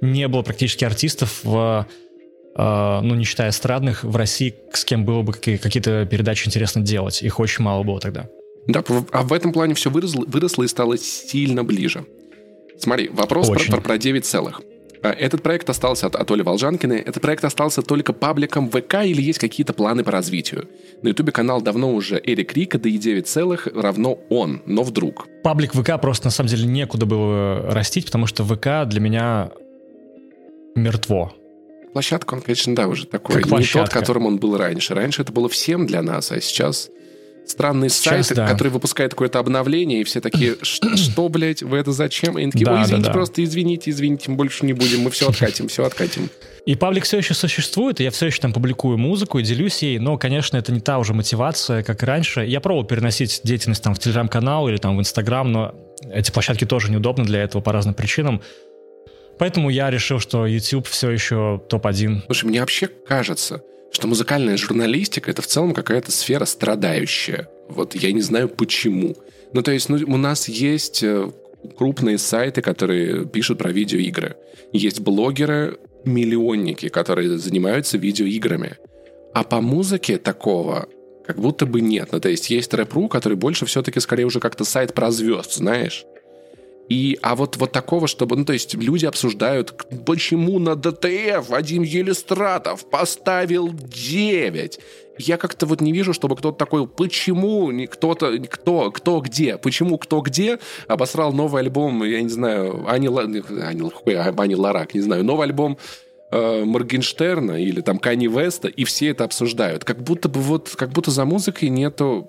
не 0.00 0.28
было 0.28 0.42
практически 0.42 0.84
артистов 0.84 1.40
в 1.42 1.86
Uh, 2.56 3.00
ну, 3.00 3.16
не 3.16 3.24
считая 3.24 3.50
эстрадных, 3.50 4.04
в 4.04 4.14
России, 4.14 4.54
с 4.72 4.84
кем 4.84 5.04
было 5.04 5.22
бы 5.22 5.32
какие-то 5.32 6.06
передачи 6.06 6.46
интересно 6.46 6.82
делать. 6.82 7.20
Их 7.20 7.40
очень 7.40 7.64
мало 7.64 7.82
было 7.82 7.98
тогда. 7.98 8.28
Да, 8.66 8.82
а 9.10 9.22
в 9.22 9.32
этом 9.32 9.52
плане 9.52 9.74
все 9.74 9.90
выросло, 9.90 10.24
выросло 10.26 10.62
и 10.62 10.68
стало 10.68 10.96
сильно 10.96 11.64
ближе. 11.64 12.06
Смотри, 12.78 13.08
вопрос 13.08 13.48
про, 13.48 13.58
про, 13.58 13.80
про 13.80 13.98
9 13.98 14.24
целых. 14.24 14.60
А, 15.04 15.10
этот 15.10 15.42
проект 15.42 15.68
остался 15.68 16.06
от, 16.06 16.16
от 16.16 16.30
Оли 16.30 16.42
Волжанкиной. 16.42 16.98
Этот 16.98 17.20
проект 17.20 17.44
остался 17.44 17.82
только 17.82 18.14
пабликом 18.14 18.70
ВК 18.70 19.04
или 19.04 19.20
есть 19.20 19.38
какие-то 19.38 19.74
планы 19.74 20.02
по 20.02 20.10
развитию? 20.10 20.68
На 21.02 21.08
Ютубе 21.08 21.30
канал 21.30 21.60
давно 21.60 21.92
уже 21.92 22.20
Эрик 22.24 22.54
Рика, 22.54 22.78
да 22.78 22.88
и 22.88 22.96
9 22.96 23.26
целых 23.26 23.68
равно 23.74 24.18
он, 24.30 24.62
но 24.64 24.82
вдруг. 24.82 25.28
Паблик 25.42 25.74
ВК 25.74 26.00
просто 26.00 26.26
на 26.26 26.30
самом 26.30 26.48
деле 26.48 26.66
некуда 26.66 27.04
было 27.04 27.70
растить, 27.70 28.06
потому 28.06 28.26
что 28.26 28.44
ВК 28.44 28.88
для 28.88 29.00
меня 29.00 29.50
мертво. 30.74 31.34
Площадка, 31.92 32.34
он, 32.34 32.40
конечно, 32.40 32.74
да, 32.74 32.88
уже 32.88 33.06
такой. 33.06 33.42
Как 33.42 33.50
не 33.52 33.64
тот, 33.64 33.90
которым 33.90 34.26
он 34.26 34.38
был 34.38 34.56
раньше. 34.56 34.94
Раньше 34.94 35.22
это 35.22 35.32
было 35.32 35.48
всем 35.48 35.86
для 35.86 36.02
нас, 36.02 36.32
а 36.32 36.40
сейчас 36.40 36.90
странный 37.46 37.90
сайт, 37.90 38.26
да. 38.34 38.48
который 38.48 38.68
выпускает 38.68 39.12
какое-то 39.12 39.38
обновление, 39.38 40.00
и 40.00 40.04
все 40.04 40.20
такие, 40.20 40.56
что, 40.62 41.28
блядь, 41.28 41.62
вы 41.62 41.78
это 41.78 41.92
зачем? 41.92 42.38
И 42.38 42.42
они 42.42 42.52
такие, 42.52 42.70
ой, 42.70 42.82
извините, 42.82 43.10
просто 43.10 43.44
извините, 43.44 43.90
извините, 43.90 44.30
мы 44.30 44.36
больше 44.36 44.66
не 44.66 44.72
будем, 44.72 45.00
мы 45.00 45.10
все 45.10 45.28
откатим, 45.28 45.68
все 45.68 45.84
откатим. 45.84 46.30
И 46.66 46.76
паблик 46.76 47.04
все 47.04 47.18
еще 47.18 47.34
существует, 47.34 48.00
и 48.00 48.04
я 48.04 48.10
все 48.10 48.26
еще 48.26 48.40
там 48.40 48.52
публикую 48.52 48.96
музыку 48.96 49.38
и 49.38 49.42
делюсь 49.42 49.82
ей, 49.82 49.98
но, 49.98 50.16
конечно, 50.16 50.56
это 50.56 50.72
не 50.72 50.80
та 50.80 50.98
уже 50.98 51.12
мотивация, 51.12 51.82
как 51.82 52.02
и 52.02 52.06
раньше. 52.06 52.40
Я 52.40 52.60
пробовал 52.60 52.86
переносить 52.86 53.42
деятельность 53.44 53.82
там 53.82 53.94
в 53.94 53.98
телеграм-канал 53.98 54.68
или 54.68 54.78
там 54.78 54.96
в 54.96 55.00
инстаграм, 55.00 55.50
но 55.50 55.74
эти 56.10 56.30
площадки 56.30 56.64
тоже 56.64 56.90
неудобны 56.90 57.24
для 57.24 57.42
этого 57.42 57.60
по 57.60 57.72
разным 57.72 57.94
причинам. 57.94 58.40
Поэтому 59.38 59.68
я 59.68 59.90
решил, 59.90 60.20
что 60.20 60.46
YouTube 60.46 60.86
все 60.86 61.10
еще 61.10 61.60
топ-1. 61.68 62.22
Слушай, 62.26 62.46
мне 62.46 62.60
вообще 62.60 62.86
кажется, 62.86 63.62
что 63.94 64.08
музыкальная 64.08 64.56
журналистика 64.56 65.30
это 65.30 65.40
в 65.40 65.46
целом 65.46 65.72
какая-то 65.72 66.10
сфера 66.10 66.44
страдающая. 66.46 67.48
Вот 67.68 67.94
я 67.94 68.10
не 68.10 68.22
знаю 68.22 68.48
почему. 68.48 69.14
Ну, 69.52 69.62
то 69.62 69.70
есть, 69.70 69.88
ну, 69.88 69.98
у 70.08 70.16
нас 70.16 70.48
есть 70.48 71.04
э, 71.04 71.30
крупные 71.78 72.18
сайты, 72.18 72.60
которые 72.60 73.24
пишут 73.24 73.58
про 73.58 73.70
видеоигры. 73.70 74.34
Есть 74.72 74.98
блогеры, 74.98 75.78
миллионники, 76.04 76.88
которые 76.88 77.38
занимаются 77.38 77.96
видеоиграми. 77.96 78.78
А 79.32 79.44
по 79.44 79.60
музыке 79.60 80.18
такого 80.18 80.88
как 81.24 81.38
будто 81.38 81.64
бы 81.64 81.80
нет. 81.80 82.08
Ну, 82.10 82.18
то 82.18 82.28
есть 82.28 82.50
есть 82.50 82.74
рэп.ру, 82.74 83.08
который 83.08 83.38
больше 83.38 83.64
все-таки 83.64 84.00
скорее 84.00 84.24
уже 84.24 84.40
как-то 84.40 84.64
сайт 84.64 84.92
про 84.92 85.12
звезд, 85.12 85.54
знаешь? 85.54 86.04
И, 86.88 87.18
а 87.22 87.34
вот, 87.34 87.56
вот 87.56 87.72
такого, 87.72 88.06
чтобы, 88.06 88.36
ну, 88.36 88.44
то 88.44 88.52
есть 88.52 88.74
люди 88.74 89.06
обсуждают, 89.06 89.74
почему 90.04 90.58
на 90.58 90.76
ДТФ 90.76 91.48
Вадим 91.48 91.82
Елистратов 91.82 92.88
поставил 92.90 93.70
9. 93.72 94.78
я 95.18 95.38
как-то 95.38 95.64
вот 95.64 95.80
не 95.80 95.92
вижу, 95.92 96.12
чтобы 96.12 96.36
кто-то 96.36 96.58
такой, 96.58 96.86
почему 96.86 97.72
кто-то, 97.86 98.38
кто, 98.38 98.90
кто 98.90 99.20
где, 99.20 99.56
почему 99.56 99.96
кто 99.96 100.20
где 100.20 100.58
обосрал 100.86 101.32
новый 101.32 101.62
альбом, 101.62 102.04
я 102.04 102.20
не 102.20 102.28
знаю, 102.28 102.84
Ани, 102.86 103.08
Ани, 103.08 103.42
Ани 104.36 104.54
Ларак, 104.56 104.94
не 104.94 105.00
знаю, 105.00 105.24
новый 105.24 105.46
альбом 105.46 105.78
э, 106.30 106.64
Моргенштерна 106.64 107.62
или 107.62 107.80
там 107.80 107.98
Кани 107.98 108.28
Веста, 108.28 108.68
и 108.68 108.84
все 108.84 109.08
это 109.08 109.24
обсуждают. 109.24 109.84
Как 109.84 110.02
будто 110.02 110.28
бы 110.28 110.40
вот, 110.40 110.74
как 110.76 110.90
будто 110.90 111.10
за 111.10 111.24
музыкой 111.24 111.70
нету 111.70 112.28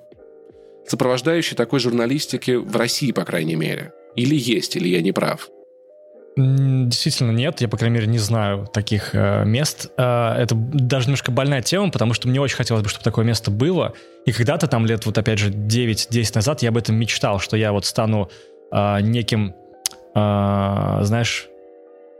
сопровождающей 0.87 1.57
такой 1.57 1.79
журналистики 1.79 2.51
в 2.51 2.75
России, 2.77 3.11
по 3.11 3.25
крайней 3.25 3.55
мере. 3.55 3.91
Или 4.15 4.35
есть, 4.35 4.75
или 4.75 4.87
я 4.87 5.01
не 5.01 5.11
прав. 5.11 5.49
Действительно 6.37 7.31
нет, 7.31 7.61
я, 7.61 7.69
по 7.69 7.77
крайней 7.77 7.95
мере, 7.95 8.07
не 8.07 8.17
знаю 8.17 8.67
таких 8.73 9.15
э, 9.15 9.45
мест. 9.45 9.91
Э, 9.97 10.33
это 10.37 10.53
даже 10.53 11.05
немножко 11.05 11.31
больная 11.31 11.61
тема, 11.61 11.91
потому 11.91 12.13
что 12.13 12.27
мне 12.27 12.41
очень 12.41 12.57
хотелось 12.57 12.83
бы, 12.83 12.89
чтобы 12.89 13.05
такое 13.05 13.23
место 13.23 13.51
было. 13.51 13.93
И 14.25 14.33
когда-то 14.33 14.67
там 14.67 14.85
лет, 14.85 15.05
вот 15.05 15.17
опять 15.17 15.39
же, 15.39 15.49
9-10 15.49 16.31
назад 16.35 16.61
я 16.61 16.69
об 16.69 16.77
этом 16.77 16.97
мечтал, 16.97 17.39
что 17.39 17.55
я 17.55 17.71
вот 17.71 17.85
стану 17.85 18.29
э, 18.69 18.99
неким, 18.99 19.55
э, 20.13 20.99
знаешь, 21.03 21.47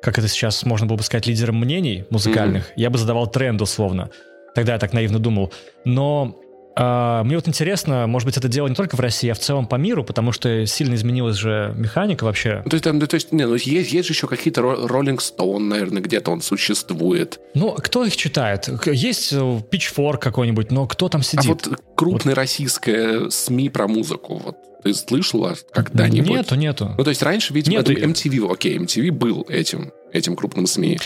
как 0.02 0.18
это 0.18 0.30
сейчас 0.30 0.64
можно 0.64 0.88
было 0.88 0.96
бы 0.96 1.04
сказать, 1.04 1.28
лидером 1.28 1.60
мнений 1.60 2.06
музыкальных. 2.10 2.70
Mm-hmm. 2.70 2.78
Я 2.78 2.90
бы 2.90 2.98
задавал 2.98 3.28
тренд 3.28 3.62
условно. 3.62 4.12
Тогда 4.54 4.74
я 4.74 4.80
так 4.80 4.94
наивно 4.94 5.20
думал. 5.20 5.52
Но 5.84 6.40
мне 6.78 7.36
вот 7.36 7.48
интересно, 7.48 8.08
может 8.08 8.26
быть, 8.26 8.38
это 8.38 8.48
дело 8.48 8.68
не 8.68 8.76
только 8.76 8.96
в 8.96 9.00
России, 9.00 9.30
а 9.30 9.34
в 9.34 9.40
целом 9.40 9.68
по 9.68 9.76
миру, 9.76 10.04
потому 10.04 10.32
что 10.32 10.66
сильно 10.66 10.96
изменилась 10.96 11.38
же 11.38 11.74
механика 11.78 12.26
вообще. 12.26 12.64
То 12.70 12.74
есть, 12.74 12.84
там, 12.84 13.00
то 13.00 13.16
есть, 13.16 13.32
не, 13.32 13.46
ну, 13.46 13.56
есть, 13.56 13.68
есть 13.68 14.08
же 14.08 14.14
еще 14.14 14.28
какие-то 14.28 14.62
Rolling 14.62 15.20
Stone, 15.20 15.60
наверное, 15.60 16.02
где-то 16.02 16.32
он 16.32 16.42
существует. 16.42 17.40
Ну, 17.54 17.72
кто 17.74 18.04
их 18.04 18.16
читает? 18.18 18.70
Есть 18.86 19.32
э, 19.34 19.38
Pitchfork 19.38 20.18
какой-нибудь, 20.18 20.72
но 20.72 20.88
кто 20.88 21.10
там 21.10 21.24
сидит? 21.24 21.46
А 21.46 21.48
вот 21.48 21.82
крупная 21.96 22.36
вот. 22.36 22.40
российская 22.40 23.30
СМИ 23.30 23.70
про 23.70 23.88
музыку, 23.88 24.42
вот 24.44 24.58
ты 24.84 24.94
слышала 24.94 25.56
когда-нибудь? 25.72 26.30
Нету, 26.30 26.56
нету. 26.56 26.94
Ну, 26.98 27.04
то 27.04 27.10
есть 27.10 27.24
раньше, 27.24 27.54
видимо, 27.54 27.78
нету. 27.78 27.94
MTV, 27.94 28.52
окей, 28.52 28.78
MTV 28.78 29.12
был 29.12 29.46
этим, 29.50 29.92
этим 30.14 30.36
крупным 30.36 30.68
СМИ. 30.68 31.00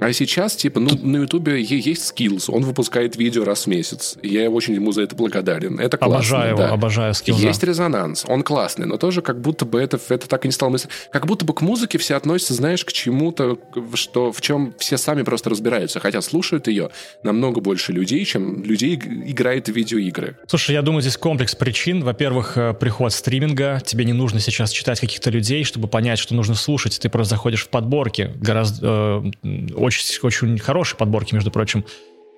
А 0.00 0.12
сейчас, 0.12 0.54
типа, 0.56 0.80
ну, 0.80 0.90
на 1.02 1.18
Ютубе 1.18 1.60
есть 1.60 2.12
Skills, 2.12 2.44
он 2.48 2.62
выпускает 2.62 3.16
видео 3.16 3.44
раз 3.44 3.64
в 3.64 3.66
месяц. 3.66 4.16
Я 4.22 4.50
очень 4.50 4.74
ему 4.74 4.92
за 4.92 5.02
это 5.02 5.16
благодарен. 5.16 5.80
Это 5.80 5.96
классно. 5.96 6.16
Обожаю 6.16 6.56
да. 6.56 6.64
его, 6.64 6.74
обожаю 6.74 7.12
Skills. 7.12 7.40
Есть 7.40 7.62
резонанс, 7.62 8.24
он 8.28 8.42
классный, 8.42 8.86
но 8.86 8.96
тоже 8.96 9.22
как 9.22 9.40
будто 9.40 9.64
бы 9.64 9.80
это, 9.80 9.98
это 10.08 10.28
так 10.28 10.44
и 10.44 10.48
не 10.48 10.52
стало 10.52 10.70
мыслить. 10.70 10.92
Как 11.10 11.26
будто 11.26 11.44
бы 11.44 11.54
к 11.54 11.60
музыке 11.62 11.98
все 11.98 12.14
относятся, 12.14 12.54
знаешь, 12.54 12.84
к 12.84 12.92
чему-то, 12.92 13.58
что, 13.94 14.32
в 14.32 14.40
чем 14.40 14.74
все 14.78 14.96
сами 14.98 15.22
просто 15.22 15.50
разбираются, 15.50 16.00
хотя 16.00 16.20
слушают 16.22 16.68
ее 16.68 16.90
намного 17.22 17.60
больше 17.60 17.92
людей, 17.92 18.24
чем 18.24 18.62
людей 18.62 18.96
играет 18.96 19.68
в 19.68 19.72
видеоигры. 19.72 20.36
Слушай, 20.46 20.72
я 20.72 20.82
думаю, 20.82 21.02
здесь 21.02 21.16
комплекс 21.16 21.54
причин. 21.54 22.04
Во-первых, 22.04 22.56
э, 22.56 22.74
приход 22.74 23.12
стриминга. 23.12 23.82
Тебе 23.84 24.04
не 24.04 24.12
нужно 24.12 24.40
сейчас 24.40 24.70
читать 24.70 25.00
каких-то 25.00 25.30
людей, 25.30 25.64
чтобы 25.64 25.88
понять, 25.88 26.18
что 26.18 26.34
нужно 26.34 26.54
слушать. 26.54 26.98
Ты 27.00 27.08
просто 27.08 27.34
заходишь 27.34 27.64
в 27.64 27.68
подборки 27.68 28.30
гораздо 28.36 29.22
э, 29.42 29.50
очень, 29.88 30.18
очень 30.22 30.58
хорошие 30.58 30.96
подборки, 30.96 31.34
между 31.34 31.50
прочим. 31.50 31.84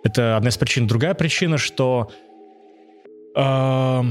Это 0.02 0.36
одна 0.36 0.48
из 0.48 0.56
причин. 0.56 0.86
Другая 0.86 1.14
причина, 1.14 1.58
что 1.58 2.10
э, 3.36 4.02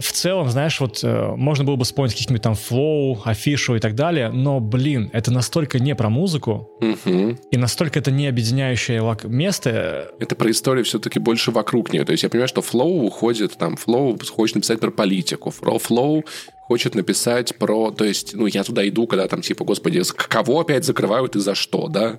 в 0.00 0.12
целом, 0.12 0.48
знаешь, 0.48 0.80
вот 0.80 1.00
э, 1.02 1.34
можно 1.36 1.64
было 1.64 1.76
бы 1.76 1.84
вспомнить 1.84 2.12
каких-нибудь 2.12 2.42
там 2.42 2.54
флоу, 2.54 3.20
афишу 3.24 3.76
и 3.76 3.80
так 3.80 3.94
далее, 3.94 4.30
но, 4.30 4.60
блин, 4.60 5.10
это 5.12 5.30
настолько 5.30 5.78
не 5.78 5.94
про 5.94 6.08
музыку, 6.08 6.70
угу. 6.80 7.36
и 7.50 7.56
настолько 7.56 7.98
это 7.98 8.10
не 8.10 8.26
объединяющее 8.26 9.00
место. 9.24 10.12
Это 10.18 10.36
про 10.36 10.50
историю 10.50 10.84
все-таки 10.84 11.18
больше 11.18 11.50
вокруг 11.50 11.92
нее. 11.92 12.04
То 12.04 12.12
есть 12.12 12.22
я 12.22 12.30
понимаю, 12.30 12.48
что 12.48 12.62
Flow 12.62 13.02
уходит, 13.04 13.56
там, 13.58 13.76
Flow 13.76 14.18
хочет 14.30 14.56
написать 14.56 14.80
про 14.80 14.90
политику, 14.90 15.50
Flow 15.50 16.24
хочет 16.62 16.94
написать 16.94 17.56
про... 17.56 17.90
То 17.90 18.04
есть, 18.04 18.34
ну, 18.34 18.46
я 18.46 18.64
туда 18.64 18.88
иду, 18.88 19.06
когда 19.06 19.26
там, 19.28 19.42
типа, 19.42 19.64
господи, 19.64 20.02
кого 20.14 20.60
опять 20.60 20.84
закрывают 20.84 21.36
и 21.36 21.40
за 21.40 21.54
что, 21.54 21.88
да? 21.88 22.18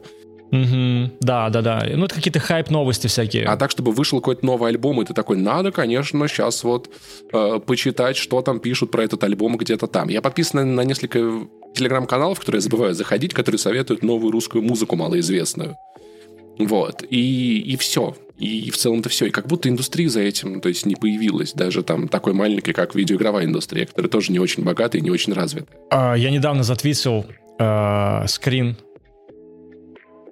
Угу. 0.52 1.12
Да, 1.22 1.49
да, 1.49 1.62
да. 1.62 1.88
Ну, 1.95 2.06
это 2.06 2.16
какие-то 2.16 2.39
хайп-новости 2.39 3.08
всякие. 3.08 3.45
А 3.45 3.56
так, 3.56 3.72
чтобы 3.72 3.91
вышел 3.91 4.20
какой-то 4.20 4.45
новый 4.45 4.70
альбом, 4.70 5.02
и 5.02 5.06
ты 5.06 5.14
такой, 5.14 5.38
надо, 5.38 5.72
конечно, 5.72 6.28
сейчас 6.28 6.64
вот 6.64 6.89
э, 7.32 7.60
почитать, 7.66 8.18
что 8.18 8.41
там 8.41 8.60
пишут 8.60 8.91
про 8.91 9.04
этот 9.04 9.24
альбом 9.24 9.56
где-то 9.56 9.88
там. 9.88 10.10
Я 10.10 10.22
подписан 10.22 10.76
на 10.76 10.82
несколько 10.82 11.20
телеграм-каналов, 11.74 12.39
которые 12.39 12.58
я 12.58 12.64
забываю 12.64 12.93
заходить, 12.93 13.34
которые 13.34 13.60
советуют 13.60 14.04
новую 14.04 14.32
русскую 14.32 14.62
музыку 14.62 14.97
малоизвестную. 14.97 15.78
Вот. 16.60 17.04
И, 17.10 17.60
и 17.62 17.78
все. 17.78 18.16
И 18.38 18.72
в 18.72 18.78
целом-то 18.78 19.08
все. 19.08 19.28
И 19.28 19.30
как 19.30 19.47
будто 19.47 19.70
индустрия 19.70 20.10
за 20.10 20.20
этим, 20.20 20.60
то 20.60 20.68
есть, 20.68 20.86
не 20.86 20.95
появилась. 20.95 21.54
Даже 21.54 21.82
там 21.82 22.10
такой 22.10 22.34
маленькой, 22.34 22.74
как 22.74 22.93
видеоигровая 22.93 23.45
индустрия, 23.45 23.86
которая 23.86 24.10
тоже 24.10 24.34
не 24.34 24.39
очень 24.39 24.64
богатая 24.64 24.97
и 24.97 25.02
не 25.02 25.12
очень 25.12 25.32
развита. 25.32 25.68
А, 25.91 26.16
я 26.16 26.30
недавно 26.30 26.64
затвитил 26.64 27.26
э, 27.58 28.28
скрин 28.28 28.76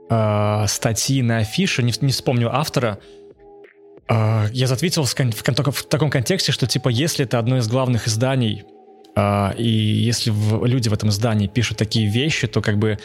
э, 0.09 0.65
статьи 0.67 1.21
на 1.21 1.37
афише, 1.37 1.83
не, 1.83 1.93
не 2.01 2.11
вспомню 2.11 2.53
автора, 2.53 2.99
э, 4.07 4.47
я 4.51 4.67
затвитил 4.67 5.03
в, 5.03 5.13
в, 5.13 5.71
в 5.71 5.83
таком 5.83 6.09
контексте, 6.09 6.51
что 6.51 6.67
типа 6.67 6.89
если 6.89 7.25
это 7.25 7.39
одно 7.39 7.57
из 7.57 7.67
главных 7.67 8.07
изданий, 8.07 8.63
э, 9.15 9.55
и 9.57 9.67
если 9.67 10.31
в, 10.31 10.65
люди 10.65 10.89
в 10.89 10.93
этом 10.93 11.09
издании 11.09 11.47
пишут 11.47 11.77
такие 11.77 12.09
вещи, 12.09 12.47
то 12.47 12.61
как 12.61 12.77
бы 12.77 12.97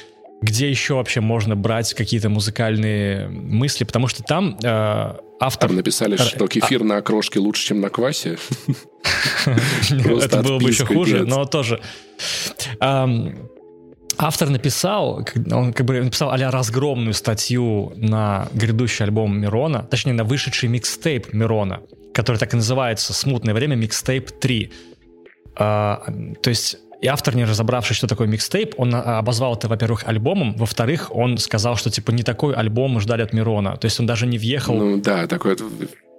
где 0.42 0.68
еще 0.68 0.94
вообще 0.94 1.20
можно 1.20 1.56
брать 1.56 1.94
какие-то 1.94 2.28
музыкальные 2.28 3.28
мысли, 3.28 3.84
потому 3.84 4.08
что 4.08 4.22
там 4.22 4.58
э, 4.62 5.14
автор... 5.40 5.68
Там 5.68 5.76
написали, 5.76 6.16
что 6.16 6.46
кефир 6.48 6.82
а... 6.82 6.84
на 6.84 6.96
окрошке 6.98 7.38
лучше, 7.38 7.66
чем 7.66 7.80
на 7.80 7.88
квасе. 7.88 8.36
Это 9.46 10.42
было 10.42 10.58
бы 10.58 10.68
еще 10.68 10.84
хуже, 10.84 11.24
но 11.24 11.46
тоже 11.46 11.80
автор 14.18 14.50
написал, 14.50 15.24
он 15.50 15.72
как 15.72 15.86
бы 15.86 16.00
написал 16.00 16.30
а 16.30 16.36
разгромную 16.36 17.14
статью 17.14 17.92
на 17.96 18.48
грядущий 18.52 19.04
альбом 19.04 19.38
Мирона, 19.38 19.82
точнее 19.82 20.12
на 20.12 20.24
вышедший 20.24 20.68
микстейп 20.68 21.32
Мирона, 21.32 21.80
который 22.12 22.36
так 22.36 22.52
и 22.52 22.56
называется 22.56 23.12
«Смутное 23.12 23.54
время 23.54 23.74
микстейп 23.76 24.30
3». 24.40 24.72
А, 25.56 26.02
то 26.42 26.50
есть 26.50 26.78
и 27.00 27.06
автор, 27.06 27.36
не 27.36 27.44
разобравшись, 27.44 27.98
что 27.98 28.06
такое 28.06 28.26
микстейп, 28.26 28.74
он 28.78 28.94
а, 28.94 29.18
обозвал 29.18 29.54
это, 29.54 29.68
во-первых, 29.68 30.04
альбомом, 30.06 30.54
во-вторых, 30.56 31.14
он 31.14 31.36
сказал, 31.36 31.76
что, 31.76 31.90
типа, 31.90 32.12
не 32.12 32.22
такой 32.22 32.54
альбом 32.54 32.92
мы 32.92 33.00
ждали 33.02 33.22
от 33.22 33.34
Мирона. 33.34 33.76
То 33.76 33.84
есть 33.84 34.00
он 34.00 34.06
даже 34.06 34.26
не 34.26 34.38
въехал... 34.38 34.74
Ну 34.74 34.96
да, 35.00 35.26
такой 35.26 35.56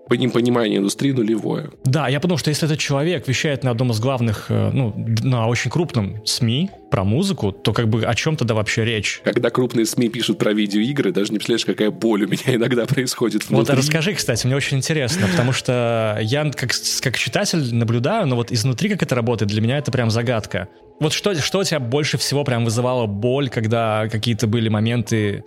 понимание 0.08 0.78
индустрии 0.78 1.12
нулевое. 1.12 1.72
Да, 1.84 2.08
я 2.08 2.20
подумал, 2.20 2.38
что 2.38 2.50
если 2.50 2.68
этот 2.68 2.80
человек 2.80 3.28
вещает 3.28 3.64
на 3.64 3.72
одном 3.72 3.92
из 3.92 4.00
главных, 4.00 4.46
э, 4.50 4.70
ну, 4.72 4.94
на 5.24 5.48
очень 5.48 5.72
крупном 5.72 6.26
СМИ 6.26 6.70
про 6.92 7.04
музыку, 7.04 7.52
то 7.52 7.74
как 7.74 7.90
бы 7.90 8.04
о 8.04 8.14
чем 8.16 8.38
тогда 8.38 8.54
вообще 8.54 8.86
речь? 8.86 9.22
Когда 9.24 9.50
крупные 9.50 9.86
СМИ 9.86 10.10
пишут 10.10 10.38
про 10.38 10.54
видеоигры, 10.54 11.12
даже 11.12 11.32
не 11.32 11.40
представляешь, 11.40 11.66
какая 11.66 11.92
боль 11.92 12.26
у 12.26 12.28
меня 12.28 12.44
иногда 12.56 12.86
происходит 12.86 13.50
внутри. 13.50 13.74
Вот 13.74 13.78
расскажи, 13.78 14.14
кстати, 14.14 14.46
мне 14.46 14.56
очень 14.56 14.78
интересно, 14.78 15.28
потому 15.28 15.52
что 15.52 16.20
я 16.22 16.44
как, 16.52 16.72
как 17.02 17.18
читатель 17.18 17.74
наблюдаю, 17.74 18.28
но 18.28 18.36
вот 18.36 18.52
изнутри 18.52 18.90
как 18.90 19.04
это 19.04 19.16
работает, 19.16 19.50
для 19.50 19.62
меня 19.62 19.78
это 19.78 19.92
прям 19.92 20.10
загадка. 20.12 20.68
Вот 21.00 21.14
что, 21.14 21.36
что 21.36 21.64
тебя 21.64 21.80
больше 21.80 22.18
всего 22.18 22.44
прям 22.44 22.64
вызывало 22.64 23.06
боль, 23.06 23.50
когда 23.50 24.08
какие-то 24.10 24.48
были 24.48 24.70
моменты 24.70 25.44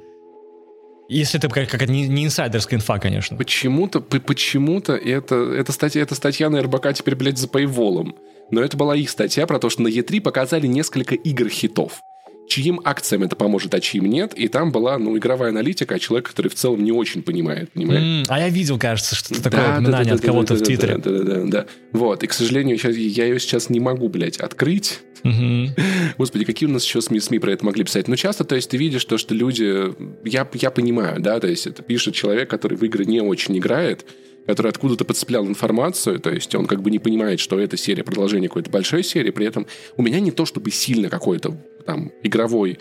если 1.08 1.38
это 1.38 1.48
какая-то 1.48 1.86
не, 1.86 2.06
не 2.06 2.26
инсайдерская 2.26 2.78
инфа, 2.78 2.98
конечно. 2.98 3.36
Почему-то, 3.36 4.00
почему-то 4.00 4.94
это, 4.94 5.34
эта 5.36 5.72
статья, 5.72 6.02
эта 6.02 6.14
статья 6.14 6.50
на 6.50 6.62
РБК 6.62 6.92
теперь, 6.94 7.16
блядь, 7.16 7.38
за 7.38 7.48
пейволом. 7.48 8.14
Но 8.50 8.60
это 8.60 8.76
была 8.76 8.94
их 8.94 9.10
статья 9.10 9.46
про 9.46 9.58
то, 9.58 9.70
что 9.70 9.82
на 9.82 9.88
Е3 9.88 10.20
показали 10.20 10.66
несколько 10.66 11.14
игр-хитов 11.14 12.02
чьим 12.48 12.80
акциям 12.84 13.22
это 13.22 13.36
поможет, 13.36 13.74
а 13.74 13.80
чьим 13.80 14.06
нет. 14.06 14.34
И 14.34 14.48
там 14.48 14.72
была, 14.72 14.98
ну, 14.98 15.16
игровая 15.16 15.50
аналитика, 15.50 15.94
а 15.94 15.98
человек, 15.98 16.28
который 16.28 16.48
в 16.48 16.54
целом 16.54 16.82
не 16.82 16.92
очень 16.92 17.22
понимает, 17.22 17.70
понимаешь? 17.72 18.02
Mm, 18.02 18.24
а 18.28 18.40
я 18.40 18.48
видел, 18.48 18.78
кажется, 18.78 19.14
что-то 19.14 19.42
такое 19.42 19.60
да, 19.60 19.72
упоминание 19.74 20.04
да, 20.04 20.10
да, 20.10 20.14
от 20.16 20.20
кого-то 20.20 20.54
да, 20.54 20.60
в 20.60 20.66
Твиттере. 20.66 20.96
Да, 20.96 21.10
да, 21.10 21.18
да, 21.18 21.34
да, 21.34 21.44
да. 21.44 21.66
Вот, 21.92 22.22
и, 22.24 22.26
к 22.26 22.32
сожалению, 22.32 22.78
сейчас, 22.78 22.96
я 22.96 23.26
ее 23.26 23.38
сейчас 23.38 23.70
не 23.70 23.80
могу, 23.80 24.08
блядь, 24.08 24.38
открыть. 24.38 25.00
Mm-hmm. 25.22 25.80
Господи, 26.18 26.44
какие 26.44 26.68
у 26.68 26.72
нас 26.72 26.84
еще 26.84 27.00
СМИ, 27.00 27.20
СМИ 27.20 27.38
про 27.38 27.52
это 27.52 27.64
могли 27.64 27.84
писать? 27.84 28.08
Но 28.08 28.16
часто, 28.16 28.44
то 28.44 28.56
есть, 28.56 28.70
ты 28.70 28.76
видишь 28.76 29.04
то, 29.04 29.18
что 29.18 29.34
люди... 29.34 29.94
Я, 30.24 30.48
я 30.54 30.70
понимаю, 30.70 31.20
да, 31.20 31.38
то 31.40 31.46
есть, 31.46 31.66
это 31.66 31.82
пишет 31.82 32.14
человек, 32.14 32.48
который 32.48 32.76
в 32.76 32.82
игры 32.82 33.04
не 33.04 33.20
очень 33.20 33.56
играет, 33.58 34.04
который 34.48 34.70
откуда-то 34.70 35.04
подцеплял 35.04 35.46
информацию, 35.46 36.18
то 36.20 36.30
есть 36.30 36.54
он 36.54 36.64
как 36.64 36.80
бы 36.80 36.90
не 36.90 36.98
понимает, 36.98 37.38
что 37.38 37.60
это 37.60 37.76
серия 37.76 38.02
продолжение 38.02 38.48
какой-то 38.48 38.70
большой 38.70 39.04
серии, 39.04 39.30
при 39.30 39.44
этом 39.44 39.66
у 39.98 40.02
меня 40.02 40.20
не 40.20 40.30
то 40.30 40.46
чтобы 40.46 40.70
сильно 40.70 41.10
какой-то 41.10 41.54
там 41.84 42.12
игровой 42.22 42.78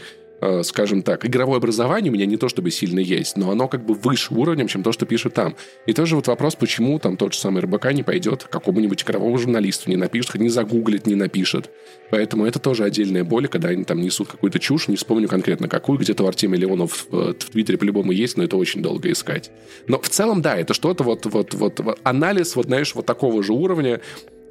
скажем 0.64 1.02
так, 1.02 1.26
игровое 1.26 1.58
образование 1.58 2.12
у 2.12 2.14
меня 2.14 2.26
не 2.26 2.38
то 2.38 2.48
чтобы 2.48 2.72
сильно 2.72 3.00
есть, 3.00 3.38
но 3.38 3.52
оно 3.52 3.68
как 3.68 3.86
бы 3.86 3.94
выше 3.94 4.34
уровнем, 4.34 4.68
чем 4.68 4.84
то, 4.84 4.92
что 4.92 5.06
пишут 5.06 5.34
там. 5.34 5.56
И 5.86 5.94
тоже 5.94 6.16
вот 6.16 6.28
вопрос, 6.28 6.56
почему 6.56 7.00
там 7.00 7.18
тот 7.18 7.34
же 7.34 7.40
самый 7.40 7.64
РБК 7.64 7.92
не 7.94 8.04
пойдет 8.04 8.44
какому-нибудь 8.44 9.04
игровому 9.04 9.38
журналисту, 9.38 9.90
не 9.90 9.96
напишет, 9.96 10.36
не 10.36 10.50
загуглит, 10.50 11.08
не 11.08 11.16
напишет. 11.16 11.70
Поэтому 12.12 12.46
это 12.46 12.60
тоже 12.60 12.84
отдельная 12.84 13.24
боль, 13.24 13.48
когда 13.48 13.70
они 13.70 13.84
там 13.84 14.00
несут 14.00 14.28
какую-то 14.28 14.60
чушь, 14.60 14.88
не 14.88 14.96
вспомню 14.96 15.28
конкретно 15.28 15.68
какую, 15.68 16.00
где-то 16.00 16.24
у 16.24 16.28
Артемия 16.28 16.60
Леонов 16.60 17.08
в, 17.10 17.34
в 17.34 17.34
Твиттере 17.34 17.78
по-любому 17.78 18.12
есть, 18.12 18.38
но 18.38 18.44
это 18.44 18.58
очень 18.58 18.82
долго 18.82 19.12
искать. 19.12 19.52
Но 19.88 20.00
в 20.00 20.10
целом, 20.10 20.42
да, 20.42 20.56
это 20.56 20.74
что-то 20.74 21.04
вот, 21.04 21.26
вот, 21.26 21.54
вот 21.54 22.00
анализ, 22.04 22.56
вот, 22.56 22.68
знаешь, 22.68 22.94
вот 22.96 23.06
такого 23.06 23.44
же 23.44 23.54
уровня, 23.54 24.02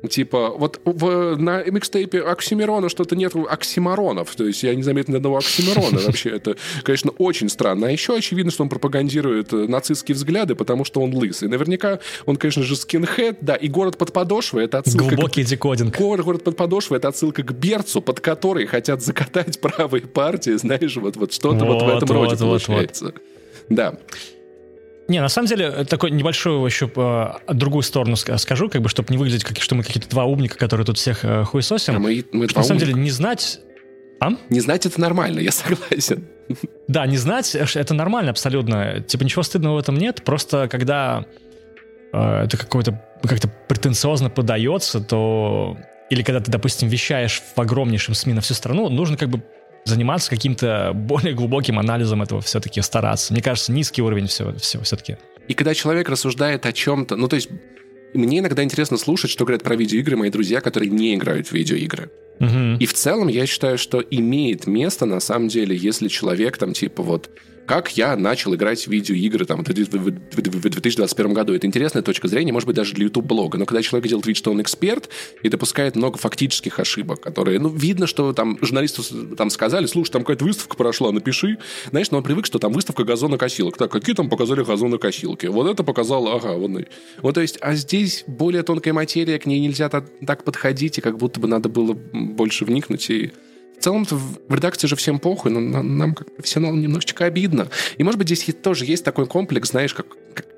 Типа, 0.09 0.51
вот 0.51 0.81
в, 0.85 1.37
на 1.37 1.65
микстейпе 1.65 2.21
Оксимирона 2.21 2.89
что-то 2.89 3.17
нет 3.17 3.35
оксиморонов. 3.35 4.35
То 4.35 4.45
есть 4.45 4.63
я 4.63 4.75
не 4.75 4.83
заметил 4.83 5.13
ни 5.13 5.17
одного 5.17 5.39
оксимирона. 5.39 5.99
Вообще 6.07 6.31
это, 6.31 6.57
конечно, 6.83 7.11
очень 7.19 7.49
странно. 7.49 7.89
А 7.89 7.91
еще 7.91 8.17
очевидно, 8.17 8.53
что 8.53 8.63
он 8.63 8.69
пропагандирует 8.69 9.53
э, 9.53 9.67
нацистские 9.67 10.15
взгляды, 10.15 10.55
потому 10.55 10.85
что 10.85 11.01
он 11.01 11.15
лысый. 11.15 11.49
Наверняка 11.49 11.99
он, 12.27 12.37
конечно 12.37 12.63
же, 12.63 12.77
скинхед, 12.77 13.39
да, 13.41 13.55
и 13.55 13.69
город 13.69 13.97
под 13.97 14.13
подошвой 14.13 14.65
это 14.65 14.79
отсылка... 14.79 15.17
Глубокий 15.17 15.45
к... 15.45 15.47
декодинг. 15.47 15.97
Город, 15.97 16.25
город 16.25 16.45
под 16.45 16.57
подошвой 16.57 16.99
это 16.99 17.09
отсылка 17.09 17.43
к 17.43 17.53
Берцу, 17.53 18.01
под 18.01 18.21
который 18.21 18.67
хотят 18.67 19.03
закатать 19.03 19.61
правые 19.61 20.03
партии, 20.03 20.57
знаешь, 20.57 20.97
вот, 20.97 21.17
вот 21.17 21.33
что-то 21.33 21.65
вот, 21.65 21.83
вот 21.83 21.83
в 21.83 21.97
этом 21.97 22.09
вот, 22.09 22.15
роде 22.15 22.37
вот, 22.37 22.41
получается. 22.41 23.05
Вот. 23.07 23.15
Да. 23.69 23.99
Не, 25.09 25.21
на 25.21 25.29
самом 25.29 25.47
деле, 25.47 25.85
такой 25.85 26.11
небольшую 26.11 26.65
еще 26.67 26.91
э, 26.95 27.55
другую 27.55 27.83
сторону 27.83 28.17
скажу, 28.17 28.69
как 28.69 28.83
бы, 28.83 28.89
чтобы 28.89 29.09
не 29.11 29.19
выглядеть, 29.19 29.45
как, 29.45 29.59
что 29.61 29.75
мы 29.75 29.85
какие-то 29.85 30.09
два 30.09 30.25
умника, 30.25 30.59
которые 30.59 30.85
тут 30.85 30.99
всех 30.99 31.25
э, 31.25 31.45
хуесосим. 31.45 31.97
А 31.97 31.99
мы, 31.99 32.25
мы 32.33 32.47
на 32.53 32.63
самом 32.63 32.81
деле, 32.81 32.95
не 32.95 33.11
знать... 33.11 33.61
А? 34.19 34.31
Не 34.51 34.61
знать 34.61 34.87
это 34.87 35.01
нормально, 35.01 35.41
я 35.41 35.53
согласен. 35.53 36.27
Да, 36.89 37.07
не 37.07 37.17
знать 37.17 37.55
э, 37.55 37.67
это 37.75 37.95
нормально 37.95 38.31
абсолютно. 38.31 39.01
Типа 39.01 39.23
ничего 39.23 39.43
стыдного 39.43 39.77
в 39.77 39.79
этом 39.79 39.97
нет. 39.97 40.23
Просто 40.25 40.69
когда 40.69 41.25
э, 42.13 42.45
это 42.45 42.57
какое-то 42.57 43.01
как-то 43.23 43.49
претенциозно 43.69 44.31
подается, 44.31 45.01
то 45.01 45.77
или 46.11 46.23
когда 46.23 46.41
ты, 46.41 46.51
допустим, 46.51 46.89
вещаешь 46.89 47.43
в 47.55 47.61
огромнейшем 47.61 48.15
СМИ 48.15 48.35
на 48.35 48.41
всю 48.41 48.55
страну, 48.55 48.89
нужно 48.89 49.17
как 49.17 49.29
бы 49.29 49.43
заниматься 49.87 50.28
каким-то 50.30 50.93
более 50.95 51.34
глубоким 51.34 51.78
анализом 51.78 52.22
этого 52.22 52.41
все-таки, 52.41 52.80
стараться. 52.82 53.32
Мне 53.32 53.43
кажется, 53.43 53.72
низкий 53.72 54.03
уровень 54.03 54.26
всего, 54.26 54.53
всего 54.55 54.82
все-таки. 54.82 55.16
И 55.49 55.55
когда 55.55 55.74
человек 55.74 56.09
рассуждает 56.09 56.66
о 56.66 56.72
чем-то, 56.72 57.16
ну 57.16 57.28
то 57.28 57.37
есть 57.37 57.49
мне 58.14 58.41
иногда 58.41 58.62
интересно 58.62 58.97
слушать, 58.97 59.30
что 59.30 59.45
говорят 59.45 59.62
про 59.62 59.76
видеоигры 59.76 60.16
мои 60.16 60.30
друзья, 60.30 60.61
которые 60.61 60.91
не 60.91 61.14
играют 61.14 61.49
в 61.49 61.53
видеоигры. 61.53 62.11
Угу. 62.41 62.78
И 62.80 62.87
в 62.87 62.93
целом 62.93 63.28
я 63.28 63.47
считаю, 63.47 63.78
что 63.78 64.01
имеет 64.01 64.66
место 64.66 65.07
на 65.07 65.20
самом 65.20 65.49
деле, 65.49 65.76
если 65.76 66.09
человек 66.09 66.59
там 66.59 66.72
типа 66.72 67.03
вот 67.03 67.30
как 67.67 67.97
я 67.97 68.17
начал 68.17 68.55
играть 68.55 68.87
в 68.87 68.91
видеоигры 68.91 69.45
там, 69.45 69.64
в 69.64 69.64
2021 69.64 71.35
году. 71.35 71.55
Это 71.55 71.67
интересная 71.67 72.03
точка 72.03 72.29
зрения, 72.29 72.53
может 72.53 72.67
быть, 72.67 72.77
даже 72.77 72.95
для 72.95 73.05
YouTube-блога. 73.05 73.59
Но 73.59 73.67
когда 73.67 73.83
человек 73.83 74.09
делает 74.09 74.27
вид, 74.27 74.37
что 74.37 74.51
он 74.51 74.62
эксперт, 74.62 75.09
и 75.43 75.49
допускает 75.49 75.97
много 75.97 76.19
фактических 76.19 76.79
ошибок, 76.79 77.21
которые, 77.21 77.59
ну, 77.59 77.69
видно, 77.69 78.07
что 78.07 78.33
там 78.33 78.59
журналисты 78.62 79.03
там 79.37 79.51
сказали, 79.51 79.87
слушай, 79.87 80.12
там 80.12 80.23
какая-то 80.23 80.45
выставка 80.45 80.77
прошла, 80.77 81.12
напиши. 81.12 81.59
Знаешь, 81.91 82.11
но 82.11 82.19
он 82.19 82.25
привык, 82.25 82.47
что 82.47 82.59
там 82.59 82.73
выставка 82.73 83.05
газонокосилок. 83.05 83.77
Так, 83.77 83.91
какие 83.91 84.14
там 84.14 84.29
показали 84.29 84.62
газонокосилки? 84.62 85.47
Вот 85.47 85.69
это 85.69 85.83
показало, 85.83 86.37
ага, 86.37 86.55
вот. 86.55 86.71
Вот, 87.23 87.35
то 87.35 87.41
есть, 87.41 87.59
а 87.61 87.75
здесь 87.75 88.25
более 88.27 88.62
тонкая 88.62 88.95
материя, 88.95 89.39
к 89.39 89.47
ней 89.47 89.61
нельзя 89.61 89.89
так 89.89 90.45
подходить, 90.45 90.99
и 90.99 91.01
как 91.01 91.19
будто 91.19 91.41
бы 91.41 91.49
надо 91.49 91.69
было 91.69 91.95
больше 92.12 92.64
вникнуть 92.64 93.11
и 93.11 93.33
в 93.87 93.89
целом-то 93.89 94.16
в 94.16 94.53
редакции 94.53 94.89
же 94.89 94.97
всем 94.97 95.20
похуй, 95.20 95.53
но 95.53 95.61
нам 95.61 96.12
как 96.12 96.26
все 96.43 96.59
равно 96.59 96.76
немножечко 96.76 97.24
обидно. 97.24 97.68
И, 97.99 98.03
может 98.03 98.18
быть, 98.18 98.26
здесь 98.26 98.53
тоже 98.61 98.84
есть 98.84 99.05
такой 99.05 99.26
комплекс, 99.26 99.70
знаешь, 99.70 99.95
как, 99.95 100.07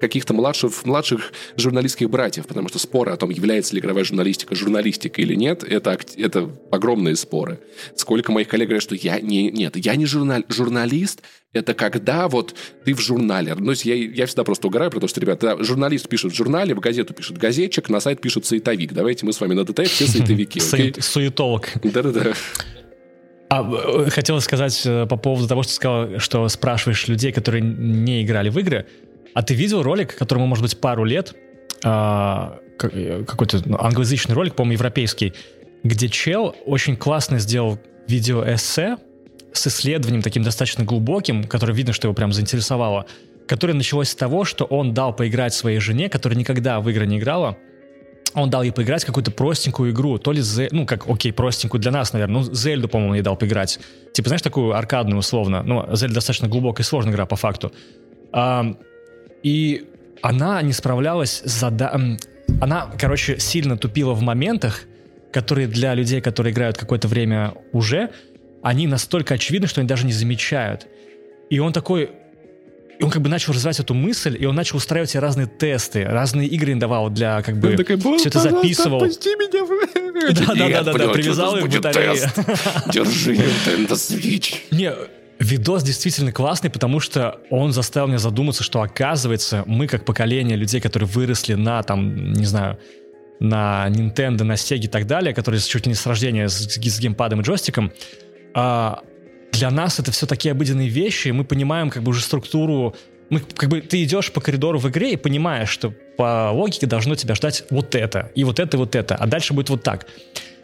каких-то 0.00 0.32
младших, 0.32 0.86
младших 0.86 1.34
журналистских 1.54 2.08
братьев, 2.08 2.46
потому 2.46 2.70
что 2.70 2.78
споры 2.78 3.12
о 3.12 3.18
том, 3.18 3.28
является 3.28 3.74
ли 3.74 3.80
игровая 3.80 4.04
журналистика 4.04 4.54
журналистикой 4.54 5.24
или 5.24 5.34
нет, 5.34 5.62
это, 5.62 5.98
это 6.16 6.50
огромные 6.70 7.16
споры. 7.16 7.60
Сколько 7.96 8.32
моих 8.32 8.48
коллег 8.48 8.68
говорят, 8.68 8.82
что 8.82 8.94
я 8.94 9.20
не, 9.20 9.50
нет, 9.50 9.76
я 9.76 9.96
не 9.96 10.06
журнал, 10.06 10.42
журналист, 10.48 11.20
это 11.52 11.74
когда 11.74 12.28
вот 12.28 12.54
ты 12.86 12.94
в 12.94 13.00
журнале. 13.00 13.54
Ну, 13.54 13.72
я, 13.84 13.94
я 13.94 14.24
всегда 14.24 14.44
просто 14.44 14.68
угораю, 14.68 14.90
потому 14.90 15.06
что, 15.06 15.20
ребята, 15.20 15.62
журналист 15.62 16.08
пишет 16.08 16.32
в 16.32 16.34
журнале, 16.34 16.74
в 16.74 16.80
газету 16.80 17.12
пишет 17.12 17.36
газетчик, 17.36 17.90
на 17.90 18.00
сайт 18.00 18.22
пишет 18.22 18.46
сайтовик. 18.46 18.94
Давайте 18.94 19.26
мы 19.26 19.34
с 19.34 19.40
вами 19.40 19.52
на 19.52 19.64
ДТФ 19.64 19.90
все 19.90 20.06
сайтовики. 20.06 20.60
Суетолог. 21.00 21.68
Да-да-да. 21.84 22.32
А, 23.48 23.62
э, 23.62 24.10
хотел 24.10 24.40
сказать 24.40 24.82
э, 24.84 25.06
по 25.06 25.16
поводу 25.16 25.48
того, 25.48 25.62
что 25.62 25.72
сказал, 25.72 26.18
что 26.18 26.48
спрашиваешь 26.48 27.08
людей, 27.08 27.32
которые 27.32 27.62
не 27.62 28.22
играли 28.22 28.50
в 28.50 28.58
игры. 28.58 28.86
А 29.34 29.42
ты 29.42 29.54
видел 29.54 29.82
ролик, 29.82 30.16
которому, 30.16 30.46
может 30.46 30.62
быть, 30.62 30.78
пару 30.80 31.04
лет, 31.04 31.34
а, 31.84 32.58
э, 32.82 33.24
какой-то 33.26 33.62
ну, 33.64 33.78
англоязычный 33.78 34.34
ролик, 34.34 34.54
по-моему, 34.54 34.74
европейский, 34.74 35.32
где 35.82 36.08
чел 36.08 36.54
очень 36.66 36.96
классно 36.96 37.38
сделал 37.38 37.78
видеоэссе 38.06 38.96
с 39.52 39.66
исследованием 39.66 40.22
таким 40.22 40.42
достаточно 40.42 40.84
глубоким, 40.84 41.44
которое 41.44 41.72
видно, 41.72 41.92
что 41.92 42.06
его 42.06 42.14
прям 42.14 42.32
заинтересовало, 42.32 43.06
которое 43.46 43.74
началось 43.74 44.10
с 44.10 44.14
того, 44.14 44.44
что 44.44 44.64
он 44.64 44.92
дал 44.92 45.14
поиграть 45.14 45.54
своей 45.54 45.78
жене, 45.78 46.08
которая 46.08 46.38
никогда 46.38 46.80
в 46.80 46.88
игры 46.90 47.06
не 47.06 47.18
играла, 47.18 47.56
он 48.34 48.50
дал 48.50 48.62
ей 48.62 48.72
поиграть 48.72 49.04
какую-то 49.04 49.30
простенькую 49.30 49.92
игру, 49.92 50.18
то 50.18 50.32
ли, 50.32 50.40
Зе... 50.40 50.68
ну, 50.70 50.86
как, 50.86 51.08
окей, 51.08 51.32
простенькую 51.32 51.80
для 51.80 51.90
нас, 51.90 52.12
наверное, 52.12 52.42
ну, 52.42 52.54
Зельду, 52.54 52.88
по-моему, 52.88 53.14
ей 53.14 53.22
дал 53.22 53.36
поиграть. 53.36 53.78
Типа, 54.12 54.28
знаешь, 54.28 54.42
такую 54.42 54.74
аркадную, 54.74 55.18
условно. 55.18 55.62
Ну, 55.62 55.84
Зельда 55.94 56.16
достаточно 56.16 56.48
глубокая 56.48 56.84
и 56.84 56.86
сложная 56.86 57.12
игра, 57.12 57.26
по 57.26 57.36
факту. 57.36 57.72
А, 58.32 58.76
и 59.42 59.86
она 60.22 60.62
не 60.62 60.72
справлялась 60.72 61.42
с 61.44 61.60
зада... 61.60 61.98
Она, 62.60 62.90
короче, 62.98 63.38
сильно 63.38 63.76
тупила 63.76 64.14
в 64.14 64.22
моментах, 64.22 64.82
которые 65.32 65.68
для 65.68 65.94
людей, 65.94 66.20
которые 66.20 66.52
играют 66.52 66.78
какое-то 66.78 67.08
время 67.08 67.54
уже, 67.72 68.10
они 68.62 68.86
настолько 68.86 69.34
очевидны, 69.34 69.68
что 69.68 69.80
они 69.80 69.88
даже 69.88 70.06
не 70.06 70.12
замечают. 70.12 70.86
И 71.50 71.58
он 71.58 71.72
такой, 71.72 72.10
и 72.98 73.04
он 73.04 73.10
как 73.10 73.22
бы 73.22 73.28
начал 73.28 73.52
развивать 73.52 73.78
эту 73.78 73.94
мысль, 73.94 74.36
и 74.38 74.44
он 74.46 74.56
начал 74.56 74.76
устраивать 74.76 75.10
себе 75.10 75.20
разные 75.20 75.46
тесты, 75.46 76.04
разные 76.04 76.48
игры 76.48 76.72
им 76.72 76.78
давал 76.78 77.10
для 77.10 77.42
как 77.42 77.58
бы... 77.58 77.76
Такой, 77.76 77.96
все 78.18 78.28
это 78.28 78.40
записывал. 78.40 79.00
меня 79.00 80.82
Да-да-да, 80.82 81.08
привязал 81.12 81.56
их 81.56 81.64
к 81.64 81.68
батарее. 81.68 82.30
Держи 82.92 83.34
Nintendo 83.34 83.92
Switch. 83.92 84.56
Не, 84.72 84.92
Видос 85.38 85.84
действительно 85.84 86.32
классный, 86.32 86.70
потому 86.70 86.98
что 86.98 87.40
он 87.50 87.72
заставил 87.72 88.08
меня 88.08 88.18
задуматься, 88.18 88.64
что 88.64 88.82
оказывается 88.82 89.62
мы 89.66 89.86
как 89.86 90.04
поколение 90.04 90.56
людей, 90.56 90.80
которые 90.80 91.08
выросли 91.08 91.54
на 91.54 91.82
там, 91.84 92.32
не 92.32 92.46
знаю, 92.46 92.78
на 93.38 93.86
Nintendo, 93.88 94.42
на 94.42 94.54
Sega 94.54 94.78
и 94.78 94.88
так 94.88 95.06
далее, 95.06 95.32
которые 95.32 95.60
чуть 95.60 95.86
ли 95.86 95.90
не 95.90 95.94
с 95.94 96.04
рождения 96.06 96.48
с, 96.48 96.58
с 96.58 96.98
геймпадом 96.98 97.40
и 97.40 97.44
джойстиком, 97.44 97.92
а, 98.54 99.02
для 99.58 99.70
нас 99.70 99.98
это 99.98 100.12
все 100.12 100.26
такие 100.26 100.52
обыденные 100.52 100.88
вещи, 100.88 101.28
и 101.28 101.32
мы 101.32 101.44
понимаем 101.44 101.90
как 101.90 102.02
бы 102.02 102.10
уже 102.10 102.22
структуру 102.22 102.94
мы, 103.30 103.40
как 103.40 103.68
бы 103.68 103.80
ты 103.80 104.02
идешь 104.02 104.32
по 104.32 104.40
коридору 104.40 104.78
в 104.78 104.88
игре 104.88 105.12
и 105.12 105.16
понимаешь, 105.16 105.68
что 105.68 105.92
по 106.16 106.50
логике 106.50 106.86
должно 106.86 107.14
тебя 107.14 107.34
ждать 107.34 107.64
вот 107.70 107.94
это, 107.94 108.32
и 108.34 108.44
вот 108.44 108.58
это, 108.58 108.76
и 108.76 108.78
вот 108.78 108.94
это, 108.94 109.16
а 109.16 109.26
дальше 109.26 109.52
будет 109.52 109.68
вот 109.68 109.82
так. 109.82 110.06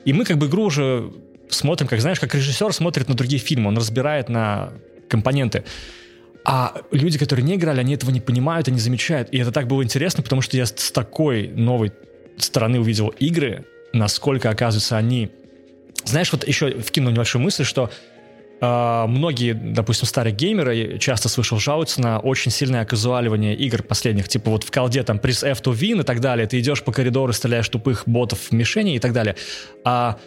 И 0.04 0.12
мы 0.12 0.24
как 0.24 0.38
бы 0.38 0.46
игру 0.46 0.64
уже 0.64 1.12
смотрим, 1.50 1.88
как 1.88 2.00
знаешь, 2.00 2.20
как 2.20 2.34
режиссер 2.34 2.72
смотрит 2.72 3.08
на 3.08 3.14
другие 3.14 3.40
фильмы, 3.40 3.68
он 3.68 3.76
разбирает 3.76 4.28
на 4.28 4.72
компоненты. 5.08 5.64
А 6.46 6.74
люди, 6.90 7.18
которые 7.18 7.44
не 7.44 7.54
играли, 7.54 7.80
они 7.80 7.94
этого 7.94 8.10
не 8.10 8.20
понимают 8.20 8.68
и 8.68 8.70
не 8.70 8.78
замечают. 8.78 9.28
И 9.30 9.38
это 9.38 9.50
так 9.50 9.66
было 9.66 9.82
интересно, 9.82 10.22
потому 10.22 10.42
что 10.42 10.56
я 10.56 10.66
с 10.66 10.90
такой 10.90 11.48
новой 11.48 11.92
стороны 12.36 12.80
увидел 12.80 13.08
игры, 13.18 13.66
насколько, 13.92 14.50
оказывается, 14.50 14.96
они... 14.96 15.30
Знаешь, 16.04 16.32
вот 16.32 16.46
еще 16.46 16.80
вкину 16.80 17.10
небольшую 17.10 17.40
мысль, 17.40 17.64
что 17.64 17.90
многие, 18.66 19.52
допустим, 19.52 20.06
старые 20.06 20.34
геймеры 20.34 20.98
часто 20.98 21.28
слышал 21.28 21.58
жалуются 21.58 22.00
на 22.00 22.18
очень 22.20 22.50
сильное 22.50 22.82
оказуаливание 22.82 23.54
игр 23.54 23.82
последних. 23.82 24.28
Типа 24.28 24.50
вот 24.50 24.64
в 24.64 24.70
колде 24.70 25.02
там 25.02 25.18
пресс 25.18 25.42
F 25.42 25.60
to 25.60 25.72
win 25.72 26.00
и 26.00 26.02
так 26.04 26.20
далее. 26.20 26.46
Ты 26.46 26.60
идешь 26.60 26.82
по 26.82 26.92
коридору, 26.92 27.32
стреляешь 27.32 27.68
тупых 27.68 28.04
ботов 28.06 28.38
в 28.38 28.52
мишени 28.52 28.96
и 28.96 28.98
так 28.98 29.12
далее. 29.12 29.36
А, 29.84 30.18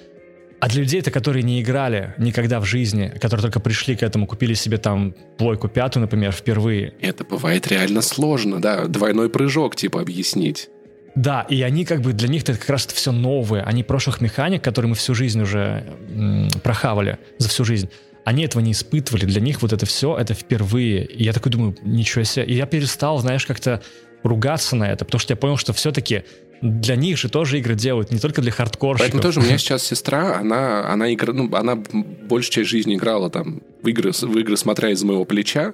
а 0.59 0.69
для 0.69 0.81
людей-то, 0.81 1.11
которые 1.11 1.43
не 1.43 1.61
играли 1.61 2.15
никогда 2.17 2.59
в 2.59 2.65
жизни, 2.65 3.13
которые 3.21 3.43
только 3.43 3.59
пришли 3.59 3.95
к 3.95 4.03
этому, 4.03 4.27
купили 4.27 4.55
себе 4.55 4.77
там 4.77 5.15
плойку 5.38 5.67
пятую, 5.67 6.01
например, 6.01 6.31
впервые. 6.31 6.93
Это 6.99 7.23
бывает 7.23 7.67
реально 7.67 8.01
сложно, 8.01 8.61
да. 8.61 8.88
Двойной 8.88 9.29
прыжок, 9.29 9.75
типа, 9.75 10.01
объяснить. 10.01 10.69
Да, 11.15 11.47
и 11.49 11.61
они 11.63 11.83
как 11.83 12.01
бы 12.01 12.13
для 12.13 12.27
них 12.27 12.43
это 12.43 12.53
как 12.53 12.69
раз 12.69 12.85
это 12.85 12.93
все 12.93 13.11
новое. 13.11 13.63
Они 13.63 13.83
прошлых 13.83 14.21
механик, 14.21 14.63
которые 14.63 14.89
мы 14.89 14.95
всю 14.95 15.15
жизнь 15.15 15.41
уже 15.41 15.83
м, 16.09 16.49
прохавали 16.61 17.17
за 17.39 17.49
всю 17.49 17.65
жизнь 17.65 17.89
они 18.28 18.43
этого 18.43 18.61
не 18.61 18.73
испытывали, 18.73 19.23
для 19.23 19.39
них 19.39 19.61
вот 19.61 19.71
это 19.71 19.86
все, 19.86 20.17
это 20.17 20.34
впервые. 20.34 21.05
И 21.05 21.23
я 21.23 21.32
такой 21.32 21.49
думаю, 21.49 21.78
ничего 21.82 22.25
себе. 22.25 22.43
И 22.43 22.55
я 22.55 22.65
перестал, 22.65 23.19
знаешь, 23.19 23.45
как-то 23.45 23.82
ругаться 24.21 24.75
на 24.75 24.84
это, 24.84 25.05
потому 25.05 25.19
что 25.19 25.32
я 25.32 25.38
понял, 25.38 25.55
что 25.55 25.71
все-таки 25.71 26.23
для 26.61 26.97
них 26.97 27.17
же 27.17 27.30
тоже 27.30 27.57
игры 27.59 27.75
делают, 27.75 28.11
не 28.11 28.19
только 28.19 28.41
для 28.41 28.51
хардкорщиков. 28.51 28.99
Поэтому 28.99 29.23
тоже 29.23 29.39
у 29.39 29.43
меня 29.43 29.57
сейчас 29.57 29.84
сестра, 29.84 30.39
она, 30.39 30.91
она, 30.91 31.13
игра, 31.13 31.32
ну, 31.32 31.49
она 31.55 31.78
большую 31.78 32.51
часть 32.51 32.69
жизни 32.69 32.95
играла 32.95 33.30
там 33.30 33.61
в 33.82 33.88
игры, 33.88 34.11
в 34.11 34.38
игры 34.38 34.57
смотря 34.57 34.89
из 34.89 35.01
моего 35.03 35.23
плеча. 35.23 35.73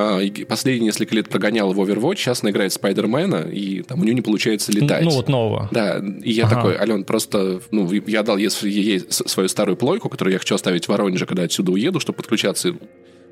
А, 0.00 0.20
последние 0.48 0.86
несколько 0.86 1.16
лет 1.16 1.28
прогоняла 1.28 1.72
в 1.72 1.80
Overwatch, 1.80 2.18
сейчас 2.18 2.44
она 2.44 2.52
играет 2.52 2.72
Спайдермена, 2.72 3.48
и 3.50 3.82
там 3.82 4.00
у 4.00 4.04
нее 4.04 4.14
не 4.14 4.20
получается 4.20 4.70
летать. 4.70 5.02
Ну, 5.02 5.10
вот 5.10 5.28
нового. 5.28 5.68
Да, 5.72 6.00
и 6.22 6.30
я 6.30 6.46
ага. 6.46 6.54
такой, 6.54 6.76
Ален, 6.76 7.02
просто, 7.02 7.60
ну, 7.72 7.90
я 8.06 8.22
дал 8.22 8.36
ей, 8.36 8.48
ей 8.62 9.00
свою 9.10 9.48
старую 9.48 9.76
плойку, 9.76 10.08
которую 10.08 10.34
я 10.34 10.38
хочу 10.38 10.54
оставить 10.54 10.84
в 10.84 10.88
Воронеже, 10.90 11.26
когда 11.26 11.42
отсюда 11.42 11.72
уеду, 11.72 11.98
чтобы 11.98 12.18
подключаться 12.18 12.76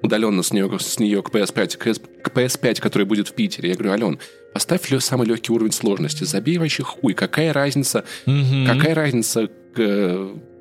удаленно 0.02 0.42
с 0.42 0.52
нее, 0.52 0.68
с 0.80 0.98
нее 0.98 1.22
к 1.22 1.30
PS5, 1.30 2.02
к 2.22 2.28
PS5, 2.30 2.80
который 2.80 3.04
будет 3.04 3.28
в 3.28 3.34
Питере. 3.34 3.68
Я 3.68 3.76
говорю, 3.76 3.92
Ален, 3.92 4.18
поставь 4.52 4.92
самый 5.04 5.28
легкий 5.28 5.52
уровень 5.52 5.70
сложности, 5.70 6.24
забей 6.24 6.58
вообще 6.58 6.82
хуй, 6.82 7.14
какая 7.14 7.52
разница, 7.52 8.04
mm-hmm. 8.26 8.66
какая 8.66 8.94
разница, 8.96 9.48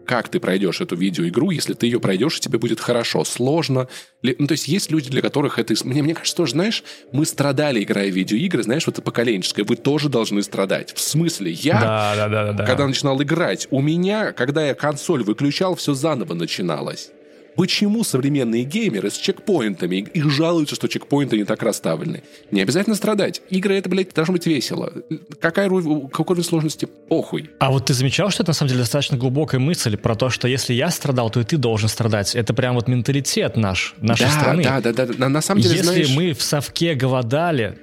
как 0.06 0.30
ты 0.30 0.40
пройдешь 0.40 0.82
эту 0.82 0.96
видеоигру, 0.96 1.50
если 1.50 1.74
ты 1.74 1.88
ее 1.88 2.00
пройдешь, 2.00 2.38
и 2.38 2.40
тебе 2.40 2.60
будет 2.60 2.80
хорошо, 2.80 3.26
сложно. 3.26 3.88
Ну, 4.22 4.48
то 4.48 4.54
есть 4.54 4.68
есть 4.68 4.92
люди, 4.92 5.10
для 5.10 5.22
которых 5.22 5.60
это... 5.60 5.74
Мне, 5.84 6.02
мне 6.02 6.14
кажется, 6.14 6.36
тоже, 6.36 6.54
знаешь, 6.54 6.84
мы 7.12 7.26
страдали, 7.26 7.84
играя 7.84 8.10
в 8.10 8.16
видеоигры, 8.16 8.64
знаешь, 8.64 8.86
вот 8.86 8.96
это 8.96 9.02
поколенческое, 9.02 9.66
вы 9.66 9.76
тоже 9.76 10.10
должны 10.10 10.42
страдать. 10.42 10.94
В 10.96 11.02
смысле, 11.02 11.52
я, 11.52 11.82
да, 11.82 12.14
да, 12.16 12.30
да, 12.30 12.54
да, 12.54 12.66
когда 12.66 12.88
начинал 12.88 13.22
играть, 13.22 13.68
у 13.72 13.82
меня, 13.82 14.32
когда 14.32 14.66
я 14.66 14.74
консоль 14.74 15.24
выключал, 15.24 15.76
все 15.76 15.94
заново 15.94 16.34
начиналось. 16.34 17.12
Почему 17.56 18.04
современные 18.04 18.64
геймеры 18.64 19.10
с 19.10 19.18
чекпоинтами 19.18 20.08
и 20.14 20.22
жалуются, 20.22 20.76
что 20.76 20.88
чекпоинты 20.88 21.38
не 21.38 21.46
так 21.46 21.64
расставлены? 21.64 22.24
Не 22.52 22.62
обязательно 22.62 22.96
страдать. 22.96 23.42
Игры 23.50 23.76
это, 23.76 23.90
блядь, 23.90 24.14
должно 24.14 24.34
быть 24.34 24.46
весело. 24.46 24.92
Какая 25.40 25.70
какой 25.70 26.34
уровень 26.34 26.44
сложности? 26.44 26.88
Похуй. 27.08 27.50
А 27.60 27.72
вот 27.72 27.86
ты 27.86 27.94
замечал, 27.94 28.30
что 28.30 28.44
это 28.44 28.50
на 28.50 28.54
самом 28.54 28.70
деле 28.70 28.82
достаточно 28.82 29.18
глубокая 29.18 29.60
мысль 29.60 29.96
про 29.98 30.16
то, 30.16 30.30
что 30.30 30.48
если 30.48 30.74
я 30.74 30.90
страдал, 30.90 31.30
то 31.30 31.40
и 31.40 31.44
ты 31.44 31.58
должен 31.58 31.88
страдать. 31.88 32.36
Это 32.36 32.54
прям 32.54 32.76
вот 32.76 32.88
менталитет 32.88 33.56
наш, 33.56 33.96
нашей 34.00 34.26
да, 34.26 34.32
страны. 34.32 34.64
Да, 34.64 34.82
да, 34.82 34.94
да. 34.94 35.14
На, 35.18 35.30
на 35.30 35.42
самом 35.42 35.62
деле, 35.62 35.76
Если 35.76 36.04
знаешь... 36.04 36.16
мы 36.16 36.34
в 36.34 36.42
совке 36.42 36.96
голодали... 36.96 37.80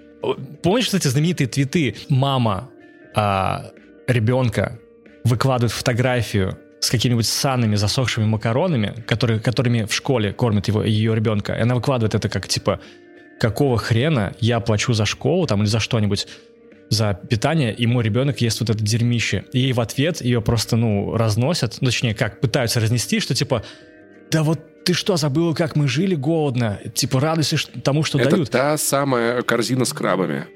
Помнишь, 0.62 0.86
кстати, 0.86 1.08
знаменитые 1.08 1.48
твиты? 1.48 1.96
Мама 2.08 2.70
а, 3.14 3.72
ребенка 4.06 4.78
выкладывает 5.24 5.72
фотографию 5.72 6.58
с 6.82 6.90
какими-нибудь 6.90 7.26
санными 7.26 7.76
засохшими 7.76 8.24
макаронами, 8.24 9.04
которые, 9.06 9.38
которыми 9.38 9.84
в 9.84 9.94
школе 9.94 10.32
кормит 10.32 10.66
его, 10.66 10.82
ее 10.82 11.14
ребенка. 11.14 11.52
И 11.52 11.60
она 11.60 11.76
выкладывает 11.76 12.16
это 12.16 12.28
как, 12.28 12.48
типа, 12.48 12.80
какого 13.38 13.78
хрена 13.78 14.34
я 14.40 14.58
плачу 14.58 14.92
за 14.92 15.06
школу 15.06 15.46
там 15.46 15.60
или 15.60 15.68
за 15.68 15.78
что-нибудь, 15.78 16.26
за 16.88 17.14
питание, 17.14 17.72
и 17.72 17.86
мой 17.86 18.02
ребенок 18.02 18.40
ест 18.40 18.58
вот 18.58 18.70
это 18.70 18.82
дерьмище. 18.82 19.44
И 19.52 19.60
ей 19.60 19.72
в 19.72 19.80
ответ 19.80 20.20
ее 20.22 20.42
просто, 20.42 20.74
ну, 20.74 21.16
разносят, 21.16 21.76
ну, 21.80 21.86
точнее, 21.86 22.16
как, 22.16 22.40
пытаются 22.40 22.80
разнести, 22.80 23.20
что, 23.20 23.32
типа, 23.32 23.62
да 24.32 24.42
вот 24.42 24.84
ты 24.84 24.92
что, 24.92 25.16
забыл, 25.16 25.54
как 25.54 25.76
мы 25.76 25.86
жили 25.86 26.16
голодно? 26.16 26.80
Типа, 26.94 27.20
радуйся 27.20 27.58
тому, 27.84 28.02
что 28.02 28.18
это 28.18 28.30
дают. 28.30 28.48
Это 28.48 28.58
та 28.58 28.76
самая 28.76 29.42
корзина 29.42 29.84
с 29.84 29.92
крабами. 29.92 30.46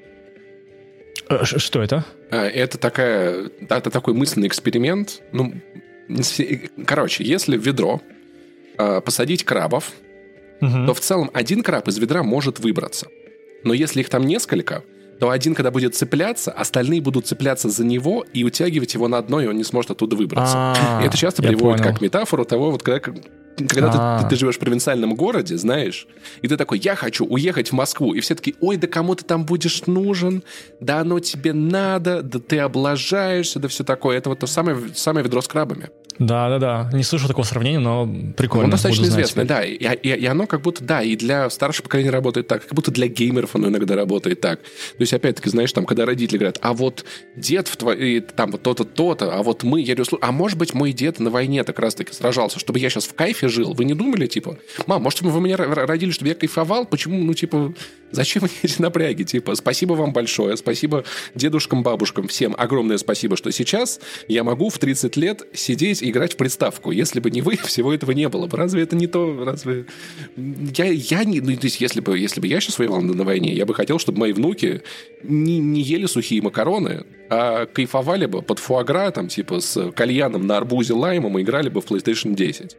Э, 1.29 1.45
что 1.45 1.81
это? 1.81 2.03
Э, 2.31 2.47
это 2.47 2.77
такая, 2.77 3.49
это 3.69 3.89
такой 3.89 4.13
мысленный 4.13 4.49
эксперимент. 4.49 5.21
Ну, 5.31 5.53
Короче, 6.85 7.23
если 7.23 7.57
в 7.57 7.65
ведро 7.65 8.01
э, 8.77 9.01
посадить 9.01 9.43
крабов, 9.43 9.91
угу. 10.61 10.85
то 10.85 10.93
в 10.93 10.99
целом 10.99 11.29
один 11.33 11.63
краб 11.63 11.87
из 11.87 11.97
ведра 11.97 12.23
может 12.23 12.59
выбраться. 12.59 13.07
Но 13.63 13.73
если 13.73 14.01
их 14.01 14.09
там 14.09 14.25
несколько, 14.25 14.83
то 15.19 15.29
один, 15.29 15.55
когда 15.55 15.71
будет 15.71 15.95
цепляться, 15.95 16.51
остальные 16.51 17.01
будут 17.01 17.25
цепляться 17.25 17.69
за 17.69 17.83
него 17.83 18.25
и 18.33 18.43
утягивать 18.43 18.93
его 18.93 19.07
на 19.07 19.21
дно, 19.21 19.41
и 19.41 19.47
он 19.47 19.57
не 19.57 19.63
сможет 19.63 19.91
оттуда 19.91 20.15
выбраться. 20.15 20.55
А-а-а, 20.55 21.05
это 21.05 21.17
часто 21.17 21.41
приводит 21.41 21.81
как 21.81 22.01
метафору 22.01 22.45
того, 22.45 22.71
вот 22.71 22.83
когда 22.83 22.99
когда 23.65 24.21
ты, 24.21 24.29
ты 24.29 24.35
живешь 24.35 24.55
в 24.55 24.59
провинциальном 24.59 25.15
городе, 25.15 25.57
знаешь, 25.57 26.07
и 26.41 26.47
ты 26.47 26.57
такой, 26.57 26.79
я 26.79 26.95
хочу 26.95 27.25
уехать 27.25 27.69
в 27.69 27.73
Москву, 27.73 28.13
и 28.13 28.19
все 28.19 28.35
таки 28.35 28.55
ой, 28.61 28.77
да 28.77 28.87
кому 28.87 29.15
ты 29.15 29.23
там 29.23 29.45
будешь 29.45 29.85
нужен, 29.87 30.43
да 30.79 30.99
оно 30.99 31.19
тебе 31.19 31.53
надо, 31.53 32.21
да 32.21 32.39
ты 32.39 32.59
облажаешься, 32.59 33.59
да 33.59 33.67
все 33.67 33.83
такое. 33.83 34.17
Это 34.17 34.29
вот 34.29 34.39
то 34.39 34.47
самое, 34.47 34.77
самое 34.95 35.25
ведро 35.25 35.41
с 35.41 35.47
крабами. 35.47 35.89
Да, 36.19 36.49
да, 36.49 36.59
да. 36.59 36.89
Не 36.93 37.03
слышу 37.03 37.27
такого 37.27 37.45
сравнения, 37.45 37.79
но 37.79 38.09
прикольно. 38.35 38.65
Он 38.65 38.71
достаточно 38.71 39.05
известный, 39.05 39.45
да. 39.45 39.63
И, 39.63 39.75
и, 39.75 40.09
и 40.09 40.25
оно 40.25 40.47
как 40.47 40.61
будто, 40.61 40.83
да, 40.83 41.01
и 41.01 41.15
для 41.15 41.49
старшего 41.49 41.83
поколения 41.83 42.09
работает 42.09 42.47
так, 42.47 42.63
как 42.63 42.73
будто 42.73 42.91
для 42.91 43.07
геймеров 43.07 43.55
оно 43.55 43.67
иногда 43.67 43.95
работает 43.95 44.41
так. 44.41 44.61
То 44.61 45.01
есть, 45.01 45.13
опять-таки, 45.13 45.49
знаешь, 45.49 45.71
там, 45.73 45.85
когда 45.85 46.05
родители 46.05 46.37
говорят, 46.37 46.59
а 46.61 46.73
вот 46.73 47.05
дед 47.35 47.67
в 47.67 47.77
твоей, 47.77 48.21
там, 48.21 48.51
вот 48.51 48.63
то-то, 48.63 48.83
то-то, 48.83 49.33
а 49.33 49.43
вот 49.43 49.63
мы, 49.63 49.81
я 49.81 49.95
говорю, 49.95 50.17
а 50.21 50.31
может 50.31 50.57
быть, 50.57 50.73
мой 50.73 50.91
дед 50.91 51.19
на 51.19 51.29
войне 51.29 51.63
так 51.63 51.79
раз-таки 51.79 52.13
сражался, 52.13 52.59
чтобы 52.59 52.79
я 52.79 52.89
сейчас 52.89 53.05
в 53.05 53.13
кайфе 53.13 53.47
жил? 53.47 53.73
Вы 53.73 53.85
не 53.85 53.93
думали, 53.93 54.27
типа, 54.27 54.57
мам, 54.85 55.03
может, 55.03 55.21
вы 55.21 55.41
меня 55.41 55.57
родили, 55.57 56.11
чтобы 56.11 56.29
я 56.29 56.35
кайфовал? 56.35 56.85
Почему, 56.85 57.23
ну, 57.23 57.33
типа, 57.33 57.73
зачем 58.11 58.43
мне 58.43 58.51
эти 58.63 58.81
напряги? 58.81 59.23
Типа, 59.23 59.55
спасибо 59.55 59.93
вам 59.93 60.13
большое, 60.13 60.57
спасибо 60.57 61.03
дедушкам, 61.35 61.83
бабушкам, 61.83 62.27
всем 62.27 62.55
огромное 62.57 62.97
спасибо, 62.97 63.37
что 63.37 63.51
сейчас 63.51 63.99
я 64.27 64.43
могу 64.43 64.69
в 64.69 64.77
30 64.77 65.15
лет 65.17 65.43
сидеть 65.53 66.01
играть 66.09 66.33
в 66.33 66.37
приставку. 66.37 66.91
Если 66.91 67.19
бы 67.19 67.31
не 67.31 67.41
вы, 67.41 67.55
всего 67.63 67.93
этого 67.93 68.11
не 68.11 68.27
было 68.29 68.47
бы. 68.47 68.57
Разве 68.57 68.83
это 68.83 68.95
не 68.95 69.07
то? 69.07 69.43
Разве... 69.43 69.85
Я, 70.35 70.85
я 70.85 71.23
не... 71.23 71.41
Ну, 71.41 71.55
то 71.55 71.65
есть, 71.65 71.81
если 71.81 72.01
бы, 72.01 72.17
если 72.17 72.39
бы 72.39 72.47
я 72.47 72.59
сейчас 72.59 72.79
воевал 72.79 73.01
на, 73.01 73.13
на 73.13 73.23
войне, 73.23 73.53
я 73.53 73.65
бы 73.65 73.73
хотел, 73.73 73.99
чтобы 73.99 74.19
мои 74.19 74.33
внуки 74.33 74.81
не, 75.23 75.59
не 75.59 75.81
ели 75.81 76.05
сухие 76.05 76.41
макароны, 76.41 77.05
а 77.29 77.65
кайфовали 77.65 78.25
бы 78.25 78.41
под 78.41 78.59
фуагра, 78.59 79.11
там, 79.11 79.27
типа, 79.27 79.59
с 79.59 79.91
кальяном 79.91 80.47
на 80.47 80.57
арбузе 80.57 80.93
лаймом 80.93 81.37
и 81.37 81.41
играли 81.41 81.69
бы 81.69 81.81
в 81.81 81.85
PlayStation 81.85 82.35
10. 82.35 82.77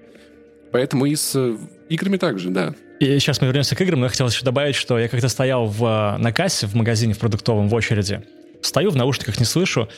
Поэтому 0.72 1.06
и 1.06 1.14
с 1.14 1.32
э, 1.34 1.56
играми 1.88 2.16
также, 2.16 2.50
да. 2.50 2.74
И 3.00 3.18
сейчас 3.18 3.40
мы 3.40 3.46
вернемся 3.46 3.76
к 3.76 3.80
играм, 3.80 4.00
но 4.00 4.06
я 4.06 4.10
хотел 4.10 4.28
еще 4.28 4.44
добавить, 4.44 4.74
что 4.74 4.98
я 4.98 5.08
как-то 5.08 5.28
стоял 5.28 5.66
в, 5.66 6.16
на 6.18 6.32
кассе 6.32 6.66
в 6.66 6.74
магазине 6.74 7.14
в 7.14 7.18
продуктовом 7.18 7.68
в 7.68 7.74
очереди, 7.74 8.22
стою 8.60 8.90
в 8.90 8.96
наушниках, 8.96 9.38
не 9.38 9.46
слышу, 9.46 9.88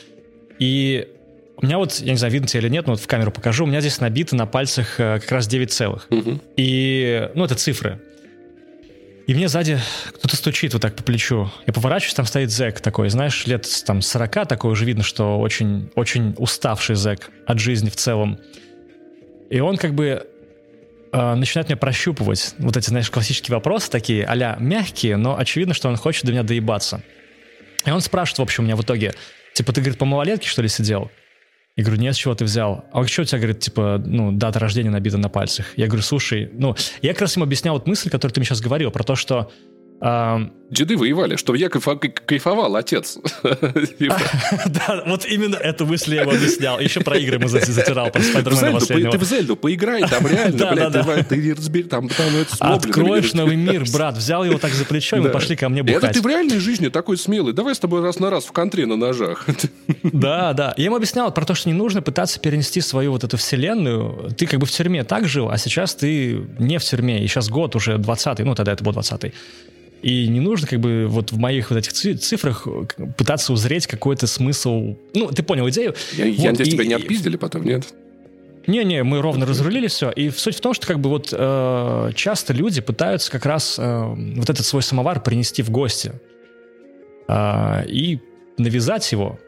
и 0.59 1.07
у 1.61 1.65
меня 1.65 1.77
вот, 1.77 1.99
я 1.99 2.11
не 2.11 2.17
знаю, 2.17 2.33
видно 2.33 2.47
тебе 2.47 2.61
или 2.61 2.69
нет, 2.69 2.87
но 2.87 2.93
вот 2.93 3.01
в 3.01 3.07
камеру 3.07 3.31
покажу, 3.31 3.65
у 3.65 3.67
меня 3.67 3.81
здесь 3.81 3.99
набито 3.99 4.35
на 4.35 4.47
пальцах 4.47 4.99
э, 4.99 5.19
как 5.19 5.31
раз 5.31 5.47
9 5.47 5.71
целых. 5.71 6.07
Угу. 6.09 6.39
И, 6.57 7.29
ну, 7.35 7.45
это 7.45 7.55
цифры. 7.55 7.99
И 9.27 9.35
мне 9.35 9.47
сзади 9.47 9.79
кто-то 10.09 10.35
стучит 10.35 10.73
вот 10.73 10.81
так 10.81 10.95
по 10.95 11.03
плечу. 11.03 11.49
Я 11.67 11.73
поворачиваюсь, 11.73 12.15
там 12.15 12.25
стоит 12.25 12.49
зэк 12.49 12.79
такой, 12.79 13.09
знаешь, 13.09 13.45
лет 13.45 13.67
там 13.85 14.01
40, 14.01 14.47
такой 14.47 14.71
уже 14.71 14.85
видно, 14.85 15.03
что 15.03 15.39
очень, 15.39 15.91
очень 15.95 16.33
уставший 16.37 16.95
зэк 16.95 17.29
от 17.45 17.59
жизни 17.59 17.89
в 17.89 17.95
целом. 17.95 18.39
И 19.51 19.59
он 19.59 19.77
как 19.77 19.93
бы 19.93 20.25
э, 21.11 21.33
начинает 21.35 21.69
меня 21.69 21.77
прощупывать. 21.77 22.55
Вот 22.57 22.75
эти, 22.75 22.89
знаешь, 22.89 23.11
классические 23.11 23.55
вопросы 23.55 23.91
такие, 23.91 24.25
а 24.25 24.57
мягкие, 24.59 25.17
но 25.17 25.37
очевидно, 25.37 25.75
что 25.75 25.89
он 25.89 25.95
хочет 25.95 26.25
до 26.25 26.31
меня 26.31 26.43
доебаться. 26.43 27.03
И 27.85 27.91
он 27.91 28.01
спрашивает, 28.01 28.39
в 28.39 28.41
общем, 28.41 28.63
у 28.63 28.65
меня 28.65 28.75
в 28.75 28.81
итоге, 28.81 29.13
типа, 29.53 29.73
ты, 29.73 29.81
говорит, 29.81 29.99
по 29.99 30.05
малолетке, 30.05 30.49
что 30.49 30.63
ли, 30.63 30.67
сидел? 30.67 31.11
Я 31.77 31.85
говорю, 31.85 32.01
нет, 32.01 32.15
с 32.15 32.17
чего 32.17 32.35
ты 32.35 32.43
взял? 32.43 32.83
А 32.91 33.05
что 33.07 33.21
у 33.21 33.25
тебя, 33.25 33.37
говорит, 33.39 33.59
типа, 33.59 34.01
ну, 34.05 34.33
дата 34.33 34.59
рождения 34.59 34.89
набита 34.89 35.17
на 35.17 35.29
пальцах? 35.29 35.77
Я 35.77 35.87
говорю, 35.87 36.03
слушай, 36.03 36.49
ну, 36.53 36.75
я 37.01 37.13
как 37.13 37.21
раз 37.21 37.35
ему 37.35 37.45
объяснял 37.45 37.75
вот 37.75 37.87
мысль, 37.87 38.09
которую 38.09 38.33
ты 38.33 38.41
мне 38.41 38.45
сейчас 38.45 38.59
говорил, 38.59 38.91
про 38.91 39.03
то, 39.03 39.15
что 39.15 39.49
Деды 40.71 40.95
воевали, 40.95 41.35
чтобы 41.35 41.57
я 41.57 41.69
кайфовал, 41.69 42.77
отец. 42.77 43.19
Типа. 43.99 44.17
Да, 44.67 45.03
вот 45.05 45.25
именно 45.25 45.57
эту 45.57 45.85
мысль 45.85 46.15
я 46.15 46.21
ему 46.21 46.31
объяснял. 46.31 46.79
Еще 46.79 47.01
про 47.01 47.17
игры 47.17 47.39
мы 47.39 47.49
затирал, 47.49 48.09
про 48.09 48.21
Спайдермена 48.21 48.79
последнего. 48.79 49.11
Ты 49.11 49.17
в 49.17 49.23
Зельду 49.23 49.57
поиграй, 49.57 50.01
там 50.07 50.25
реально, 50.25 50.71
блядь, 50.71 51.27
ты 51.27 51.53
разбери, 51.53 51.83
там 51.83 52.09
Откроешь 52.59 53.33
новый 53.33 53.57
мир, 53.57 53.83
брат. 53.91 54.15
Взял 54.17 54.45
его 54.45 54.57
так 54.57 54.71
за 54.71 54.85
плечо, 54.85 55.17
и 55.17 55.19
мы 55.19 55.29
пошли 55.29 55.55
ко 55.55 55.67
мне 55.69 55.83
бухать. 55.83 56.03
Это 56.03 56.13
ты 56.13 56.21
в 56.21 56.27
реальной 56.27 56.59
жизни 56.59 56.87
такой 56.87 57.17
смелый. 57.17 57.53
Давай 57.53 57.75
с 57.75 57.79
тобой 57.79 58.01
раз 58.01 58.19
на 58.19 58.29
раз 58.29 58.45
в 58.45 58.51
контре 58.51 58.85
на 58.85 58.95
ножах. 58.95 59.45
Да, 60.03 60.53
да. 60.53 60.73
Я 60.77 60.85
ему 60.85 60.95
объяснял 60.95 61.31
про 61.33 61.45
то, 61.45 61.53
что 61.53 61.69
не 61.69 61.75
нужно 61.75 62.01
пытаться 62.01 62.39
перенести 62.39 62.81
свою 62.81 63.11
вот 63.11 63.23
эту 63.23 63.37
вселенную. 63.37 64.31
Ты 64.37 64.45
как 64.45 64.59
бы 64.59 64.65
в 64.65 64.71
тюрьме 64.71 65.03
так 65.03 65.27
жил, 65.27 65.49
а 65.49 65.57
сейчас 65.57 65.95
ты 65.95 66.41
не 66.59 66.79
в 66.79 66.83
тюрьме. 66.83 67.23
И 67.23 67.27
сейчас 67.27 67.49
год 67.49 67.75
уже 67.75 67.95
20-й, 67.95 68.43
ну 68.43 68.55
тогда 68.55 68.73
это 68.73 68.83
был 68.83 68.91
20-й. 68.93 69.33
И 70.01 70.27
не 70.27 70.39
нужно 70.39 70.67
как 70.67 70.79
бы 70.79 71.05
вот 71.07 71.31
в 71.31 71.37
моих 71.37 71.69
вот 71.69 71.77
этих 71.77 71.93
цифрах 71.93 72.67
пытаться 73.17 73.53
узреть 73.53 73.87
какой-то 73.87 74.27
смысл. 74.27 74.95
Ну, 75.13 75.27
ты 75.27 75.43
понял 75.43 75.69
идею. 75.69 75.93
Я, 76.13 76.25
вот, 76.25 76.33
я 76.33 76.49
надеюсь, 76.51 76.69
и, 76.69 76.71
тебя 76.71 76.85
не 76.85 76.93
отпиздили 76.95 77.37
потом, 77.37 77.63
нет? 77.63 77.93
Не-не, 78.67 79.03
мы 79.03 79.21
ровно 79.21 79.45
разрулили 79.45 79.87
все. 79.87 80.11
И 80.11 80.29
суть 80.29 80.55
в 80.55 80.61
том, 80.61 80.73
что 80.73 80.87
как 80.87 80.99
бы 80.99 81.09
вот 81.09 81.33
э, 81.35 82.11
часто 82.15 82.53
люди 82.53 82.81
пытаются 82.81 83.31
как 83.31 83.45
раз 83.45 83.77
э, 83.79 84.03
вот 84.35 84.49
этот 84.49 84.65
свой 84.65 84.83
самовар 84.83 85.21
принести 85.21 85.63
в 85.63 85.69
гости 85.69 86.13
э, 87.27 87.85
и 87.87 88.19
навязать 88.57 89.11
его 89.11 89.39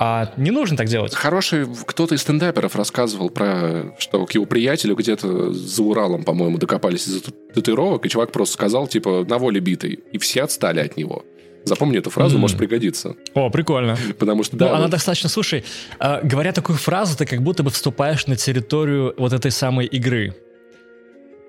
а 0.00 0.32
не 0.36 0.50
нужно 0.50 0.76
так 0.76 0.86
делать. 0.88 1.14
Хороший 1.14 1.66
кто-то 1.86 2.14
из 2.14 2.22
стендаперов 2.22 2.76
рассказывал 2.76 3.30
про, 3.30 3.94
что 3.98 4.24
к 4.26 4.32
его 4.32 4.44
приятелю 4.46 4.94
где-то 4.94 5.52
за 5.52 5.82
Уралом, 5.82 6.22
по-моему, 6.24 6.58
докопались 6.58 7.06
из 7.08 7.22
татуировок, 7.54 8.06
и 8.06 8.08
чувак 8.08 8.30
просто 8.32 8.54
сказал, 8.54 8.86
типа, 8.86 9.24
на 9.28 9.38
воле 9.38 9.60
битый. 9.60 9.98
И 10.12 10.18
все 10.18 10.42
отстали 10.42 10.80
от 10.80 10.96
него. 10.96 11.24
Запомни 11.64 11.98
эту 11.98 12.10
фразу, 12.10 12.36
М. 12.36 12.40
может 12.42 12.56
пригодиться. 12.56 13.16
О, 13.34 13.50
прикольно. 13.50 13.98
Потому 14.18 14.44
что, 14.44 14.54
Ну, 14.56 14.60
да, 14.60 14.70
она 14.72 14.82
вот- 14.82 14.90
достаточно, 14.90 15.28
слушай, 15.28 15.64
э, 15.98 16.20
говоря 16.22 16.52
такую 16.52 16.78
фразу, 16.78 17.16
ты 17.16 17.26
как 17.26 17.42
будто 17.42 17.62
бы 17.64 17.70
вступаешь 17.70 18.26
на 18.28 18.36
территорию 18.36 19.14
вот 19.18 19.32
этой 19.32 19.50
самой 19.50 19.86
игры. 19.86 20.34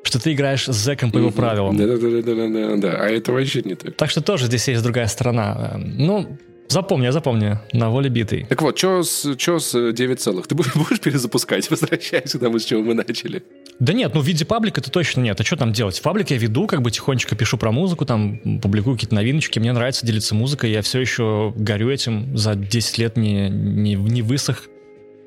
Что 0.03 0.19
ты 0.19 0.33
играешь 0.33 0.65
с 0.65 0.73
зэком 0.75 1.11
по 1.11 1.17
его 1.19 1.29
правилам. 1.29 1.77
Да-да-да-да-да-да. 1.77 2.97
А 2.99 3.09
это 3.09 3.31
вообще 3.31 3.61
не 3.63 3.75
так. 3.75 3.95
Так 3.95 4.09
что 4.09 4.21
тоже 4.21 4.45
здесь 4.47 4.67
есть 4.67 4.81
другая 4.81 5.07
сторона. 5.07 5.73
Э, 5.75 5.77
Ну, 5.77 6.37
запомни, 6.69 7.05
я 7.05 7.11
запомню, 7.11 7.59
на 7.73 7.89
воле 7.89 8.09
битый. 8.09 8.45
Так 8.45 8.61
вот, 8.61 8.77
что 8.77 9.03
с, 9.03 9.35
чё 9.35 9.59
с 9.59 9.75
э, 9.75 9.91
9 9.93 10.19
целых? 10.19 10.47
Ты 10.47 10.55
будешь 10.55 10.73
будешь 10.75 10.99
перезапускать? 10.99 11.69
Возвращайся 11.69 12.37
к 12.37 12.41
тому, 12.41 12.59
с 12.59 12.65
чего 12.65 12.81
мы 12.81 12.93
начали. 12.93 13.43
Да 13.79 13.93
нет, 13.93 14.13
ну 14.13 14.21
в 14.21 14.25
виде 14.25 14.45
паблика 14.45 14.81
это 14.81 14.91
точно 14.91 15.21
нет. 15.21 15.39
А 15.39 15.43
что 15.43 15.55
там 15.55 15.71
делать? 15.71 15.97
В 15.97 16.01
паблике 16.01 16.35
я 16.35 16.41
веду, 16.41 16.67
как 16.67 16.81
бы 16.81 16.91
тихонечко 16.91 17.35
пишу 17.35 17.57
про 17.57 17.71
музыку, 17.71 18.05
там 18.05 18.59
публикую 18.61 18.95
какие-то 18.95 19.15
новиночки. 19.15 19.59
Мне 19.59 19.71
нравится 19.71 20.05
делиться 20.05 20.35
музыкой. 20.35 20.71
Я 20.71 20.81
все 20.81 20.99
еще 20.99 21.53
горю 21.55 21.89
этим. 21.89 22.35
За 22.37 22.55
10 22.55 22.97
лет 22.97 23.17
не, 23.17 23.49
не, 23.49 23.95
не 23.95 24.21
высох. 24.21 24.65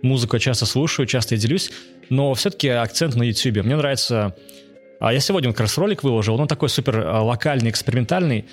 Музыку 0.03 0.37
я 0.37 0.41
часто 0.41 0.67
слушаю, 0.67 1.07
часто 1.07 1.35
я 1.35 1.41
делюсь. 1.41 1.71
Но 2.11 2.35
все-таки 2.35 2.69
акцент 2.69 3.15
на 3.15 3.23
YouTube. 3.23 3.65
Мне 3.65 3.77
нравится... 3.77 4.37
А 5.01 5.13
я 5.13 5.19
сегодня 5.19 5.51
как 5.51 5.61
раз 5.61 5.79
ролик 5.79 6.05
выложил. 6.05 6.41
Он 6.41 6.47
такой 6.47 6.69
супер 6.69 7.01
а, 7.07 7.23
локальный, 7.23 7.71
экспериментальный. 7.71 8.45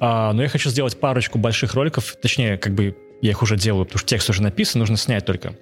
А, 0.00 0.32
но 0.32 0.42
я 0.42 0.48
хочу 0.48 0.70
сделать 0.70 0.98
парочку 0.98 1.38
больших 1.38 1.74
роликов. 1.74 2.16
Точнее, 2.20 2.58
как 2.58 2.74
бы 2.74 2.96
я 3.22 3.30
их 3.30 3.42
уже 3.42 3.56
делаю, 3.56 3.84
потому 3.84 3.98
что 3.98 4.08
текст 4.08 4.28
уже 4.30 4.42
написан, 4.42 4.80
нужно 4.80 4.96
снять 4.96 5.24
только 5.24 5.56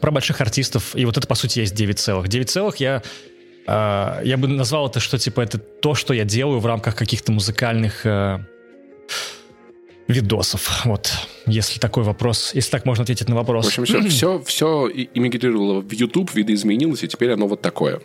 про 0.00 0.10
больших 0.10 0.40
артистов. 0.40 0.94
И 0.94 1.04
вот 1.04 1.16
это, 1.16 1.26
по 1.26 1.34
сути, 1.34 1.60
есть 1.60 1.74
9 1.74 1.98
целых. 1.98 2.28
9 2.28 2.48
целых 2.48 2.76
я, 2.76 3.02
э, 3.66 4.20
я 4.24 4.36
бы 4.36 4.48
назвал 4.48 4.88
это, 4.88 5.00
что 5.00 5.18
типа 5.18 5.40
это 5.40 5.58
то, 5.58 5.94
что 5.94 6.14
я 6.14 6.24
делаю 6.24 6.60
в 6.60 6.66
рамках 6.66 6.94
каких-то 6.94 7.32
музыкальных 7.32 8.06
э, 8.06 8.38
видосов. 10.06 10.84
Вот, 10.84 11.12
если 11.46 11.80
такой 11.80 12.04
вопрос, 12.04 12.52
если 12.54 12.70
так 12.70 12.84
можно 12.84 13.02
ответить 13.02 13.28
на 13.28 13.34
вопрос. 13.34 13.66
В 13.66 13.78
общем, 13.80 13.84
все, 13.84 14.00
все, 14.08 14.42
все 14.44 14.88
иммигрировало 14.88 15.80
в 15.80 15.92
YouTube, 15.92 16.32
видоизменилось, 16.34 17.02
и 17.02 17.08
теперь 17.08 17.32
оно 17.32 17.46
вот 17.46 17.62
такое. 17.62 18.00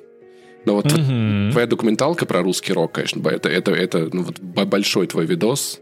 Но 0.65 0.75
вот 0.75 0.91
Мгм. 0.91 1.51
твоя 1.51 1.67
документалка 1.67 2.25
про 2.25 2.41
русский 2.41 2.73
рок, 2.73 2.93
конечно, 2.93 3.27
это, 3.29 3.49
это, 3.49 3.71
это 3.71 4.09
ну, 4.11 4.23
вот 4.23 4.39
большой 4.39 5.07
твой 5.07 5.25
видос. 5.25 5.79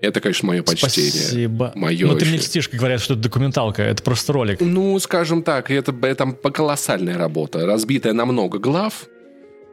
Это, 0.00 0.20
конечно, 0.20 0.46
мое 0.46 0.62
почтение. 0.62 1.10
Спасибо. 1.10 1.72
Моё 1.74 2.06
Ну, 2.06 2.16
ты 2.16 2.24
мне 2.24 2.36
льстишь, 2.36 2.68
говорят, 2.70 3.00
что 3.00 3.14
это 3.14 3.22
документалка, 3.24 3.82
это 3.82 4.00
просто 4.02 4.32
ролик. 4.32 4.60
Ну, 4.60 4.96
скажем 5.00 5.42
так, 5.42 5.72
это, 5.72 5.92
там 6.14 6.34
колоссальная 6.36 7.18
работа, 7.18 7.66
разбитая 7.66 8.12
на 8.12 8.24
много 8.24 8.58
глав. 8.58 9.08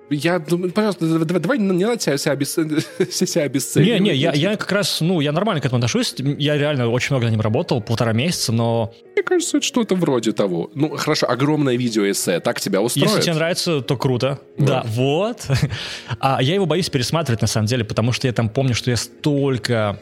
Я 0.10 0.38
думаю, 0.39 0.72
пожалуйста, 0.72 1.20
давай, 1.26 1.41
давай 1.41 1.58
не 1.58 1.84
надо 1.84 1.99
себя, 1.99 2.18
себя, 2.18 2.34
обес- 2.36 3.12
себя 3.12 3.43
обесценивать. 3.43 4.01
Не, 4.01 4.10
не, 4.12 4.16
я, 4.16 4.34
я 4.34 4.56
как 4.56 4.72
раз, 4.72 5.01
ну, 5.01 5.20
я 5.20 5.32
нормально 5.32 5.62
к 5.62 5.66
этому 5.66 5.78
отношусь. 5.80 6.14
Я 6.18 6.58
реально 6.58 6.89
очень 6.89 7.14
много 7.14 7.26
на 7.26 7.32
ним 7.32 7.41
работал, 7.41 7.82
полтора 7.82 8.14
месяца, 8.14 8.51
но 8.51 8.93
Мне 9.16 9.24
кажется, 9.24 9.58
это 9.58 9.66
что-то 9.66 9.95
вроде 9.95 10.32
того. 10.32 10.70
Ну, 10.76 10.95
хорошо, 10.95 11.28
огромное 11.30 11.76
видеоэссе, 11.76 12.39
так 12.39 12.60
тебя 12.60 12.82
устроит? 12.82 13.08
Если 13.10 13.22
тебе 13.24 13.34
нравится, 13.34 13.82
то 13.82 13.97
круто. 13.97 14.39
Вот. 14.58 14.68
Да, 14.68 14.84
вот. 14.86 15.47
А 16.20 16.41
я 16.41 16.53
его 16.53 16.66
боюсь 16.68 16.89
пересматривать, 16.89 17.41
на 17.41 17.47
самом 17.47 17.66
деле, 17.68 17.84
потому 17.84 18.12
что 18.12 18.28
я 18.28 18.34
там 18.34 18.49
помню, 18.49 18.76
что 18.76 18.91
я 18.91 18.97
столько... 18.97 19.99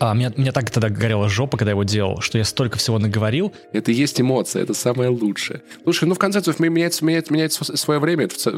А, 0.00 0.14
меня, 0.14 0.32
меня 0.36 0.52
так 0.52 0.70
тогда 0.70 0.88
горела 0.90 1.28
жопа, 1.28 1.56
когда 1.56 1.70
я 1.70 1.74
его 1.74 1.82
делал, 1.82 2.20
что 2.20 2.38
я 2.38 2.44
столько 2.44 2.78
всего 2.78 2.98
наговорил. 2.98 3.52
Это 3.72 3.90
и 3.90 3.94
есть 3.94 4.20
эмоция, 4.20 4.62
это 4.62 4.74
самое 4.74 5.10
лучшее. 5.10 5.62
Слушай, 5.82 6.04
ну 6.08 6.14
в 6.14 6.18
конце 6.18 6.38
концов, 6.38 6.60
менять, 6.60 7.00
менять, 7.02 7.30
менять 7.30 7.52
св- 7.52 7.76
свое 7.78 7.98
время, 7.98 8.24
это 8.24 8.36
ц- 8.36 8.52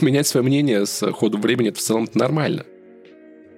менять 0.00 0.26
свое 0.26 0.44
мнение 0.44 0.84
с 0.84 1.10
ходом 1.12 1.40
времени, 1.40 1.68
это 1.70 1.78
в 1.78 1.82
целом 1.82 2.08
нормально. 2.14 2.64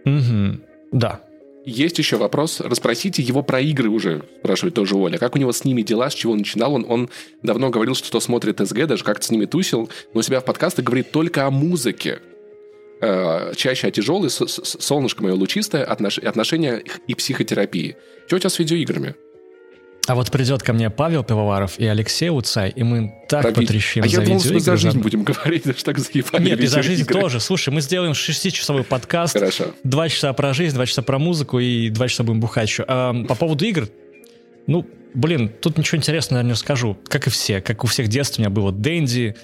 Мгм. 0.04 0.62
Да. 0.92 1.20
Есть 1.64 1.98
еще 1.98 2.16
вопрос. 2.16 2.60
Расспросите 2.60 3.22
его 3.22 3.42
про 3.42 3.60
игры 3.60 3.88
уже, 3.88 4.24
спрашивает 4.40 4.74
тоже 4.74 4.96
Оля. 4.96 5.18
Как 5.18 5.36
у 5.36 5.38
него 5.38 5.52
с 5.52 5.64
ними 5.64 5.82
дела, 5.82 6.10
с 6.10 6.14
чего 6.14 6.34
начинал? 6.34 6.74
Он, 6.74 6.84
он 6.88 7.10
давно 7.42 7.70
говорил, 7.70 7.94
что 7.94 8.18
смотрит 8.18 8.58
СГ, 8.58 8.86
даже 8.86 9.04
как-то 9.04 9.24
с 9.26 9.30
ними 9.30 9.44
тусил, 9.44 9.88
но 10.12 10.20
у 10.20 10.22
себя 10.22 10.40
в 10.40 10.44
подкастах 10.44 10.84
говорит 10.84 11.12
только 11.12 11.46
о 11.46 11.50
музыке. 11.50 12.20
Э, 13.04 13.52
чаще 13.56 13.88
о 13.88 13.90
тяжелой, 13.90 14.30
с- 14.30 14.46
с- 14.46 14.76
солнышко 14.80 15.22
мое 15.24 15.34
лучистое, 15.34 15.84
отнош- 15.84 16.24
отношения 16.24 16.82
и 17.08 17.14
психотерапии. 17.14 17.96
Что 18.28 18.36
у 18.36 18.38
тебя 18.38 18.50
с 18.50 18.58
видеоиграми? 18.60 19.16
А 20.08 20.14
вот 20.14 20.30
придет 20.30 20.62
ко 20.62 20.72
мне 20.72 20.88
Павел 20.90 21.22
Пивоваров 21.24 21.78
и 21.78 21.86
Алексей 21.86 22.28
Уцай, 22.30 22.70
и 22.74 22.82
мы 22.84 23.12
так 23.28 23.42
Про 23.42 23.50
ви- 23.50 23.54
потрещим 23.56 24.04
а 24.04 24.08
за 24.08 24.20
я 24.20 24.24
думал, 24.26 24.40
что 24.40 24.52
мы 24.54 24.60
за 24.60 24.76
жизнь 24.76 24.98
будем 25.00 25.22
говорить, 25.24 25.64
даже 25.64 25.82
так 25.84 25.98
заебали. 25.98 26.44
Нет, 26.50 26.60
и 26.60 26.66
за 26.66 26.82
жизнь 26.82 27.00
видеоигры. 27.02 27.20
тоже. 27.22 27.40
Слушай, 27.40 27.72
мы 27.74 27.80
сделаем 27.80 28.14
шестичасовой 28.14 28.84
подкаст. 28.84 29.34
Хорошо. 29.34 29.66
Два 29.84 30.08
часа 30.08 30.32
про 30.32 30.52
жизнь, 30.54 30.74
два 30.74 30.86
часа 30.86 31.02
про 31.02 31.18
музыку 31.18 31.58
и 31.58 31.88
два 31.90 32.06
часа 32.08 32.22
будем 32.24 32.40
бухать 32.40 32.68
еще. 32.68 32.84
А, 32.86 33.14
по 33.28 33.34
поводу 33.34 33.64
игр, 33.64 33.88
ну, 34.66 34.86
блин, 35.14 35.50
тут 35.60 35.78
ничего 35.78 35.98
интересного, 35.98 36.38
наверное, 36.38 36.48
не 36.50 36.52
расскажу. 36.54 36.96
Как 37.08 37.26
и 37.26 37.30
все, 37.30 37.60
как 37.60 37.84
у 37.84 37.86
всех 37.86 38.08
детства 38.08 38.40
у 38.40 38.44
меня 38.44 38.50
было 38.50 38.72
Дэнди, 38.72 39.36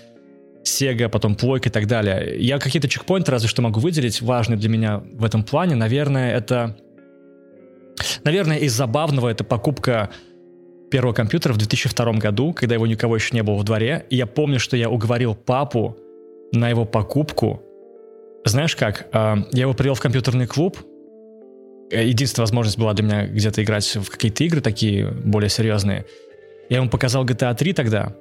Сега, 0.69 1.09
потом 1.09 1.35
Плойка 1.35 1.71
и 1.71 1.73
так 1.73 1.87
далее. 1.87 2.37
Я 2.39 2.59
какие-то 2.59 2.89
чекпоинты 2.89 3.33
разве 3.33 3.49
что 3.49 3.62
могу 3.62 3.81
выделить, 3.81 4.21
важные 4.21 4.59
для 4.59 4.69
меня 4.69 5.03
в 5.14 5.25
этом 5.25 5.43
плане. 5.43 5.75
Наверное, 5.75 6.37
это... 6.37 6.77
Наверное, 8.23 8.59
из 8.59 8.75
забавного 8.75 9.29
это 9.29 9.45
покупка 9.45 10.11
первого 10.91 11.14
компьютера 11.14 11.55
в 11.55 11.57
2002 11.57 12.12
году, 12.14 12.53
когда 12.53 12.75
его 12.75 12.87
никого 12.87 13.16
еще 13.16 13.35
не 13.35 13.43
было 13.43 13.57
в 13.57 13.64
дворе. 13.64 14.05
И 14.11 14.16
я 14.16 14.27
помню, 14.27 14.61
что 14.61 14.77
я 14.77 14.91
уговорил 14.91 15.35
папу 15.35 15.97
на 16.53 16.69
его 16.69 16.85
покупку. 16.85 17.62
Знаешь 18.45 18.77
как? 18.77 19.09
А, 19.12 19.39
Я 19.53 19.62
его 19.62 19.73
привел 19.73 19.95
в 19.95 20.01
компьютерный 20.01 20.47
клуб. 20.47 20.79
Э, 21.91 22.07
Единственная 22.07 22.45
возможность 22.45 22.79
была 22.79 22.93
для 22.93 23.05
меня 23.05 23.27
где-то 23.27 23.62
играть 23.64 23.97
в 23.97 24.11
какие-то 24.11 24.45
игры 24.45 24.61
такие 24.61 25.11
более 25.11 25.49
серьезные. 25.49 26.05
Я 26.69 26.77
ему 26.77 26.91
показал 26.91 27.25
GTA 27.25 27.55
3 27.57 27.73
тогда 27.73 28.14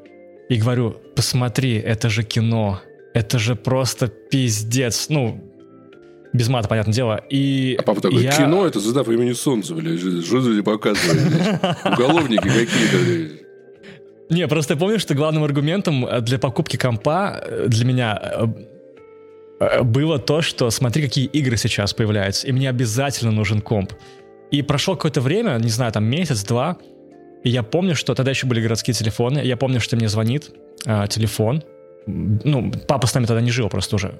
и 0.49 0.55
говорю, 0.55 0.95
посмотри, 1.15 1.75
это 1.75 2.09
же 2.09 2.23
кино. 2.23 2.81
Это 3.13 3.39
же 3.39 3.55
просто 3.55 4.07
пиздец. 4.07 5.07
Ну, 5.09 5.43
без 6.33 6.49
мата, 6.49 6.67
понятное 6.67 6.93
дело. 6.93 7.19
И 7.29 7.75
А 7.79 7.83
папа 7.83 8.01
такой, 8.01 8.23
я- 8.23 8.31
кино 8.31 8.65
это 8.67 8.79
звезда 8.79 9.03
по 9.03 9.11
имени 9.11 9.33
Солнце, 9.33 9.73
блядь, 9.73 9.99
что 10.25 10.41
ты 10.41 10.61
показываешь? 10.63 11.21
блядь? 11.23 11.93
Уголовники 11.97 12.43
какие-то. 12.47 13.43
Не, 14.29 14.47
просто 14.47 14.73
я 14.73 14.79
помню, 14.79 14.99
что 14.99 15.15
главным 15.15 15.43
аргументом 15.45 16.05
э, 16.05 16.19
для 16.21 16.37
покупки 16.37 16.75
компа 16.77 17.41
э, 17.43 17.67
для 17.69 17.85
меня 17.85 18.21
э, 19.59 19.83
было 19.83 20.19
то, 20.19 20.41
что 20.41 20.69
смотри, 20.69 21.01
какие 21.03 21.25
игры 21.25 21.55
сейчас 21.57 21.93
появляются, 21.93 22.45
и 22.45 22.51
мне 22.51 22.69
обязательно 22.69 23.31
нужен 23.31 23.61
комп. 23.61 23.93
И 24.51 24.61
прошло 24.61 24.95
какое-то 24.95 25.21
время, 25.21 25.57
не 25.61 25.69
знаю, 25.69 25.91
там 25.93 26.03
месяц-два, 26.05 26.77
и 27.43 27.49
я 27.49 27.63
помню, 27.63 27.95
что 27.95 28.13
тогда 28.15 28.31
еще 28.31 28.47
были 28.47 28.61
городские 28.61 28.93
телефоны, 28.93 29.39
я 29.39 29.57
помню, 29.57 29.79
что 29.79 29.95
мне 29.95 30.07
звонит 30.09 30.51
а, 30.85 31.07
телефон, 31.07 31.63
ну, 32.05 32.71
папа 32.87 33.07
с 33.07 33.13
нами 33.13 33.25
тогда 33.25 33.41
не 33.41 33.51
жил 33.51 33.69
просто 33.69 33.95
уже, 33.95 34.19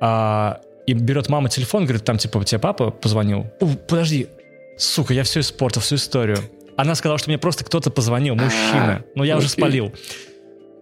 А, 0.00 0.60
и 0.86 0.92
берет 0.94 1.28
мама 1.28 1.48
телефон, 1.50 1.84
говорит, 1.84 2.04
там, 2.04 2.16
типа, 2.18 2.44
тебе 2.44 2.58
папа 2.58 2.90
позвонил? 2.90 3.46
«О, 3.60 3.66
подожди, 3.86 4.28
сука, 4.78 5.12
я 5.12 5.22
все 5.22 5.40
испортил, 5.40 5.80
всю 5.82 5.96
историю. 5.96 6.38
Она 6.76 6.94
сказала, 6.94 7.18
что 7.18 7.28
мне 7.30 7.38
просто 7.38 7.64
кто-то 7.64 7.90
позвонил, 7.90 8.34
мужчина. 8.36 9.04
Ну, 9.14 9.24
я 9.24 9.36
уже 9.36 9.48
спалил. 9.48 9.92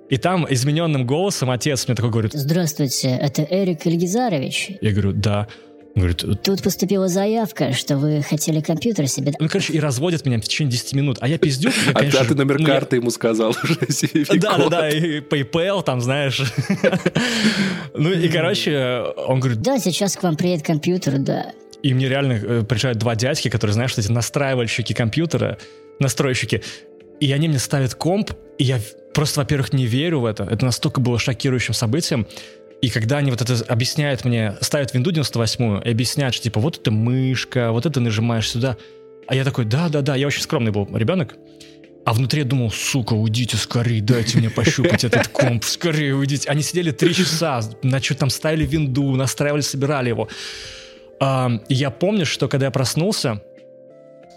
И 0.08 0.18
там 0.18 0.46
измененным 0.48 1.06
голосом 1.06 1.50
отец 1.50 1.88
мне 1.88 1.96
такой 1.96 2.10
говорит, 2.10 2.32
Здравствуйте, 2.34 3.08
это 3.08 3.42
Эрик 3.50 3.86
Ильгизарович. 3.86 4.72
я 4.80 4.92
говорю, 4.92 5.12
да. 5.12 5.48
Говорит, 5.96 6.22
Тут 6.42 6.62
поступила 6.62 7.08
заявка, 7.08 7.72
что 7.72 7.96
вы 7.96 8.22
хотели 8.22 8.60
компьютер 8.60 9.08
себе... 9.08 9.32
ну, 9.40 9.48
короче, 9.48 9.72
и 9.72 9.80
разводит 9.80 10.26
меня 10.26 10.38
в 10.38 10.42
течение 10.42 10.70
10 10.72 10.92
минут. 10.92 11.16
А 11.22 11.26
я 11.28 11.38
пиздюк. 11.38 11.72
я, 11.74 11.80
А 11.80 11.86
ты- 11.86 11.94
конечно 12.00 12.20
а 12.20 12.24
ты 12.26 12.34
номер 12.34 12.58
ну, 12.60 12.68
я- 12.68 12.74
карты 12.74 12.96
ему 12.96 13.10
сказал 13.10 13.50
уже, 13.64 13.74
CVV 13.80 14.38
Да, 14.38 14.56
да, 14.58 14.62
код. 14.62 14.70
да, 14.70 14.90
и 14.90 15.20
PayPal, 15.20 15.82
там, 15.82 16.00
знаешь. 16.02 16.42
Ну 17.94 18.10
и, 18.12 18.28
короче, 18.28 19.04
он 19.26 19.40
говорит, 19.40 19.62
Да, 19.62 19.78
сейчас 19.78 20.16
к 20.16 20.22
вам 20.22 20.36
приедет 20.36 20.64
компьютер, 20.66 21.18
да. 21.18 21.52
и 21.82 21.94
мне 21.94 22.08
реально 22.08 22.32
э, 22.34 22.62
приезжают 22.62 22.98
два 22.98 23.14
дядьки, 23.16 23.48
которые, 23.48 23.72
знаешь, 23.72 23.92
вот 23.96 24.04
эти 24.04 24.12
настраивальщики 24.12 24.92
компьютера, 24.92 25.56
настройщики, 25.98 26.62
и 27.20 27.32
они 27.32 27.48
мне 27.48 27.58
ставят 27.58 27.94
комп, 27.94 28.32
и 28.58 28.64
я 28.64 28.80
просто, 29.14 29.40
во-первых, 29.40 29.72
не 29.72 29.86
верю 29.86 30.20
в 30.20 30.26
это. 30.26 30.44
Это 30.44 30.64
настолько 30.66 31.00
было 31.00 31.18
шокирующим 31.18 31.72
событием. 31.72 32.26
И 32.82 32.90
когда 32.90 33.18
они 33.18 33.30
вот 33.30 33.40
это 33.40 33.64
объясняют 33.64 34.24
мне, 34.24 34.56
ставят 34.60 34.94
Windows 34.94 35.12
98 35.12 35.82
и 35.84 35.90
объясняют, 35.90 36.34
что 36.34 36.44
типа 36.44 36.60
вот 36.60 36.78
это 36.78 36.90
мышка, 36.90 37.72
вот 37.72 37.86
это 37.86 38.00
нажимаешь 38.00 38.50
сюда. 38.50 38.76
А 39.26 39.34
я 39.34 39.44
такой, 39.44 39.64
да-да-да, 39.64 40.14
я 40.14 40.26
очень 40.26 40.42
скромный 40.42 40.70
был 40.70 40.88
ребенок. 40.94 41.36
А 42.04 42.12
внутри 42.12 42.42
я 42.42 42.46
думал, 42.46 42.70
сука, 42.70 43.14
уйдите 43.14 43.56
скорее, 43.56 44.00
дайте 44.00 44.38
мне 44.38 44.48
пощупать 44.48 45.02
этот 45.02 45.26
комп, 45.28 45.64
скорее 45.64 46.14
уйдите. 46.14 46.48
Они 46.48 46.62
сидели 46.62 46.92
три 46.92 47.12
часа, 47.12 47.60
на 47.82 48.00
что 48.00 48.14
там 48.14 48.30
ставили 48.30 48.64
винду, 48.64 49.16
настраивали, 49.16 49.62
собирали 49.62 50.10
его. 50.10 50.28
А, 51.18 51.50
я 51.68 51.90
помню, 51.90 52.24
что 52.24 52.46
когда 52.46 52.66
я 52.66 52.70
проснулся, 52.70 53.42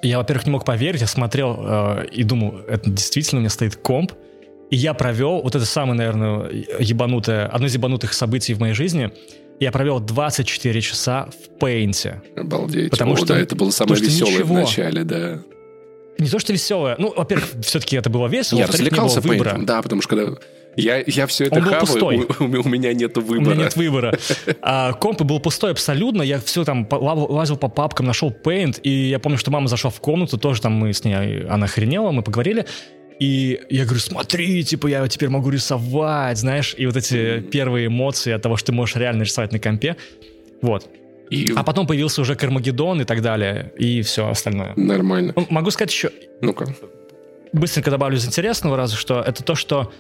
я, 0.02 0.18
во-первых, 0.18 0.48
не 0.48 0.52
мог 0.52 0.66
поверить, 0.66 1.02
я 1.02 1.08
смотрел 1.08 1.58
э, 1.60 2.06
и 2.12 2.24
думал, 2.24 2.62
это 2.68 2.90
действительно 2.90 3.40
у 3.40 3.42
меня 3.42 3.50
стоит 3.50 3.76
комп. 3.76 4.14
И 4.70 4.76
я 4.76 4.94
провел 4.94 5.42
вот 5.42 5.56
это 5.56 5.66
самое, 5.66 5.98
наверное, 5.98 6.50
ебанутое, 6.80 7.48
одно 7.48 7.68
из 7.68 7.74
ебанутых 7.74 8.14
событий 8.14 8.54
в 8.54 8.60
моей 8.60 8.74
жизни. 8.74 9.12
Я 9.60 9.72
провел 9.72 10.00
24 10.00 10.82
часа 10.82 11.28
в 11.28 11.60
пейнте. 11.60 12.22
Обалдеть. 12.38 12.92
Потому 12.92 13.14
О, 13.14 13.18
что- 13.18 13.26
да, 13.28 13.40
это 13.40 13.56
было 13.56 13.72
самое 13.72 13.96
потому 14.00 14.12
веселое 14.14 14.36
в 14.44 14.52
ничего. 14.52 14.60
начале, 14.60 15.04
да. 15.04 15.40
Не 16.18 16.30
то, 16.30 16.40
что 16.40 16.54
веселое. 16.54 16.96
Ну, 17.00 17.14
во-первых, 17.16 17.50
все-таки 17.62 17.96
это 17.96 18.10
было 18.10 18.28
весело. 18.28 18.60
Я 18.60 18.68
во-вторых, 18.68 18.92
не 18.92 18.98
было 18.98 19.06
развлекался 19.08 19.28
выбора. 19.28 19.58
Paint. 19.58 19.66
Да, 19.66 19.82
потому 19.82 20.02
что 20.02 20.16
когда 20.16 20.32
я, 20.76 21.04
я 21.08 21.28
все 21.28 21.46
это 21.46 21.56
Он 21.56 21.62
был 21.64 21.72
хаваю, 21.72 21.86
пустой. 21.88 22.18
у, 22.40 22.44
у 22.44 22.70
меня 22.70 22.94
нет 22.94 23.18
У 23.18 23.22
выбора. 23.22 23.54
меня 23.56 23.64
нет 23.64 23.76
выбора. 23.76 24.18
А, 24.62 24.94
комп 24.94 25.22
был 25.24 25.40
пустой 25.40 25.72
абсолютно. 25.72 26.22
Я 26.22 26.40
все 26.40 26.64
там 26.64 26.88
лазил 26.92 27.58
по 27.58 27.70
папкам, 27.70 28.06
нашел 28.06 28.32
Paint. 28.32 28.80
И 28.82 28.90
я 29.10 29.20
помню, 29.20 29.38
что 29.38 29.50
мама 29.52 29.68
зашла 29.68 29.90
в 29.90 30.00
комнату, 30.00 30.38
тоже 30.38 30.62
там 30.62 30.74
мы 30.74 30.94
с 30.94 31.04
ней, 31.04 31.46
она 31.48 31.66
охренела, 31.66 32.12
мы 32.12 32.22
поговорили. 32.22 32.66
И 33.20 33.60
я 33.70 33.84
говорю, 33.84 34.00
смотри, 34.00 34.64
типа, 34.64 34.88
я 34.88 35.06
теперь 35.08 35.30
могу 35.30 35.50
рисовать, 35.50 36.38
знаешь, 36.38 36.74
и 36.78 36.86
вот 36.86 36.96
эти 36.96 37.42
первые 37.42 37.88
эмоции 37.88 38.32
от 38.32 38.42
того, 38.42 38.56
что 38.56 38.68
ты 38.68 38.72
можешь 38.72 38.96
реально 38.96 39.24
рисовать 39.24 39.52
на 39.52 39.60
компе. 39.60 39.98
Вот. 40.62 40.88
И 41.30 41.52
А 41.56 41.64
потом 41.64 41.86
появился 41.86 42.22
уже 42.22 42.36
Кармагеддон 42.36 43.02
и 43.02 43.06
так 43.06 43.22
далее, 43.22 43.72
и 43.78 44.02
все 44.02 44.28
остальное. 44.30 44.74
нормально. 44.78 45.34
Ну, 45.36 45.46
Могу 45.50 45.70
сказать 45.72 45.92
еще, 45.92 46.12
Ну-ка. 46.42 46.74
быстренько 47.54 47.92
добавлю 47.92 48.18
из 48.18 48.26
интересного 48.26 48.78
раза, 48.78 48.96
что 48.96 49.20
это 49.22 49.44
то, 49.44 49.54
что 49.56 49.92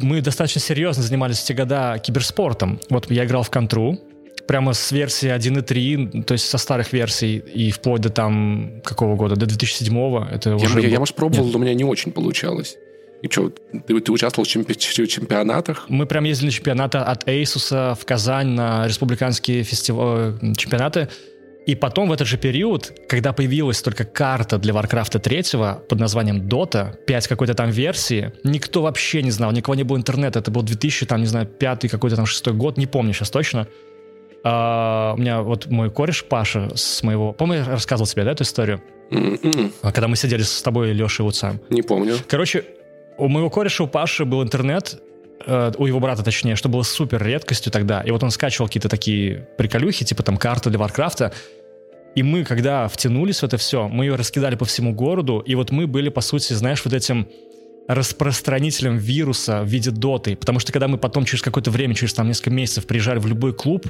мы 0.00 0.20
достаточно 0.20 0.60
серьезно 0.60 1.02
занимались 1.02 1.38
в 1.40 1.44
те 1.44 1.52
года 1.54 1.98
киберспортом. 2.02 2.78
Вот 2.88 3.10
я 3.10 3.24
играл 3.24 3.42
в 3.42 3.50
контру, 3.50 3.98
прямо 4.46 4.72
с 4.72 4.92
версии 4.92 5.28
1.3, 5.28 6.22
то 6.24 6.32
есть 6.32 6.48
со 6.48 6.58
старых 6.58 6.92
версий, 6.92 7.38
и 7.38 7.70
вплоть 7.70 8.00
до 8.00 8.10
там, 8.10 8.80
какого 8.84 9.16
года, 9.16 9.36
до 9.36 9.46
2007 9.46 10.24
это 10.30 10.50
Я, 10.50 10.56
уже... 10.56 10.80
я, 10.80 10.86
я, 10.88 10.94
был- 10.94 11.00
может, 11.00 11.14
пробовал, 11.14 11.44
Нет. 11.44 11.52
но 11.52 11.58
у 11.58 11.62
меня 11.62 11.74
не 11.74 11.84
очень 11.84 12.12
получалось. 12.12 12.76
И 13.22 13.28
что, 13.28 13.50
ты, 13.86 14.00
ты 14.00 14.12
участвовал 14.12 14.46
в 14.46 14.48
чемпи- 14.48 15.06
чемпионатах? 15.06 15.86
Мы 15.88 16.06
прям 16.06 16.24
ездили 16.24 16.46
на 16.46 16.52
чемпионаты 16.52 16.98
от 16.98 17.26
Asus 17.28 17.94
в 17.94 18.04
Казань 18.04 18.48
на 18.48 18.86
республиканские 18.86 19.62
фестивали, 19.62 20.34
чемпионаты. 20.54 21.08
И 21.66 21.74
потом 21.74 22.08
в 22.08 22.12
этот 22.12 22.28
же 22.28 22.36
период, 22.38 22.92
когда 23.08 23.32
появилась 23.32 23.82
только 23.82 24.04
карта 24.04 24.56
для 24.58 24.72
Warcraft 24.72 25.18
3 25.18 25.42
под 25.88 25.98
названием 25.98 26.42
Dota, 26.46 26.94
5 27.06 27.26
какой-то 27.26 27.54
там 27.54 27.70
версии, 27.70 28.32
никто 28.44 28.82
вообще 28.82 29.20
не 29.22 29.32
знал, 29.32 29.50
никого 29.50 29.74
не 29.74 29.82
было 29.82 29.96
интернета. 29.96 30.38
Это 30.38 30.52
был 30.52 30.62
2000, 30.62 31.06
там, 31.06 31.20
не 31.22 31.26
знаю, 31.26 31.46
пятый 31.46 31.88
какой-то 31.88 32.14
там 32.14 32.26
шестой 32.26 32.54
год, 32.54 32.76
не 32.78 32.86
помню 32.86 33.12
сейчас 33.14 33.30
точно. 33.30 33.66
А, 34.48 35.14
у 35.14 35.20
меня 35.20 35.42
вот 35.42 35.66
мой 35.66 35.90
кореш 35.90 36.24
Паша 36.24 36.68
с 36.76 37.02
моего... 37.02 37.32
Помню, 37.32 37.58
я 37.58 37.64
рассказывал 37.64 38.06
тебе, 38.06 38.22
да, 38.22 38.30
эту 38.30 38.44
историю? 38.44 38.80
М-м, 39.10 39.72
А, 39.82 39.90
Когда 39.90 40.06
мы 40.06 40.14
сидели 40.14 40.42
с 40.42 40.62
тобой, 40.62 40.92
Лешей 40.92 41.24
Луцаем. 41.24 41.60
Не 41.68 41.82
помню. 41.82 42.14
Короче, 42.28 42.64
у 43.18 43.26
моего 43.26 43.50
кореша, 43.50 43.82
у 43.82 43.88
Паши 43.88 44.24
был 44.24 44.44
интернет, 44.44 45.02
э, 45.44 45.72
у 45.78 45.86
его 45.86 45.98
брата 45.98 46.22
точнее, 46.22 46.54
что 46.54 46.68
было 46.68 46.84
супер 46.84 47.24
редкостью 47.24 47.72
тогда. 47.72 48.02
И 48.02 48.12
вот 48.12 48.22
он 48.22 48.30
скачивал 48.30 48.68
какие-то 48.68 48.88
такие 48.88 49.48
приколюхи, 49.58 50.04
типа 50.04 50.22
там 50.22 50.36
карты 50.36 50.70
для 50.70 50.78
Варкрафта. 50.78 51.32
И 52.14 52.22
мы, 52.22 52.44
когда 52.44 52.86
втянулись 52.86 53.40
в 53.40 53.44
это 53.44 53.56
все, 53.56 53.88
мы 53.88 54.04
ее 54.04 54.14
раскидали 54.14 54.54
по 54.54 54.64
всему 54.64 54.94
городу, 54.94 55.40
и 55.40 55.56
вот 55.56 55.72
мы 55.72 55.88
были, 55.88 56.08
по 56.08 56.20
сути, 56.20 56.52
знаешь, 56.52 56.84
вот 56.84 56.94
этим 56.94 57.26
распространителем 57.88 58.96
вируса 58.96 59.62
в 59.62 59.66
виде 59.66 59.90
доты. 59.90 60.36
Потому 60.36 60.60
что 60.60 60.72
когда 60.72 60.86
мы 60.86 60.98
потом 60.98 61.24
через 61.24 61.42
какое-то 61.42 61.72
время, 61.72 61.94
через 61.94 62.14
там 62.14 62.28
несколько 62.28 62.50
месяцев 62.50 62.86
приезжали 62.86 63.18
в 63.18 63.26
любой 63.26 63.52
клуб 63.52 63.86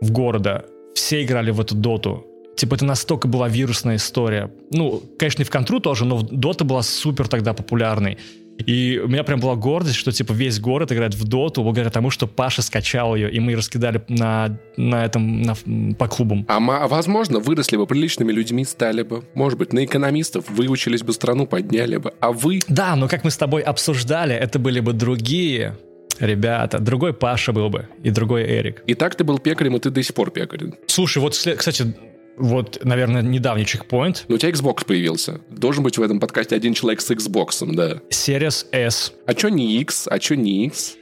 в 0.00 0.10
города, 0.10 0.64
все 0.94 1.22
играли 1.22 1.50
в 1.50 1.60
эту 1.60 1.74
доту. 1.74 2.26
Типа 2.56 2.74
это 2.74 2.84
настолько 2.84 3.28
была 3.28 3.48
вирусная 3.48 3.96
история. 3.96 4.50
Ну, 4.70 5.02
конечно, 5.18 5.42
и 5.42 5.44
в 5.44 5.50
контру 5.50 5.78
тоже, 5.78 6.06
но 6.06 6.22
дота 6.22 6.64
была 6.64 6.82
супер 6.82 7.28
тогда 7.28 7.52
популярной. 7.52 8.18
И 8.64 8.98
у 9.04 9.08
меня 9.08 9.22
прям 9.22 9.40
была 9.40 9.54
гордость, 9.54 9.96
что 9.96 10.12
типа 10.12 10.32
весь 10.32 10.58
город 10.58 10.90
играет 10.90 11.14
в 11.14 11.24
доту 11.24 11.62
благодаря 11.62 11.90
тому, 11.90 12.08
что 12.10 12.26
Паша 12.26 12.62
скачал 12.62 13.14
ее, 13.14 13.30
и 13.30 13.38
мы 13.38 13.52
ее 13.52 13.58
раскидали 13.58 14.02
на, 14.08 14.58
на 14.78 15.04
этом, 15.04 15.42
на, 15.42 15.54
по 15.98 16.08
клубам. 16.08 16.46
А, 16.48 16.58
ма- 16.58 16.84
а 16.84 16.88
возможно, 16.88 17.38
выросли 17.38 17.76
бы 17.76 17.86
приличными 17.86 18.32
людьми, 18.32 18.64
стали 18.64 19.02
бы. 19.02 19.24
Может 19.34 19.58
быть, 19.58 19.74
на 19.74 19.84
экономистов 19.84 20.48
выучились 20.48 21.02
бы 21.02 21.12
страну, 21.12 21.46
подняли 21.46 21.98
бы. 21.98 22.14
А 22.20 22.32
вы... 22.32 22.60
Да, 22.68 22.96
но 22.96 23.08
как 23.08 23.24
мы 23.24 23.30
с 23.30 23.36
тобой 23.36 23.60
обсуждали, 23.60 24.34
это 24.34 24.58
были 24.58 24.80
бы 24.80 24.94
другие 24.94 25.76
ребята. 26.20 26.78
Другой 26.78 27.12
Паша 27.12 27.52
был 27.52 27.68
бы, 27.68 27.88
и 28.02 28.10
другой 28.10 28.44
Эрик. 28.44 28.82
И 28.86 28.94
так 28.94 29.14
ты 29.14 29.24
был 29.24 29.38
пекарем, 29.38 29.76
и 29.76 29.80
ты 29.80 29.90
до 29.90 30.02
сих 30.02 30.14
пор 30.14 30.30
пекарь. 30.30 30.72
Слушай, 30.86 31.18
вот, 31.18 31.32
кстати, 31.32 31.94
вот, 32.36 32.84
наверное, 32.84 33.22
недавний 33.22 33.64
чекпоинт. 33.64 34.26
Но 34.28 34.34
у 34.34 34.38
тебя 34.38 34.50
Xbox 34.50 34.84
появился. 34.84 35.40
Должен 35.50 35.82
быть 35.82 35.98
в 35.98 36.02
этом 36.02 36.20
подкасте 36.20 36.54
один 36.54 36.74
человек 36.74 37.00
с 37.00 37.10
Xbox, 37.10 37.66
да. 37.74 38.00
Series 38.10 38.66
S. 38.72 39.12
А 39.26 39.34
чё 39.34 39.48
не 39.48 39.80
X? 39.80 40.06
А 40.10 40.18
чё 40.18 40.34
не 40.34 40.66
X? 40.66 40.96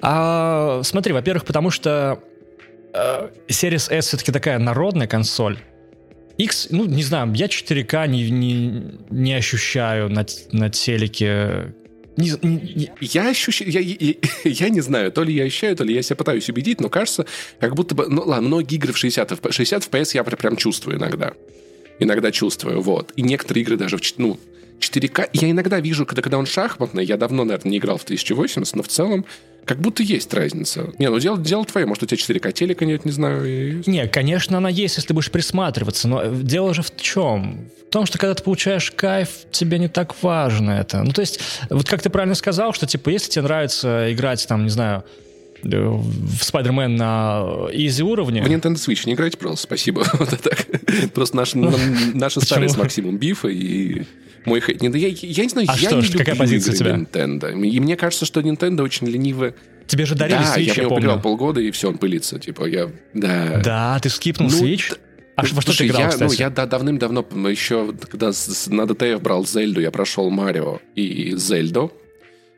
А, 0.00 0.80
смотри, 0.84 1.12
во-первых, 1.12 1.44
потому 1.44 1.70
что 1.70 2.20
э, 2.94 3.28
Series 3.48 3.92
S 3.92 4.06
все-таки 4.06 4.30
такая 4.30 4.58
народная 4.58 5.08
консоль. 5.08 5.58
X, 6.38 6.68
ну, 6.70 6.84
не 6.84 7.02
знаю, 7.02 7.32
я 7.34 7.46
4К 7.46 8.06
не, 8.06 8.30
не, 8.30 8.82
не 9.10 9.34
ощущаю 9.34 10.08
на, 10.10 10.26
на 10.52 10.70
телеке. 10.70 11.74
Не 12.16 12.32
не- 12.42 12.90
Я 13.00 13.28
ощущаю, 13.30 13.70
я, 13.70 13.80
я, 13.80 14.14
я 14.44 14.68
не 14.70 14.80
знаю, 14.80 15.12
то 15.12 15.22
ли 15.22 15.34
я 15.34 15.44
ощущаю, 15.44 15.76
то 15.76 15.84
ли 15.84 15.94
я 15.94 16.02
себя 16.02 16.16
пытаюсь 16.16 16.48
убедить, 16.48 16.80
но 16.80 16.88
кажется, 16.88 17.26
как 17.60 17.74
будто 17.74 17.94
бы, 17.94 18.06
ну 18.08 18.22
ладно, 18.24 18.48
многие 18.48 18.76
игры 18.76 18.92
в 18.92 18.98
60 18.98 19.32
FPS, 19.32 19.52
60 19.52 19.88
FPS 19.90 20.10
я 20.14 20.24
пр- 20.24 20.36
прям 20.36 20.56
чувствую 20.56 20.96
иногда. 20.98 21.34
Иногда 21.98 22.30
чувствую, 22.30 22.80
вот. 22.80 23.12
И 23.16 23.22
некоторые 23.22 23.62
игры 23.62 23.76
даже 23.76 23.96
в, 23.96 24.00
ну, 24.18 24.38
4К. 24.80 25.30
Я 25.32 25.50
иногда 25.50 25.80
вижу, 25.80 26.04
когда, 26.04 26.20
когда 26.22 26.38
он 26.38 26.46
шахматный, 26.46 27.04
я 27.04 27.16
давно, 27.16 27.44
наверное, 27.44 27.70
не 27.70 27.78
играл 27.78 27.96
в 27.98 28.04
1080, 28.04 28.76
но 28.76 28.82
в 28.82 28.88
целом 28.88 29.24
как 29.66 29.78
будто 29.80 30.02
есть 30.02 30.32
разница. 30.32 30.92
Не, 30.98 31.10
ну 31.10 31.18
дело, 31.18 31.36
дело 31.38 31.64
твое, 31.66 31.86
может, 31.86 32.02
у 32.04 32.06
тебя 32.06 32.16
4К 32.16 32.52
телека 32.52 32.84
нет, 32.86 33.04
не 33.04 33.12
знаю. 33.12 33.44
и- 33.44 33.90
Не, 33.90 34.06
конечно, 34.08 34.56
она 34.56 34.68
есть, 34.70 34.96
если 34.96 35.12
будешь 35.12 35.30
присматриваться, 35.30 36.08
но 36.08 36.22
э, 36.22 36.34
дело 36.34 36.72
же 36.72 36.82
в 36.82 36.94
чем? 36.96 37.68
В 37.88 37.90
том, 37.92 38.06
что 38.06 38.18
когда 38.18 38.34
ты 38.34 38.42
получаешь 38.42 38.90
кайф, 38.90 39.28
тебе 39.50 39.78
не 39.78 39.88
так 39.88 40.14
важно 40.22 40.70
это. 40.72 41.02
Ну, 41.02 41.12
то 41.12 41.20
есть, 41.20 41.40
вот 41.70 41.88
как 41.88 42.00
ты 42.02 42.10
правильно 42.10 42.34
сказал, 42.34 42.72
что, 42.72 42.86
типа, 42.86 43.10
если 43.10 43.30
тебе 43.30 43.42
нравится 43.42 44.12
играть, 44.12 44.46
там, 44.48 44.64
не 44.64 44.70
знаю, 44.70 45.04
э, 45.62 45.68
в 45.68 46.42
Spider-Man 46.42 46.88
на 46.88 47.44
easy 47.72 48.02
уровне... 48.02 48.42
В 48.42 48.46
Nintendo 48.46 48.74
Switch 48.74 49.06
не 49.06 49.14
играйте, 49.14 49.36
пожалуйста, 49.36 49.66
спасибо. 49.66 50.04
Вот 50.18 50.30
так. 50.40 50.66
Просто 51.14 51.36
наши, 51.36 51.58
н- 51.58 51.72
наши 52.14 52.40
старые 52.40 52.68
с? 52.68 52.76
Максимом 52.76 53.18
бифы 53.18 53.52
и 53.54 54.06
мой 54.46 54.60
хейт. 54.60 54.80
Не, 54.80 54.88
я, 54.98 55.08
я 55.08 55.42
не 55.44 55.48
знаю, 55.48 55.68
А 55.70 55.76
я 55.76 55.88
что 55.90 56.00
не 56.00 56.08
какая 56.18 56.36
позиция 56.36 56.72
у 56.74 56.76
тебя? 56.76 56.90
Nintendo. 56.96 57.52
И 57.66 57.80
мне 57.80 57.96
кажется, 57.96 58.24
что 58.24 58.40
Nintendo 58.40 58.82
очень 58.82 59.06
ленивы. 59.06 59.54
Тебе 59.86 60.04
же 60.06 60.14
дарили 60.14 60.38
да, 60.38 60.56
Switch, 60.56 60.62
я 60.76 60.82
я, 60.82 60.88
помню. 60.88 61.20
полгода, 61.20 61.60
и 61.60 61.70
все, 61.70 61.88
он 61.88 61.98
пылится. 61.98 62.38
Типа, 62.38 62.64
я... 62.66 62.90
Да. 63.14 63.60
Да, 63.62 63.98
ты 64.00 64.08
скипнул 64.08 64.48
Ну, 64.50 64.64
Switch? 64.64 64.96
А 65.36 65.42
Ну, 65.42 65.48
во 65.52 65.60
что 65.60 65.70
ты 65.72 65.76
слушай, 65.76 65.86
играл, 65.88 66.00
я, 66.00 66.08
кстати? 66.08 66.30
Ну, 66.32 66.38
я 66.38 66.50
да- 66.50 66.66
давным-давно, 66.66 67.24
еще 67.48 67.92
когда 68.10 68.32
с- 68.32 68.66
на 68.68 68.86
DTF 68.86 69.20
брал 69.20 69.46
Зельду, 69.46 69.80
я 69.80 69.90
прошел 69.90 70.30
Марио 70.30 70.80
и 70.94 71.34
Зельду. 71.36 71.92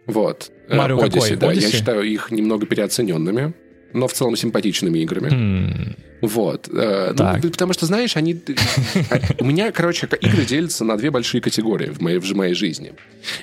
Вот. 0.06 0.50
Э, 0.68 0.76
Марио 0.76 0.98
Odyssey, 0.98 1.10
какой? 1.10 1.36
Да, 1.36 1.52
я 1.52 1.58
Odyssey? 1.60 1.72
считаю 1.72 2.02
их 2.02 2.30
немного 2.30 2.66
переоцененными, 2.66 3.52
но 3.92 4.06
в 4.06 4.12
целом 4.12 4.36
симпатичными 4.36 4.98
играми. 5.00 5.96
Вот. 6.20 6.68
Э, 6.72 7.14
ну, 7.16 7.50
потому 7.50 7.72
что, 7.72 7.86
знаешь, 7.86 8.16
они... 8.16 8.40
а, 9.10 9.20
У 9.38 9.44
меня, 9.44 9.70
короче, 9.72 10.08
игры 10.20 10.44
делятся 10.44 10.84
на 10.84 10.96
две 10.96 11.10
большие 11.10 11.40
категории 11.40 11.90
в 11.90 12.00
моей, 12.00 12.18
в 12.18 12.34
моей 12.34 12.54
жизни. 12.54 12.92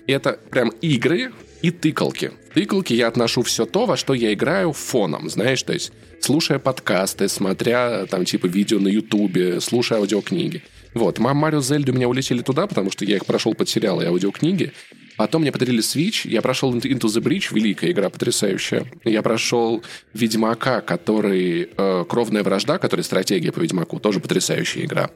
Это 0.07 0.37
прям 0.49 0.69
игры 0.81 1.31
и 1.61 1.71
тыкалки. 1.71 2.31
В 2.51 2.53
тыкалки 2.53 2.93
я 2.93 3.07
отношу 3.07 3.43
все 3.43 3.65
то, 3.65 3.85
во 3.85 3.97
что 3.97 4.13
я 4.13 4.33
играю 4.33 4.73
фоном, 4.73 5.29
знаешь, 5.29 5.63
то 5.63 5.73
есть 5.73 5.91
слушая 6.19 6.59
подкасты, 6.59 7.27
смотря 7.27 8.05
там 8.07 8.25
типа 8.25 8.47
видео 8.47 8.79
на 8.79 8.89
Ютубе, 8.89 9.61
слушая 9.61 9.99
аудиокниги. 9.99 10.61
Вот, 10.93 11.19
Марио 11.19 11.61
Зельду 11.61 11.91
меня 11.91 12.07
улетели 12.07 12.41
туда, 12.41 12.67
потому 12.67 12.91
что 12.91 13.03
я 13.03 13.17
их 13.17 13.25
прошел 13.25 13.53
под 13.53 13.67
сериалы 13.67 14.03
и 14.03 14.07
аудиокниги. 14.07 14.71
Потом 15.17 15.41
мне 15.43 15.51
подарили 15.51 15.79
Switch, 15.81 16.27
я 16.29 16.41
прошел 16.41 16.73
Into 16.75 17.05
the 17.07 17.21
Breach, 17.21 17.53
великая 17.53 17.91
игра, 17.91 18.09
потрясающая. 18.09 18.85
Я 19.05 19.21
прошел 19.21 19.81
Ведьмака, 20.13 20.81
который... 20.81 21.69
э, 21.77 22.05
Кровная 22.09 22.43
вражда, 22.43 22.77
который 22.79 23.01
стратегия 23.01 23.51
по 23.51 23.59
Ведьмаку, 23.59 23.99
тоже 23.99 24.19
потрясающая 24.19 24.83
игра. 24.83 25.09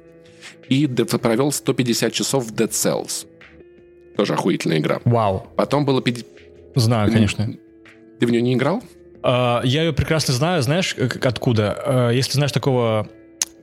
И 0.69 0.87
провел 0.87 1.51
150 1.51 2.13
часов 2.13 2.45
в 2.45 2.53
Dead 2.53 2.69
Cells. 2.69 3.25
Тоже 4.15 4.33
охуительная 4.33 4.77
игра. 4.79 4.99
Вау, 5.05 5.47
Потом 5.57 5.85
было... 5.85 6.01
пяти- 6.01 6.25
знаю, 6.75 7.11
конечно. 7.11 7.53
Ты 8.19 8.25
в 8.25 8.31
нее 8.31 8.41
не 8.41 8.53
играл? 8.53 8.81
А, 9.21 9.61
Я 9.65 9.83
ее 9.83 9.93
прекрасно 9.93 10.33
знаю, 10.33 10.61
знаешь, 10.61 10.95
откуда? 11.21 11.77
А, 11.85 12.09
Если 12.11 12.33
знаешь 12.33 12.51
такого 12.51 13.09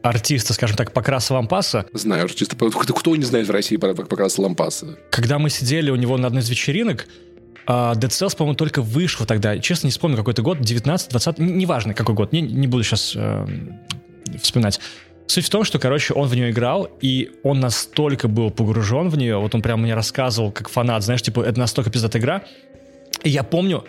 артиста, 0.09 0.53
скажем 0.55 0.77
так, 0.77 0.93
Покраса 0.93 1.35
Лампаса, 1.35 1.87
Знаю, 1.93 2.29
по- 2.57 2.71
кто, 2.71 3.17
не 3.17 3.25
знает 3.25 3.47
в 3.49 3.51
России 3.51 3.77
раз 4.17 4.39
Лампаса. 4.39 4.97
когда 5.11 5.39
мы 5.39 5.51
сидели 5.51 5.91
у 5.91 5.97
него 5.97 6.17
на 6.19 6.27
одной 6.29 6.43
из 6.43 6.49
вечеринок, 6.51 7.07
а, 7.67 7.95
Dead 7.95 8.09
Cells, 8.11 8.37
по-моему, 8.37 8.57
только 8.57 8.81
вышло 8.83 9.27
тогда. 9.27 9.59
Честно, 9.59 9.89
не 9.89 9.91
вспомню, 9.91 10.17
какой 10.17 10.33
это 10.35 10.43
год, 10.43 10.61
19, 10.61 11.11
20, 11.11 11.39
н- 11.41 11.59
неважно, 11.59 11.95
какой 11.95 12.15
год, 12.15 12.33
не, 12.33 12.41
не 12.41 12.67
буду 12.67 12.83
сейчас 12.85 13.17
вспоминать. 14.41 14.81
Суть 15.27 15.45
в 15.47 15.51
том, 15.51 15.65
что, 15.65 15.79
короче, 15.81 16.15
он 16.15 16.29
в 16.29 16.35
нее 16.37 16.51
играл, 16.51 16.89
и 17.01 17.33
он 17.43 17.59
настолько 17.59 18.29
был 18.29 18.51
погружен 18.51 19.09
в 19.09 19.19
нее, 19.19 19.39
вот 19.39 19.55
он 19.57 19.63
прям 19.63 19.83
мне 19.83 19.95
рассказывал, 19.95 20.53
как 20.53 20.69
фанат, 20.69 21.03
знаешь, 21.03 21.23
типа, 21.23 21.41
это 21.41 21.59
настолько 21.59 21.91
пиздатая 21.91 22.23
игра. 22.23 22.43
И 23.25 23.31
я 23.31 23.43
помню, 23.43 23.85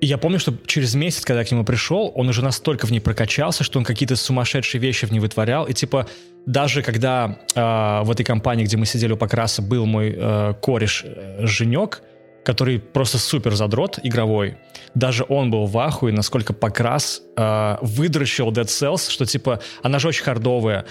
И 0.00 0.06
я 0.06 0.18
помню, 0.18 0.38
что 0.38 0.54
через 0.66 0.94
месяц, 0.94 1.24
когда 1.24 1.40
я 1.40 1.46
к 1.46 1.50
нему 1.50 1.64
пришел, 1.64 2.12
он 2.14 2.28
уже 2.28 2.42
настолько 2.42 2.86
в 2.86 2.90
ней 2.90 3.00
прокачался, 3.00 3.64
что 3.64 3.78
он 3.78 3.84
какие-то 3.84 4.16
сумасшедшие 4.16 4.80
вещи 4.80 5.06
в 5.06 5.12
ней 5.12 5.20
вытворял. 5.20 5.64
И 5.64 5.72
типа 5.72 6.06
даже 6.46 6.82
когда 6.82 7.38
э, 7.54 8.04
в 8.04 8.10
этой 8.10 8.24
компании, 8.24 8.64
где 8.64 8.76
мы 8.76 8.86
сидели 8.86 9.12
у 9.12 9.16
Покраса, 9.16 9.62
был 9.62 9.86
мой 9.86 10.14
э, 10.16 10.54
кореш 10.60 11.04
э, 11.04 11.46
Женек, 11.46 12.02
который 12.44 12.78
просто 12.78 13.18
супер 13.18 13.54
задрот 13.54 13.98
игровой, 14.02 14.58
даже 14.94 15.24
он 15.28 15.50
был 15.50 15.66
в 15.66 15.78
ахуе, 15.78 16.12
насколько 16.12 16.52
Покрас 16.52 17.22
э, 17.36 17.76
выдрочил 17.80 18.50
Dead 18.52 18.66
Cells, 18.66 19.10
что 19.10 19.24
типа 19.24 19.60
она 19.82 19.98
же 19.98 20.08
очень 20.08 20.24
хардовая. 20.24 20.84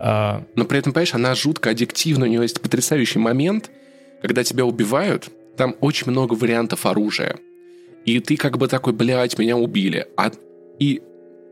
Э, 0.00 0.40
Но 0.56 0.64
при 0.64 0.80
этом, 0.80 0.92
понимаешь, 0.92 1.14
она 1.14 1.34
жутко 1.34 1.70
аддиктивна, 1.70 2.24
у 2.24 2.28
нее 2.28 2.42
есть 2.42 2.60
потрясающий 2.60 3.20
момент, 3.20 3.70
когда 4.20 4.42
тебя 4.42 4.64
убивают, 4.64 5.28
там 5.56 5.76
очень 5.80 6.10
много 6.10 6.34
вариантов 6.34 6.84
оружия. 6.84 7.36
И 8.06 8.20
ты 8.20 8.36
как 8.36 8.56
бы 8.56 8.68
такой, 8.68 8.92
блядь, 8.92 9.38
меня 9.38 9.56
убили. 9.56 10.06
А, 10.16 10.30
и 10.78 11.02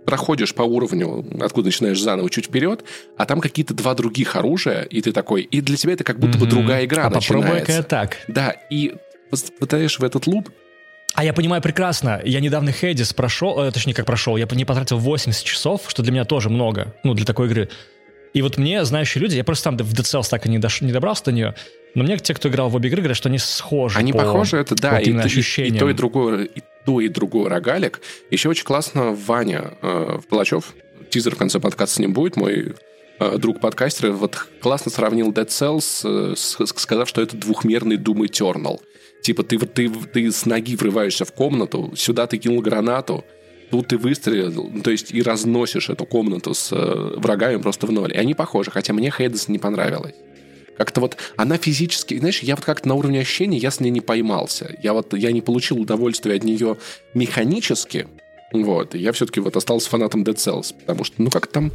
проходишь 0.06 0.54
по 0.54 0.62
уровню, 0.62 1.24
откуда 1.42 1.66
начинаешь 1.66 2.00
заново 2.00 2.30
чуть 2.30 2.46
вперед, 2.46 2.84
а 3.16 3.26
там 3.26 3.40
какие-то 3.40 3.74
два 3.74 3.94
других 3.94 4.36
оружия, 4.36 4.82
и 4.82 5.00
ты 5.00 5.12
такой, 5.12 5.42
и 5.42 5.60
для 5.60 5.76
тебя 5.76 5.94
это 5.94 6.04
как 6.04 6.18
будто 6.18 6.38
бы 6.38 6.46
другая 6.46 6.84
игра 6.84 7.06
а 7.06 7.10
начинается. 7.10 7.82
так. 7.82 8.18
Да, 8.28 8.54
и 8.70 8.94
пытаешь 9.58 9.98
в 9.98 10.04
этот 10.04 10.26
луп, 10.26 10.50
а 11.14 11.24
я 11.24 11.32
понимаю 11.32 11.62
прекрасно. 11.62 12.20
Я 12.24 12.40
недавно 12.40 12.72
Хейдис 12.72 13.12
прошел, 13.12 13.62
э, 13.62 13.70
точнее, 13.70 13.94
как 13.94 14.04
прошел, 14.04 14.36
я 14.36 14.48
не 14.50 14.64
потратил 14.64 14.98
80 14.98 15.44
часов, 15.44 15.82
что 15.86 16.02
для 16.02 16.10
меня 16.10 16.24
тоже 16.24 16.50
много, 16.50 16.94
ну, 17.04 17.14
для 17.14 17.24
такой 17.24 17.46
игры. 17.46 17.68
И 18.32 18.42
вот 18.42 18.58
мне, 18.58 18.84
знающие 18.84 19.22
люди, 19.22 19.36
я 19.36 19.44
просто 19.44 19.64
там 19.70 19.76
в 19.76 19.94
Cells 19.94 20.28
так 20.28 20.44
и 20.46 20.48
не, 20.48 20.58
дош, 20.58 20.80
не 20.80 20.92
добрался 20.92 21.26
до 21.26 21.32
нее, 21.32 21.54
но 21.94 22.02
мне 22.02 22.16
те, 22.18 22.34
кто 22.34 22.48
играл 22.48 22.68
в 22.68 22.76
обе 22.76 22.88
игры, 22.88 23.02
говорят, 23.02 23.16
что 23.16 23.28
они 23.28 23.38
схожи. 23.38 23.98
Они 23.98 24.12
по, 24.12 24.18
похожи, 24.18 24.56
это 24.56 24.74
да, 24.74 24.92
вот 24.92 25.06
и, 25.06 25.10
и, 25.10 25.68
и 25.68 25.78
то, 25.78 25.88
и 25.88 25.92
другое, 25.92 26.44
и 26.44 26.62
то, 26.84 27.00
и 27.00 27.08
другое 27.08 27.48
рогалик. 27.48 28.00
Еще 28.30 28.48
очень 28.48 28.64
классно 28.64 29.12
Ваня 29.12 29.74
э, 29.80 30.18
Палачев, 30.28 30.74
тизер 31.10 31.34
в 31.34 31.38
конце 31.38 31.60
подкаста 31.60 31.96
с 31.96 31.98
ним 32.00 32.12
будет, 32.12 32.36
мой 32.36 32.74
э, 33.20 33.38
друг-подкастер, 33.38 34.10
вот 34.10 34.48
классно 34.60 34.90
сравнил 34.90 35.30
Dead 35.30 35.46
Cells, 35.46 36.32
э, 36.32 36.34
с, 36.36 36.58
сказав, 36.66 37.08
что 37.08 37.22
это 37.22 37.36
двухмерный 37.36 37.96
Doom 37.96 38.26
Eternal. 38.26 38.80
Типа 39.22 39.44
ты, 39.44 39.58
ты, 39.58 39.88
ты 39.88 40.32
с 40.32 40.44
ноги 40.46 40.76
врываешься 40.76 41.24
в 41.24 41.32
комнату, 41.32 41.92
сюда 41.96 42.26
ты 42.26 42.38
кинул 42.38 42.60
гранату, 42.60 43.24
тут 43.70 43.88
ты 43.88 43.98
выстрелил, 43.98 44.82
то 44.82 44.90
есть 44.90 45.12
и 45.12 45.22
разносишь 45.22 45.90
эту 45.90 46.06
комнату 46.06 46.54
с 46.54 46.72
э, 46.72 47.14
врагами 47.16 47.56
просто 47.56 47.86
в 47.86 47.92
ноль. 47.92 48.12
И 48.12 48.16
они 48.16 48.34
похожи, 48.34 48.70
хотя 48.70 48.92
мне 48.92 49.10
Хейдес 49.10 49.48
не 49.48 49.58
понравилось. 49.58 50.14
Как-то 50.76 51.00
вот 51.00 51.16
она 51.36 51.56
физически, 51.56 52.18
знаешь, 52.18 52.40
я 52.40 52.56
вот 52.56 52.64
как-то 52.64 52.88
на 52.88 52.94
уровне 52.94 53.20
ощущений 53.20 53.58
я 53.58 53.70
с 53.70 53.80
ней 53.80 53.90
не 53.90 54.00
поймался. 54.00 54.76
Я 54.82 54.92
вот, 54.92 55.14
я 55.14 55.32
не 55.32 55.40
получил 55.40 55.80
удовольствия 55.80 56.34
от 56.34 56.44
нее 56.44 56.76
механически, 57.14 58.08
вот, 58.52 58.94
и 58.94 58.98
я 58.98 59.12
все-таки 59.12 59.40
вот 59.40 59.56
остался 59.56 59.88
фанатом 59.88 60.22
Dead 60.22 60.36
Cells, 60.36 60.74
потому 60.74 61.04
что, 61.04 61.22
ну, 61.22 61.30
как 61.30 61.46
там 61.46 61.72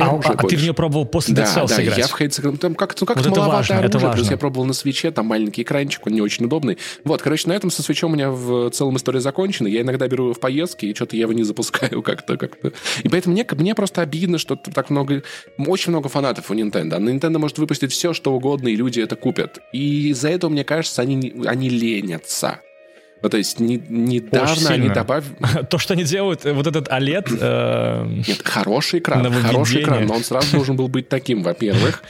а, 0.00 0.20
а, 0.24 0.46
ты 0.46 0.56
в 0.56 0.62
нее 0.62 0.74
пробовал 0.74 1.06
после 1.06 1.34
да, 1.34 1.44
Dead 1.44 1.56
Cells 1.56 1.68
да, 1.68 1.82
играть? 1.82 1.98
я 1.98 2.06
в 2.06 2.16
Хейтс 2.16 2.40
там 2.60 2.74
как-то 2.74 3.02
ну, 3.02 3.06
как 3.06 3.16
вот 3.16 3.26
маловато 3.26 3.56
важно, 3.56 3.74
оружия, 3.76 3.88
это 3.88 3.98
важно. 3.98 4.16
плюс 4.16 4.30
я 4.30 4.36
пробовал 4.36 4.66
на 4.66 4.72
свече, 4.72 5.10
там 5.10 5.26
маленький 5.26 5.62
экранчик, 5.62 6.06
он 6.06 6.12
не 6.12 6.20
очень 6.20 6.44
удобный. 6.44 6.78
Вот, 7.04 7.22
короче, 7.22 7.48
на 7.48 7.52
этом 7.52 7.70
со 7.70 7.82
свечом 7.82 8.12
у 8.12 8.14
меня 8.14 8.30
в 8.30 8.70
целом 8.70 8.96
история 8.96 9.20
закончена. 9.20 9.68
Я 9.68 9.82
иногда 9.82 10.06
беру 10.08 10.24
его 10.24 10.34
в 10.34 10.40
поездки, 10.40 10.86
и 10.86 10.94
что-то 10.94 11.16
я 11.16 11.22
его 11.22 11.32
не 11.32 11.42
запускаю 11.42 12.02
как-то. 12.04 12.36
как-то. 12.36 12.72
И 13.02 13.08
поэтому 13.08 13.34
мне, 13.34 13.46
мне 13.50 13.74
просто 13.74 14.02
обидно, 14.02 14.38
что 14.38 14.56
так 14.56 14.90
много, 14.90 15.22
очень 15.58 15.90
много 15.90 16.08
фанатов 16.08 16.50
у 16.50 16.54
Nintendo. 16.54 16.98
На 16.98 17.10
Nintendo 17.10 17.38
может 17.38 17.58
выпустить 17.58 17.92
все, 17.92 18.12
что 18.12 18.32
угодно, 18.34 18.68
и 18.68 18.76
люди 18.76 19.00
это 19.00 19.16
купят. 19.16 19.60
И 19.72 20.10
из-за 20.10 20.28
этого, 20.28 20.50
мне 20.50 20.64
кажется, 20.64 21.02
они, 21.02 21.34
они 21.46 21.68
ленятся. 21.68 22.60
Ну, 23.22 23.28
то 23.28 23.36
есть 23.38 23.60
не, 23.60 23.82
недавно 23.88 24.70
они 24.70 24.88
добавили... 24.88 25.34
То, 25.70 25.78
что 25.78 25.94
они 25.94 26.04
делают, 26.04 26.44
вот 26.44 26.66
этот 26.66 26.88
OLED... 26.88 27.38
Э... 27.40 28.06
Нет, 28.06 28.42
хороший 28.44 29.00
экран, 29.00 29.32
хороший 29.42 29.82
экран, 29.82 30.06
но 30.06 30.14
он 30.14 30.24
сразу 30.24 30.56
должен 30.56 30.76
был 30.76 30.88
быть 30.88 31.08
таким, 31.08 31.42
во-первых. 31.42 32.02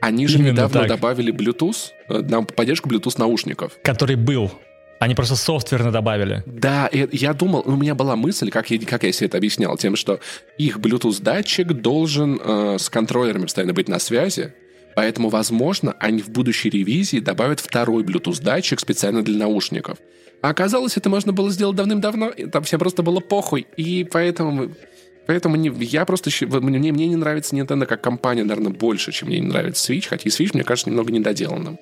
Они 0.00 0.26
же 0.26 0.38
Именно 0.38 0.52
недавно 0.52 0.80
так. 0.80 0.88
добавили 0.88 1.32
Bluetooth, 1.32 1.90
э, 2.08 2.20
нам 2.20 2.46
поддержку 2.46 2.88
Bluetooth 2.88 3.18
наушников. 3.18 3.72
Который 3.82 4.16
был. 4.16 4.52
Они 4.98 5.14
просто 5.14 5.36
софтверно 5.36 5.92
добавили. 5.92 6.42
Да, 6.46 6.86
и 6.86 7.06
я 7.16 7.34
думал, 7.34 7.62
у 7.66 7.76
меня 7.76 7.94
была 7.94 8.16
мысль, 8.16 8.50
как 8.50 8.70
я, 8.70 8.78
как 8.78 9.02
я 9.02 9.12
себе 9.12 9.26
это 9.26 9.38
объяснял, 9.38 9.76
тем, 9.76 9.96
что 9.96 10.20
их 10.58 10.78
Bluetooth-датчик 10.78 11.72
должен 11.72 12.40
э, 12.42 12.76
с 12.78 12.88
контроллерами 12.88 13.42
постоянно 13.42 13.74
быть 13.74 13.88
на 13.88 13.98
связи, 13.98 14.54
поэтому, 14.94 15.28
возможно, 15.28 15.94
они 15.98 16.22
в 16.22 16.30
будущей 16.30 16.70
ревизии 16.70 17.18
добавят 17.18 17.60
второй 17.60 18.04
Bluetooth-датчик 18.04 18.80
специально 18.80 19.22
для 19.22 19.38
наушников. 19.38 19.98
А 20.46 20.50
оказалось, 20.50 20.96
это 20.96 21.10
можно 21.10 21.32
было 21.32 21.50
сделать 21.50 21.74
давным-давно, 21.74 22.30
там 22.52 22.62
всем 22.62 22.78
просто 22.78 23.02
было 23.02 23.18
похуй, 23.18 23.66
и 23.76 24.04
поэтому... 24.04 24.70
Поэтому 25.26 25.56
не, 25.56 25.72
я 25.84 26.04
просто... 26.04 26.30
Мне, 26.60 26.92
мне 26.92 27.08
не 27.08 27.16
нравится 27.16 27.56
Nintendo 27.56 27.84
как 27.84 28.00
компания, 28.00 28.44
наверное, 28.44 28.70
больше, 28.70 29.10
чем 29.10 29.26
мне 29.26 29.40
не 29.40 29.48
нравится 29.48 29.92
Switch, 29.92 30.06
хотя 30.06 30.22
и 30.22 30.28
Switch, 30.28 30.50
мне 30.54 30.62
кажется, 30.62 30.88
немного 30.88 31.10
недоделанным. 31.10 31.80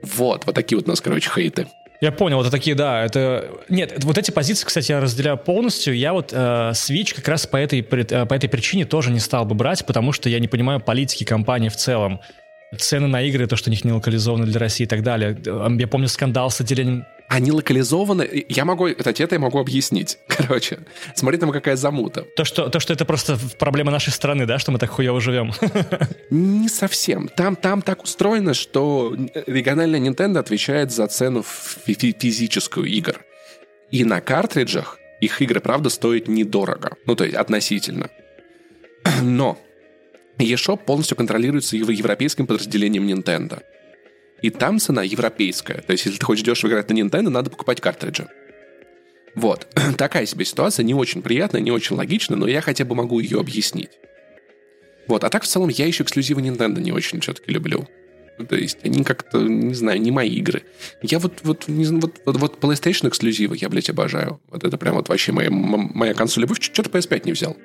Вот, 0.00 0.46
вот 0.46 0.54
такие 0.54 0.78
вот 0.78 0.86
у 0.86 0.90
нас, 0.92 1.02
короче, 1.02 1.28
хейты. 1.28 1.66
Я 2.00 2.10
понял, 2.10 2.40
это 2.40 2.50
такие, 2.50 2.74
да, 2.74 3.04
это... 3.04 3.50
Нет, 3.68 4.02
вот 4.02 4.16
эти 4.16 4.30
позиции, 4.30 4.64
кстати, 4.64 4.92
я 4.92 5.00
разделяю 5.00 5.36
полностью. 5.36 5.94
Я 5.94 6.14
вот 6.14 6.32
э, 6.32 6.70
Switch 6.72 7.14
как 7.14 7.28
раз 7.28 7.46
по 7.46 7.58
этой, 7.58 7.80
э, 7.80 8.24
по 8.24 8.32
этой 8.32 8.48
причине 8.48 8.86
тоже 8.86 9.10
не 9.10 9.20
стал 9.20 9.44
бы 9.44 9.54
брать, 9.54 9.84
потому 9.84 10.12
что 10.12 10.30
я 10.30 10.38
не 10.38 10.48
понимаю 10.48 10.80
политики 10.80 11.24
компании 11.24 11.68
в 11.68 11.76
целом. 11.76 12.20
Цены 12.78 13.08
на 13.08 13.20
игры, 13.20 13.46
то, 13.46 13.56
что 13.56 13.68
у 13.68 13.72
них 13.72 13.84
не 13.84 13.92
локализованы 13.92 14.46
для 14.46 14.58
России 14.58 14.84
и 14.84 14.88
так 14.88 15.02
далее. 15.02 15.36
Э, 15.44 15.68
Я 15.78 15.86
помню 15.86 16.08
скандал 16.08 16.50
с 16.50 16.62
отделением 16.62 17.04
Они 17.28 17.50
локализованы... 17.50 18.46
Я 18.48 18.64
могу... 18.64 18.88
Кстати, 18.94 19.22
это 19.22 19.34
я 19.34 19.40
могу 19.40 19.58
объяснить. 19.58 20.18
Короче, 20.28 20.78
смотри 21.14 21.38
там, 21.38 21.50
какая 21.50 21.76
замута. 21.76 22.24
То 22.36 22.44
что, 22.44 22.68
то, 22.68 22.78
что 22.78 22.92
это 22.92 23.04
просто 23.04 23.38
проблема 23.58 23.90
нашей 23.90 24.12
страны, 24.12 24.46
да, 24.46 24.58
что 24.58 24.70
мы 24.70 24.78
так 24.78 24.90
хуево 24.90 25.20
живем. 25.20 25.52
Не 26.30 26.68
совсем. 26.68 27.28
Там, 27.28 27.56
там 27.56 27.82
так 27.82 28.04
устроено, 28.04 28.54
что 28.54 29.16
региональная 29.46 30.00
Nintendo 30.00 30.38
отвечает 30.38 30.92
за 30.92 31.06
цену 31.08 31.42
фи- 31.42 31.94
фи- 31.94 32.16
физическую 32.18 32.86
игр. 32.86 33.20
И 33.90 34.04
на 34.04 34.20
картриджах 34.20 34.98
их 35.20 35.42
игры, 35.42 35.60
правда, 35.60 35.90
стоят 35.90 36.28
недорого. 36.28 36.96
Ну, 37.06 37.16
то 37.16 37.24
есть 37.24 37.36
относительно. 37.36 38.08
Но 39.22 39.58
eShop 40.38 40.84
полностью 40.84 41.16
контролируется 41.16 41.76
его 41.76 41.90
европейским 41.90 42.46
подразделением 42.46 43.06
Nintendo. 43.08 43.62
И 44.42 44.50
там 44.50 44.78
цена 44.78 45.02
европейская. 45.02 45.80
То 45.80 45.92
есть, 45.92 46.04
если 46.06 46.18
ты 46.18 46.26
хочешь 46.26 46.44
дешево 46.44 46.70
играть 46.70 46.88
на 46.90 46.94
Nintendo, 46.94 47.28
надо 47.30 47.50
покупать 47.50 47.80
картриджи. 47.80 48.28
Вот. 49.34 49.66
Такая 49.96 50.26
себе 50.26 50.44
ситуация, 50.44 50.84
не 50.84 50.94
очень 50.94 51.22
приятная, 51.22 51.60
не 51.60 51.70
очень 51.70 51.96
логичная, 51.96 52.36
но 52.36 52.46
я 52.46 52.60
хотя 52.60 52.84
бы 52.84 52.94
могу 52.94 53.20
ее 53.20 53.40
объяснить. 53.40 53.90
Вот, 55.06 55.22
а 55.22 55.28
так 55.28 55.44
в 55.44 55.46
целом 55.46 55.68
я 55.68 55.86
еще 55.86 56.02
эксклюзивы 56.02 56.40
Nintendo 56.40 56.80
не 56.80 56.90
очень 56.90 57.20
все-таки 57.20 57.52
люблю. 57.52 57.86
Ну, 58.38 58.44
То 58.44 58.56
есть 58.56 58.78
они 58.82 59.04
как-то, 59.04 59.40
не 59.40 59.74
знаю, 59.74 60.00
не 60.00 60.10
мои 60.10 60.30
игры. 60.30 60.62
Я 61.00 61.18
вот, 61.18 61.40
вот, 61.42 61.68
не 61.68 61.84
знаю, 61.84 62.02
вот, 62.02 62.20
вот, 62.26 62.36
вот 62.36 62.58
PlayStation 62.58 63.08
эксклюзивы 63.08 63.56
я, 63.56 63.68
блядь, 63.68 63.88
обожаю. 63.88 64.40
Вот 64.50 64.64
это 64.64 64.76
прям 64.76 64.96
вот 64.96 65.08
вообще 65.08 65.32
моя, 65.32 65.48
моя 65.50 66.12
консоль 66.12 66.42
любовь. 66.42 66.60
Что-то 66.60 66.90
PS5 66.90 67.22
не 67.24 67.32
взял. 67.32 67.56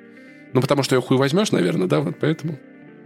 Ну, 0.52 0.60
потому 0.60 0.82
что 0.82 0.94
ее 0.94 1.02
хуй 1.02 1.16
возьмешь, 1.16 1.50
наверное, 1.50 1.88
да, 1.88 2.00
вот 2.00 2.16
поэтому. 2.20 2.58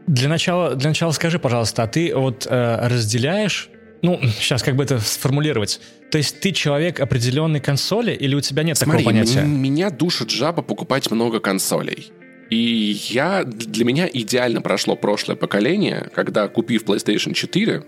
Для 0.06 0.28
начала, 0.28 0.74
для 0.74 0.90
начала 0.90 1.10
скажи, 1.12 1.38
пожалуйста, 1.38 1.82
а 1.82 1.86
ты 1.88 2.14
вот 2.14 2.46
э, 2.48 2.88
разделяешь, 2.88 3.70
ну, 4.02 4.20
сейчас 4.38 4.62
как 4.62 4.76
бы 4.76 4.84
это 4.84 5.00
сформулировать, 5.00 5.80
то 6.10 6.18
есть 6.18 6.40
ты 6.40 6.52
человек 6.52 7.00
определенной 7.00 7.60
консоли 7.60 8.12
или 8.12 8.34
у 8.34 8.40
тебя 8.40 8.62
нет 8.62 8.76
Смотри, 8.78 8.98
такого 8.98 9.12
понятия? 9.12 9.42
меня 9.42 9.90
душит 9.90 10.30
жаба 10.30 10.62
покупать 10.62 11.10
много 11.10 11.40
консолей. 11.40 12.12
И 12.50 12.96
я, 13.10 13.42
для 13.42 13.84
меня 13.84 14.08
идеально 14.12 14.60
прошло 14.60 14.94
прошлое 14.94 15.36
поколение, 15.36 16.10
когда, 16.14 16.46
купив 16.46 16.84
PlayStation 16.84 17.34
4, 17.34 17.82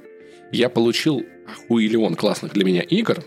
я 0.50 0.68
получил 0.68 1.24
охуелион 1.46 2.16
классных 2.16 2.52
для 2.54 2.64
меня 2.64 2.82
игр. 2.82 3.22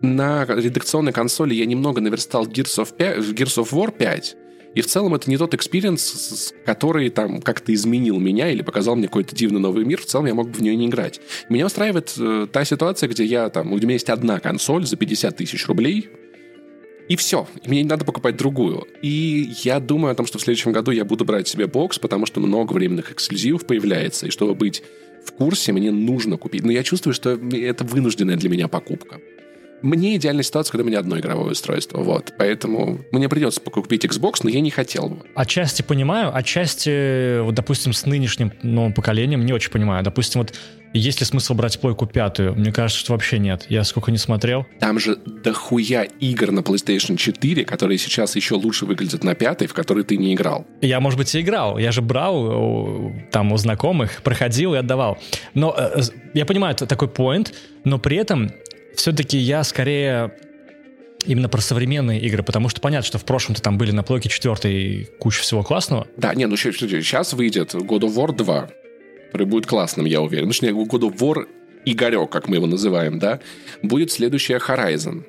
На 0.00 0.44
редакционной 0.46 1.12
консоли 1.12 1.54
я 1.54 1.66
немного 1.66 2.00
наверстал 2.00 2.46
Gears 2.46 2.82
of, 2.82 2.96
5, 2.96 3.18
Gears 3.18 3.62
of 3.62 3.70
War 3.70 3.96
5, 3.96 4.36
и 4.74 4.80
в 4.82 4.86
целом 4.86 5.14
это 5.14 5.28
не 5.28 5.36
тот 5.36 5.54
experience, 5.54 6.54
который 6.64 7.10
там 7.10 7.40
как-то 7.40 7.74
изменил 7.74 8.18
меня 8.18 8.50
или 8.50 8.62
показал 8.62 8.96
мне 8.96 9.08
какой-то 9.08 9.34
дивный 9.34 9.60
новый 9.60 9.84
мир. 9.84 10.00
В 10.00 10.06
целом 10.06 10.26
я 10.26 10.34
мог 10.34 10.48
бы 10.48 10.54
в 10.54 10.62
нее 10.62 10.76
не 10.76 10.86
играть. 10.86 11.20
Меня 11.48 11.66
устраивает 11.66 12.14
э, 12.18 12.46
та 12.52 12.64
ситуация, 12.64 13.08
где 13.08 13.24
я 13.24 13.48
там, 13.50 13.72
у 13.72 13.76
меня 13.76 13.94
есть 13.94 14.10
одна 14.10 14.38
консоль 14.38 14.86
за 14.86 14.96
50 14.96 15.36
тысяч 15.36 15.66
рублей, 15.66 16.08
и 17.08 17.16
все. 17.16 17.48
Мне 17.66 17.82
не 17.82 17.88
надо 17.88 18.04
покупать 18.04 18.36
другую. 18.36 18.86
И 19.02 19.52
я 19.64 19.80
думаю 19.80 20.12
о 20.12 20.14
том, 20.14 20.26
что 20.26 20.38
в 20.38 20.42
следующем 20.42 20.70
году 20.70 20.92
я 20.92 21.04
буду 21.04 21.24
брать 21.24 21.48
себе 21.48 21.66
бокс, 21.66 21.98
потому 21.98 22.24
что 22.24 22.38
много 22.38 22.72
временных 22.72 23.10
эксклюзивов 23.10 23.66
появляется. 23.66 24.28
И 24.28 24.30
чтобы 24.30 24.54
быть 24.54 24.84
в 25.24 25.32
курсе, 25.32 25.72
мне 25.72 25.90
нужно 25.90 26.36
купить. 26.36 26.62
Но 26.64 26.70
я 26.70 26.84
чувствую, 26.84 27.12
что 27.12 27.30
это 27.30 27.82
вынужденная 27.82 28.36
для 28.36 28.48
меня 28.48 28.68
покупка. 28.68 29.20
Мне 29.82 30.16
идеальная 30.16 30.42
ситуация, 30.42 30.72
когда 30.72 30.84
у 30.84 30.86
меня 30.86 30.98
одно 30.98 31.18
игровое 31.18 31.52
устройство, 31.52 31.98
вот. 31.98 32.32
Поэтому 32.38 33.00
мне 33.12 33.28
придется 33.28 33.60
купить 33.60 34.04
Xbox, 34.04 34.40
но 34.42 34.50
я 34.50 34.60
не 34.60 34.70
хотел 34.70 35.08
бы. 35.08 35.26
Отчасти 35.34 35.82
понимаю, 35.82 36.34
отчасти, 36.36 37.40
вот, 37.40 37.54
допустим, 37.54 37.92
с 37.92 38.06
нынешним 38.06 38.52
новым 38.62 38.92
поколением 38.92 39.44
не 39.44 39.52
очень 39.52 39.70
понимаю. 39.70 40.04
Допустим, 40.04 40.42
вот 40.42 40.54
есть 40.92 41.20
ли 41.20 41.26
смысл 41.26 41.54
брать 41.54 41.78
плойку 41.80 42.06
пятую? 42.06 42.54
Мне 42.56 42.72
кажется, 42.72 42.98
что 42.98 43.12
вообще 43.12 43.38
нет. 43.38 43.66
Я 43.68 43.84
сколько 43.84 44.10
не 44.10 44.18
смотрел. 44.18 44.66
Там 44.80 44.98
же 44.98 45.16
дохуя 45.16 46.02
игр 46.02 46.50
на 46.50 46.60
PlayStation 46.60 47.16
4, 47.16 47.64
которые 47.64 47.96
сейчас 47.96 48.34
еще 48.34 48.56
лучше 48.56 48.86
выглядят 48.86 49.22
на 49.22 49.34
пятой, 49.36 49.68
в 49.68 49.74
которые 49.74 50.02
ты 50.04 50.16
не 50.16 50.34
играл. 50.34 50.66
Я, 50.80 50.98
может 50.98 51.18
быть, 51.18 51.32
и 51.34 51.40
играл. 51.40 51.78
Я 51.78 51.92
же 51.92 52.02
брал 52.02 53.12
там 53.30 53.52
у 53.52 53.56
знакомых, 53.56 54.22
проходил 54.22 54.74
и 54.74 54.78
отдавал. 54.78 55.18
Но 55.54 55.74
э, 55.78 56.00
я 56.34 56.44
понимаю 56.44 56.74
такой 56.74 57.08
point, 57.08 57.52
но 57.84 57.98
при 57.98 58.16
этом 58.16 58.50
все-таки 59.00 59.38
я 59.38 59.64
скорее 59.64 60.30
именно 61.24 61.48
про 61.48 61.62
современные 61.62 62.20
игры, 62.20 62.42
потому 62.42 62.68
что 62.68 62.82
понятно, 62.82 63.06
что 63.06 63.18
в 63.18 63.24
прошлом-то 63.24 63.62
там 63.62 63.78
были 63.78 63.92
на 63.92 64.02
плойке 64.02 64.28
4 64.28 65.08
куча 65.18 65.40
всего 65.40 65.62
классного. 65.62 66.06
Да, 66.18 66.34
не, 66.34 66.46
ну 66.46 66.56
сейчас 66.56 67.32
выйдет 67.32 67.74
God 67.74 68.00
of 68.00 68.14
War 68.14 68.34
2, 68.34 68.70
который 69.26 69.46
будет 69.46 69.66
классным, 69.66 70.04
я 70.04 70.20
уверен. 70.20 70.48
Точнее, 70.48 70.72
God 70.72 71.00
of 71.00 71.16
War 71.16 71.46
Игорек, 71.86 72.30
как 72.30 72.48
мы 72.48 72.56
его 72.56 72.66
называем, 72.66 73.18
да, 73.18 73.40
будет 73.82 74.12
следующая 74.12 74.58
Horizon. 74.58 75.24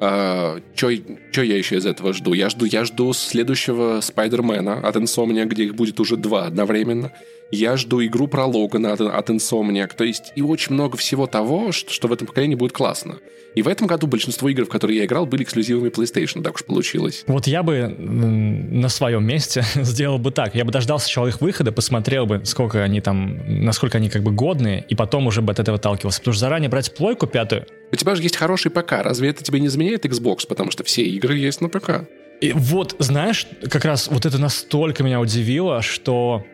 А, 0.00 0.60
Что 0.76 0.90
я 0.90 1.56
еще 1.56 1.76
из 1.76 1.86
этого 1.86 2.12
жду? 2.12 2.34
Я 2.34 2.50
жду, 2.50 2.66
я 2.66 2.84
жду 2.84 3.12
следующего 3.12 4.00
Спайдермена 4.00 4.78
от 4.78 4.94
Insomnia, 4.94 5.44
где 5.44 5.64
их 5.64 5.74
будет 5.74 5.98
уже 5.98 6.16
два 6.16 6.46
одновременно. 6.46 7.12
Я 7.50 7.76
жду 7.76 8.04
игру 8.04 8.28
про 8.28 8.44
Логана 8.44 8.92
от, 8.92 9.00
от 9.00 9.30
Insomniac. 9.30 9.94
То 9.96 10.04
есть 10.04 10.32
и 10.36 10.42
очень 10.42 10.74
много 10.74 10.96
всего 10.96 11.26
того, 11.26 11.72
что, 11.72 11.92
что 11.92 12.08
в 12.08 12.12
этом 12.12 12.26
поколении 12.26 12.54
будет 12.54 12.72
классно. 12.72 13.18
И 13.54 13.62
в 13.62 13.68
этом 13.68 13.86
году 13.86 14.06
большинство 14.06 14.48
игр, 14.50 14.66
в 14.66 14.68
которые 14.68 14.98
я 14.98 15.04
играл, 15.06 15.24
были 15.24 15.42
эксклюзивами 15.42 15.88
PlayStation, 15.88 16.42
так 16.42 16.54
уж 16.54 16.64
получилось. 16.64 17.24
Вот 17.26 17.46
я 17.46 17.62
бы 17.62 17.88
на 17.88 18.88
своем 18.88 19.24
месте 19.24 19.64
сделал 19.74 20.18
бы 20.18 20.30
так. 20.30 20.54
Я 20.54 20.64
бы 20.64 20.72
дождался 20.72 21.06
сначала 21.06 21.28
их 21.28 21.40
выхода, 21.40 21.72
посмотрел 21.72 22.26
бы, 22.26 22.42
сколько 22.44 22.82
они 22.82 23.00
там, 23.00 23.40
насколько 23.64 23.98
они 23.98 24.10
как 24.10 24.22
бы 24.22 24.30
годные, 24.30 24.84
и 24.88 24.94
потом 24.94 25.26
уже 25.26 25.40
бы 25.40 25.52
от 25.52 25.58
этого 25.58 25.78
отталкивался. 25.78 26.20
Потому 26.20 26.34
что 26.34 26.40
заранее 26.40 26.68
брать 26.68 26.94
плойку 26.94 27.26
пятую... 27.26 27.66
У 27.90 27.96
тебя 27.96 28.14
же 28.14 28.22
есть 28.22 28.36
хороший 28.36 28.70
ПК. 28.70 28.92
Разве 29.02 29.30
это 29.30 29.42
тебе 29.42 29.60
не 29.60 29.68
заменяет 29.68 30.04
Xbox? 30.04 30.46
Потому 30.46 30.70
что 30.70 30.84
все 30.84 31.02
игры 31.02 31.36
есть 31.38 31.62
на 31.62 31.70
ПК. 31.70 32.06
И 32.40 32.52
вот, 32.52 32.94
знаешь, 32.98 33.46
как 33.70 33.84
раз 33.84 34.08
вот 34.08 34.26
это 34.26 34.38
настолько 34.38 35.02
меня 35.02 35.18
удивило, 35.18 35.82
что 35.82 36.44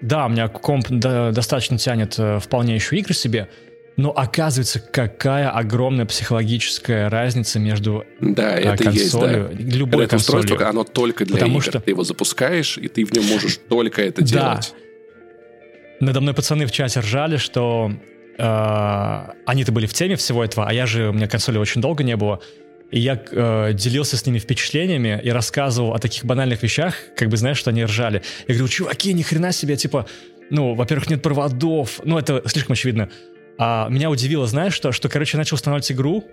да, 0.00 0.26
у 0.26 0.28
меня 0.28 0.48
комп 0.48 0.88
достаточно 0.88 1.78
тянет 1.78 2.14
э, 2.18 2.38
вполне 2.38 2.74
еще 2.74 2.96
игры 2.96 3.14
себе, 3.14 3.48
но 3.96 4.10
оказывается, 4.10 4.78
какая 4.78 5.50
огромная 5.50 6.06
психологическая 6.06 7.10
разница 7.10 7.58
между 7.58 8.04
да, 8.20 8.56
э, 8.56 8.74
это 8.74 8.84
консолью, 8.84 9.48
есть, 9.50 9.66
да. 9.66 9.76
любой 9.76 10.04
это 10.04 10.10
консолью. 10.12 10.42
устройство, 10.42 10.68
оно 10.68 10.84
только 10.84 11.24
для 11.24 11.34
Потому 11.34 11.54
игр. 11.54 11.62
Что... 11.62 11.80
Ты 11.80 11.90
его 11.90 12.04
запускаешь, 12.04 12.78
и 12.78 12.86
ты 12.86 13.04
в 13.04 13.12
нем 13.12 13.24
можешь 13.24 13.58
только 13.68 14.02
это 14.02 14.22
делать. 14.22 14.72
Да. 16.00 16.06
Надо 16.06 16.20
мной 16.20 16.32
пацаны 16.32 16.66
в 16.66 16.70
чате 16.70 17.00
ржали, 17.00 17.38
что 17.38 17.90
э, 18.38 19.24
они-то 19.46 19.72
были 19.72 19.86
в 19.86 19.94
теме 19.94 20.14
всего 20.14 20.44
этого, 20.44 20.68
а 20.68 20.72
я 20.72 20.86
же, 20.86 21.08
у 21.08 21.12
меня 21.12 21.26
консоли 21.26 21.58
очень 21.58 21.80
долго 21.80 22.04
не 22.04 22.16
было. 22.16 22.40
И 22.90 23.00
я 23.00 23.22
э, 23.30 23.72
делился 23.74 24.16
с 24.16 24.24
ними 24.24 24.38
впечатлениями 24.38 25.20
и 25.22 25.30
рассказывал 25.30 25.94
о 25.94 25.98
таких 25.98 26.24
банальных 26.24 26.62
вещах, 26.62 26.94
как 27.16 27.28
бы, 27.28 27.36
знаешь, 27.36 27.58
что 27.58 27.70
они 27.70 27.84
ржали. 27.84 28.22
Я 28.46 28.54
говорю, 28.54 28.68
чуваки, 28.68 29.12
ни 29.12 29.22
хрена 29.22 29.52
себе, 29.52 29.76
типа, 29.76 30.06
ну, 30.50 30.74
во-первых, 30.74 31.10
нет 31.10 31.22
проводов, 31.22 32.00
ну, 32.04 32.18
это 32.18 32.42
слишком 32.46 32.72
очевидно. 32.72 33.10
А 33.58 33.88
меня 33.90 34.08
удивило, 34.08 34.46
знаешь 34.46 34.72
что, 34.72 34.92
что, 34.92 35.08
короче, 35.08 35.36
я 35.36 35.38
начал 35.38 35.56
устанавливать 35.56 35.92
игру, 35.92 36.24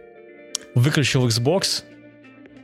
выключил 0.75 1.27
Xbox, 1.27 1.83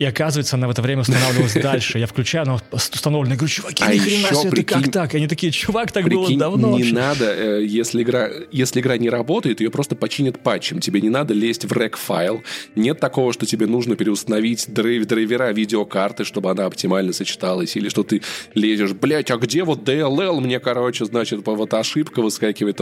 и 0.01 0.03
оказывается, 0.03 0.55
она 0.55 0.67
в 0.67 0.71
это 0.71 0.81
время 0.81 1.01
устанавливалась 1.01 1.53
дальше. 1.61 1.99
Я 1.99 2.07
включаю, 2.07 2.45
она 2.47 2.59
установлена. 2.71 3.35
Я 3.35 3.37
говорю, 3.37 3.53
чуваки, 3.53 3.83
а 3.83 3.93
ни 3.93 3.99
хрена 3.99 4.29
себе, 4.29 4.49
прикинь, 4.49 4.65
ты 4.65 4.83
как 4.83 4.91
так? 4.91 5.13
И 5.13 5.17
они 5.17 5.27
такие, 5.27 5.51
чувак, 5.51 5.91
так 5.91 6.05
прикинь, 6.05 6.39
было 6.39 6.39
давно. 6.39 6.69
Не 6.69 6.77
вообще. 6.77 6.95
надо, 6.95 7.25
э, 7.25 7.63
если 7.63 8.01
игра, 8.01 8.27
если 8.51 8.79
игра 8.79 8.97
не 8.97 9.11
работает, 9.11 9.61
ее 9.61 9.69
просто 9.69 9.95
починят 9.95 10.39
патчем. 10.39 10.79
Тебе 10.79 11.01
не 11.01 11.09
надо 11.09 11.35
лезть 11.35 11.65
в 11.65 11.71
рек-файл. 11.73 12.41
Нет 12.73 12.99
такого, 12.99 13.31
что 13.31 13.45
тебе 13.45 13.67
нужно 13.67 13.95
переустановить 13.95 14.73
драйв, 14.73 15.05
драйвера 15.05 15.51
видеокарты, 15.51 16.25
чтобы 16.25 16.49
она 16.49 16.65
оптимально 16.65 17.13
сочеталась. 17.13 17.75
Или 17.75 17.87
что 17.89 18.01
ты 18.01 18.23
лезешь, 18.55 18.93
блять, 18.93 19.29
а 19.29 19.37
где 19.37 19.63
вот 19.63 19.87
DLL? 19.87 20.39
Мне, 20.39 20.59
короче, 20.59 21.05
значит, 21.05 21.45
вот 21.45 21.73
ошибка 21.75 22.23
выскакивает. 22.23 22.81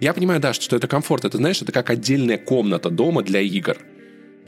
Я 0.00 0.12
понимаю, 0.12 0.38
да, 0.38 0.52
что 0.52 0.76
это 0.76 0.86
комфорт. 0.86 1.24
Это, 1.24 1.38
знаешь, 1.38 1.62
это 1.62 1.72
как 1.72 1.88
отдельная 1.88 2.36
комната 2.36 2.90
дома 2.90 3.22
для 3.22 3.40
игр. 3.40 3.78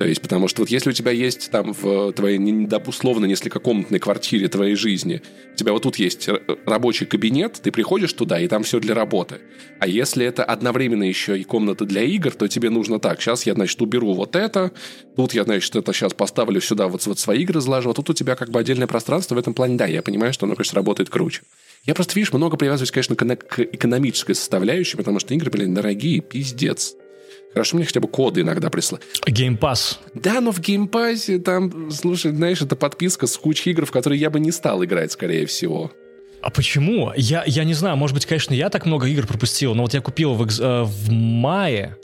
То 0.00 0.06
есть, 0.06 0.22
потому 0.22 0.48
что 0.48 0.62
вот 0.62 0.70
если 0.70 0.88
у 0.88 0.92
тебя 0.94 1.10
есть 1.10 1.50
там 1.50 1.74
в 1.74 2.12
твоей, 2.12 2.38
условно, 2.86 3.26
несколько 3.26 3.58
комнатной 3.58 3.98
квартире 3.98 4.48
твоей 4.48 4.74
жизни, 4.74 5.20
у 5.52 5.56
тебя 5.56 5.72
вот 5.74 5.82
тут 5.82 5.96
есть 5.96 6.26
рабочий 6.64 7.04
кабинет, 7.04 7.60
ты 7.62 7.70
приходишь 7.70 8.14
туда, 8.14 8.40
и 8.40 8.48
там 8.48 8.62
все 8.62 8.80
для 8.80 8.94
работы. 8.94 9.40
А 9.78 9.86
если 9.86 10.24
это 10.24 10.42
одновременно 10.42 11.02
еще 11.02 11.38
и 11.38 11.44
комната 11.44 11.84
для 11.84 12.02
игр, 12.02 12.30
то 12.30 12.48
тебе 12.48 12.70
нужно 12.70 12.98
так, 12.98 13.20
сейчас 13.20 13.44
я, 13.44 13.52
значит, 13.52 13.82
уберу 13.82 14.14
вот 14.14 14.36
это, 14.36 14.72
тут 15.16 15.34
я, 15.34 15.44
значит, 15.44 15.76
это 15.76 15.92
сейчас 15.92 16.14
поставлю 16.14 16.62
сюда, 16.62 16.88
вот, 16.88 17.04
вот 17.04 17.18
свои 17.18 17.42
игры 17.42 17.60
заложу, 17.60 17.90
а 17.90 17.92
тут 17.92 18.08
у 18.08 18.14
тебя 18.14 18.36
как 18.36 18.48
бы 18.48 18.58
отдельное 18.58 18.86
пространство 18.86 19.34
в 19.34 19.38
этом 19.38 19.52
плане. 19.52 19.76
Да, 19.76 19.84
я 19.84 20.00
понимаю, 20.00 20.32
что 20.32 20.46
оно, 20.46 20.54
конечно, 20.54 20.76
работает 20.76 21.10
круче. 21.10 21.42
Я 21.84 21.94
просто, 21.94 22.14
видишь, 22.14 22.32
много 22.32 22.56
привязываюсь, 22.56 22.90
конечно, 22.90 23.16
к 23.16 23.60
экономической 23.60 24.32
составляющей, 24.32 24.96
потому 24.96 25.18
что 25.18 25.34
игры, 25.34 25.50
блин, 25.50 25.74
дорогие, 25.74 26.22
пиздец. 26.22 26.94
Хорошо, 27.52 27.76
мне 27.76 27.84
хотя 27.84 28.00
бы 28.00 28.08
коды 28.08 28.42
иногда 28.42 28.70
прислали. 28.70 29.02
Game 29.26 29.59
Pass. 29.59 30.00
Да, 30.14 30.40
но 30.40 30.52
в 30.52 30.60
Game 30.60 30.95
Pass 30.95 31.30
е 31.30 31.38
там, 31.38 31.90
слушай, 31.90 32.32
знаешь, 32.32 32.62
это 32.62 32.76
подписка 32.76 33.26
с 33.26 33.36
кучей 33.36 33.70
игр, 33.70 33.86
в 33.86 33.90
которые 33.90 34.20
я 34.20 34.30
бы 34.30 34.38
не 34.38 34.52
стал 34.52 34.84
играть, 34.84 35.12
скорее 35.12 35.46
всего. 35.46 35.90
А 36.42 36.50
почему? 36.50 37.12
Я, 37.16 37.42
я 37.46 37.64
не 37.64 37.74
знаю, 37.74 37.96
может 37.96 38.14
быть, 38.14 38.24
конечно, 38.24 38.54
я 38.54 38.70
так 38.70 38.86
много 38.86 39.06
игр 39.06 39.26
пропустил, 39.26 39.74
но 39.74 39.82
вот 39.82 39.94
я 39.94 40.00
купил 40.00 40.34
в, 40.34 40.42
э, 40.42 40.82
в 40.84 41.10
мае, 41.10 41.96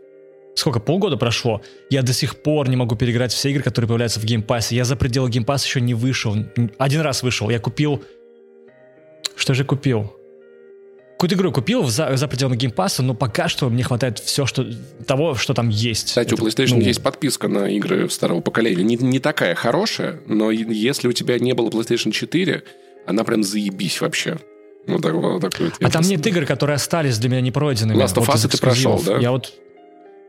сколько, 0.55 0.81
полгода 0.81 1.17
прошло, 1.17 1.63
я 1.91 2.03
до 2.03 2.13
сих 2.13 2.37
пор 2.37 2.69
не 2.69 2.77
могу 2.77 2.97
переиграть 2.97 3.33
все 3.33 3.51
игры, 3.51 3.63
которые 3.63 3.89
появляются 3.89 4.21
в 4.21 4.25
Game 4.25 4.45
Pass 4.45 4.65
е. 4.65 4.75
Я 4.75 4.85
за 4.85 4.97
пределы 4.97 5.31
Game 5.31 5.47
Pass 5.47 5.63
а 5.63 5.67
еще 5.67 5.81
не 5.81 5.95
вышел. 5.95 6.37
Один 6.77 7.01
раз 7.03 7.23
вышел. 7.23 7.49
Я 7.51 7.61
купил... 7.61 8.03
Что 9.37 9.55
же 9.55 9.65
купил? 9.65 10.16
Какую-то 11.17 11.37
игру 11.37 11.51
купил 11.51 11.87
за, 11.87 12.15
за 12.15 12.29
пределами 12.29 12.57
Game 12.57 12.75
Pass 12.75 12.94
а, 12.94 13.03
но 13.03 13.15
пока 13.15 13.49
что 13.49 13.71
мне 13.71 13.83
хватает 13.83 14.19
все, 14.19 14.45
что, 14.45 14.67
того, 15.07 15.35
что 15.35 15.55
там 15.55 15.71
есть. 15.71 16.09
Кстати, 16.09 16.35
Это, 16.35 16.43
у 16.43 16.47
PlayStation 16.47 16.77
ну... 16.77 16.83
есть 16.83 17.03
подписка 17.03 17.49
на 17.49 17.71
игры 17.71 18.11
старого 18.11 18.43
поколения. 18.43 18.83
Не, 18.83 18.97
не 18.97 19.19
такая 19.19 19.55
хорошая, 19.55 20.21
но 20.27 20.51
если 20.51 21.09
у 21.09 21.13
тебя 21.13 21.39
не 21.39 21.55
было 21.55 21.71
PlayStation 21.71 22.11
4, 22.11 22.63
она 23.07 23.25
прям 23.25 23.43
заебись 23.43 24.03
вообще. 24.03 24.37
Ну, 24.87 24.99
так, 24.99 25.15
вот, 25.15 25.41
такой, 25.41 25.73
а 25.81 25.91
там 25.91 26.03
нет 26.03 26.25
игр, 26.27 26.45
которые 26.45 26.75
остались 26.77 27.19
для 27.19 27.31
меня 27.31 27.41
не 27.41 27.51
пройденными. 27.51 27.97
Last 27.97 28.17
of 28.17 28.27
Us 28.27 28.43
вот 28.43 28.53
ты 28.53 28.59
прошел, 28.59 29.03
да? 29.05 29.17
Я 29.17 29.31
вот 29.31 29.55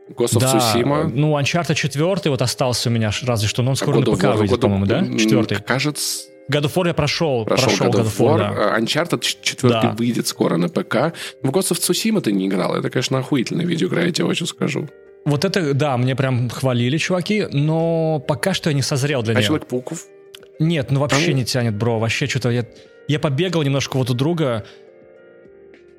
Ghost 0.08 0.36
of 0.36 0.40
да, 0.40 0.56
Tsushima. 0.56 1.10
Ну, 1.12 1.38
Uncharted 1.38 1.74
4 1.74 2.30
вот 2.30 2.40
остался 2.40 2.88
у 2.88 2.92
меня, 2.92 3.10
разве 3.22 3.46
что, 3.46 3.62
но 3.62 3.70
он 3.70 3.76
скоро 3.76 3.98
а 3.98 4.00
на 4.00 4.16
ПК 4.16 4.24
выйдет, 4.38 4.58
по-моему, 4.58 4.86
да? 4.86 5.04
Четвертый. 5.18 5.58
Кажется, 5.58 6.28
God 6.50 6.64
of 6.64 6.74
War 6.74 6.86
я 6.86 6.94
прошел. 6.94 7.44
Прошел, 7.44 7.66
прошел 7.66 7.86
God 7.86 8.06
of 8.06 8.18
War. 8.18 8.38
Да. 8.38 8.78
Uncharted 8.78 9.20
4 9.20 9.72
да. 9.72 9.94
выйдет 9.98 10.26
скоро 10.26 10.56
на 10.56 10.68
ПК. 10.68 11.14
В 11.42 11.50
Ghost 11.50 11.72
of 11.72 11.78
Tsushima 11.78 12.20
ты 12.20 12.32
не 12.32 12.46
играл. 12.46 12.74
Это, 12.74 12.90
конечно, 12.90 13.18
охуительная 13.18 13.66
видеоигра, 13.66 14.04
я 14.04 14.12
тебе 14.12 14.26
очень 14.26 14.46
скажу. 14.46 14.88
Вот 15.24 15.44
это, 15.44 15.74
да, 15.74 15.96
мне 15.96 16.16
прям 16.16 16.48
хвалили 16.48 16.96
чуваки, 16.96 17.46
но 17.52 18.18
пока 18.26 18.54
что 18.54 18.70
я 18.70 18.74
не 18.74 18.82
созрел 18.82 19.22
для 19.22 19.32
а 19.32 19.34
нее. 19.34 19.44
А 19.44 19.46
Человек-пауков? 19.46 20.06
Нет, 20.58 20.90
ну 20.90 21.00
вообще 21.00 21.32
а? 21.32 21.34
не 21.34 21.44
тянет, 21.44 21.76
бро. 21.76 21.98
Вообще 21.98 22.26
что-то 22.26 22.50
я... 22.50 22.64
Я 23.08 23.18
побегал 23.18 23.62
немножко 23.62 23.96
вот 23.96 24.10
у 24.10 24.14
друга, 24.14 24.66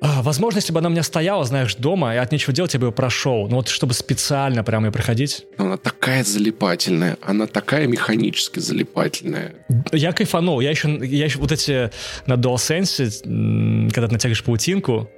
а, 0.00 0.22
возможно, 0.22 0.58
если 0.58 0.72
бы 0.72 0.78
она 0.78 0.88
у 0.88 0.92
меня 0.92 1.02
стояла, 1.02 1.44
знаешь, 1.44 1.74
дома, 1.74 2.14
и 2.14 2.18
от 2.18 2.32
нечего 2.32 2.54
делать, 2.54 2.72
я 2.72 2.80
бы 2.80 2.86
ее 2.86 2.92
прошел. 2.92 3.48
Ну 3.48 3.56
вот 3.56 3.68
чтобы 3.68 3.92
специально 3.92 4.64
прямо 4.64 4.86
ее 4.86 4.92
проходить. 4.92 5.46
Она 5.58 5.76
такая 5.76 6.24
залипательная, 6.24 7.18
она 7.20 7.46
такая 7.46 7.86
механически 7.86 8.60
залипательная. 8.60 9.54
Я 9.92 10.12
кайфанул. 10.12 10.60
Я 10.60 10.70
еще, 10.70 10.88
я 11.04 11.24
еще 11.26 11.38
вот 11.38 11.52
эти 11.52 11.90
на 12.26 12.34
DualSense, 12.34 13.90
когда 13.92 14.08
ты 14.08 14.14
натягиваешь 14.14 14.42
паутинку, 14.42 15.10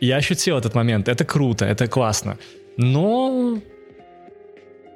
я 0.00 0.16
ощутил 0.16 0.58
этот 0.58 0.74
момент. 0.74 1.08
Это 1.08 1.24
круто, 1.24 1.64
это 1.64 1.86
классно. 1.86 2.36
Но 2.76 3.58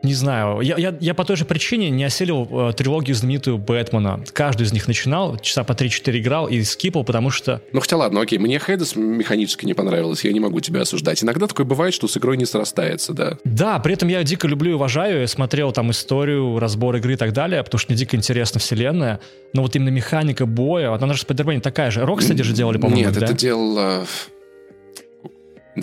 не 0.02 0.14
знаю, 0.14 0.60
я, 0.60 0.76
я, 0.76 0.94
я 1.00 1.14
по 1.14 1.24
той 1.24 1.36
же 1.36 1.44
причине 1.44 1.90
не 1.90 2.04
осилил 2.04 2.48
э, 2.50 2.72
трилогию 2.72 3.16
знаменитую 3.16 3.58
Бэтмена. 3.58 4.24
Каждую 4.32 4.66
из 4.66 4.72
них 4.72 4.86
начинал, 4.86 5.38
часа 5.38 5.64
по 5.64 5.72
3-4 5.72 6.18
играл 6.18 6.46
и 6.46 6.62
скипал, 6.62 7.04
потому 7.04 7.30
что... 7.30 7.60
Ну, 7.72 7.80
хотя 7.80 7.96
ладно, 7.96 8.20
окей, 8.20 8.38
мне 8.38 8.58
Хейдес 8.58 8.94
механически 8.96 9.66
не 9.66 9.74
понравилось, 9.74 10.24
я 10.24 10.32
не 10.32 10.40
могу 10.40 10.60
тебя 10.60 10.82
осуждать. 10.82 11.22
Иногда 11.24 11.46
такое 11.46 11.66
бывает, 11.66 11.94
что 11.94 12.06
с 12.06 12.16
игрой 12.16 12.36
не 12.36 12.46
срастается, 12.46 13.12
да. 13.12 13.38
Да, 13.44 13.78
при 13.80 13.94
этом 13.94 14.08
я 14.08 14.22
дико 14.22 14.46
люблю 14.46 14.72
и 14.72 14.74
уважаю, 14.74 15.20
я 15.20 15.26
смотрел 15.26 15.72
там 15.72 15.90
историю, 15.90 16.58
разбор 16.58 16.96
игры 16.96 17.14
и 17.14 17.16
так 17.16 17.32
далее, 17.32 17.62
потому 17.64 17.78
что 17.78 17.92
мне 17.92 17.98
дико 17.98 18.16
интересна 18.16 18.60
вселенная, 18.60 19.20
но 19.52 19.62
вот 19.62 19.74
именно 19.74 19.90
механика 19.90 20.46
боя, 20.46 20.94
она 20.94 21.12
же 21.14 21.20
в 21.20 21.22
Спайдермене 21.22 21.60
такая 21.60 21.90
же. 21.90 22.04
Рокстеди 22.04 22.42
же 22.42 22.52
делали, 22.52 22.78
по-моему, 22.78 23.06
Нет, 23.06 23.14
да? 23.14 23.26
это 23.26 23.34
делала 23.34 24.06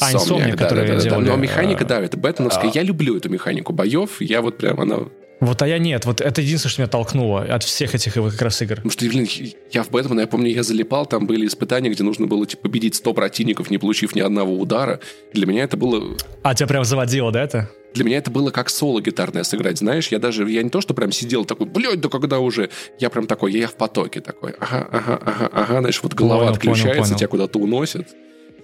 А, 0.02 0.12
Insomniac, 0.12 0.56
да, 0.56 0.70
да, 0.70 0.76
да, 0.76 0.86
да. 0.86 1.00
делали, 1.00 1.28
Но 1.28 1.36
механика, 1.36 1.86
да, 1.86 2.02
это 2.02 2.18
бэтменовская. 2.18 2.72
Я 2.74 2.84
люблю 2.84 3.18
эту 3.18 3.30
механику 3.30 3.74
боев. 3.74 4.22
Я 4.22 4.42
вот 4.42 4.58
прям, 4.58 4.80
она... 4.80 5.00
Вот, 5.42 5.62
а 5.62 5.68
я 5.68 5.78
нет. 5.80 6.06
Вот 6.06 6.22
это 6.22 6.42
единственное, 6.42 6.72
что 6.72 6.82
меня 6.82 6.90
толкнуло 6.90 7.42
от 7.42 7.64
всех 7.64 7.94
этих 7.94 8.14
как 8.14 8.42
раз 8.42 8.62
игр. 8.62 8.76
Потому 8.76 8.92
что, 8.92 9.06
блин, 9.06 9.28
я 9.72 9.84
в 9.84 9.90
Бэтмена, 9.90 10.22
я 10.22 10.28
помню, 10.28 10.50
я 10.50 10.64
залипал, 10.64 11.06
там 11.06 11.28
были 11.28 11.46
испытания, 11.46 11.90
где 11.90 12.04
нужно 12.04 12.26
было 12.26 12.46
типа, 12.46 12.64
победить 12.64 12.96
100 12.96 13.14
противников, 13.14 13.70
не 13.70 13.78
получив 13.78 14.16
ни 14.16 14.22
одного 14.22 14.58
удара. 14.58 15.02
Для 15.34 15.46
меня 15.46 15.64
это 15.64 15.76
было... 15.76 16.16
А 16.42 16.56
тебя 16.56 16.68
прям 16.68 16.86
заводило, 16.86 17.32
да, 17.32 17.44
это? 17.44 17.70
Для 17.94 18.04
меня 18.06 18.18
это 18.18 18.32
было 18.32 18.52
как 18.52 18.70
соло 18.70 19.02
гитарное 19.02 19.44
сыграть, 19.44 19.78
знаешь, 19.78 20.10
я 20.10 20.20
даже, 20.20 20.50
я 20.50 20.64
не 20.64 20.70
то, 20.70 20.82
что 20.82 20.94
прям 20.94 21.14
сидел 21.14 21.46
такой, 21.46 21.68
блядь, 21.68 22.02
да 22.02 22.10
когда 22.10 22.40
уже, 22.40 22.70
я 23.00 23.10
прям 23.10 23.26
такой, 23.26 23.54
я 23.54 23.68
в 23.68 23.76
потоке 23.76 24.20
такой, 24.20 24.54
ага, 24.60 24.88
ага, 24.92 25.20
ага, 25.26 25.50
ага, 25.54 25.80
знаешь, 25.80 26.02
вот 26.04 26.14
голова 26.14 26.40
Понял, 26.40 26.54
отключается, 26.54 26.88
понял, 26.90 27.04
понял. 27.04 27.18
тебя 27.18 27.28
куда-то 27.30 27.60
уносит, 27.60 28.10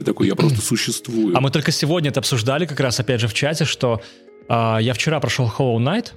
ты 0.02 0.06
такой, 0.06 0.28
я 0.28 0.36
просто 0.36 0.62
существую. 0.62 1.38
А 1.38 1.42
мы 1.42 1.52
только 1.52 1.72
сегодня 1.72 2.10
это 2.10 2.20
обсуждали 2.20 2.66
как 2.66 2.80
раз, 2.80 3.00
опять 3.00 3.22
же, 3.22 3.28
в 3.28 3.36
чате, 3.36 3.66
что 3.66 4.02
а, 4.50 4.80
я 4.80 4.94
вчера 4.96 5.20
прошел 5.20 5.46
Hollow 5.46 5.78
Knight, 5.78 6.14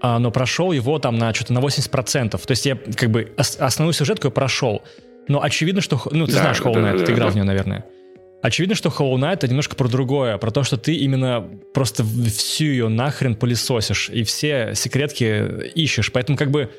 а, 0.00 0.18
но 0.18 0.32
прошел 0.32 0.72
его 0.72 0.98
там 0.98 1.16
на 1.16 1.32
что-то 1.32 1.52
на 1.52 1.60
80%. 1.60 2.30
То 2.30 2.50
есть 2.50 2.66
я 2.66 2.74
как 2.74 3.10
бы 3.10 3.32
ос- 3.36 3.56
основную 3.60 3.94
сюжетку 3.94 4.26
я 4.26 4.30
прошел. 4.32 4.82
Но 5.28 5.40
очевидно, 5.40 5.80
что... 5.80 6.00
Ну, 6.10 6.26
ты 6.26 6.32
Да, 6.32 6.40
знаешь 6.40 6.60
Hollow 6.60 6.74
да, 6.74 6.80
Knight, 6.80 6.98
да, 6.98 7.04
ты 7.06 7.12
играл 7.12 7.28
да. 7.28 7.32
в 7.32 7.34
нее, 7.36 7.44
наверное. 7.44 7.84
Очевидно, 8.42 8.74
что 8.74 8.88
Hollow 8.88 9.14
Knight 9.18 9.34
это 9.34 9.48
немножко 9.48 9.76
про 9.76 9.86
другое, 9.86 10.36
про 10.38 10.50
то, 10.50 10.64
что 10.64 10.76
ты 10.76 10.96
именно 10.96 11.48
просто 11.72 12.02
всю 12.02 12.64
ее 12.64 12.88
нахрен 12.88 13.36
пылесосишь 13.36 14.10
и 14.10 14.24
все 14.24 14.72
секретки 14.74 15.68
ищешь. 15.76 16.10
Поэтому 16.10 16.36
как 16.36 16.50
бы 16.50 16.72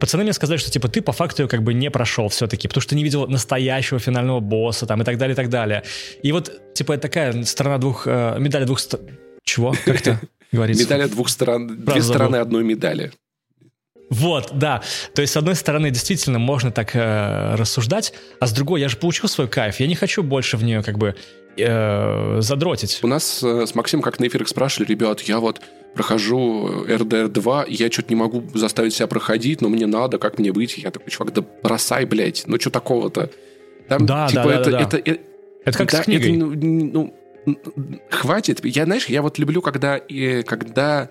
пацаны 0.00 0.24
мне 0.24 0.32
сказали, 0.32 0.58
что 0.58 0.70
типа 0.70 0.88
ты 0.88 1.02
по 1.02 1.12
факту 1.12 1.42
ее 1.42 1.48
как 1.48 1.62
бы 1.62 1.74
не 1.74 1.90
прошел 1.90 2.28
все-таки, 2.28 2.66
потому 2.66 2.82
что 2.82 2.94
не 2.96 3.04
видел 3.04 3.26
настоящего 3.28 4.00
финального 4.00 4.40
босса 4.40 4.86
там 4.86 5.02
и 5.02 5.04
так 5.04 5.18
далее, 5.18 5.34
и 5.34 5.36
так 5.36 5.48
далее. 5.48 5.82
И 6.22 6.32
вот 6.32 6.74
типа 6.74 6.96
такая 6.98 7.44
сторона 7.44 7.78
двух... 7.78 8.06
э, 8.06 8.36
медаль 8.38 8.64
двух... 8.64 8.80
ст- 8.80 9.00
Чего? 9.44 9.74
Как 9.84 10.00
это 10.00 10.20
говорится? 10.52 10.82
Медали 10.82 11.06
двух 11.08 11.28
сторон, 11.28 11.84
две 11.84 12.02
стороны 12.02 12.36
одной 12.36 12.64
медали. 12.64 13.12
Вот, 14.10 14.50
да. 14.52 14.82
То 15.14 15.22
есть, 15.22 15.34
с 15.34 15.36
одной 15.36 15.54
стороны, 15.54 15.90
действительно, 15.90 16.40
можно 16.40 16.72
так 16.72 16.96
э, 16.96 17.54
рассуждать, 17.54 18.12
а 18.40 18.48
с 18.48 18.52
другой, 18.52 18.80
я 18.80 18.88
же 18.88 18.96
получил 18.96 19.28
свой 19.28 19.46
кайф. 19.46 19.78
Я 19.78 19.86
не 19.86 19.94
хочу 19.94 20.24
больше 20.24 20.56
в 20.56 20.64
нее 20.64 20.82
как 20.82 20.98
бы 20.98 21.14
э, 21.66 22.40
задротить. 22.40 22.98
У 23.02 23.06
нас 23.06 23.42
э, 23.42 23.66
с 23.66 23.74
Максимом 23.74 24.02
как 24.02 24.18
на 24.20 24.26
эфирах 24.26 24.48
спрашивали, 24.48 24.88
ребят, 24.88 25.20
я 25.22 25.40
вот 25.40 25.60
прохожу 25.94 26.84
РДР 26.88 27.28
2, 27.28 27.62
и 27.64 27.74
я 27.74 27.90
что-то 27.90 28.08
не 28.10 28.14
могу 28.16 28.42
заставить 28.54 28.94
себя 28.94 29.06
проходить, 29.06 29.60
но 29.60 29.68
мне 29.68 29.86
надо, 29.86 30.18
как 30.18 30.38
мне 30.38 30.52
быть? 30.52 30.78
Я 30.78 30.90
такой, 30.90 31.10
чувак, 31.10 31.32
да 31.32 31.44
бросай, 31.62 32.04
блядь, 32.04 32.44
ну 32.46 32.58
что 32.60 32.70
такого-то? 32.70 33.30
Там, 33.88 34.06
Да, 34.06 34.28
типа, 34.28 34.42
да, 34.44 34.48
да, 34.48 34.60
это, 34.60 34.70
да, 34.70 34.78
да. 34.78 34.84
это, 34.84 35.10
э, 35.10 35.16
Это 35.64 35.78
как 35.78 35.90
да, 35.90 36.02
с 36.02 36.04
книгой. 36.04 36.30
это, 36.30 36.38
ну, 36.38 37.14
ну, 37.46 38.00
хватит. 38.10 38.64
Я, 38.64 38.84
знаешь, 38.84 39.06
я 39.06 39.22
вот 39.22 39.38
люблю, 39.38 39.62
когда, 39.62 39.98
э, 40.08 40.42
когда, 40.42 41.10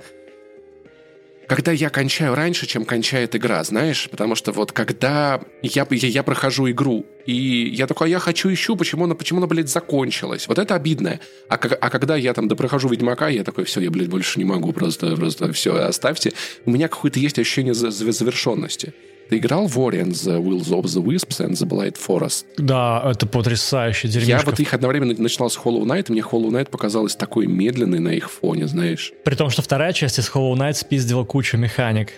когда 1.50 1.72
я 1.72 1.90
кончаю 1.90 2.36
раньше, 2.36 2.68
чем 2.68 2.86
кончает 2.86 3.36
игра, 3.36 3.64
знаешь, 3.64 4.08
потому 4.12 4.36
что 4.36 4.52
вот 4.52 4.72
когда 4.72 5.42
я, 5.64 5.88
я, 5.90 6.08
я 6.08 6.22
прохожу 6.22 6.70
игру, 6.70 7.08
и 7.26 7.72
я 7.74 7.88
такой, 7.88 8.08
а 8.08 8.10
я 8.12 8.20
хочу 8.20 8.54
ищу, 8.54 8.76
почему 8.76 9.06
она, 9.06 9.16
почему 9.16 9.40
она, 9.40 9.48
блядь, 9.48 9.68
закончилась? 9.68 10.48
Вот 10.48 10.60
это 10.60 10.76
обидно. 10.76 11.20
А, 11.50 11.56
а 11.56 11.90
когда 11.90 12.16
я 12.16 12.36
там 12.36 12.48
допрохожу 12.48 12.88
Ведьмака, 12.90 13.30
я 13.30 13.44
такой, 13.44 13.64
все, 13.64 13.82
я, 13.82 13.90
блядь, 13.90 14.10
больше 14.10 14.38
не 14.38 14.46
могу, 14.46 14.72
просто, 14.74 15.16
просто 15.16 15.52
все, 15.52 15.76
оставьте. 15.76 16.34
У 16.66 16.72
меня 16.72 16.88
какое-то 16.88 17.20
есть 17.20 17.40
ощущение 17.40 17.74
за- 17.74 17.90
за- 17.90 18.12
завершенности. 18.12 18.94
Ты 19.30 19.38
играл 19.38 19.68
в 19.68 19.78
Ori 19.78 20.02
and 20.04 20.12
the 20.12 20.42
Wills 20.44 20.70
of 20.72 20.84
the 20.86 21.04
Wisps 21.04 21.40
and 21.46 21.52
the 21.52 21.68
Blight 21.68 21.96
Forest? 21.98 22.46
Да, 22.58 23.04
это 23.06 23.28
потрясающе 23.28 24.08
дерьмишко. 24.08 24.32
Я 24.32 24.42
вот 24.44 24.60
их 24.60 24.74
одновременно 24.74 25.14
начинал 25.18 25.50
с 25.50 25.58
Hollow 25.58 25.84
Knight, 25.84 26.06
и 26.10 26.12
мне 26.14 26.22
Hollow 26.22 26.50
Knight 26.50 26.70
показалась 26.70 27.16
такой 27.16 27.46
медленной 27.46 28.00
на 28.00 28.10
их 28.10 28.30
фоне, 28.32 28.68
знаешь. 28.68 29.14
При 29.24 29.36
том, 29.36 29.50
что 29.52 29.62
вторая 29.62 29.94
часть 29.94 30.18
из 30.20 30.30
Hollow 30.34 30.56
Knight 30.56 30.74
спиздила 30.74 31.24
кучу 31.26 31.58
механик. 31.58 32.10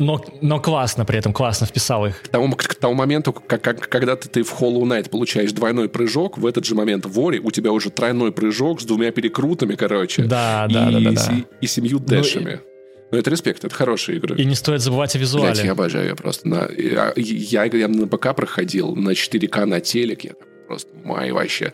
Но, 0.00 0.18
но 0.40 0.58
классно 0.60 1.04
при 1.04 1.18
этом, 1.18 1.34
классно 1.34 1.66
вписал 1.66 2.06
их. 2.06 2.22
К 2.22 2.28
тому, 2.28 2.56
к 2.56 2.74
тому 2.74 2.94
моменту, 2.94 3.34
как, 3.34 3.60
как- 3.60 3.86
когда 3.88 4.16
ты, 4.16 4.30
ты 4.30 4.42
в 4.42 4.58
Hollow 4.58 4.80
Knight 4.84 5.10
получаешь 5.10 5.52
двойной 5.52 5.90
прыжок, 5.90 6.38
в 6.38 6.46
этот 6.46 6.64
же 6.64 6.74
момент 6.74 7.04
в 7.04 7.20
Ори 7.20 7.38
у 7.38 7.50
тебя 7.50 7.70
уже 7.70 7.90
тройной 7.90 8.32
прыжок 8.32 8.80
с 8.80 8.84
двумя 8.84 9.10
перекрутами, 9.12 9.74
короче. 9.74 10.22
Да, 10.22 10.66
и, 10.70 10.72
да, 10.72 10.90
да, 10.90 11.00
да, 11.00 11.10
да. 11.12 11.20
си- 11.20 11.44
и 11.60 11.66
семью 11.66 11.98
дэшами. 11.98 12.60
Ну, 12.64 12.69
это 13.18 13.30
респект, 13.30 13.64
это 13.64 13.74
хорошие 13.74 14.18
игры. 14.18 14.36
И 14.36 14.44
не 14.44 14.54
стоит 14.54 14.80
забывать 14.80 15.14
о 15.16 15.18
визуале. 15.18 15.52
Блять, 15.52 15.64
я 15.64 15.72
обожаю 15.72 16.08
ее 16.10 16.16
просто. 16.16 16.48
На, 16.48 16.68
я, 16.76 17.12
я, 17.16 17.64
я 17.64 17.88
на 17.88 18.06
ПК 18.06 18.34
проходил 18.34 18.94
на 18.94 19.10
4К 19.10 19.64
на 19.64 19.80
телек, 19.80 20.24
я 20.24 20.32
просто 20.66 20.90
май 21.04 21.32
вообще. 21.32 21.72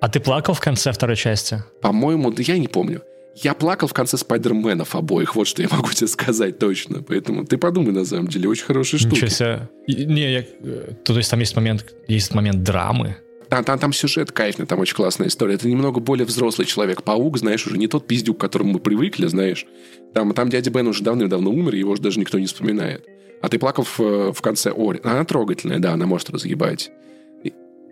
А 0.00 0.08
ты 0.08 0.20
плакал 0.20 0.54
в 0.54 0.60
конце 0.60 0.92
второй 0.92 1.16
части? 1.16 1.62
По-моему, 1.80 2.30
да 2.30 2.42
я 2.42 2.58
не 2.58 2.68
помню. 2.68 3.02
Я 3.34 3.54
плакал 3.54 3.88
в 3.88 3.94
конце 3.94 4.18
Спайдерменов 4.18 4.94
обоих, 4.94 5.34
вот 5.36 5.46
что 5.46 5.62
я 5.62 5.68
могу 5.70 5.90
тебе 5.90 6.08
сказать 6.08 6.58
точно. 6.58 7.02
Поэтому 7.02 7.44
ты 7.44 7.56
подумай, 7.56 7.92
на 7.92 8.04
самом 8.04 8.28
деле, 8.28 8.48
очень 8.48 8.64
хорошие 8.64 9.00
штуки. 9.00 9.14
Ничего 9.14 9.28
себе. 9.28 9.68
Не, 9.86 10.32
я, 10.32 10.40
э, 10.40 10.92
то 11.04 11.16
есть 11.16 11.30
там 11.30 11.40
есть 11.40 11.56
момент, 11.56 11.86
есть 12.08 12.34
момент 12.34 12.62
драмы. 12.62 13.16
Там, 13.52 13.64
там, 13.64 13.78
там 13.78 13.92
сюжет 13.92 14.32
кайфный, 14.32 14.64
там 14.64 14.78
очень 14.78 14.94
классная 14.94 15.28
история. 15.28 15.56
Это 15.56 15.68
немного 15.68 16.00
более 16.00 16.24
взрослый 16.24 16.66
человек-паук, 16.66 17.36
знаешь, 17.36 17.66
уже 17.66 17.76
не 17.76 17.86
тот 17.86 18.06
пиздюк, 18.06 18.38
к 18.38 18.40
которому 18.40 18.72
мы 18.72 18.78
привыкли, 18.78 19.26
знаешь. 19.26 19.66
Там, 20.14 20.32
там 20.32 20.48
дядя 20.48 20.70
Бен 20.70 20.88
уже 20.88 21.02
давным-давно 21.04 21.50
умер, 21.50 21.74
его 21.74 21.92
уже 21.92 22.00
даже 22.00 22.18
никто 22.18 22.38
не 22.38 22.46
вспоминает. 22.46 23.04
А 23.42 23.50
ты 23.50 23.58
плакал 23.58 23.84
в, 23.84 24.00
э, 24.00 24.32
конце 24.40 24.72
Ори. 24.74 25.00
Она 25.04 25.26
трогательная, 25.26 25.80
да, 25.80 25.92
она 25.92 26.06
может 26.06 26.30
разъебать. 26.30 26.92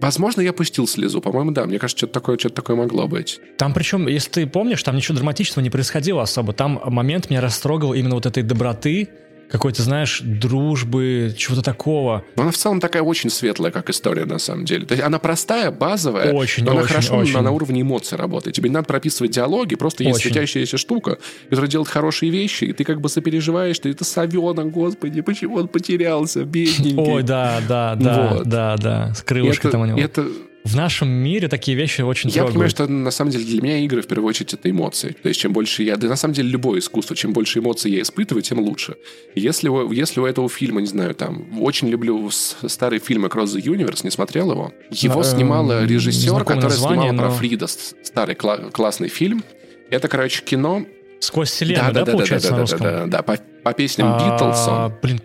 Возможно, 0.01 0.41
я 0.41 0.55
пустил 0.55 0.87
слезу. 0.87 1.21
По-моему, 1.21 1.51
да. 1.51 1.67
Мне 1.67 1.79
кажется, 1.79 1.99
что-то 1.99 2.15
такое, 2.15 2.39
что 2.39 2.49
такое 2.49 2.75
могло 2.77 3.07
быть. 3.07 3.39
Там 3.59 3.75
причем, 3.75 4.09
если 4.09 4.31
ты 4.31 4.47
помнишь, 4.47 4.83
там 4.83 4.97
ничего 4.97 5.17
драматичного 5.17 5.63
не 5.63 5.69
происходило 5.69 6.23
особо. 6.23 6.55
Там 6.55 6.81
момент 6.87 7.29
меня 7.29 7.43
растрогал 7.43 7.93
именно 7.93 8.15
вот 8.15 8.25
этой 8.25 8.43
доброты, 8.43 9.11
какой-то, 9.51 9.83
знаешь, 9.83 10.21
дружбы, 10.25 11.35
чего-то 11.37 11.63
такого. 11.63 12.25
Но 12.37 12.43
она 12.43 12.53
в 12.53 12.57
целом 12.57 12.81
такая 12.81 13.03
очень 13.03 13.31
светлая, 13.31 13.73
как 13.73 13.91
история, 13.91 14.25
на 14.25 14.39
самом 14.39 14.65
деле. 14.65 14.87
То 14.87 14.93
есть 14.95 15.05
она 15.05 15.19
простая, 15.19 15.71
базовая, 15.71 16.33
Очень, 16.33 16.65
но 16.65 16.73
она 16.73 16.81
очень, 16.83 16.89
хорошо 16.89 17.17
очень. 17.17 17.33
На, 17.35 17.43
на 17.43 17.51
уровне 17.51 17.83
эмоций 17.83 18.17
работает. 18.17 18.55
Тебе 18.57 18.69
не 18.69 18.75
надо 18.75 18.87
прописывать 18.87 19.33
диалоги, 19.33 19.75
просто 19.75 20.05
есть 20.05 20.17
Очень. 20.17 20.31
светящаяся 20.31 20.77
штука, 20.79 21.19
которая 21.49 21.71
делает 21.71 21.89
хорошие 21.89 22.31
вещи, 22.31 22.65
и 22.65 22.73
ты 22.73 22.85
как 22.85 23.01
бы 23.01 23.09
сопереживаешь, 23.09 23.77
что 23.77 23.89
это 23.89 24.05
совенок, 24.05 24.71
господи, 24.71 25.21
почему 25.21 25.57
он 25.57 25.69
потерялся, 25.69 26.45
бедненький. 26.45 26.95
Ой, 26.97 27.23
да, 27.23 27.61
да, 27.69 27.97
да, 27.97 28.29
Вот. 28.35 28.47
да, 28.47 28.77
да, 28.77 29.15
с 29.15 29.23
крылышкой 29.23 29.71
там 29.71 29.81
у 29.83 29.87
него. 29.87 29.99
это- 29.99 30.27
В 30.65 30.77
нашем 30.77 31.09
мире 31.09 31.49
такие 31.49 31.77
вещи 31.77 32.03
очень 32.03 32.29
я 32.29 32.43
трогают. 32.45 32.53
понимаю, 32.53 32.71
что 32.71 32.87
на 32.87 33.11
самом 33.11 33.31
деле 33.31 33.45
для 33.45 33.63
меня 33.63 33.79
игры 33.79 34.03
в 34.03 34.07
первую 34.07 34.29
очередь 34.29 34.53
это 34.55 34.71
эмоции. 34.71 35.17
То 35.23 35.29
есть 35.29 35.41
чем 35.41 35.53
больше 35.53 35.83
я... 35.83 35.97
Да 35.97 36.07
на 36.07 36.17
самом 36.17 36.35
деле 36.35 36.51
любое 36.51 36.81
искусство, 36.81 37.17
чем 37.17 37.33
больше 37.33 37.61
эмоций 37.61 37.91
я 37.91 38.03
испытываю, 38.03 38.43
тем 38.43 38.61
лучше. 38.61 38.97
Если 39.35 39.71
если 39.95 40.21
у 40.21 40.27
этого 40.27 40.49
фильма, 40.51 40.81
не 40.83 40.87
знаю, 40.87 41.15
там... 41.15 41.47
Очень 41.61 41.89
люблю 41.89 42.31
старый 42.31 42.99
фильм 42.99 43.25
Across 43.25 43.57
the 43.57 43.63
Universe, 43.63 44.01
не 44.05 44.11
смотрел 44.11 44.51
его? 44.53 44.73
Его 44.91 45.21
Эм, 45.21 45.25
снимала 45.25 45.85
режиссер, 45.87 46.45
который 46.45 46.71
снимал 46.73 47.17
про 47.17 47.31
Фрида. 47.31 47.67
Старый 47.67 48.35
кла- 48.35 48.71
классный 48.71 49.09
фильм. 49.09 49.43
Это, 49.91 50.09
короче, 50.09 50.43
кино... 50.43 50.85
Сквозь 51.21 51.51
вселенную, 51.51 51.93
да, 51.93 52.07
получается, 52.07 52.51
на 52.51 52.57
да, 52.57 52.61
русском? 52.63 52.81
да, 52.81 52.91
да, 53.01 53.07
да, 53.07 53.23
по, 53.23 53.39
по 53.63 53.73
песням 53.75 54.09
А, 54.11 54.35
Битлса. 54.35 54.99
Блин. 55.03 55.21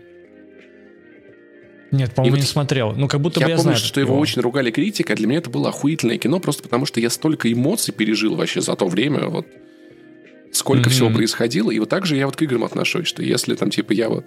Нет, 1.92 2.14
по-моему, 2.16 2.36
вот 2.38 2.42
не 2.42 2.48
смотрел. 2.48 2.94
Ну, 2.94 3.08
как 3.08 3.22
будто 3.22 3.40
Я 3.40 3.46
бы 3.46 3.50
я 3.52 3.56
помню, 3.58 3.76
знаю. 3.76 3.86
что 3.86 4.00
его 4.00 4.18
очень 4.18 4.42
ругали 4.42 4.72
критика, 4.72 5.14
а 5.14 5.16
для 5.16 5.28
меня 5.28 5.38
это 5.40 5.50
было 5.50 5.70
охуительное 5.70 6.18
кино, 6.18 6.40
просто 6.40 6.64
потому 6.64 6.86
что 6.86 7.00
я 7.00 7.10
столько 7.10 7.52
эмоций 7.52 7.94
пережил 7.94 8.36
вообще 8.36 8.62
за 8.62 8.76
то 8.76 8.88
время, 8.88 9.28
вот 9.28 9.46
сколько 10.52 10.82
Мгм. 10.84 10.90
всего 10.90 11.10
происходило. 11.10 11.70
И 11.72 11.80
вот 11.80 11.90
так 11.90 12.06
же 12.06 12.16
я 12.16 12.26
вот 12.26 12.36
к 12.36 12.42
играм 12.42 12.64
отношусь, 12.64 13.08
что 13.08 13.22
если 13.22 13.56
там 13.56 13.70
типа 13.70 13.92
я 13.94 14.10
вот 14.10 14.26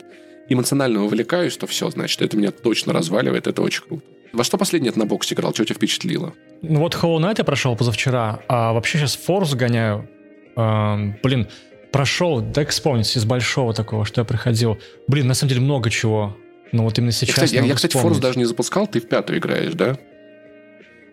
эмоционально 0.48 1.04
увлекаюсь, 1.04 1.56
то 1.56 1.66
все, 1.66 1.90
значит, 1.90 2.22
это 2.22 2.36
меня 2.36 2.50
точно 2.52 2.92
разваливает, 2.92 3.46
это 3.46 3.60
очень 3.62 3.82
круто. 3.82 4.04
Во 4.32 4.44
что 4.44 4.58
последнее 4.58 4.92
на 4.94 5.06
боксе 5.06 5.34
играл? 5.34 5.54
Что 5.54 5.64
тебя 5.64 5.74
впечатлило? 5.76 6.34
Ну 6.62 6.80
вот 6.80 6.94
Hollow 6.94 7.18
Knight 7.18 7.36
я 7.38 7.44
прошел 7.44 7.74
позавчера, 7.76 8.40
а 8.48 8.72
вообще 8.74 8.98
сейчас 8.98 9.18
Force 9.26 9.56
гоняю. 9.56 10.08
Эм, 10.56 11.16
блин, 11.22 11.48
прошел, 11.92 12.40
дай-ка 12.42 12.70
вспомнить, 12.72 13.14
из 13.16 13.24
большого 13.24 13.72
такого, 13.72 14.04
что 14.04 14.20
я 14.20 14.24
проходил. 14.26 14.78
Блин, 15.06 15.26
на 15.28 15.34
самом 15.34 15.48
деле 15.50 15.62
много 15.62 15.88
чего. 15.90 16.36
Ну 16.72 16.84
вот 16.84 16.98
именно 16.98 17.10
Я, 17.10 17.12
сейчас 17.12 17.34
кстати, 17.34 17.54
я, 17.54 17.60
не 17.60 17.68
я, 17.68 17.74
могу 17.74 17.76
кстати. 17.76 17.96
Force 17.96 18.20
даже 18.20 18.38
не 18.38 18.44
запускал, 18.44 18.86
ты 18.86 19.00
в 19.00 19.08
пятую 19.08 19.38
играешь, 19.38 19.74
да? 19.74 19.98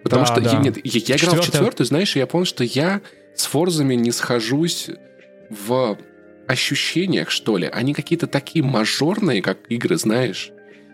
Потому 0.03 0.26
Да, 0.26 0.32
что 0.32 0.41
да. 0.41 0.52
я, 0.52 0.60
нет, 0.60 0.77
я, 0.84 1.02
я 1.06 1.15
играл 1.15 1.36
в 1.36 1.45
четвертую, 1.45 1.88
знаешь, 1.88 2.15
и 2.15 2.19
я 2.19 2.27
понял, 2.27 2.45
что 2.45 2.64
я 2.64 3.02
с 3.36 3.45
Форзами 3.45 3.95
не 3.95 4.11
схожусь 4.11 4.90
в 5.49 5.98
ощущениях, 6.48 7.30
что 7.32 7.57
ли. 7.57 7.68
Они 7.72 7.94
какие-то 7.94 8.27
такие 8.27 8.64
мажорные, 8.64 9.41
как 9.41 9.57
игры, 9.69 9.98
знаешь. 9.98 10.52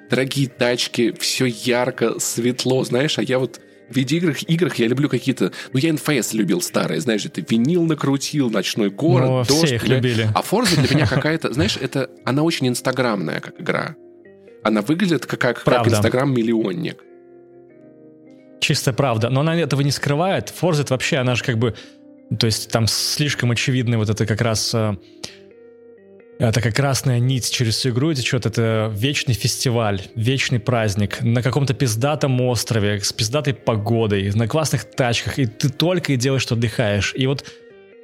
Дорогие 0.10 0.48
тачки, 0.48 1.14
все 1.18 1.46
ярко, 1.46 2.20
светло, 2.20 2.84
знаешь, 2.84 3.18
а 3.18 3.22
я 3.24 3.40
вот 3.40 3.60
в 3.90 3.96
видеоиграх 3.96 4.44
играх 4.50 4.76
я 4.76 4.88
люблю 4.88 5.10
какие-то... 5.10 5.52
Ну, 5.74 5.80
я 5.80 5.90
NFS 5.90 6.36
любил 6.38 6.62
старые, 6.62 7.02
знаешь, 7.02 7.26
это 7.26 7.42
винил 7.42 7.84
накрутил, 7.84 8.50
ночной 8.50 8.90
город, 8.90 9.48
все 9.48 9.60
дождь. 9.60 9.72
их 9.74 9.84
бля. 9.84 9.96
любили. 9.98 10.30
А 10.34 10.42
Forza 10.42 10.80
для 10.80 10.96
меня 10.96 11.06
какая-то, 11.08 11.52
знаешь, 11.54 11.78
это... 11.80 12.10
Она 12.24 12.44
очень 12.44 12.68
инстаграмная, 12.70 13.42
как 13.42 13.60
игра. 13.60 13.96
Она 14.64 14.82
выглядит 14.82 15.26
как, 15.26 15.40
как, 15.40 15.64
как 15.64 15.88
инстаграм-миллионник. 15.88 17.04
чистая 18.60 18.94
правда. 18.94 19.30
Но 19.30 19.42
она 19.42 19.56
этого 19.56 19.82
не 19.82 19.92
скрывает. 19.92 20.54
Forza 20.62 20.82
это 20.82 20.94
вообще, 20.94 21.18
она 21.18 21.36
же 21.36 21.44
как 21.44 21.58
бы... 21.58 21.76
То 22.40 22.46
есть 22.46 22.72
там 22.72 22.88
слишком 22.88 23.52
очевидный 23.52 23.98
вот 23.98 24.10
это 24.10 24.26
как 24.26 24.42
раз... 24.42 24.74
э, 24.74 24.96
такая 26.40 26.72
красная 26.72 27.20
нить 27.20 27.52
через 27.52 27.76
всю 27.76 27.90
игру 27.90 28.14
течет. 28.14 28.46
Это 28.46 28.92
вечный 28.94 29.34
фестиваль, 29.34 30.02
вечный 30.16 30.60
праздник 30.60 31.22
на 31.22 31.42
каком-то 31.42 31.74
пиздатом 31.74 32.40
острове 32.42 33.00
с 33.02 33.12
пиздатой 33.12 33.54
погодой, 33.54 34.32
на 34.34 34.48
классных 34.48 34.86
тачках, 34.86 35.40
и 35.40 35.46
ты 35.46 35.70
только 35.70 36.14
и 36.14 36.16
делаешь, 36.16 36.44
что 36.44 36.56
отдыхаешь. 36.56 37.14
И 37.16 37.28
вот 37.28 37.46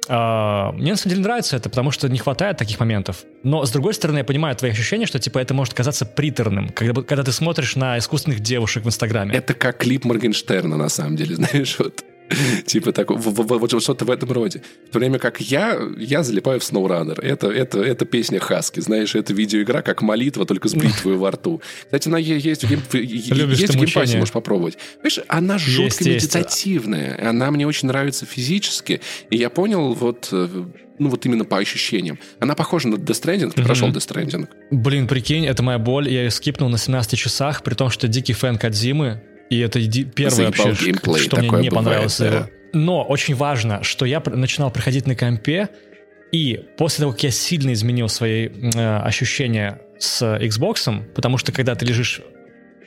мне 0.08 0.92
на 0.92 0.96
самом 0.96 1.10
деле 1.10 1.22
нравится 1.22 1.56
это, 1.56 1.68
потому 1.68 1.90
что 1.90 2.08
не 2.08 2.18
хватает 2.18 2.56
таких 2.56 2.80
моментов. 2.80 3.24
Но, 3.42 3.64
с 3.64 3.70
другой 3.70 3.94
стороны, 3.94 4.18
я 4.18 4.24
понимаю 4.24 4.56
твои 4.56 4.70
ощущения, 4.70 5.06
что, 5.06 5.18
типа, 5.18 5.38
это 5.38 5.54
может 5.54 5.74
казаться 5.74 6.06
приторным, 6.06 6.70
когда, 6.70 7.02
когда 7.02 7.22
ты 7.22 7.32
смотришь 7.32 7.76
на 7.76 7.98
искусственных 7.98 8.40
девушек 8.40 8.84
в 8.84 8.86
Инстаграме. 8.86 9.34
Это 9.34 9.54
как 9.54 9.78
клип 9.78 10.04
Моргенштерна, 10.04 10.76
на 10.76 10.88
самом 10.88 11.16
деле, 11.16 11.34
знаешь, 11.36 11.78
вот. 11.78 12.04
Типа 12.66 12.92
так, 12.92 13.10
вот 13.10 13.82
что-то 13.82 14.04
в 14.04 14.10
этом 14.10 14.30
роде. 14.32 14.62
В 14.88 14.92
то 14.92 14.98
время 14.98 15.18
как 15.18 15.40
я, 15.40 15.78
я 15.98 16.22
залипаю 16.22 16.60
в 16.60 16.62
SnowRunner. 16.62 17.20
Это, 17.20 17.48
это, 17.50 17.80
это 17.80 18.04
песня 18.04 18.38
Хаски, 18.40 18.80
знаешь, 18.80 19.14
это 19.14 19.32
видеоигра 19.32 19.82
как 19.82 20.02
молитва, 20.02 20.44
только 20.46 20.68
с 20.68 20.74
бритвой 20.74 21.16
во 21.16 21.30
рту. 21.30 21.62
Кстати, 21.84 22.08
она 22.08 22.18
есть 22.18 22.64
в, 22.64 22.68
Game, 22.68 22.82
есть 23.02 23.30
в 23.30 23.76
Game 23.76 23.93
Pass 23.93 24.10
е, 24.10 24.18
можешь 24.18 24.32
попробовать. 24.32 24.78
Понимаешь, 25.02 25.20
она 25.28 25.58
жутко 25.58 26.04
есть. 26.04 26.24
медитативная. 26.34 27.28
Она 27.28 27.50
мне 27.50 27.66
очень 27.66 27.88
нравится 27.88 28.26
физически. 28.26 29.00
И 29.30 29.36
я 29.36 29.50
понял 29.50 29.94
вот... 29.94 30.28
э, 30.32 30.48
Ну, 30.98 31.08
вот 31.10 31.24
именно 31.26 31.44
по 31.44 31.58
ощущениям. 31.58 32.18
Она 32.40 32.54
похожа 32.54 32.88
на 32.88 32.96
Death 32.96 33.22
Stranding. 33.22 33.52
Ты 33.54 33.62
прошел 33.62 33.88
Death 33.88 34.08
Stranding. 34.08 34.48
Блин, 34.70 35.06
прикинь, 35.06 35.46
это 35.46 35.62
моя 35.62 35.78
боль. 35.78 36.08
Я 36.08 36.24
ее 36.24 36.30
скипнул 36.30 36.68
на 36.68 36.76
17 36.78 37.18
часах, 37.18 37.62
при 37.62 37.74
том, 37.74 37.88
что 37.90 38.08
дикий 38.08 38.32
фэн 38.32 38.58
Кодзимы. 38.58 39.22
И 39.50 39.58
это 39.60 39.80
первое 40.14 40.46
вообще, 40.46 40.72
геймплей, 40.72 41.20
что 41.22 41.36
мне 41.38 41.48
не 41.48 41.70
бывает, 41.70 41.74
понравилось. 41.74 42.18
да. 42.18 42.48
Но 42.72 43.02
очень 43.02 43.34
важно, 43.34 43.82
что 43.82 44.04
я 44.04 44.22
начинал 44.26 44.70
проходить 44.70 45.06
на 45.06 45.14
компе, 45.16 45.68
и 46.32 46.60
после 46.76 47.02
того, 47.02 47.12
как 47.12 47.22
я 47.24 47.30
сильно 47.30 47.72
изменил 47.72 48.08
свои 48.08 48.48
э, 48.48 48.98
ощущения 48.98 49.80
с 49.98 50.22
Xbox, 50.22 51.02
потому 51.14 51.38
что 51.38 51.52
когда 51.52 51.74
ты 51.74 51.86
лежишь 51.86 52.20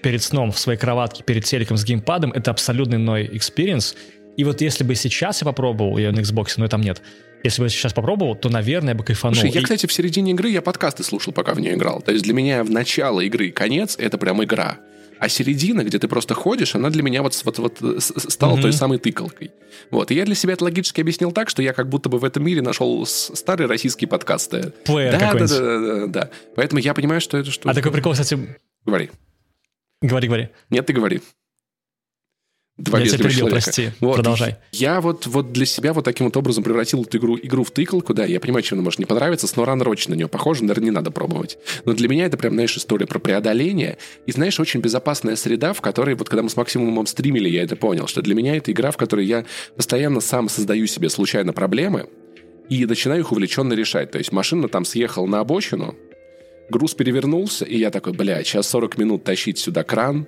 перед 0.03 0.21
сном 0.21 0.51
в 0.51 0.59
своей 0.59 0.77
кроватке, 0.77 1.23
перед 1.23 1.45
телеком 1.45 1.77
с 1.77 1.83
геймпадом, 1.83 2.31
это 2.31 2.51
абсолютный 2.51 2.97
иной 2.97 3.25
experience. 3.27 3.95
И 4.37 4.43
вот 4.43 4.61
если 4.61 4.83
бы 4.83 4.95
сейчас 4.95 5.41
я 5.41 5.45
попробовал 5.45 5.97
ее 5.97 6.11
на 6.11 6.19
Xbox, 6.19 6.53
но 6.57 6.67
там 6.67 6.81
нет, 6.81 7.01
если 7.43 7.61
бы 7.61 7.65
я 7.65 7.69
сейчас 7.69 7.93
попробовал, 7.93 8.35
то, 8.35 8.49
наверное, 8.49 8.89
я 8.93 8.95
бы 8.95 9.03
кайфанул. 9.03 9.35
Слушай, 9.35 9.53
я, 9.53 9.61
И- 9.61 9.63
кстати, 9.63 9.87
в 9.87 9.93
середине 9.93 10.31
игры 10.31 10.49
я 10.49 10.61
подкасты 10.61 11.03
слушал, 11.03 11.33
пока 11.33 11.53
в 11.53 11.59
нее 11.59 11.73
играл. 11.73 12.01
То 12.01 12.11
есть 12.11 12.23
для 12.23 12.33
меня 12.33 12.63
в 12.63 12.69
начало 12.69 13.21
игры 13.21 13.47
и 13.47 13.51
конец— 13.51 13.95
это 13.99 14.17
прям 14.17 14.43
игра. 14.43 14.77
А 15.21 15.29
середина, 15.29 15.83
где 15.83 15.99
ты 15.99 16.07
просто 16.07 16.33
ходишь, 16.33 16.73
она 16.73 16.89
для 16.89 17.03
меня 17.03 17.21
вот, 17.21 17.39
вот, 17.45 17.59
вот 17.59 17.77
с- 17.79 18.31
стала 18.31 18.53
Мгм. 18.53 18.61
той 18.63 18.73
самой 18.73 18.97
тыкалкой. 18.97 19.51
Вот. 19.91 20.09
И 20.09 20.15
я 20.15 20.25
для 20.25 20.33
себя 20.33 20.53
это 20.53 20.63
логически 20.63 20.99
объяснил 20.99 21.31
так, 21.31 21.47
что 21.47 21.61
я 21.61 21.73
как 21.73 21.89
будто 21.89 22.09
бы 22.09 22.17
в 22.17 22.23
этом 22.25 22.43
мире 22.43 22.63
нашел 22.63 23.05
старые 23.05 23.67
российские 23.67 24.07
подкасты. 24.07 24.73
Плеер 24.83 25.11
да, 25.11 25.33
да, 25.33 25.45
да, 25.47 25.79
да, 25.79 26.07
да. 26.07 26.29
Поэтому 26.55 26.79
я 26.81 26.95
понимаю, 26.95 27.21
что 27.21 27.37
это 27.37 27.51
что... 27.51 27.69
А 27.69 27.75
такой 27.75 27.91
прикол, 27.91 28.13
кстати, 28.13 28.57
Говори. 28.83 29.11
говори, 30.01 30.27
говори. 30.27 30.49
Нет, 30.71 30.87
ты 30.87 30.93
говори. 30.93 31.21
Два 32.81 32.99
Я 32.99 33.05
тебя 33.05 33.17
перебил, 33.19 33.47
человека. 33.47 33.61
прости. 33.63 33.91
Вот. 33.99 34.15
Продолжай. 34.15 34.57
Я 34.71 35.01
вот, 35.01 35.27
вот 35.27 35.51
для 35.51 35.65
себя 35.65 35.93
вот 35.93 36.03
таким 36.03 36.25
вот 36.25 36.35
образом 36.35 36.63
превратил 36.63 37.03
эту 37.03 37.17
игру, 37.17 37.37
игру 37.41 37.63
в 37.63 37.69
тыкалку, 37.69 38.13
да, 38.13 38.25
я 38.25 38.39
понимаю, 38.39 38.63
чем 38.63 38.79
она 38.79 38.85
может 38.85 38.99
не 38.99 39.05
понравиться, 39.05 39.45
SnowRunner 39.45 39.87
очень 39.87 40.09
на 40.11 40.15
нее 40.15 40.27
похожа, 40.27 40.63
наверное, 40.63 40.85
не 40.85 40.91
надо 40.91 41.11
пробовать. 41.11 41.59
Но 41.85 41.93
для 41.93 42.07
меня 42.07 42.25
это 42.25 42.37
прям, 42.37 42.53
знаешь, 42.53 42.75
история 42.75 43.05
про 43.05 43.19
преодоление, 43.19 43.97
и, 44.25 44.31
знаешь, 44.31 44.59
очень 44.59 44.79
безопасная 44.79 45.35
среда, 45.35 45.73
в 45.73 45.81
которой, 45.81 46.15
вот 46.15 46.27
когда 46.27 46.41
мы 46.41 46.49
с 46.49 46.57
Максимумом 46.57 47.05
стримили, 47.05 47.49
я 47.49 47.63
это 47.63 47.75
понял, 47.75 48.07
что 48.07 48.21
для 48.21 48.33
меня 48.33 48.55
это 48.55 48.71
игра, 48.71 48.89
в 48.91 48.97
которой 48.97 49.25
я 49.25 49.45
постоянно 49.75 50.19
сам 50.19 50.49
создаю 50.49 50.87
себе 50.87 51.09
случайно 51.09 51.53
проблемы 51.53 52.07
и 52.69 52.85
начинаю 52.85 53.21
их 53.21 53.31
увлеченно 53.31 53.73
решать. 53.73 54.11
То 54.11 54.17
есть 54.17 54.31
машина 54.31 54.69
там 54.69 54.85
съехала 54.85 55.27
на 55.27 55.41
обочину, 55.41 55.95
груз 56.69 56.95
перевернулся, 56.95 57.65
и 57.65 57.77
я 57.77 57.91
такой, 57.91 58.13
бля, 58.13 58.43
сейчас 58.43 58.67
40 58.69 58.97
минут 58.97 59.23
тащить 59.23 59.59
сюда 59.59 59.83
кран, 59.83 60.25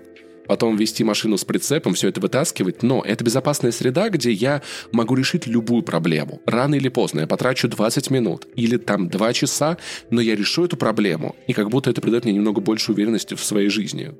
потом 0.47 0.75
вести 0.77 1.03
машину 1.03 1.37
с 1.37 1.45
прицепом, 1.45 1.93
все 1.93 2.09
это 2.09 2.21
вытаскивать. 2.21 2.83
Но 2.83 3.01
это 3.01 3.23
безопасная 3.23 3.71
среда, 3.71 4.09
где 4.09 4.31
я 4.31 4.61
могу 4.91 5.15
решить 5.15 5.47
любую 5.47 5.83
проблему. 5.83 6.41
Рано 6.45 6.75
или 6.75 6.89
поздно 6.89 7.21
я 7.21 7.27
потрачу 7.27 7.67
20 7.67 8.09
минут 8.11 8.47
или 8.55 8.77
там 8.77 9.09
2 9.09 9.33
часа, 9.33 9.77
но 10.09 10.21
я 10.21 10.35
решу 10.35 10.65
эту 10.65 10.77
проблему, 10.77 11.35
и 11.47 11.53
как 11.53 11.69
будто 11.69 11.89
это 11.89 12.01
придает 12.01 12.25
мне 12.25 12.33
немного 12.33 12.61
больше 12.61 12.91
уверенности 12.91 13.35
в 13.35 13.43
своей 13.43 13.69
жизни. 13.69 14.11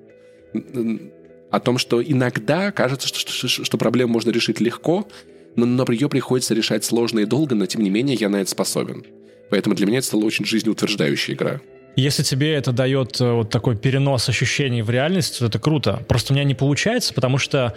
О 1.52 1.60
том, 1.60 1.78
что 1.78 2.02
иногда 2.02 2.72
кажется, 2.72 3.08
что, 3.08 3.20
что, 3.20 3.48
что 3.64 3.78
проблему 3.78 4.14
можно 4.14 4.32
решить 4.32 4.60
легко, 4.60 5.08
но, 5.56 5.66
но 5.66 5.86
ее 5.90 6.10
приходится 6.10 6.54
решать 6.54 6.84
сложно 6.84 7.20
и 7.20 7.26
долго, 7.26 7.56
но 7.56 7.66
тем 7.66 7.82
не 7.84 7.90
менее 7.90 8.18
я 8.20 8.30
на 8.30 8.38
это 8.38 8.50
способен. 8.50 9.06
Поэтому 9.50 9.76
для 9.76 9.86
меня 9.86 10.00
это 10.00 10.08
стала 10.08 10.24
очень 10.26 10.46
жизнеутверждающая 10.46 11.36
игра. 11.36 11.62
Если 11.96 12.24
тебе 12.24 12.54
это 12.54 12.72
дает 12.72 13.22
э, 13.22 13.32
вот 13.32 13.50
такой 13.50 13.76
перенос 13.78 14.28
ощущений 14.28 14.82
в 14.82 14.90
реальность, 14.90 15.40
то 15.40 15.46
это 15.46 15.60
круто. 15.60 16.04
Просто 16.08 16.34
у 16.34 16.36
меня 16.36 16.44
не 16.44 16.56
получается, 16.56 17.14
потому 17.14 17.38
что 17.38 17.76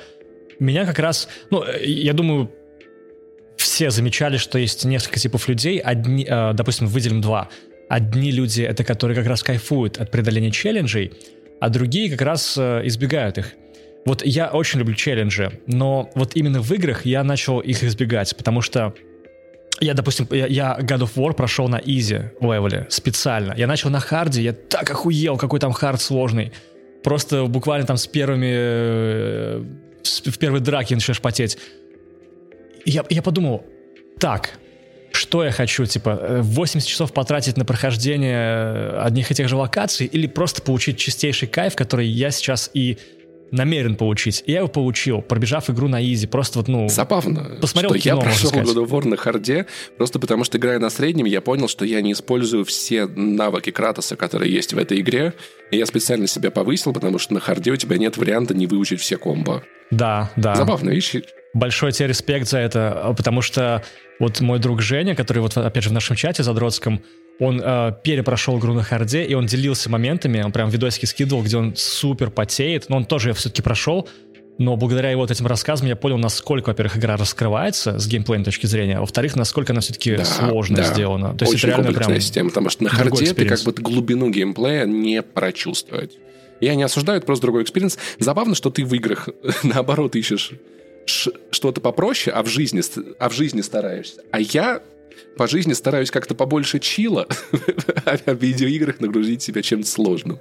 меня 0.59 0.87
как 0.87 0.99
раз, 0.99 1.29
ну, 1.51 1.63
э, 1.63 1.85
я 1.85 2.15
думаю, 2.15 2.51
все 3.57 3.91
замечали, 3.91 4.39
что 4.39 4.59
есть 4.59 4.85
несколько 4.85 5.19
типов 5.19 5.49
людей. 5.49 5.79
Одни, 5.79 6.27
э, 6.29 6.53
допустим, 6.55 6.87
выделим 6.87 7.21
два. 7.21 7.51
Одни 7.89 8.31
люди 8.31 8.63
это 8.63 8.85
которые 8.85 9.17
как 9.17 9.27
раз 9.27 9.43
кайфуют 9.43 9.99
от 9.99 10.11
преодоления 10.11 10.51
челленджей, 10.51 11.13
а 11.61 11.69
другие 11.69 12.11
как 12.11 12.23
раз 12.23 12.59
избегают 12.59 13.39
их. 13.39 13.53
Вот 14.07 14.25
я 14.25 14.49
очень 14.49 14.79
люблю 14.79 14.95
челленджи, 14.95 15.61
но 15.67 16.11
вот 16.15 16.37
именно 16.37 16.61
в 16.61 16.73
играх 16.73 17.05
я 17.05 17.23
начал 17.23 17.61
их 17.61 17.83
избегать, 17.85 18.37
потому 18.37 18.61
что 18.61 18.95
я, 19.81 19.95
допустим, 19.95 20.27
я, 20.31 20.47
я 20.47 20.79
God 20.81 21.01
of 21.01 21.15
War 21.17 21.35
прошел 21.35 21.69
на 21.69 21.77
easy 21.77 22.31
level 22.41 22.79
е 22.79 22.87
специально. 22.89 23.55
Я 23.57 23.67
начал 23.67 23.91
на 23.91 24.01
hard 24.01 24.29
е, 24.29 24.43
я 24.43 24.53
так 24.53 24.91
охуел, 24.91 25.37
какой 25.37 25.61
там 25.61 25.73
hard 25.73 26.01
сложный. 26.01 26.53
Просто 27.05 27.45
буквально 27.47 27.87
там 27.87 27.97
с 27.97 28.07
первыми... 28.07 28.51
э, 28.51 29.65
в 30.25 30.39
первой 30.39 30.61
драке 30.61 30.95
начинаешь 30.95 31.21
потеть. 31.21 31.59
Я, 32.85 33.05
я 33.11 33.23
подумал, 33.23 33.65
так, 34.19 34.59
что 35.13 35.45
я 35.45 35.51
хочу, 35.51 35.85
типа, 35.87 36.19
э, 36.21 36.41
80 36.43 36.89
часов 36.89 37.13
потратить 37.13 37.57
на 37.57 37.65
прохождение 37.65 38.39
э, 38.39 39.01
одних 39.01 39.31
и 39.31 39.35
тех 39.35 39.49
же 39.49 39.57
локаций 39.57 40.07
или 40.07 40.27
просто 40.27 40.63
получить 40.63 40.99
чистейший 40.99 41.49
кайф, 41.49 41.77
который 41.77 42.07
я 42.07 42.31
сейчас 42.31 42.71
и 42.75 42.99
намерен 43.51 43.97
получить. 43.97 44.43
И 44.47 44.53
я 44.53 44.59
его 44.59 44.69
получил, 44.69 45.23
пробежав 45.23 45.71
игру 45.71 45.89
на 45.89 46.03
изи. 46.05 46.27
Просто 46.27 46.59
вот, 46.59 46.69
ну... 46.69 46.89
Забавно, 46.89 47.57
Посмотрел 47.61 47.91
что 47.91 48.01
кино, 48.01 48.17
я 48.17 48.23
прошел. 48.23 48.51
God 48.51 48.85
of 48.85 48.89
War 48.89 49.07
на 49.07 49.17
харде, 49.17 49.67
просто 49.97 50.19
потому 50.19 50.45
что, 50.45 50.59
играя 50.59 50.79
на 50.79 50.91
среднем, 50.91 51.27
я 51.27 51.41
понял, 51.41 51.69
что 51.69 51.85
я 51.85 52.01
не 52.01 52.13
использую 52.13 52.65
все 52.65 53.07
навыки 53.07 53.71
Кратоса, 53.71 54.17
которые 54.17 54.53
есть 54.53 54.73
в 54.73 54.79
этой 54.79 55.01
игре, 55.01 55.35
и 55.71 55.79
я 55.79 55.87
специально 55.87 56.27
себя 56.27 56.51
повысил, 56.51 56.93
потому 56.93 57.19
что 57.19 57.35
на 57.35 57.41
hard 57.41 57.66
е 57.66 57.73
у 57.73 57.77
тебя 57.77 57.99
нет 57.99 58.17
варианта 58.17 58.55
не 58.55 58.67
выучить 58.67 59.01
все 59.01 59.17
комбо. 59.17 59.63
Да, 59.91 60.33
да. 60.37 60.55
Забавно, 60.55 60.91
видишь? 60.91 61.23
Большой 61.55 61.93
тебе 61.93 62.09
респект 62.09 62.49
за 62.49 62.59
это, 62.59 63.15
потому 63.17 63.41
что 63.41 63.83
вот 64.19 64.41
мой 64.41 64.59
друг 64.59 64.83
Женя, 64.83 65.15
который 65.15 65.39
вот 65.39 65.57
опять 65.57 65.85
же 65.85 65.91
в 65.91 65.93
нашем 65.93 66.17
чате 66.17 66.43
задротском, 66.43 67.03
он 67.39 67.61
э, 67.63 67.93
перепрошел 68.03 68.59
игру 68.59 68.73
на 68.73 68.83
hard 68.83 69.11
е, 69.11 69.25
и 69.25 69.35
он 69.35 69.47
делился 69.47 69.91
моментами, 69.91 70.43
он 70.43 70.53
прям 70.53 70.71
видосики 70.71 71.05
скидывал, 71.05 71.43
где 71.43 71.57
он 71.59 71.75
супер 71.77 72.31
потеет, 72.31 72.89
но 72.89 72.97
он 72.97 73.05
тоже 73.05 73.31
ее 73.31 73.35
все-таки 73.35 73.63
прошел, 73.63 74.09
но 74.59 74.77
благодаря 74.77 75.11
его 75.11 75.21
вот 75.21 75.31
этим 75.31 75.47
рассказам 75.47 75.87
я 75.87 75.97
понял, 75.97 76.17
насколько, 76.17 76.69
во-первых, 76.71 76.97
игра 76.97 77.17
раскрывается 77.17 77.99
с 77.99 78.07
геймплейной 78.07 78.45
точки 78.45 78.67
зрения, 78.67 78.97
а 78.97 79.01
во-вторых, 79.01 79.37
насколько 79.37 79.73
она 79.73 79.81
все-таки 79.81 80.17
Да, 80.17 80.25
сложно 80.25 80.77
да. 80.77 80.83
сделана. 80.85 81.37
То 81.37 81.45
есть 81.45 81.57
Очень 81.57 81.69
это 81.71 81.83
реально 81.83 81.99
прям... 81.99 82.21
система, 82.21 82.49
потому 82.49 82.71
что 82.71 82.85
на 82.85 82.91
hard 82.91 83.26
е 83.26 83.35
ты 83.35 83.45
как 83.45 83.61
бы 83.63 83.73
глубину 83.73 84.31
геймплея 84.31 84.87
не 84.87 85.23
прочувствовать. 85.23 86.19
Я 86.61 86.75
не 86.75 86.85
осуждаю, 86.85 87.19
это 87.19 87.27
просто 87.27 87.43
другой 87.43 87.65
experience. 87.65 87.99
Забавно, 88.19 88.55
что 88.55 88.71
ты 88.71 88.83
в 88.83 88.95
играх, 88.95 89.29
наоборот, 89.63 90.17
ищешь 90.17 90.53
что-то 91.05 91.81
попроще, 91.81 92.35
а 92.35 92.43
в 92.43 92.49
жизни, 92.49 92.83
а 93.19 93.29
в 93.29 93.35
жизни 93.35 93.61
стараешься. 93.61 94.23
А 94.33 94.41
я 94.41 94.81
по 95.37 95.47
жизни 95.47 95.73
стараюсь 95.73 96.11
как-то 96.11 96.35
побольше 96.35 96.79
chill 96.79 97.13
а, 97.13 97.27
а 98.05 98.17
в 98.17 98.43
видеоиграх 98.43 99.01
нагрузить 99.01 99.43
себя 99.43 99.63
чем-то 99.63 99.89
сложным. 99.89 100.41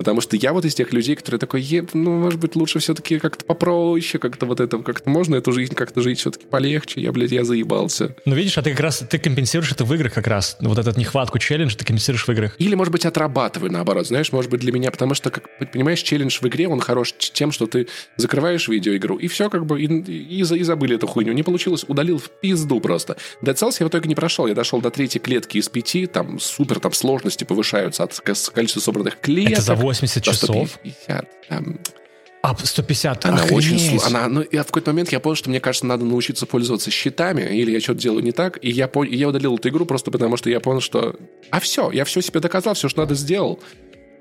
Потому 0.00 0.22
что 0.22 0.34
я 0.34 0.54
вот 0.54 0.64
из 0.64 0.74
тех 0.74 0.94
людей, 0.94 1.14
которые 1.14 1.38
такой, 1.38 1.60
«Е, 1.60 1.84
ну, 1.92 2.18
может 2.18 2.40
быть, 2.40 2.56
лучше 2.56 2.78
все-таки 2.78 3.18
как-то 3.18 3.44
попроще, 3.44 4.18
как-то 4.18 4.46
вот 4.46 4.58
это, 4.58 4.78
как-то 4.78 5.10
можно 5.10 5.36
эту 5.36 5.52
жизнь 5.52 5.74
как-то 5.74 6.00
жить 6.00 6.20
все-таки 6.20 6.46
полегче. 6.46 7.02
Я, 7.02 7.12
блядь, 7.12 7.32
я 7.32 7.44
заебался. 7.44 8.16
Ну 8.24 8.34
видишь, 8.34 8.56
а 8.56 8.62
ты 8.62 8.70
как 8.70 8.80
раз, 8.80 9.04
ты 9.10 9.18
компенсируешь 9.18 9.70
это 9.70 9.84
в 9.84 9.92
играх 9.92 10.14
как 10.14 10.26
раз. 10.26 10.56
Вот 10.62 10.78
эту 10.78 10.98
нехватку 10.98 11.38
челленджа 11.38 11.76
ты 11.76 11.84
компенсируешь 11.84 12.26
в 12.26 12.32
играх. 12.32 12.54
Или, 12.56 12.76
может 12.76 12.92
быть, 12.92 13.04
отрабатываю 13.04 13.70
наоборот. 13.70 14.06
Знаешь, 14.06 14.32
может 14.32 14.50
быть, 14.50 14.60
для 14.62 14.72
меня, 14.72 14.90
потому 14.90 15.12
что, 15.12 15.30
как 15.30 15.44
понимаешь, 15.70 16.00
челлендж 16.00 16.38
в 16.40 16.46
игре, 16.48 16.66
он 16.66 16.80
хорош 16.80 17.12
тем, 17.18 17.52
что 17.52 17.66
ты 17.66 17.86
закрываешь 18.16 18.68
видеоигру, 18.68 19.16
и 19.16 19.28
все 19.28 19.50
как 19.50 19.66
бы, 19.66 19.82
и, 19.82 19.84
и, 19.84 20.40
и 20.40 20.62
забыли 20.62 20.96
эту 20.96 21.08
хуйню. 21.08 21.34
Не 21.34 21.42
получилось, 21.42 21.84
удалил 21.86 22.16
в 22.16 22.30
пизду 22.40 22.80
просто. 22.80 23.18
Dead 23.42 23.54
Cells 23.54 23.76
я 23.80 23.84
в 23.84 23.90
итоге 23.90 24.08
не 24.08 24.14
прошел. 24.14 24.46
Я 24.46 24.54
дошел 24.54 24.80
до 24.80 24.90
третьей 24.90 25.20
клетки 25.20 25.58
из 25.58 25.68
пяти, 25.68 26.06
там 26.06 26.40
супер 26.40 26.80
там 26.80 26.94
сложности 26.94 27.44
повышаются 27.44 28.04
от 28.04 28.18
ко- 28.18 28.32
количества 28.54 28.80
собранных 28.80 29.20
клеток. 29.20 29.52
Это 29.52 29.62
за 29.62 29.89
80 29.90 30.24
до 30.24 30.30
часов? 30.30 30.70
150, 30.70 31.26
там. 31.48 31.78
А, 32.42 32.52
А, 32.52 32.56
150, 32.56 33.26
Она 33.26 33.42
охренеть. 33.42 33.66
очень 33.92 33.98
она, 34.06 34.26
ну, 34.28 34.42
я 34.50 34.62
в 34.62 34.66
какой-то 34.68 34.92
момент 34.92 35.12
я 35.12 35.20
понял, 35.20 35.36
что 35.36 35.50
мне 35.50 35.60
кажется, 35.60 35.84
надо 35.86 36.04
научиться 36.06 36.46
пользоваться 36.46 36.90
щитами, 36.90 37.42
или 37.42 37.70
я 37.70 37.80
что-то 37.80 38.00
делаю 38.00 38.24
не 38.24 38.32
так, 38.32 38.58
и 38.62 38.70
я, 38.70 38.86
пон- 38.86 39.06
и 39.06 39.14
я 39.16 39.28
удалил 39.28 39.56
эту 39.56 39.68
игру 39.68 39.84
просто 39.84 40.10
потому, 40.10 40.38
что 40.38 40.48
я 40.48 40.58
понял, 40.60 40.80
что... 40.80 41.16
А 41.50 41.60
все, 41.60 41.90
я 41.90 42.04
все 42.06 42.22
себе 42.22 42.40
доказал, 42.40 42.72
все, 42.74 42.88
что 42.88 43.00
надо, 43.02 43.14
сделал. 43.14 43.60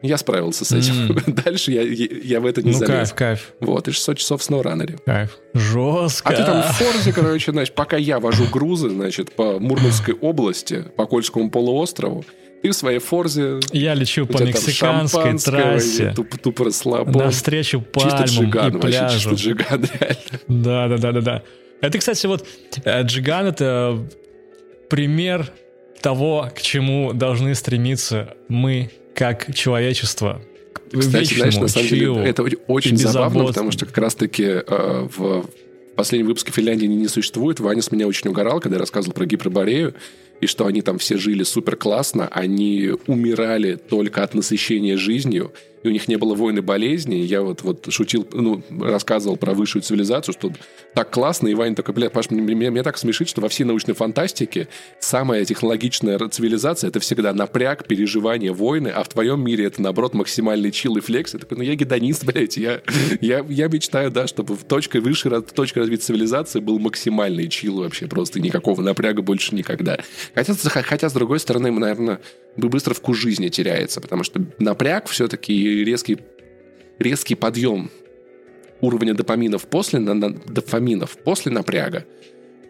Я 0.01 0.17
справился 0.17 0.63
с 0.65 0.71
этим. 0.73 1.17
Дальше 1.27 1.71
я, 1.71 1.81
я, 1.81 2.07
я 2.23 2.39
в 2.41 2.45
это 2.45 2.61
не 2.61 2.71
Ну, 2.71 2.77
залез. 2.77 3.11
кайф, 3.11 3.13
кайф, 3.15 3.53
Вот, 3.61 3.87
и 3.87 3.91
600 3.91 4.17
часов 4.17 4.41
в 4.41 4.49
SnowRunner. 4.49 4.99
кайф. 5.05 5.37
Жестко. 5.53 6.29
А 6.29 6.35
ты 6.35 6.43
там 6.43 6.61
в 6.61 6.65
Форзе, 6.77 7.13
короче, 7.13 7.51
значит, 7.51 7.75
пока 7.75 7.95
я 7.97 8.19
вожу 8.19 8.45
грузы, 8.51 8.89
значит, 8.89 9.33
по 9.33 9.59
Мурманской 9.59 10.13
области, 10.13 10.83
по 10.97 11.05
Кольскому 11.05 11.49
полуострову, 11.51 12.25
ты 12.61 12.69
в 12.69 12.73
своей 12.73 12.99
Форзе... 12.99 13.59
Я 13.71 13.93
лечу 13.93 14.25
по 14.25 14.41
мексиканской 14.41 15.37
трассе 15.37 16.13
Туп, 16.15 16.37
туп 16.41 16.59
расслабон. 16.61 17.13
навстречу 17.13 17.83
Чисто 17.93 18.09
пальмам 18.09 18.25
джиган, 18.27 18.67
и 18.67 18.71
вообще 18.71 18.89
пляжу. 18.89 19.29
чисто 19.29 19.35
джиган, 19.35 19.85
реально. 19.99 20.39
Да, 20.47 20.87
да, 20.87 20.97
да, 20.97 21.11
да, 21.11 21.21
да. 21.21 21.43
Это, 21.81 21.97
кстати, 21.97 22.25
вот 22.27 22.45
э, 22.83 23.03
Джиган 23.03 23.45
это 23.47 24.05
пример 24.89 25.51
того, 26.01 26.49
к 26.55 26.61
чему 26.61 27.13
должны 27.13 27.55
стремиться 27.55 28.35
мы, 28.47 28.91
как 29.15 29.53
человечество. 29.53 30.41
Кстати, 30.87 31.05
знаешь, 31.05 31.31
вечному 31.31 31.61
на 31.63 31.67
самом 31.67 31.87
деле, 31.87 32.01
чилу 32.01 32.19
это 32.19 32.43
очень 32.67 32.97
забавно, 32.97 33.45
потому 33.45 33.71
что 33.71 33.85
как 33.85 33.97
раз-таки 33.97 34.43
э, 34.43 35.07
в 35.15 35.45
последнем 35.95 36.27
выпуске 36.27 36.51
Финляндии 36.51 36.85
не 36.85 37.07
существует. 37.07 37.59
Ваня 37.59 37.81
с 37.81 37.91
меня 37.91 38.07
очень 38.07 38.29
угорал, 38.29 38.59
когда 38.59 38.77
я 38.77 38.79
рассказывал 38.79 39.13
про 39.13 39.25
гиперборею, 39.25 39.93
и 40.41 40.47
что 40.47 40.65
они 40.65 40.81
там 40.81 40.97
все 40.97 41.17
жили 41.17 41.43
супер 41.43 41.75
классно, 41.75 42.27
они 42.27 42.91
умирали 43.07 43.75
только 43.75 44.23
от 44.23 44.33
насыщения 44.33 44.97
жизнью, 44.97 45.53
и 45.83 45.87
у 45.87 45.91
них 45.91 46.07
не 46.07 46.17
было 46.17 46.35
войны 46.35 46.61
болезни. 46.61 47.15
Я 47.15 47.41
вот, 47.41 47.61
вот 47.63 47.87
шутил, 47.89 48.27
ну, 48.33 48.61
рассказывал 48.79 49.37
про 49.37 49.53
высшую 49.53 49.81
цивилизацию, 49.81 50.33
что 50.33 50.51
так 50.93 51.11
классно, 51.11 51.47
и 51.47 51.53
Ваня 51.53 51.75
такой, 51.75 51.93
бля, 51.93 52.09
Паш, 52.09 52.29
мне- 52.31 52.69
мне 52.69 52.83
так 52.83 52.97
смешит, 52.97 53.29
что 53.29 53.41
во 53.41 53.49
всей 53.49 53.63
научной 53.63 53.93
фантастике 53.93 54.67
самая 54.99 55.45
технологичная 55.45 56.17
цивилизация— 56.29 56.87
это 56.89 56.99
всегда 56.99 57.33
напряг, 57.33 57.85
переживание 57.87 58.51
войны, 58.51 58.89
а 58.89 59.03
в 59.03 59.09
твоем 59.09 59.43
мире 59.43 59.65
это, 59.65 59.81
наоборот, 59.81 60.13
максимальный 60.13 60.71
чил 60.71 60.97
и 60.97 61.01
флекс. 61.01 61.33
Я 61.33 61.39
такой, 61.39 61.57
ну, 61.57 61.63
я 61.63 61.75
гедонист, 61.75 62.25
блядь, 62.25 62.57
я, 62.57 62.81
я, 63.21 63.45
я 63.47 63.67
мечтаю, 63.67 64.11
да, 64.11 64.27
чтобы 64.27 64.55
в 64.55 64.63
точкой 64.63 65.01
высшей 65.01 65.31
раз- 65.31 65.43
точкой 65.53 65.79
развития 65.79 66.03
цивилизации 66.03 66.59
был 66.59 66.79
максимальный 66.79 67.47
чил 67.47 67.77
вообще, 67.79 68.07
просто 68.07 68.39
никакого 68.39 68.81
напряга 68.81 69.21
больше 69.21 69.55
никогда. 69.55 69.99
Хотя, 70.35 70.53
хотя 70.53 71.09
с 71.09 71.13
другой 71.13 71.39
стороны, 71.39 71.71
наверное, 71.71 72.19
быстро 72.57 72.93
вкус 72.93 73.17
жизни 73.17 73.47
теряется, 73.49 74.01
потому 74.01 74.23
что 74.23 74.41
напряг 74.57 75.07
все-таки 75.07 75.53
и 75.69 75.85
резкий, 75.85 76.17
резкий 76.99 77.35
подъем 77.35 77.89
уровня 78.81 79.13
допаминов 79.13 79.67
после, 79.67 79.99
на- 79.99 80.13
на- 80.13 80.33
дофаминов 80.33 81.17
после 81.17 81.51
напряга, 81.51 82.05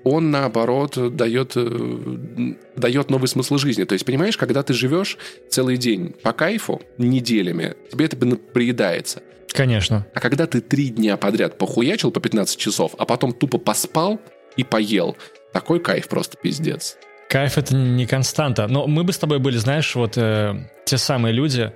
он, 0.03 0.31
наоборот, 0.31 1.15
дает, 1.15 1.53
э, 1.55 2.53
дает 2.75 3.09
новый 3.09 3.27
смысл 3.27 3.57
жизни. 3.57 3.83
То 3.83 3.93
есть, 3.93 4.05
понимаешь, 4.05 4.37
когда 4.37 4.63
ты 4.63 4.73
живешь 4.73 5.17
целый 5.49 5.77
день 5.77 6.15
по 6.23 6.31
кайфу, 6.31 6.81
неделями, 6.97 7.75
тебе 7.91 8.05
это 8.05 8.15
приедается. 8.15 9.21
Конечно. 9.49 10.05
А 10.13 10.19
когда 10.19 10.47
ты 10.47 10.61
три 10.61 10.89
дня 10.89 11.17
подряд 11.17 11.57
похуячил 11.57 12.11
по 12.11 12.21
15 12.21 12.57
часов, 12.57 12.95
а 12.97 13.05
потом 13.05 13.33
тупо 13.33 13.57
поспал 13.57 14.21
и 14.55 14.63
поел, 14.63 15.17
такой 15.53 15.79
кайф 15.79 16.07
просто 16.07 16.37
пиздец. 16.37 16.97
Кайф 17.29 17.57
это 17.57 17.75
не 17.75 18.07
константа. 18.07 18.67
Но 18.67 18.87
мы 18.87 19.03
бы 19.03 19.11
с 19.13 19.17
тобой 19.17 19.39
были, 19.39 19.57
знаешь, 19.57 19.95
вот 19.95 20.17
э, 20.17 20.55
те 20.85 20.97
самые 20.97 21.33
люди, 21.33 21.71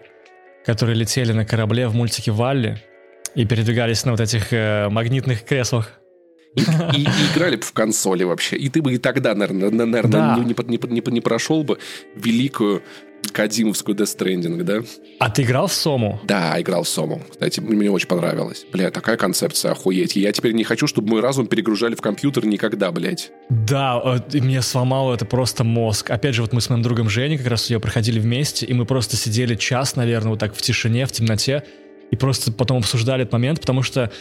которые 0.66 0.96
летели 0.96 1.32
на 1.34 1.46
корабле 1.46 1.88
в 1.88 1.96
мультике 1.96 2.32
Валли 2.32 2.82
и 3.36 3.46
передвигались 3.46 4.06
на 4.06 4.12
вот 4.12 4.20
этих 4.20 4.54
э, 4.54 4.90
магнитных 4.90 5.44
креслах. 5.44 5.92
И, 6.56 6.62
и- 6.62 7.02
и 7.02 7.34
играли 7.34 7.56
бы 7.56 7.64
в 7.64 7.74
консоли 7.74 8.24
вообще. 8.24 8.56
И 8.58 8.70
ты 8.70 8.82
бы 8.82 8.94
и 8.94 8.98
тогда, 8.98 9.34
наверное, 9.34 9.70
наверное 9.72 10.12
Да. 10.12 10.36
не, 10.38 10.46
не, 10.46 10.56
не- 10.68 10.80
не- 11.02 11.12
не 11.14 11.22
прошел 11.22 11.64
бы 11.64 11.80
великую 12.16 12.84
Кадимовскую 13.32 13.96
Death 13.96 14.18
Stranding, 14.18 14.64
да? 14.64 14.82
А 15.20 15.30
ты 15.30 15.44
играл 15.44 15.68
в 15.68 15.74
Сому? 15.74 16.20
Да, 16.24 16.60
играл 16.60 16.84
в 16.84 16.90
Сому. 16.90 17.22
Кстати, 17.30 17.60
мне 17.60 17.90
очень 17.90 18.08
понравилось. 18.08 18.66
Бля, 18.72 18.92
такая 18.92 19.18
концепция, 19.18 19.72
охуеть. 19.72 20.16
Я 20.16 20.32
теперь 20.32 20.54
не 20.54 20.64
хочу, 20.64 20.88
чтобы 20.88 21.10
мой 21.10 21.22
разум 21.22 21.48
перегружали 21.48 21.96
в 21.96 22.02
компьютер 22.02 22.46
никогда, 22.46 22.92
блядь. 22.92 23.32
Да, 23.50 24.02
э, 24.04 24.38
и 24.38 24.42
мне 24.42 24.62
сломало 24.62 25.14
это 25.14 25.26
просто 25.26 25.64
мозг. 25.64 26.10
Опять 26.10 26.36
же, 26.36 26.42
вот 26.42 26.54
мы 26.54 26.62
с 26.62 26.70
моим 26.70 26.82
другом 26.82 27.10
Женей 27.10 27.38
как 27.38 27.48
раз 27.48 27.70
ее 27.70 27.80
проходили 27.80 28.20
вместе, 28.20 28.66
и 28.66 28.74
мы 28.74 28.86
просто 28.86 29.16
сидели 29.16 29.56
час, 29.56 29.96
наверное, 29.96 30.32
вот 30.32 30.40
так 30.40 30.56
в 30.56 30.62
тишине, 30.62 31.06
в 31.06 31.12
темноте, 31.12 31.64
и 32.12 32.16
просто 32.16 32.52
потом 32.52 32.78
обсуждали 32.78 33.24
этот 33.24 33.34
момент, 33.34 33.60
потому 33.60 33.82
что 33.82 34.12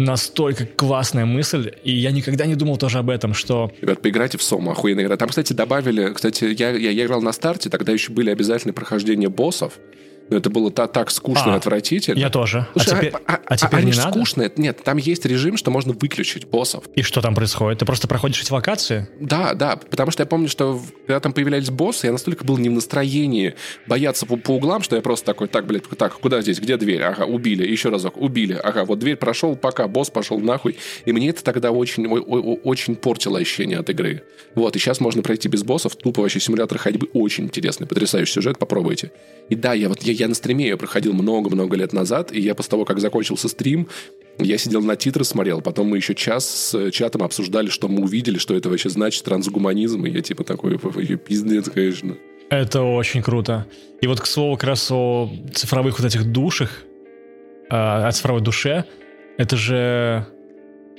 настолько 0.00 0.66
классная 0.66 1.26
мысль, 1.26 1.72
и 1.84 1.92
я 1.92 2.10
никогда 2.10 2.46
не 2.46 2.54
думал 2.54 2.76
тоже 2.76 2.98
об 2.98 3.10
этом, 3.10 3.34
что 3.34 3.70
Ребят, 3.80 4.02
поиграйте 4.02 4.38
в 4.38 4.42
Сому, 4.42 4.70
охуенная 4.72 5.04
игра. 5.04 5.16
Там, 5.16 5.28
кстати, 5.28 5.52
добавили... 5.52 6.12
Кстати, 6.12 6.44
я, 6.58 6.70
я, 6.70 6.90
я 6.90 7.04
играл 7.04 7.22
на 7.22 7.32
старте, 7.32 7.70
тогда 7.70 7.92
еще 7.92 8.10
были 8.12 8.30
обязательные 8.30 8.74
прохождения 8.74 9.28
боссов. 9.28 9.74
Но 10.30 10.36
это 10.36 10.48
было 10.48 10.70
та- 10.70 10.86
так 10.86 11.10
скучно 11.10 11.50
и 11.50 11.52
А, 11.52 11.56
отвратительно. 11.56 12.18
я 12.18 12.30
тоже. 12.30 12.66
А 12.74 12.78
Слушай, 12.78 12.96
теперь, 12.98 13.12
а, 13.26 13.40
а 13.44 13.56
теперь 13.56 13.80
они 13.80 13.90
не 13.90 13.96
надо? 13.98 14.12
скучные. 14.12 14.50
Нет, 14.56 14.82
там 14.84 14.96
есть 14.96 15.24
режим, 15.26 15.56
что 15.56 15.70
можно 15.70 15.92
выключить 15.92 16.46
боссов. 16.46 16.84
И 16.94 17.02
что 17.02 17.20
там 17.20 17.34
происходит? 17.34 17.80
Ты 17.80 17.84
просто 17.84 18.06
проходишь 18.08 18.40
эти 18.42 18.52
локации? 18.52 19.08
Да, 19.20 19.54
да, 19.54 19.76
потому 19.76 20.10
что 20.10 20.22
я 20.22 20.26
помню, 20.26 20.48
что 20.48 20.80
когда 21.06 21.20
там 21.20 21.32
появлялись 21.32 21.70
боссы, 21.70 22.06
я 22.06 22.12
настолько 22.12 22.44
был 22.44 22.58
не 22.58 22.68
в 22.68 22.72
настроении 22.72 23.54
бояться 23.86 24.24
по, 24.26 24.36
по 24.36 24.52
углам, 24.52 24.82
что 24.82 24.96
я 24.96 25.02
просто 25.02 25.26
такой, 25.26 25.48
так, 25.48 25.66
блядь, 25.66 25.88
так, 25.98 26.14
куда 26.14 26.40
здесь, 26.42 26.60
где 26.60 26.76
дверь? 26.76 27.02
Ага, 27.02 27.24
убили, 27.24 27.66
еще 27.66 27.88
разок, 27.88 28.16
убили. 28.16 28.54
Ага, 28.54 28.84
вот 28.84 28.98
дверь 29.00 29.16
прошел, 29.16 29.56
пока, 29.56 29.88
босс 29.88 30.10
пошел 30.10 30.38
нахуй. 30.38 30.76
И 31.04 31.12
мне 31.12 31.30
это 31.30 31.42
тогда 31.42 31.70
очень, 31.72 32.06
о- 32.06 32.18
о- 32.20 32.54
очень 32.62 32.94
портило 32.96 33.38
ощущение 33.38 33.78
от 33.78 33.90
игры. 33.90 34.22
Вот, 34.54 34.76
и 34.76 34.78
сейчас 34.78 35.00
можно 35.00 35.22
пройти 35.22 35.48
без 35.48 35.62
боссов, 35.64 35.96
тупо 35.96 36.22
вообще 36.22 36.40
симулятор 36.40 36.78
ходьбы, 36.78 37.08
очень 37.14 37.44
интересный, 37.44 37.86
потрясающий 37.86 38.32
сюжет, 38.32 38.58
попробуйте. 38.58 39.10
И 39.48 39.54
да, 39.56 39.72
я 39.74 39.88
вот, 39.88 40.02
я, 40.02 40.12
я 40.20 40.28
на 40.28 40.34
стриме 40.34 40.66
ее 40.66 40.76
проходил 40.76 41.12
много-много 41.12 41.76
лет 41.76 41.92
назад, 41.92 42.32
и 42.32 42.40
я 42.40 42.54
после 42.54 42.70
того, 42.70 42.84
как 42.84 43.00
закончился 43.00 43.48
стрим, 43.48 43.88
я 44.38 44.58
сидел 44.58 44.82
на 44.82 44.96
титры, 44.96 45.24
смотрел, 45.24 45.60
потом 45.60 45.88
мы 45.88 45.96
еще 45.96 46.14
час 46.14 46.48
с 46.48 46.90
чатом 46.92 47.22
обсуждали, 47.22 47.68
что 47.68 47.88
мы 47.88 48.02
увидели, 48.02 48.38
что 48.38 48.54
это 48.54 48.68
вообще 48.68 48.88
значит, 48.88 49.24
трансгуманизм, 49.24 50.04
и 50.06 50.10
я 50.10 50.20
типа 50.20 50.44
такой, 50.44 50.78
«Ой, 50.82 51.16
пиздец, 51.16 51.68
конечно. 51.68 52.16
Это 52.50 52.82
очень 52.82 53.22
круто. 53.22 53.66
И 54.00 54.06
вот, 54.06 54.20
к 54.20 54.26
слову, 54.26 54.56
как 54.56 54.64
раз 54.64 54.90
о 54.90 55.30
цифровых 55.54 55.98
вот 55.98 56.06
этих 56.06 56.24
душах, 56.24 56.70
э, 57.70 57.74
о 57.74 58.10
цифровой 58.12 58.42
душе, 58.42 58.84
это 59.38 59.56
же, 59.56 60.26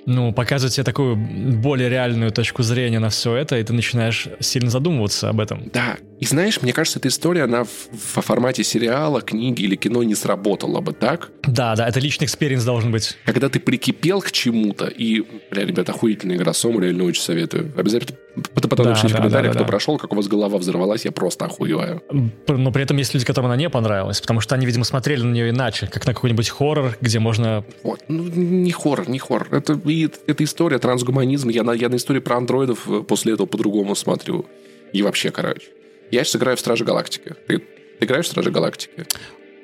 ну, 0.05 0.33
показывает 0.33 0.73
тебе 0.73 0.83
такую 0.83 1.15
более 1.15 1.89
реальную 1.89 2.31
точку 2.31 2.63
зрения 2.63 2.99
на 2.99 3.09
все 3.09 3.35
это, 3.35 3.57
и 3.57 3.63
ты 3.63 3.73
начинаешь 3.73 4.27
сильно 4.39 4.69
задумываться 4.69 5.29
об 5.29 5.39
этом. 5.39 5.69
Да, 5.73 5.97
и 6.19 6.25
знаешь, 6.25 6.61
мне 6.61 6.73
кажется, 6.73 6.99
эта 6.99 7.07
история, 7.07 7.43
она 7.43 7.63
в, 7.63 8.15
во 8.15 8.21
формате 8.21 8.63
сериала, 8.63 9.21
книги 9.21 9.63
или 9.63 9.75
кино 9.75 10.03
не 10.03 10.15
сработала 10.15 10.79
бы 10.81 10.93
так, 10.93 11.31
Да, 11.47 11.75
да, 11.75 11.87
это 11.87 11.99
личный 11.99 12.25
experience 12.25 12.63
должен 12.63 12.91
быть. 12.91 13.17
когда 13.25 13.49
ты 13.49 13.59
прикипел 13.59 14.21
к 14.21 14.31
чему-то, 14.31 14.85
и, 14.85 15.23
бля, 15.49 15.65
ребят, 15.65 15.89
охуительная 15.89 16.35
игра, 16.35 16.53
Сому 16.53 16.79
реально 16.79 17.05
очень 17.05 17.23
советую. 17.23 17.73
Обязательно 17.75 18.17
потом, 18.53 18.85
Да, 18.85 18.89
напишите 18.91 19.09
в 19.09 19.11
да, 19.11 19.17
комментариях, 19.17 19.53
да, 19.53 19.59
кто 19.59 19.65
да. 19.65 19.67
прошел, 19.69 19.97
как 19.97 20.13
у 20.13 20.15
вас 20.15 20.27
голова 20.27 20.57
взорвалась, 20.57 21.05
я 21.05 21.11
просто 21.11 21.45
охуеваю. 21.45 22.01
Но 22.47 22.71
при 22.71 22.83
этом 22.83 22.97
есть 22.97 23.13
люди, 23.13 23.25
которым 23.25 23.47
она 23.47 23.57
не 23.57 23.69
понравилась, 23.69 24.21
потому 24.21 24.41
что 24.41 24.55
они, 24.55 24.65
видимо, 24.65 24.85
смотрели 24.85 25.21
на 25.21 25.31
нее 25.33 25.49
иначе, 25.49 25.87
как 25.87 26.05
на 26.05 26.13
какой-нибудь 26.13 26.49
хоррор, 26.49 26.97
где 27.01 27.19
можно... 27.19 27.63
Вот. 27.83 28.01
Ну, 28.07 28.23
не 28.23 28.71
хоррор, 28.71 29.09
не 29.09 29.19
хоррор. 29.19 29.47
Это, 29.51 29.73
и, 29.91 30.09
это 30.27 30.43
история, 30.43 30.79
трансгуманизм. 30.79 31.49
Я 31.49 31.63
на, 31.63 31.71
я 31.71 31.89
на 31.89 31.95
истории 31.95 32.19
про 32.19 32.37
андроидов 32.37 32.89
э, 32.89 33.01
после 33.01 33.33
этого 33.33 33.47
по-другому 33.47 33.95
смотрю. 33.95 34.45
И 34.93 35.01
вообще, 35.01 35.31
короче. 35.31 35.67
Я 36.11 36.23
сейчас 36.23 36.35
играю 36.35 36.57
в 36.57 36.59
Стражи 36.59 36.83
Галактики. 36.83 37.35
Ты, 37.47 37.59
ты 37.59 38.05
играешь 38.05 38.25
в 38.25 38.29
Стражи 38.29 38.51
Галактики? 38.51 39.05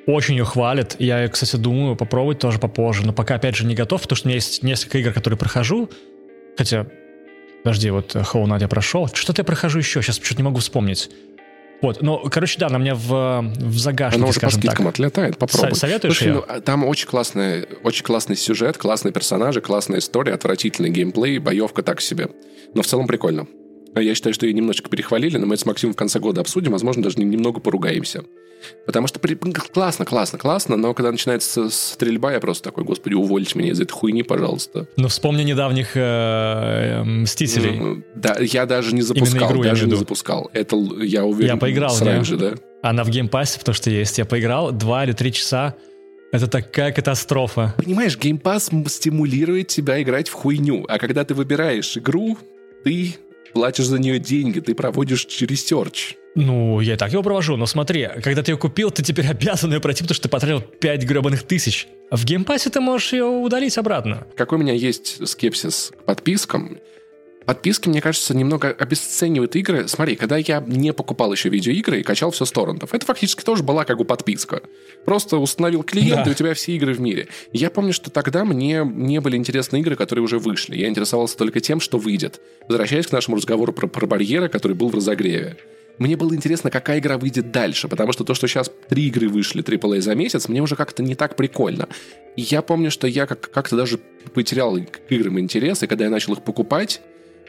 Очень 0.06 0.36
ее 0.36 0.46
хвалят. 0.46 0.96
Я, 1.00 1.28
кстати, 1.28 1.58
думаю 1.58 1.96
попробовать 1.96 2.40
тоже 2.40 2.60
попозже, 2.60 3.06
но 3.06 3.12
пока, 3.12 3.36
опять 3.36 3.56
же, 3.56 3.66
не 3.66 3.76
готов, 3.76 4.02
потому 4.02 4.16
что 4.16 4.28
у 4.28 4.30
меня 4.30 4.36
есть 4.36 4.64
несколько 4.64 4.98
игр, 5.00 5.12
которые 5.14 5.38
прохожу, 5.38 5.90
хотя... 6.58 6.88
Подожди, 7.64 7.90
вот 7.90 8.16
э, 8.16 8.20
Hollow 8.20 8.46
Knight 8.46 8.62
я 8.62 8.68
прошел. 8.70 9.10
Что-то 9.12 9.42
я 9.42 9.44
прохожу 9.44 9.80
еще, 9.80 10.02
сейчас 10.02 10.16
что-то 10.24 10.38
не 10.38 10.44
могу 10.44 10.60
вспомнить. 10.60 11.10
Вот, 11.82 12.02
ну, 12.02 12.20
короче, 12.32 12.58
да, 12.60 12.68
она 12.68 12.80
меня 12.80 12.96
в, 12.96 13.42
в 13.42 13.78
загашнике, 13.78 14.20
Она 14.22 14.30
уже 14.30 14.40
по 14.40 14.50
скидкам 14.50 14.86
так. 14.86 14.96
отлетает, 14.96 15.38
попробуй. 15.38 15.70
Со- 15.74 15.76
советуешь 15.76 16.18
Слушай, 16.18 16.30
её? 16.30 16.46
ну, 16.48 16.62
там 16.62 16.84
очень 16.86 17.08
классный, 17.08 17.68
очень 17.84 18.04
классный 18.04 18.36
сюжет, 18.36 18.78
классные 18.78 19.12
персонажи, 19.12 19.62
классная 19.62 20.00
история, 20.00 20.34
отвратительный 20.34 20.90
геймплей, 20.90 21.38
боевка 21.38 21.84
так 21.84 22.02
себе. 22.02 22.30
Но 22.74 22.82
в 22.82 22.88
целом 22.88 23.06
прикольно. 23.08 23.46
А 23.96 24.02
Я 24.02 24.14
считаю, 24.16 24.34
что 24.34 24.46
ее 24.46 24.54
немножечко 24.54 24.90
перехвалили, 24.90 25.38
но 25.38 25.46
мы 25.48 25.56
это 25.56 25.64
с 25.64 25.66
Максимом 25.66 25.94
в 25.94 25.98
конце 25.98 26.20
года 26.20 26.42
обсудим, 26.42 26.72
возможно, 26.72 27.04
даже 27.04 27.18
нем- 27.18 27.30
немного 27.30 27.60
поругаемся. 27.60 28.24
Потому 28.86 29.08
что 29.08 29.20
при- 29.20 29.36
классно, 29.36 30.04
классно, 30.06 30.38
классно, 30.40 30.76
но 30.78 30.94
когда 30.94 31.12
начинается 31.12 31.70
стрельба, 31.70 32.34
я 32.34 32.40
просто 32.40 32.64
такой, 32.66 32.84
господи, 32.84 33.14
увольте 33.14 33.58
меня 33.58 33.72
из 33.72 33.80
этой 33.80 33.92
хуйни, 33.94 34.24
пожалуйста. 34.24 34.88
Ну, 34.98 35.08
вспомни 35.08 35.44
недавних 35.44 35.96
э, 35.96 36.00
э, 36.02 37.04
«Мстителей». 37.04 37.78
М, 37.78 38.04
Да, 38.16 38.36
я 38.40 38.66
даже 38.66 38.94
не 38.96 39.02
запускал, 39.04 39.52
игру 39.52 39.64
даже 39.64 39.88
не 39.88 39.96
запускал. 39.96 40.50
Это, 40.54 40.76
я 41.02 41.24
уверен, 41.26 41.54
Я 41.54 41.58
поиграл 41.58 41.96
же, 41.96 42.38
да? 42.38 42.54
Она 42.82 43.04
в 43.04 43.10
Game 43.10 43.30
Pass 43.30 43.50
е, 43.50 43.60
потому 43.60 43.74
что 43.76 43.90
есть. 43.90 44.18
Я 44.18 44.26
поиграл 44.26 44.72
два 44.72 45.04
или 45.06 45.12
три 45.14 45.32
часа. 45.32 45.76
Это 46.32 46.48
такая 46.48 46.92
катастрофа. 46.92 47.74
Понимаешь, 47.78 48.18
Game 48.18 48.42
Pass 48.42 48.70
стимулирует 48.90 49.68
тебя 49.70 50.02
играть 50.02 50.28
в 50.30 50.34
хуйню, 50.34 50.84
а 50.90 51.00
когда 51.00 51.24
ты 51.24 51.34
выбираешь 51.34 51.96
игру, 51.98 52.38
ты 52.84 53.16
платишь 53.54 53.86
за 53.86 54.00
нее 54.00 54.20
деньги, 54.20 54.60
ты 54.60 54.76
проводишь 54.76 55.28
research. 55.42 56.16
Ну, 56.36 56.82
я 56.82 56.94
и 56.94 56.98
так 56.98 57.12
его 57.12 57.24
провожу, 57.24 57.58
но 57.58 57.66
смотри, 57.66 58.08
когда 58.24 58.44
ты 58.44 58.52
ее 58.52 58.58
купил, 58.58 58.92
ты 58.92 59.02
теперь 59.02 59.28
обязан 59.30 59.74
ее 59.74 59.80
пройти, 59.80 60.04
потому 60.04 60.16
что 60.16 60.24
ты 60.24 60.30
потратил 60.30 60.62
5 60.62 61.04
гребаных 61.04 61.44
тысяч. 61.44 61.88
В 62.12 62.24
Game 62.26 62.45
Pass 62.45 62.65
е 62.65 62.70
ты 62.70 62.80
можешь 62.80 63.12
ее 63.14 63.26
удалить 63.26 63.78
обратно. 63.78 64.28
Какой 64.36 64.60
у 64.60 64.62
меня 64.62 64.74
есть 64.74 65.28
скепсис 65.28 65.92
к 65.98 66.04
подпискам? 66.04 66.78
Подписки, 67.48 67.88
мне 67.88 68.02
кажется, 68.02 68.36
немного 68.36 68.72
обесценивают 68.72 69.56
игры. 69.56 69.88
Смотри, 69.88 70.18
когда 70.18 70.36
я 70.36 70.62
не 70.68 70.92
покупал 70.92 71.32
еще 71.32 71.48
видеоигры 71.48 72.02
и 72.02 72.04
качал 72.04 72.32
все 72.32 72.44
с 72.44 72.52
торрентов, 72.52 72.94
это 72.94 73.06
фактически 73.06 73.42
тоже 73.42 73.64
была 73.64 73.86
как 73.86 73.98
бы 73.98 74.04
подписка. 74.04 74.62
Просто 75.06 75.38
установил 75.38 75.84
клиент, 75.84 76.26
Да. 76.26 76.30
и 76.30 76.34
у 76.34 76.36
тебя 76.36 76.54
все 76.54 76.74
игры 76.76 76.94
в 76.94 77.00
мире. 77.00 77.30
Я 77.54 77.70
помню, 77.70 77.94
что 77.94 78.12
тогда 78.12 78.44
мне 78.44 78.84
не 78.86 79.22
были 79.22 79.38
интересны 79.38 79.80
игры, 79.80 79.96
которые 79.96 80.26
уже 80.26 80.40
вышли. 80.40 80.76
Я 80.76 80.90
интересовался 80.90 81.38
только 81.38 81.62
тем, 81.62 81.80
что 81.80 81.98
выйдет. 81.98 82.42
Возвращаясь 82.68 83.08
к 83.08 83.14
нашему 83.14 83.38
разговору 83.38 83.72
про, 83.72 83.88
про 83.88 84.06
барьеры, 84.06 84.50
который 84.50 84.74
был 84.74 84.90
в 84.90 84.96
разогреве. 84.96 85.56
Мне 86.00 86.18
было 86.18 86.36
интересно, 86.36 86.70
какая 86.70 87.00
игра 87.00 87.18
выйдет 87.18 87.52
дальше, 87.54 87.88
потому 87.88 88.12
что 88.12 88.26
то, 88.26 88.34
что 88.34 88.48
сейчас 88.50 88.70
три 88.90 89.08
игры 89.08 89.30
вышли 89.30 89.64
AAA 89.64 90.02
за 90.02 90.16
месяц, 90.16 90.50
мне 90.50 90.62
уже 90.62 90.76
как-то 90.76 91.02
не 91.02 91.16
так 91.16 91.38
прикольно. 91.38 91.88
И 92.36 92.42
я 92.42 92.62
помню, 92.62 92.92
что 92.92 93.08
я 93.08 93.26
как- 93.26 93.50
как-то 93.50 93.78
даже 93.78 94.00
потерял 94.34 94.78
к 94.78 95.00
играм 95.10 95.40
интерес, 95.40 95.82
и 95.84 95.88
когда 95.88 96.04
я 96.04 96.12
начал 96.12 96.34
их 96.34 96.44
покупать, 96.44 97.00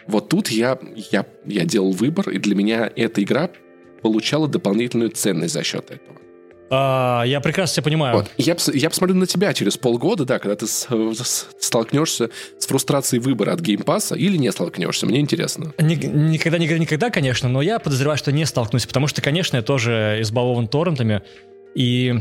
вот 0.09 0.29
тут 0.29 0.49
я, 0.49 0.79
я, 1.13 1.25
я 1.45 1.65
делал 1.65 1.93
выбор, 1.93 2.31
и 2.31 2.39
для 2.39 2.55
меня 2.57 2.91
эта 2.97 3.23
игра 3.23 3.51
получала 4.03 4.49
дополнительную 4.49 5.11
ценность 5.11 5.55
за 5.55 5.63
счет 5.63 5.91
этого. 5.91 6.17
А, 6.71 7.23
я 7.25 7.41
прекрасно 7.41 7.77
тебя 7.77 7.85
понимаю. 7.85 8.17
Вот. 8.17 8.31
Я, 8.37 8.55
я 8.75 8.91
посмотрю 8.91 9.17
на 9.17 9.27
тебя 9.27 9.55
через 9.55 9.79
полгода, 9.79 10.27
да, 10.27 10.39
когда 10.39 10.55
ты 10.55 10.67
с- 10.67 10.87
с- 10.89 11.47
столкнешься 11.59 12.29
с 12.59 12.67
фрустрацией 12.67 13.23
выбора 13.23 13.53
от 13.53 13.61
Game 13.61 13.85
Pass 13.85 14.09
а 14.09 14.15
или 14.17 14.37
не 14.37 14.53
столкнешься. 14.53 15.07
Мне 15.07 15.21
интересно. 15.21 15.73
Ни- 15.79 15.95
Никогда, 15.95 16.59
никогда, 16.59 16.79
никогда, 16.83 17.11
конечно, 17.11 17.49
но 17.49 17.63
я 17.63 17.79
подозреваю, 17.79 18.19
что 18.19 18.33
не 18.33 18.45
столкнусь, 18.45 18.85
потому 18.87 19.07
что, 19.07 19.23
конечно, 19.23 19.57
я 19.57 19.63
тоже 19.63 20.19
избалован 20.21 20.69
торрентами, 20.69 21.23
и, 21.75 22.15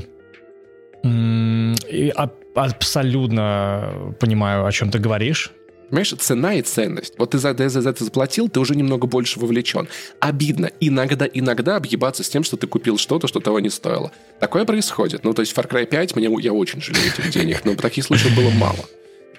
и 1.03 2.11
аб- 2.15 2.34
абсолютно 2.55 4.15
понимаю, 4.19 4.65
о 4.65 4.72
чем 4.72 4.91
ты 4.91 4.99
говоришь. 4.99 5.51
Понимаешь, 5.89 6.14
цена 6.19 6.55
и 6.55 6.61
ценность. 6.61 7.14
Вот 7.18 7.31
ты 7.31 7.38
за, 7.38 7.55
за, 7.57 7.81
за 7.81 7.89
это 7.89 8.03
заплатил, 8.03 8.49
ты 8.49 8.59
уже 8.59 8.76
немного 8.76 9.07
больше 9.07 9.39
вовлечен. 9.39 9.88
Обидно 10.19 10.69
иногда, 10.80 11.26
иногда 11.31 11.77
объебаться 11.77 12.23
с 12.23 12.30
тем, 12.30 12.43
что 12.43 12.57
ты 12.57 12.68
купил 12.68 12.97
что-то, 12.97 13.27
что 13.27 13.39
того 13.39 13.59
не 13.59 13.69
стоило. 13.69 14.11
Такое 14.39 14.65
происходит. 14.65 15.23
Ну, 15.23 15.34
то 15.34 15.41
есть 15.41 15.55
Far 15.55 15.68
Cry 15.69 15.85
5, 15.85 16.15
мне, 16.15 16.30
я 16.41 16.53
очень 16.53 16.81
жалею 16.81 17.07
этих 17.07 17.30
денег, 17.31 17.64
но 17.64 17.76
таких 17.76 18.03
случаев 18.03 18.35
было 18.35 18.49
мало. 18.49 18.85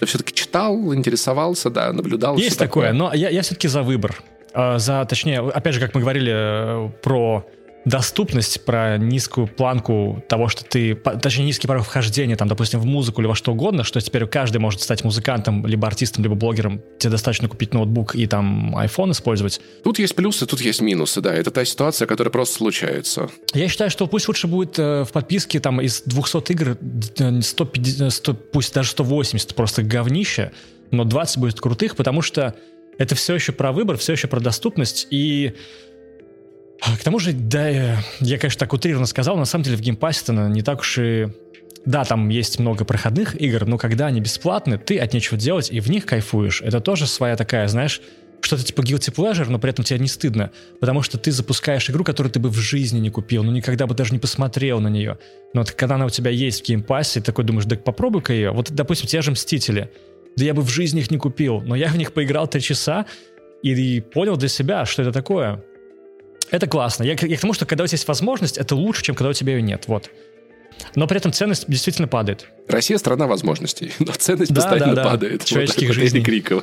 Ты 0.01 0.07
все-таки 0.07 0.33
читал, 0.33 0.95
интересовался, 0.95 1.71
да, 1.71 1.93
наблюдал. 1.93 2.37
Есть 2.37 2.57
всё 2.57 2.65
такое, 2.65 2.93
но 2.93 3.13
я, 3.13 3.29
я 3.29 3.43
все-таки 3.43 3.69
за 3.69 3.83
выбор. 3.83 4.23
А, 4.55 4.79
За, 4.79 5.05
точнее, 5.05 5.41
опять 5.41 5.75
же, 5.75 5.81
как 5.81 5.95
мы 5.95 6.01
говорили 6.01 6.33
э, 6.35 6.91
про 7.03 7.45
доступность, 7.89 8.65
про 8.65 8.99
низкую 8.99 9.47
планку 9.47 10.23
того, 10.29 10.49
что 10.49 10.65
ты, 10.65 10.95
точнее, 10.95 11.45
низкий 11.45 11.67
порог 11.67 11.85
вхождения, 11.85 12.37
там, 12.37 12.49
допустим, 12.49 12.81
в 12.81 12.85
музыку 12.85 13.21
или 13.21 13.29
во 13.29 13.35
что 13.35 13.53
угодно, 13.53 13.83
что 13.83 14.01
теперь 14.01 14.27
каждый 14.27 14.59
может 14.59 14.83
стать 14.83 15.05
музыкантом, 15.05 15.67
либо 15.67 15.87
артистом, 15.87 16.23
либо 16.23 16.35
блогером. 16.35 16.83
Тебе 16.99 17.11
достаточно 17.11 17.49
купить 17.49 17.73
ноутбук 17.73 18.15
и 18.15 18.27
там 18.27 18.77
iPhone 18.77 19.13
использовать. 19.13 19.61
Тут 19.83 19.99
есть 19.99 20.15
плюсы, 20.15 20.47
тут 20.47 20.61
есть 20.61 20.81
минусы, 20.81 21.21
да. 21.21 21.35
Это 21.35 21.51
та 21.51 21.65
ситуация, 21.65 22.07
которая 22.07 22.31
просто 22.31 22.57
случается. 22.57 23.31
Я 23.55 23.69
считаю, 23.69 23.91
что 23.91 24.07
пусть 24.07 24.29
лучше 24.29 24.47
будет 24.47 24.79
э, 24.79 25.05
в 25.05 25.13
подписке 25.13 25.59
там 25.61 25.81
из 25.81 26.03
200 26.03 26.53
игр 26.53 26.77
э, 27.19 27.41
150, 27.41 28.13
100, 28.13 28.35
пусть 28.35 28.75
даже 28.75 28.91
180 28.91 29.55
просто 29.55 29.83
говнище, 29.83 30.53
но 30.91 31.05
20 31.05 31.39
будет 31.39 31.61
крутых, 31.61 31.97
потому 31.97 32.23
что 32.23 32.55
это 32.99 33.15
все 33.15 33.35
еще 33.35 33.53
про 33.53 33.73
выбор, 33.73 33.97
все 33.97 34.13
еще 34.13 34.27
про 34.27 34.41
доступность 34.41 35.07
и 35.11 35.55
к 36.81 37.03
тому 37.03 37.19
же, 37.19 37.33
да, 37.33 37.69
э, 37.69 37.97
я, 38.21 38.39
конечно, 38.39 38.61
так 38.61 38.73
утрированно 38.73 39.07
сказал, 39.07 39.35
но 39.35 39.41
на 39.41 39.47
самом 39.47 39.65
деле 39.65 39.77
в 39.77 39.81
геймпассе 39.81 40.23
это 40.23 40.33
не 40.49 40.63
так 40.63 40.81
уж 40.81 40.99
и... 40.99 41.29
Да, 41.85 42.05
там 42.05 42.29
есть 42.29 42.59
много 42.59 42.85
проходных 42.85 43.41
игр, 43.41 43.65
но 43.67 43.79
когда 43.79 44.07
они 44.07 44.21
бесплатны, 44.21 44.79
ты 44.79 44.99
от 44.99 45.15
нечего 45.15 45.39
делать 45.39 45.71
и 45.71 45.81
в 45.81 45.89
них 45.89 46.05
кайфуешь. 46.07 46.61
Это 46.61 46.81
тоже 46.81 47.07
своя 47.07 47.35
такая, 47.37 47.67
знаешь, 47.69 48.03
что-то 48.41 48.65
типа 48.65 48.83
guilty 48.83 49.15
pleasure, 49.15 49.49
но 49.49 49.59
при 49.59 49.71
этом 49.71 49.85
тебе 49.85 49.99
не 49.99 50.07
стыдно, 50.07 50.51
потому 50.81 51.03
что 51.03 51.19
ты 51.19 51.33
запускаешь 51.33 51.89
игру, 51.91 52.05
которую 52.05 52.33
ты 52.33 52.41
бы 52.41 52.51
в 52.51 52.57
жизни 52.57 52.99
не 53.01 53.11
купил, 53.11 53.43
ну 53.43 53.53
никогда 53.53 53.87
бы 53.87 53.95
даже 53.95 54.13
не 54.13 54.19
посмотрел 54.19 54.81
на 54.81 54.89
нее. 54.89 55.19
Но 55.55 55.63
вот 55.63 55.73
когда 55.73 55.95
она 55.95 56.07
у 56.07 56.11
тебя 56.11 56.31
есть 56.31 56.63
в 56.63 56.67
геймпассе, 56.67 57.21
ты 57.21 57.27
такой 57.27 57.45
думаешь, 57.45 57.65
да 57.65 57.77
попробуй-ка 57.77 58.33
ее. 58.33 58.51
Вот, 58.51 58.71
допустим, 58.71 59.07
те 59.07 59.23
же 59.23 59.31
Мстители. 59.31 59.91
Да 60.37 60.45
я 60.45 60.55
бы 60.55 60.63
в 60.63 60.69
жизни 60.69 61.01
их 61.01 61.11
не 61.11 61.19
купил, 61.19 61.61
но 61.63 61.75
я 61.75 61.89
в 61.89 61.97
них 61.97 62.13
поиграл 62.13 62.47
три 62.47 62.61
часа 62.61 63.07
и, 63.63 63.73
и 63.73 64.01
понял 64.01 64.37
для 64.37 64.49
себя, 64.49 64.85
что 64.85 65.03
это 65.03 65.13
такое. 65.13 65.65
Это 66.51 66.67
классно. 66.67 67.05
Я, 67.05 67.17
к- 67.17 67.23
я 67.27 67.37
к 67.37 67.41
тому, 67.41 67.53
что 67.53 67.67
когда 67.67 67.85
у 67.85 67.87
тебя 67.87 67.97
есть 67.97 68.09
возможность, 68.09 68.59
это 68.59 68.75
лучше, 68.75 69.03
чем 69.03 69.15
когда 69.15 69.31
у 69.31 69.33
тебя 69.33 69.55
ее 69.55 69.63
нет. 69.63 69.85
Вот. 69.87 70.11
Но 70.95 71.07
при 71.07 71.17
этом 71.19 71.33
ценность 71.33 71.65
действительно 71.69 72.09
падает. 72.09 72.47
Россия 72.69 72.99
страна 72.99 73.27
возможностей, 73.27 73.93
но 73.99 74.13
ценность 74.13 74.53
Да, 74.53 74.63
постоянно 74.63 74.95
да, 74.95 75.05
да. 75.05 75.11
падает. 75.11 75.45
Человеческих 75.45 75.89
вот, 75.89 75.95
жизней. 75.95 76.23
Крикова. 76.23 76.63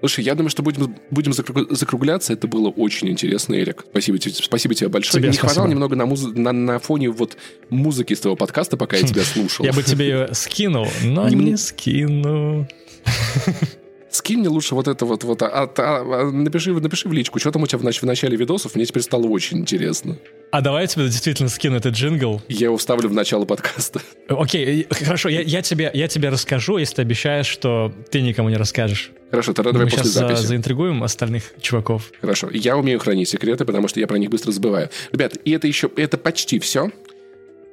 Слушай, 0.00 0.24
я 0.24 0.34
думаю, 0.34 0.50
что 0.50 0.62
будем, 0.62 0.94
будем 1.10 1.32
закруг- 1.32 1.74
закругляться. 1.74 2.32
Это 2.32 2.46
было 2.46 2.68
очень 2.68 3.08
интересно, 3.08 3.54
Эрик. 3.54 3.84
Спасибо, 3.90 4.18
тебе- 4.18 4.34
спасибо 4.34 4.74
тебе 4.74 4.88
большое. 4.88 5.20
Тебе 5.20 5.30
не 5.30 5.36
хватало 5.36 5.54
спасибо. 5.66 5.70
немного 5.70 5.96
на, 5.96 6.04
муз- 6.06 6.32
на, 6.34 6.52
на 6.52 6.78
фоне 6.78 7.10
вот 7.10 7.36
музыки 7.70 8.12
из 8.12 8.20
твоего 8.20 8.36
подкаста, 8.36 8.76
пока 8.76 8.96
я 8.98 9.02
тебя 9.06 9.22
слушал. 9.24 9.64
Я 9.64 9.72
бы 9.72 9.82
тебе 9.82 10.06
ее 10.08 10.28
скинул, 10.34 10.86
но 11.02 11.28
Не 11.28 11.56
скину. 11.56 12.68
Скинь 14.16 14.38
мне 14.40 14.48
лучше 14.48 14.74
вот 14.74 14.88
это 14.88 15.04
вот, 15.04 15.24
вот 15.24 15.42
а- 15.42 15.48
а- 15.64 15.70
а- 15.76 16.30
напиши, 16.30 16.72
напиши 16.72 17.06
в 17.06 17.12
личку, 17.12 17.38
что 17.38 17.50
там 17.52 17.62
у 17.62 17.66
тебя 17.66 17.78
в, 17.78 17.82
нач- 17.84 18.00
в 18.00 18.04
начале 18.04 18.34
видосов, 18.34 18.74
мне 18.74 18.86
теперь 18.86 19.02
стало 19.02 19.26
очень 19.26 19.58
интересно. 19.58 20.16
А 20.50 20.62
давай 20.62 20.82
я 20.84 20.86
тебе 20.86 21.04
действительно 21.04 21.50
скину 21.50 21.76
этот 21.76 21.92
джингл. 21.94 22.40
Я 22.48 22.66
его 22.66 22.78
вставлю 22.78 23.10
в 23.10 23.12
начало 23.12 23.44
подкаста. 23.44 24.00
Окей, 24.28 24.86
э, 24.88 24.94
хорошо, 25.04 25.28
я, 25.28 25.42
я, 25.42 25.60
тебе, 25.60 25.90
я 25.92 26.08
тебе 26.08 26.30
расскажу, 26.30 26.78
если 26.78 26.94
ты 26.96 27.02
обещаешь, 27.02 27.46
что 27.46 27.92
ты 28.10 28.22
никому 28.22 28.48
не 28.48 28.56
расскажешь. 28.56 29.10
Хорошо, 29.30 29.52
тогда 29.52 29.72
давай 29.72 29.84
Мы 29.86 29.90
после 29.90 30.04
сейчас 30.04 30.14
за- 30.14 30.28
записи. 30.28 30.46
заинтригуем 30.46 31.02
остальных 31.02 31.52
чуваков. 31.60 32.10
Хорошо. 32.22 32.48
Я 32.50 32.78
умею 32.78 32.98
хранить 33.00 33.28
секреты, 33.28 33.66
потому 33.66 33.86
что 33.88 34.00
я 34.00 34.06
про 34.06 34.16
них 34.18 34.30
быстро 34.30 34.50
забываю. 34.52 34.88
Ребят, 35.12 35.36
и 35.44 35.50
это 35.50 35.66
еще, 35.66 35.90
это 35.96 36.16
почти 36.16 36.58
все. 36.58 36.90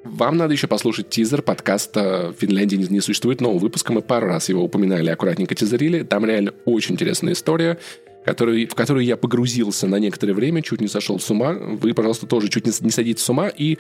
Вам 0.04 0.36
надо 0.36 0.54
еще 0.54 0.68
послушать 0.68 1.10
тизер 1.10 1.42
подкаста 1.42 2.34
«Финляндии 2.38 2.76
не, 2.76 3.00
существует» 3.00 3.40
нового 3.40 3.60
выпуска. 3.60 3.94
Мы 3.94 4.02
пару 4.02 4.28
раз 4.28 4.50
его 4.50 4.64
упоминали, 4.64 5.10
аккуратненько 5.10 5.56
тизерили. 5.56 6.04
Там 6.04 6.26
реально 6.26 6.54
очень 6.66 6.96
интересная 6.96 7.34
история, 7.34 7.80
которую, 8.26 8.68
в 8.68 8.76
которую 8.76 9.06
я 9.06 9.16
погрузился 9.16 9.88
на 9.88 9.96
некоторое 9.96 10.34
время, 10.34 10.62
чуть 10.62 10.82
не 10.82 10.90
сошел 10.90 11.20
с 11.20 11.30
ума. 11.32 11.54
Вы, 11.54 11.94
пожалуйста, 11.94 12.28
тоже 12.28 12.50
чуть 12.50 12.66
не, 12.66 12.74
не 12.82 12.92
сойдите 12.92 13.24
с 13.24 13.30
ума. 13.30 13.48
И 13.48 13.78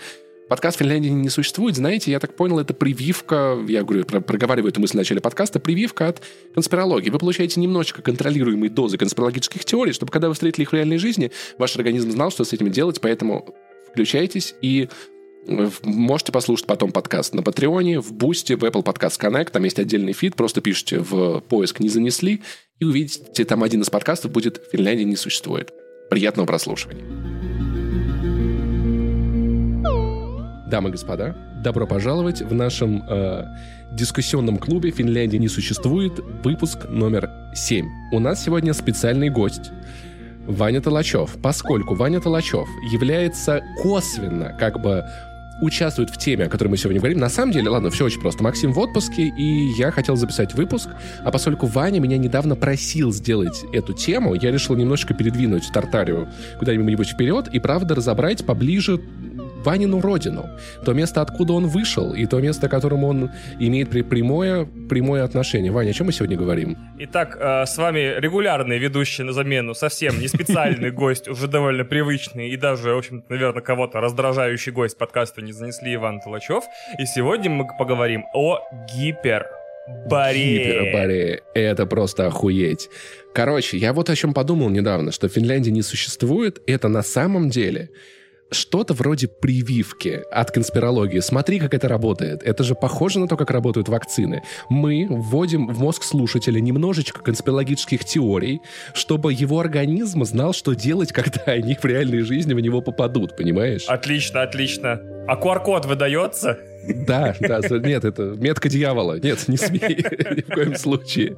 подкаст 0.48 0.80
«Финляндии 0.80 1.10
не 1.10 1.30
существует», 1.30 1.76
знаете, 1.76 2.10
я 2.12 2.22
так 2.22 2.38
понял, 2.38 2.58
это 2.58 2.74
прививка, 2.74 3.58
я 3.68 3.84
говорю, 3.84 4.06
про- 4.06 4.22
проговариваю 4.22 4.72
эту 4.72 4.80
мысль 4.80 4.94
в 4.94 4.98
начале 4.98 5.20
подкаста, 5.20 5.60
прививка 5.60 6.08
от 6.08 6.22
конспирологии. 6.54 7.10
Вы 7.10 7.20
получаете 7.20 7.60
немножечко 7.60 8.02
контролируемые 8.02 8.70
дозы 8.70 8.98
конспирологических 8.98 9.66
теорий, 9.66 9.92
чтобы 9.92 10.12
когда 10.12 10.30
вы 10.30 10.36
встретили 10.36 10.64
их 10.64 10.72
в 10.72 10.74
реальной 10.74 11.00
жизни, 11.00 11.32
ваш 11.58 11.76
организм 11.76 12.12
знал, 12.12 12.32
что 12.32 12.46
с 12.46 12.54
этим 12.54 12.72
делать, 12.72 13.02
поэтому 13.02 13.54
включайтесь 13.92 14.56
и 14.62 14.90
Можете 15.48 16.32
послушать 16.32 16.66
потом 16.66 16.92
подкаст 16.92 17.34
на 17.34 17.44
Патреоне, 17.44 18.00
в 18.00 18.14
Бусте, 18.14 18.56
в 18.56 18.64
Apple 18.64 18.84
Podcast 18.84 19.20
Connect. 19.20 19.52
Там 19.52 19.64
есть 19.64 19.78
отдельный 19.78 20.14
фид. 20.14 20.36
Просто 20.36 20.62
пишите 20.62 21.00
в 21.00 21.42
поиск 21.42 21.80
«Не 21.80 21.90
занесли» 21.90 22.42
и 22.80 22.86
увидите, 22.86 23.46
там 23.46 23.64
один 23.64 23.82
из 23.82 23.90
подкастов 23.90 24.32
будет 24.32 24.62
«Финляндия 24.72 25.06
не 25.06 25.16
существует». 25.16 25.72
Приятного 26.10 26.46
прослушивания. 26.46 27.04
Дамы 30.70 30.90
и 30.90 30.92
господа, 30.92 31.36
добро 31.64 31.86
пожаловать 31.86 32.42
в 32.42 32.54
нашем 32.54 33.04
э, 33.08 33.46
дискуссионном 33.94 34.58
клубе 34.58 34.92
«Финляндия 34.92 35.38
не 35.40 35.48
существует» 35.50 36.20
выпуск 36.44 36.86
номер 36.90 37.30
7. 37.54 37.86
У 38.12 38.20
нас 38.20 38.44
сегодня 38.44 38.74
специальный 38.74 39.30
гость. 39.30 39.72
Ваня 40.48 40.82
Толачев, 40.82 41.38
поскольку 41.42 41.96
Ваня 41.96 42.20
Толачев 42.20 42.68
является 42.92 43.62
косвенно 43.82 44.56
как 44.60 44.82
бы 44.82 45.06
участвует 45.64 46.10
в 46.10 46.18
теме, 46.18 46.46
о 46.46 46.50
которой 46.50 46.70
мы 46.70 46.78
сегодня 46.78 47.00
говорим. 47.00 47.20
На 47.20 47.30
самом 47.30 47.52
деле, 47.52 47.70
ладно, 47.70 47.90
все 47.90 48.06
очень 48.06 48.22
просто. 48.22 48.44
Максим 48.44 48.74
в 48.74 48.80
отпуске, 48.80 49.24
и 49.24 49.72
я 49.78 49.92
хотел 49.92 50.16
записать 50.16 50.54
выпуск, 50.54 50.90
а 51.24 51.32
поскольку 51.32 51.66
Ваня 51.66 52.00
меня 52.00 52.18
недавно 52.18 52.56
просил 52.56 53.12
сделать 53.12 53.64
эту 53.74 53.94
тему, 53.94 54.34
я 54.34 54.52
решил 54.52 54.76
немножечко 54.76 55.14
передвинуть 55.14 55.72
Тартарию 55.74 56.28
куда-нибудь 56.60 57.10
вперед 57.10 57.48
и, 57.52 57.60
правда, 57.60 57.96
разобрать 57.96 58.46
поближе 58.46 59.00
Ванину 59.64 60.02
родину. 60.02 60.50
То 60.86 60.94
место, 60.94 61.22
откуда 61.22 61.54
он 61.54 61.68
вышел, 61.68 62.14
и 62.14 62.26
то 62.26 62.40
место, 62.40 62.68
к 62.68 62.72
которому 62.72 63.08
он 63.08 63.32
имеет 63.60 63.90
прямое, 63.90 64.66
прямое 64.90 65.24
отношение. 65.24 65.72
Ваня, 65.72 65.92
о 65.92 65.94
чем 65.94 66.08
мы 66.08 66.14
сегодня 66.14 66.38
говорим? 66.38 66.78
Итак, 67.00 67.38
э, 67.40 67.66
с 67.66 67.78
вами 67.78 68.20
регулярный 68.20 68.78
ведущий 68.78 69.24
на 69.24 69.34
замену, 69.34 69.74
совсем 69.74 70.20
не 70.20 70.28
специальный 70.28 70.92
гость, 71.02 71.28
уже 71.28 71.48
довольно 71.48 71.86
привычный 71.86 72.50
и 72.50 72.58
даже, 72.58 72.94
в 72.94 72.98
общем 72.98 73.24
наверное, 73.30 73.62
кого-то 73.62 74.00
раздражающий 74.02 74.72
гость 74.72 74.98
подкаста 74.98 75.42
не 75.42 75.52
занесли 75.52 75.96
Иван 75.96 76.20
Толачев. 76.20 76.64
И 77.00 77.06
сегодня 77.06 77.50
мы 77.50 77.68
поговорим 77.78 78.26
о 78.34 78.60
гипер 78.96 79.46
Гиперборея. 79.88 81.42
Это 81.54 81.86
просто 81.86 82.28
охуеть. 82.28 82.90
Короче, 83.34 83.78
я 83.78 83.94
вот 83.94 84.10
о 84.10 84.16
чем 84.16 84.34
подумал 84.34 84.70
недавно, 84.70 85.12
что 85.12 85.28
Финляндии 85.28 85.72
не 85.72 85.82
существует. 85.82 86.62
Это 86.68 86.88
на 86.88 87.04
самом 87.04 87.50
деле 87.50 87.90
что-то 88.54 88.94
вроде 88.94 89.28
прививки 89.28 90.22
от 90.32 90.52
конспирологии. 90.52 91.20
Смотри, 91.20 91.60
как 91.60 91.74
это 91.74 91.88
работает. 91.88 92.44
Это 92.44 92.64
же 92.64 92.76
похоже 92.76 93.20
на 93.20 93.28
то, 93.28 93.38
как 93.38 93.52
работают 93.52 93.90
вакцины. 93.90 94.44
Мы 94.70 95.08
вводим 95.10 95.68
в 95.68 95.80
мозг 95.80 96.04
слушателя 96.04 96.60
немножечко 96.60 97.22
конспирологических 97.22 98.06
теорий, 98.06 98.62
чтобы 98.94 99.34
его 99.34 99.60
организм 99.60 100.24
знал, 100.24 100.54
что 100.54 100.74
делать, 100.74 101.12
когда 101.12 101.42
они 101.46 101.76
в 101.76 101.86
реальной 101.86 102.22
жизни 102.22 102.54
в 102.54 102.60
него 102.60 102.82
попадут, 102.82 103.36
понимаешь? 103.36 103.86
Отлично, 103.88 104.42
отлично. 104.44 105.00
А 105.28 105.36
QR-код 105.36 105.86
выдается? 105.86 106.58
Да, 106.88 107.36
да, 107.40 107.60
нет, 107.80 108.06
это 108.06 108.36
метка 108.38 108.70
дьявола. 108.70 109.20
Нет, 109.20 109.48
не 109.48 109.58
смей, 109.58 109.98
ни 110.38 110.42
в 110.42 110.54
коем 110.54 110.76
случае. 110.76 111.38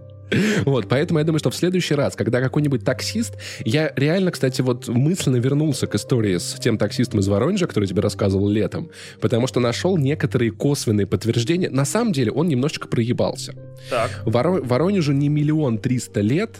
Вот, 0.65 0.89
поэтому 0.89 1.19
я 1.19 1.25
думаю, 1.25 1.39
что 1.39 1.51
в 1.51 1.55
следующий 1.55 1.93
раз, 1.93 2.15
когда 2.15 2.41
какой-нибудь 2.41 2.83
таксист... 2.83 3.37
Я 3.63 3.93
реально, 3.95 4.31
кстати, 4.31 4.61
вот 4.61 4.87
мысленно 4.87 5.37
вернулся 5.37 5.87
к 5.87 5.95
истории 5.95 6.37
с 6.37 6.55
тем 6.59 6.77
таксистом 6.77 7.19
из 7.19 7.27
Воронежа, 7.27 7.67
который 7.67 7.87
тебе 7.87 8.01
рассказывал 8.01 8.49
летом, 8.49 8.89
потому 9.21 9.47
что 9.47 9.59
нашел 9.59 9.97
некоторые 9.97 10.51
косвенные 10.51 11.05
подтверждения. 11.05 11.69
На 11.69 11.85
самом 11.85 12.11
деле 12.11 12.31
он 12.31 12.47
немножечко 12.47 12.87
проебался. 12.87 13.53
Так. 13.89 14.23
Воро- 14.25 14.65
Воронежу 14.65 15.11
не 15.11 15.29
миллион 15.29 15.77
триста 15.77 16.21
лет, 16.21 16.57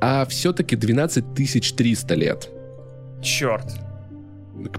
а 0.00 0.26
все-таки 0.26 0.76
12 0.76 1.34
тысяч 1.34 1.72
триста 1.72 2.14
лет. 2.14 2.50
Черт. 3.22 3.64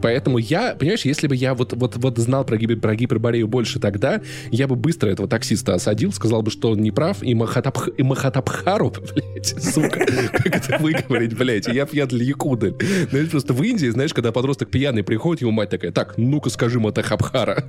Поэтому 0.02 0.38
я, 0.38 0.76
понимаешь, 0.76 1.06
если 1.06 1.28
бы 1.28 1.36
я 1.36 1.54
вот, 1.54 1.74
вот, 1.74 1.98
вот 1.98 2.18
знал 2.18 2.46
про, 2.46 2.58
гипер, 2.58 2.80
про 2.80 2.96
гиперборею 2.96 3.48
больше 3.48 3.80
тогда, 3.80 4.22
я 4.52 4.68
бы 4.68 4.76
быстро 4.76 5.10
этого 5.10 5.28
таксиста 5.28 5.74
осадил, 5.74 6.12
сказал 6.12 6.42
бы, 6.42 6.52
что 6.52 6.72
он 6.72 6.80
не 6.80 6.92
прав, 6.92 7.22
и, 7.22 7.34
Махатабх, 7.34 7.90
и 7.98 8.04
Махатабхару, 8.04 8.94
блядь, 9.14 9.48
сука, 9.48 10.06
как 10.32 10.56
это 10.56 10.78
выговорить, 10.80 11.38
блядь, 11.38 11.68
я 11.68 11.86
пьян 11.86 12.08
для 12.08 12.24
якуды. 12.24 12.76
Знаешь, 13.10 13.30
просто 13.30 13.54
в 13.54 13.62
Индии, 13.64 13.88
знаешь, 13.88 14.14
когда 14.14 14.32
подросток 14.32 14.70
пьяный 14.70 15.04
приходит, 15.04 15.42
ему 15.42 15.52
мать 15.52 15.70
такая, 15.70 15.92
так, 15.92 16.18
ну-ка 16.18 16.50
скажи 16.50 16.80
Матахабхара. 16.80 17.66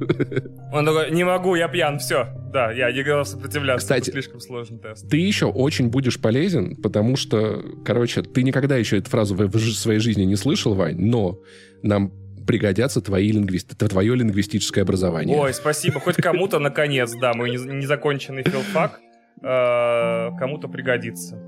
Он 0.72 0.84
такой, 0.84 1.10
не 1.10 1.24
могу, 1.24 1.54
я 1.54 1.68
пьян, 1.68 1.98
все. 1.98 2.28
Да, 2.52 2.70
я 2.72 2.90
не 2.92 3.02
готов 3.02 3.28
сопротивляться, 3.28 3.84
Кстати, 3.84 4.10
слишком 4.10 4.40
сложный 4.40 4.78
тест. 4.78 5.08
Ты 5.08 5.18
еще 5.18 5.46
очень 5.46 5.88
будешь 5.88 6.18
полезен, 6.18 6.76
потому 6.76 7.16
что, 7.16 7.62
короче, 7.84 8.22
ты 8.22 8.42
никогда 8.42 8.76
еще 8.76 8.98
эту 8.98 9.10
фразу 9.10 9.34
в, 9.34 9.46
в 9.46 9.58
своей 9.58 10.00
жизни 10.00 10.22
не 10.22 10.36
слышал, 10.36 10.74
Вань, 10.74 10.96
но 10.98 11.40
нам 11.82 12.12
пригодятся 12.46 13.00
твои 13.00 13.30
лингвисты, 13.32 13.74
твое 13.74 14.14
лингвистическое 14.14 14.84
образование. 14.84 15.36
Ой, 15.36 15.52
спасибо. 15.52 15.98
Хоть 16.00 16.16
кому-то, 16.16 16.58
наконец, 16.58 17.12
да, 17.12 17.34
мой 17.34 17.50
нез- 17.50 17.66
незаконченный 17.72 18.44
филфак 18.44 19.00
э, 19.42 20.30
кому-то 20.38 20.68
пригодится. 20.68 21.38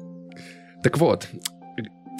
Так 0.82 0.98
вот, 0.98 1.28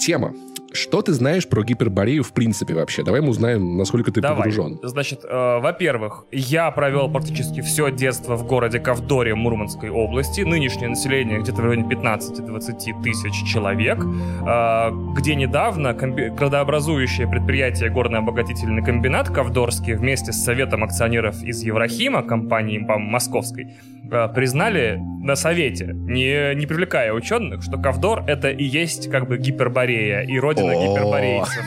тема. 0.00 0.34
Что 0.72 1.02
ты 1.02 1.12
знаешь 1.12 1.48
про 1.48 1.62
гиперборею 1.62 2.22
в 2.22 2.32
принципе 2.32 2.74
вообще? 2.74 3.02
Давай 3.02 3.20
мы 3.20 3.30
узнаем, 3.30 3.76
насколько 3.76 4.12
ты 4.12 4.20
Давай. 4.20 4.38
погружен. 4.38 4.78
Значит, 4.82 5.20
э, 5.24 5.58
во-первых, 5.60 6.26
я 6.30 6.70
провел 6.70 7.10
практически 7.10 7.62
все 7.62 7.90
детство 7.90 8.36
в 8.36 8.46
городе 8.46 8.78
Ковдоре 8.78 9.34
Мурманской 9.34 9.90
области. 9.90 10.42
Нынешнее 10.42 10.88
население 10.88 11.40
где-то 11.40 11.62
в 11.62 11.64
районе 11.64 11.84
15-20 11.88 13.02
тысяч 13.02 13.50
человек, 13.50 13.98
э, 13.98 14.90
где 15.16 15.34
недавно 15.34 15.88
комби- 15.94 16.28
градообразующее 16.30 17.26
предприятие 17.28 17.90
горно-обогатительный 17.90 18.84
комбинат 18.84 19.28
Ковдорский 19.30 19.94
вместе 19.94 20.32
с 20.32 20.44
Советом 20.44 20.84
акционеров 20.84 21.42
из 21.42 21.62
Еврохима, 21.62 22.22
компании, 22.22 22.78
по 22.78 22.98
московской, 22.98 23.68
признали 24.10 24.98
на 25.22 25.36
совете, 25.36 25.92
не, 25.92 26.54
не 26.54 26.66
привлекая 26.66 27.12
ученых, 27.12 27.62
что 27.62 27.76
Ковдор 27.78 28.24
это 28.26 28.48
и 28.50 28.64
есть 28.64 29.10
как 29.10 29.28
бы 29.28 29.36
гиперборея 29.38 30.22
и 30.22 30.38
родина 30.38 30.72
гиперборейцев. 30.72 31.62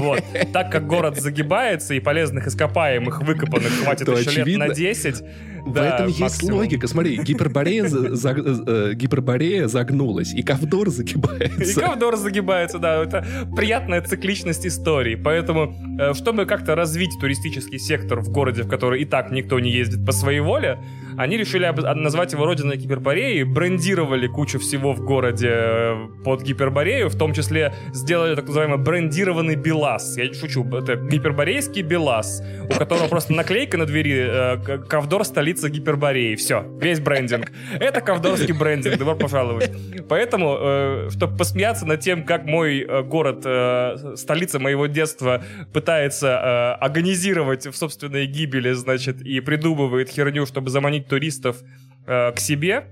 Вот. 0.00 0.22
Так 0.52 0.72
как 0.72 0.86
город 0.86 1.16
загибается 1.20 1.94
и 1.94 2.00
полезных 2.00 2.46
ископаемых 2.46 3.22
выкопанных 3.22 3.72
хватит 3.84 4.08
еще 4.08 4.42
лет 4.44 4.58
на 4.58 4.68
10. 4.74 5.22
В 5.66 5.72
да, 5.72 5.96
этом 5.96 6.06
есть 6.06 6.20
максимум. 6.20 6.58
логика. 6.58 6.86
Смотри, 6.86 7.16
гиперборея, 7.16 7.86
за- 7.88 8.14
за- 8.14 8.30
э, 8.30 8.92
гиперборея 8.94 9.66
загнулась, 9.66 10.32
и 10.32 10.42
ковдор 10.44 10.86
И 10.86 10.90
загибается. 10.92 11.80
Ковдор 11.80 12.16
загибается, 12.16 12.78
да, 12.78 13.02
это 13.02 13.26
приятная 13.56 14.00
цикличность 14.00 14.64
истории. 14.64 15.16
Поэтому, 15.16 15.74
э, 15.98 16.14
чтобы 16.14 16.46
как-то 16.46 16.76
развить 16.76 17.10
туристический 17.20 17.80
сектор 17.80 18.20
в 18.20 18.30
городе, 18.30 18.62
в 18.62 18.68
который 18.68 19.02
и 19.02 19.04
так 19.04 19.32
никто 19.32 19.58
не 19.58 19.72
ездит 19.72 20.06
по 20.06 20.12
своей 20.12 20.38
воле, 20.40 20.78
они 21.16 21.36
решили 21.36 21.64
а, 21.64 21.94
назвать 21.94 22.32
его 22.32 22.44
родиной 22.44 22.76
гипербореи, 22.76 23.42
брендировали 23.42 24.26
кучу 24.26 24.58
всего 24.58 24.92
в 24.92 25.00
городе 25.00 25.50
э, 25.50 26.06
под 26.24 26.42
гиперборею, 26.42 27.08
в 27.08 27.16
том 27.16 27.32
числе 27.32 27.74
сделали 27.92 28.34
так 28.34 28.46
называемый 28.46 28.78
брендированный 28.78 29.56
БелАЗ. 29.56 30.16
Я 30.18 30.34
шучу, 30.34 30.64
это 30.74 30.96
гиперборейский 30.96 31.82
БелАЗ, 31.82 32.42
у 32.70 32.74
которого 32.74 33.08
просто 33.08 33.32
наклейка 33.32 33.78
на 33.78 33.86
двери 33.86 34.26
э, 34.28 34.78
Ковдор 34.88 35.24
столица 35.24 35.68
гипербореи. 35.68 36.36
Все, 36.36 36.64
весь 36.80 37.00
брендинг. 37.00 37.50
Это 37.78 38.00
ковдорский 38.00 38.52
брендинг, 38.52 38.98
добро 38.98 39.16
пожаловать. 39.16 39.70
Поэтому, 40.08 41.10
чтобы 41.10 41.36
посмеяться 41.36 41.86
над 41.86 42.00
тем, 42.00 42.24
как 42.24 42.44
мой 42.44 42.80
э, 42.80 43.02
город, 43.02 43.42
э, 43.44 44.14
столица 44.16 44.58
моего 44.58 44.86
детства, 44.86 45.42
пытается 45.72 46.26
э, 46.26 46.84
организировать 46.84 47.66
в 47.66 47.76
собственной 47.76 48.26
гибели, 48.26 48.72
значит, 48.72 49.20
и 49.22 49.40
придумывает 49.40 50.08
херню, 50.08 50.46
чтобы 50.46 50.70
заманить 50.70 51.05
туристов 51.08 51.62
э, 52.06 52.32
к 52.32 52.38
себе, 52.40 52.86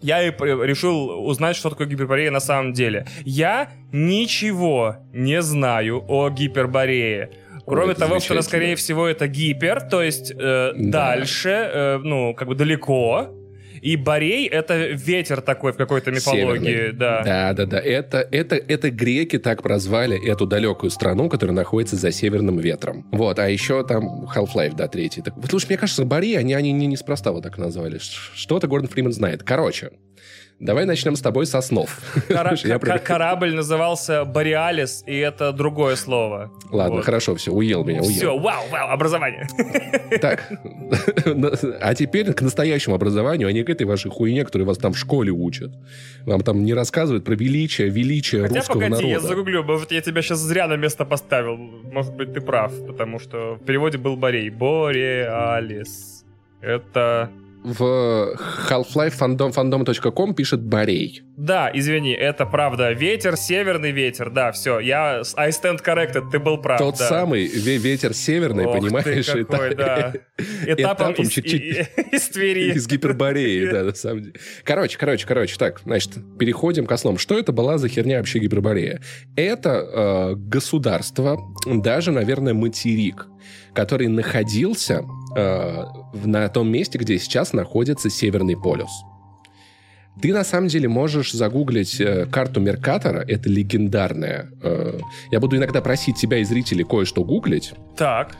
я 0.00 0.22
и 0.26 0.30
решил 0.30 1.26
узнать, 1.26 1.54
что 1.56 1.70
такое 1.70 1.86
гиперборея 1.86 2.30
на 2.30 2.40
самом 2.40 2.72
деле. 2.72 3.06
Я 3.24 3.70
ничего 3.92 4.96
не 5.12 5.40
знаю 5.42 6.04
о 6.08 6.28
гиперборее. 6.30 7.30
Кроме 7.64 7.92
это 7.92 8.00
того, 8.00 8.18
что, 8.18 8.42
скорее 8.42 8.74
всего, 8.74 9.06
это 9.06 9.28
гипер, 9.28 9.80
то 9.80 10.02
есть 10.02 10.32
э, 10.32 10.72
Да. 10.74 10.74
дальше, 11.14 11.48
э, 11.50 11.98
ну, 12.02 12.34
как 12.34 12.48
бы 12.48 12.54
далеко. 12.56 13.28
И 13.82 13.96
Борей— 13.96 14.46
это 14.48 14.86
ветер 14.90 15.40
такой 15.40 15.72
в 15.72 15.76
какой-то 15.76 16.12
мифологии, 16.12 16.66
Северный. 16.66 16.92
да. 16.92 17.22
Да, 17.24 17.52
да, 17.52 17.66
да. 17.66 17.80
Это, 17.80 18.18
это, 18.30 18.54
это 18.54 18.90
греки 18.92 19.38
так 19.38 19.62
прозвали 19.62 20.24
эту 20.24 20.46
далекую 20.46 20.90
страну, 20.90 21.28
которая 21.28 21.56
находится 21.56 21.96
за 21.96 22.12
северным 22.12 22.60
ветром. 22.60 23.04
Вот, 23.10 23.40
а 23.40 23.48
еще 23.48 23.84
там 23.84 24.26
Half-Life, 24.32 24.76
да, 24.76 24.86
третий. 24.86 25.20
Так, 25.20 25.34
потому 25.34 25.58
что, 25.58 25.68
мне 25.68 25.78
кажется, 25.78 26.04
Бори, 26.04 26.36
они, 26.36 26.54
они 26.54 26.70
не, 26.70 26.86
неспроста 26.86 27.32
вот 27.32 27.42
так 27.42 27.58
назвали. 27.58 27.98
Что-то 28.34 28.68
Гордон 28.68 28.88
Фриман 28.88 29.12
знает. 29.12 29.42
Короче, 29.42 29.90
давай 30.60 30.84
начнем 30.86 31.16
с 31.16 31.20
тобой 31.20 31.46
со 31.46 31.60
снов. 31.60 31.98
Кора- 32.28 32.54
Я 32.62 32.74
ка- 32.74 32.78
про- 32.78 32.98
Корабль 32.98 33.52
назывался 33.54 34.24
Бореалис, 34.24 35.02
и 35.06 35.16
это 35.16 35.52
другое 35.52 35.96
слово. 35.96 36.50
Ладно, 36.70 36.96
Вот. 36.96 37.04
хорошо, 37.04 37.34
все, 37.34 37.50
уел 37.52 37.84
меня, 37.84 38.00
уел. 38.00 38.10
Все, 38.12 38.38
вау, 38.38 38.62
вау, 38.70 38.88
образование. 38.90 39.46
Так, 40.20 40.50
а 41.80 41.94
теперь 41.94 42.32
к 42.34 42.42
настоящему 42.42 42.94
образованию, 42.94 43.48
а 43.48 43.52
не 43.52 43.62
к 43.64 43.70
этой 43.70 43.86
вашей 43.86 44.10
хуйне, 44.10 44.44
которую 44.44 44.66
вас 44.68 44.78
там 44.78 44.92
в 44.92 44.98
школе 44.98 45.30
учат. 45.32 45.70
Вам 46.26 46.42
там 46.42 46.64
не 46.64 46.74
рассказывают 46.74 47.24
про 47.24 47.34
величие, 47.34 47.88
величие 47.88 48.42
Хотя 48.42 48.54
русского 48.56 48.74
погоди, 48.80 49.06
я 49.08 49.14
народа. 49.14 49.26
загуглю, 49.28 49.62
может, 49.64 49.90
я 49.92 50.00
тебя 50.00 50.22
сейчас 50.22 50.38
зря 50.38 50.68
на 50.68 50.76
место 50.76 51.04
поставил. 51.04 51.56
Может 51.56 52.14
быть, 52.14 52.32
ты 52.34 52.40
прав, 52.40 52.72
потому 52.86 53.18
что 53.18 53.54
в 53.54 53.64
переводе 53.64 53.98
был 53.98 54.16
Борей. 54.16 54.50
Бореалис. 54.50 56.24
Это... 56.60 57.30
В 57.64 58.36
Half-Life 58.68 59.14
fandom, 59.18 59.52
fandom.com 59.54 60.34
пишет 60.34 60.62
Борей. 60.62 61.22
Да, 61.36 61.70
извини, 61.72 62.12
это 62.12 62.44
правда. 62.44 62.92
Ветер, 62.92 63.36
северный 63.36 63.92
ветер, 63.92 64.30
да, 64.30 64.50
все. 64.50 64.80
Я... 64.80 65.22
I 65.36 65.50
stand 65.50 65.78
corrected, 65.84 66.30
ты 66.32 66.40
был 66.40 66.58
прав. 66.58 66.78
Тот 66.78 66.98
да. 66.98 67.08
самый 67.08 67.46
ве- 67.46 67.76
ветер 67.76 68.14
северный, 68.14 68.66
Ох 68.66 68.74
ты 68.74 68.80
понимаешь? 68.80 69.26
какой, 69.26 69.70
эта- 69.70 69.76
да. 69.76 70.12
Этапом, 70.66 71.12
Этапом 71.12 71.24
из, 71.24 71.30
чуть-чуть- 71.30 71.62
и- 71.62 71.86
из 72.16 72.28
Твери. 72.30 72.72
Из 72.74 72.88
гипербореи, 72.88 73.66
да, 73.70 73.84
на 73.84 73.94
самом 73.94 74.22
деле. 74.24 74.34
Короче, 74.64 74.98
короче, 74.98 75.26
короче, 75.26 75.56
так, 75.56 75.80
значит, 75.84 76.14
переходим 76.38 76.86
к 76.86 76.92
основам. 76.92 77.18
Что 77.18 77.38
это 77.38 77.52
была 77.52 77.78
за 77.78 77.88
херня 77.88 78.18
вообще 78.18 78.40
гиперборея? 78.40 79.00
Это 79.36 79.70
э, 79.70 80.34
государство, 80.36 81.38
даже, 81.66 82.10
наверное, 82.10 82.54
материк, 82.54 83.28
который 83.72 84.08
находился 84.08 85.02
э, 85.36 85.84
на 86.24 86.48
том 86.48 86.70
месте, 86.70 86.98
где 86.98 87.18
сейчас 87.18 87.52
находится 87.52 88.10
Северный 88.10 88.56
полюс. 88.56 88.90
Ты 90.20 90.32
на 90.32 90.44
самом 90.44 90.68
деле 90.68 90.88
можешь 90.88 91.32
загуглить 91.32 91.98
э, 92.00 92.26
карту 92.26 92.60
Меркатора, 92.60 93.24
это 93.26 93.48
легендарная. 93.48 94.50
э, 94.62 94.98
я 95.30 95.40
буду 95.40 95.56
иногда 95.56 95.80
просить 95.80 96.16
тебя 96.16 96.38
и 96.38 96.44
зрителей 96.44 96.84
кое-что 96.84 97.24
гуглить. 97.24 97.72
Так, 97.96 98.36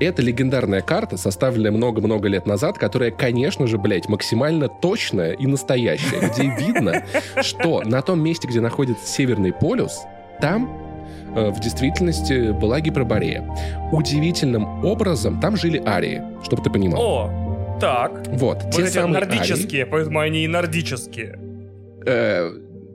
Это 0.00 0.22
легендарная 0.22 0.80
карта, 0.80 1.16
составленная 1.16 1.70
много-много 1.70 2.28
лет 2.28 2.46
назад, 2.46 2.78
которая, 2.78 3.10
конечно 3.10 3.66
же, 3.66 3.78
блядь, 3.78 4.08
максимально 4.08 4.68
точная 4.68 5.32
и 5.32 5.46
настоящая, 5.46 6.30
где 6.30 6.48
видно, 6.48 7.04
что 7.42 7.82
на 7.82 8.02
том 8.02 8.20
месте, 8.20 8.48
где 8.48 8.60
находится 8.60 9.06
Северный 9.06 9.52
полюс, 9.52 10.00
там 10.40 10.93
в 11.34 11.60
действительности 11.60 12.52
была 12.52 12.80
Гиперборея. 12.80 13.48
Удивительным 13.92 14.84
образом 14.84 15.40
там 15.40 15.56
жили 15.56 15.82
арии, 15.84 16.22
чтобы 16.44 16.62
ты 16.62 16.70
понимал. 16.70 17.00
О, 17.00 17.78
так. 17.80 18.26
Вот, 18.28 18.62
Вот 18.62 18.74
те 18.74 18.82
эти 18.82 18.90
самые 18.90 19.20
нордические, 19.20 19.86
поэтому 19.86 20.20
они 20.20 20.44
и 20.44 20.48
нордические. 20.48 21.38
Э, 22.06 22.50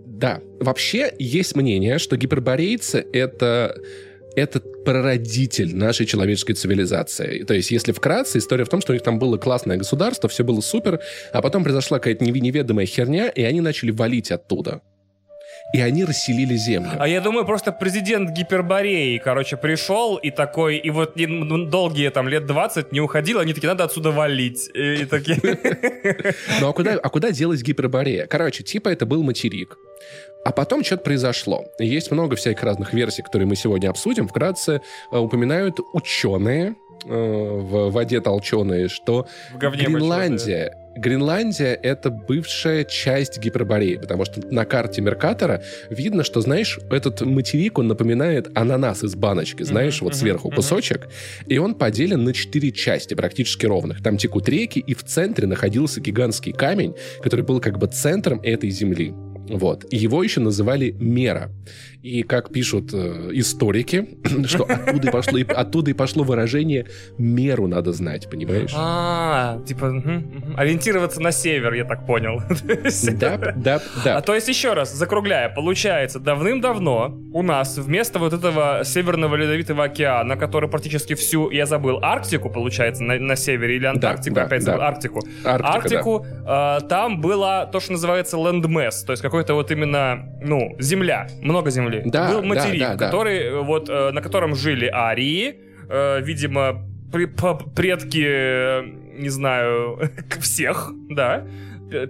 да. 0.05 0.41
Вообще 0.59 1.13
есть 1.19 1.55
мнение, 1.55 1.99
что 1.99 2.17
гиперборейцы— 2.17 3.05
это 3.13 3.75
это 4.35 4.59
прародитель 4.59 5.75
нашей 5.75 6.05
человеческой 6.05 6.53
цивилизации. 6.53 7.43
То 7.43 7.53
есть, 7.53 7.71
если 7.71 7.91
вкратце, 7.91 8.37
история 8.37 8.63
в 8.63 8.69
том, 8.69 8.79
что 8.81 8.91
у 8.91 8.95
них 8.95 9.03
там 9.03 9.19
было 9.19 9.37
классное 9.37 9.77
государство, 9.77 10.29
все 10.29 10.43
было 10.43 10.61
супер, 10.61 10.99
а 11.33 11.41
потом 11.41 11.63
произошла 11.63 11.99
какая-то 11.99 12.23
неведомая 12.23 12.85
херня, 12.85 13.27
и 13.27 13.43
они 13.43 13.59
начали 13.61 13.91
валить 13.91 14.31
оттуда. 14.31 14.81
И 15.71 15.81
они 15.81 16.03
расселили 16.03 16.55
землю. 16.55 16.91
А 16.97 17.07
я 17.07 17.21
думаю, 17.21 17.45
просто 17.45 17.71
президент 17.71 18.31
Гипербореи, 18.31 19.19
короче, 19.19 19.55
пришел 19.55 20.17
и 20.17 20.31
такой, 20.31 20.77
и 20.77 20.89
вот 20.89 21.15
и, 21.15 21.27
ну, 21.27 21.65
долгие 21.65 22.09
там 22.09 22.27
лет 22.27 22.45
20 22.47 22.91
не 22.91 23.01
уходил, 23.01 23.39
они 23.39 23.53
такие, 23.53 23.69
надо 23.69 23.83
отсюда 23.83 24.11
валить. 24.11 24.69
И, 24.73 25.01
и 25.01 25.05
такие... 25.05 25.37
Ну 26.59 26.69
а 26.69 26.73
куда, 26.73 26.93
а 26.93 27.09
куда 27.09 27.31
делась 27.31 27.61
гиперборея? 27.61 28.25
Короче, 28.25 28.63
типа 28.63 28.89
это 28.89 29.05
был 29.05 29.23
материк. 29.23 29.77
А 30.43 30.51
потом 30.51 30.83
что-то 30.83 31.03
произошло. 31.03 31.65
Есть 31.79 32.11
много 32.11 32.35
всяких 32.35 32.63
разных 32.63 32.93
версий, 32.93 33.21
которые 33.21 33.47
мы 33.47 33.55
сегодня 33.55 33.89
обсудим. 33.89 34.27
Вкратце 34.27 34.81
э, 35.11 35.17
упоминают 35.17 35.79
ученые, 35.93 36.75
э, 37.05 37.09
в 37.09 37.91
воде 37.91 38.21
толченые, 38.21 38.87
что 38.87 39.27
В 39.53 39.57
Гренландия, 39.57 40.75
Гренландия 40.95 41.73
это 41.73 42.09
бывшая 42.09 42.83
часть 42.83 43.39
Гипербореи, 43.39 43.95
потому 43.97 44.25
что 44.25 44.41
на 44.51 44.65
карте 44.65 45.01
Меркатора 45.01 45.63
видно, 45.89 46.23
что, 46.23 46.41
знаешь, 46.41 46.79
этот 46.89 47.21
материк, 47.21 47.77
он 47.77 47.87
напоминает 47.87 48.49
ананас 48.55 49.03
из 49.03 49.15
баночки, 49.15 49.63
знаешь, 49.63 49.97
Мгм, 49.97 50.05
вот 50.05 50.15
сверху 50.15 50.47
мгм. 50.47 50.55
кусочек, 50.57 51.09
и 51.47 51.57
он 51.57 51.75
поделен 51.75 52.23
на 52.23 52.33
четыре 52.33 52.71
части, 52.71 53.13
практически 53.13 53.65
ровных. 53.65 54.03
Там 54.03 54.17
текут 54.17 54.49
реки, 54.49 54.79
и 54.79 54.93
в 54.93 55.03
центре 55.03 55.47
находился 55.47 56.01
гигантский 56.01 56.51
камень, 56.51 56.95
который 57.21 57.45
был 57.45 57.59
как 57.59 57.77
бы 57.77 57.87
центром 57.87 58.41
этой 58.41 58.69
земли. 58.69 59.13
Вот. 59.49 59.85
И 59.91 59.97
его 59.97 60.23
еще 60.23 60.41
называли 60.41 60.91
Мера. 60.99 61.51
И 62.01 62.23
как 62.23 62.53
пишут 62.53 62.93
э, 62.93 63.31
историки, 63.33 64.17
что 64.45 64.63
оттуда 64.63 65.09
и, 65.09 65.11
пошло, 65.11 65.37
и, 65.37 65.43
оттуда 65.43 65.91
и 65.91 65.93
пошло 65.93 66.23
выражение 66.23 66.85
«меру 67.17 67.67
надо 67.67 67.91
знать», 67.91 68.29
понимаешь? 68.29 68.71
А, 68.73 69.59
типа, 69.67 69.87
ориентироваться 70.55 71.21
на 71.21 71.31
север, 71.31 71.73
я 71.73 71.85
так 71.85 72.05
понял. 72.05 72.41
Да, 73.19 73.37
да, 73.55 73.81
да. 74.03 74.17
А 74.17 74.21
то 74.21 74.33
есть 74.35 74.47
еще 74.47 74.73
раз, 74.73 74.93
закругляя, 74.93 75.49
получается, 75.49 76.19
давным-давно 76.19 77.17
у 77.33 77.41
нас 77.41 77.77
вместо 77.77 78.19
вот 78.19 78.33
этого 78.33 78.81
Северного 78.83 79.35
Ледовитого 79.35 79.85
океана, 79.85 80.37
который 80.37 80.69
практически 80.69 81.15
всю, 81.15 81.49
я 81.49 81.65
забыл, 81.65 81.99
Арктику, 82.01 82.49
получается, 82.49 83.03
на, 83.03 83.19
на 83.19 83.35
севере, 83.35 83.75
или 83.75 83.85
Антарктику, 83.85 84.35
да, 84.35 84.43
опять 84.43 84.63
да. 84.63 84.77
Арктику. 84.77 85.19
Арктика, 85.43 85.73
Арктику, 85.73 86.25
э, 86.25 86.79
там 86.87 87.19
было 87.19 87.69
то, 87.71 87.79
что 87.79 87.93
называется 87.93 88.37
лендмесс, 88.37 89.03
то 89.03 89.11
есть 89.11 89.21
какой-то 89.21 89.53
вот 89.53 89.71
именно, 89.71 90.25
ну, 90.41 90.75
земля, 90.79 91.27
много 91.41 91.69
земли. 91.69 91.88
Да, 92.05 92.31
Был 92.31 92.41
да, 92.41 92.47
материк, 92.47 92.79
да, 92.79 92.95
да. 92.95 93.05
который, 93.05 93.37
э, 93.39 93.59
вот, 93.61 93.89
э, 93.89 94.11
на 94.11 94.21
котором 94.21 94.55
жили 94.55 94.87
арии, 94.91 95.55
э, 95.89 96.21
видимо, 96.21 96.85
при- 97.11 97.25
по- 97.25 97.55
предки, 97.55 98.23
э, 98.25 98.83
не 99.17 99.29
знаю, 99.29 99.99
всех, 100.41 100.91
да, 101.09 101.43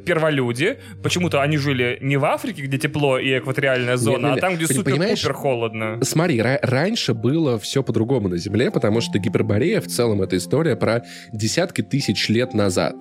перволюди. 0.05 0.77
Почему-то 1.01 1.41
они 1.41 1.57
жили 1.57 1.97
не 2.01 2.17
в 2.17 2.25
Африке, 2.25 2.63
где 2.63 2.77
тепло 2.77 3.17
и 3.17 3.37
экваториальная 3.39 3.95
зона, 3.97 4.17
Не-не-не. 4.17 4.37
а 4.37 4.41
там, 4.41 4.55
где 4.55 4.67
Ты 4.67 4.83
понимаешь? 4.83 5.19
супер-пупер 5.19 5.33
холодно. 5.33 5.99
Смотри, 6.03 6.37
ра- 6.39 6.59
раньше 6.61 7.13
было 7.13 7.57
все 7.59 7.81
по-другому 7.81 8.27
на 8.27 8.37
Земле, 8.37 8.71
потому 8.71 8.99
что 9.01 9.17
Гиперборея 9.19 9.79
в 9.81 9.87
целом 9.87 10.21
это 10.21 10.35
история 10.37 10.75
про 10.75 11.03
десятки 11.31 11.81
тысяч 11.81 12.27
лет 12.29 12.53
назад. 12.53 12.95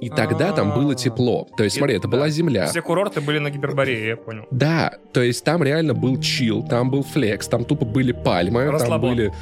И 0.00 0.08
тогда 0.10 0.52
там 0.52 0.74
было 0.74 0.92
А. 0.92 0.94
тепло. 0.94 1.48
То 1.56 1.64
есть, 1.64 1.76
смотри, 1.76 1.96
это 1.96 2.08
да. 2.08 2.16
была 2.16 2.28
Земля. 2.28 2.66
Все 2.66 2.82
курорты 2.82 3.20
были 3.20 3.38
на 3.38 3.50
Гиперборее, 3.50 4.08
я 4.08 4.16
понял. 4.16 4.44
Да, 4.50 4.94
то 5.12 5.22
есть 5.22 5.44
там 5.44 5.62
реально 5.62 5.94
был 5.94 6.20
чил, 6.20 6.62
там 6.62 6.90
был 6.90 7.02
флекс, 7.02 7.46
там 7.48 7.64
тупо 7.64 7.84
были 7.84 8.12
пальмы, 8.12 8.64
там 8.64 8.70
Расслабон. 8.72 9.10
были... 9.10 9.32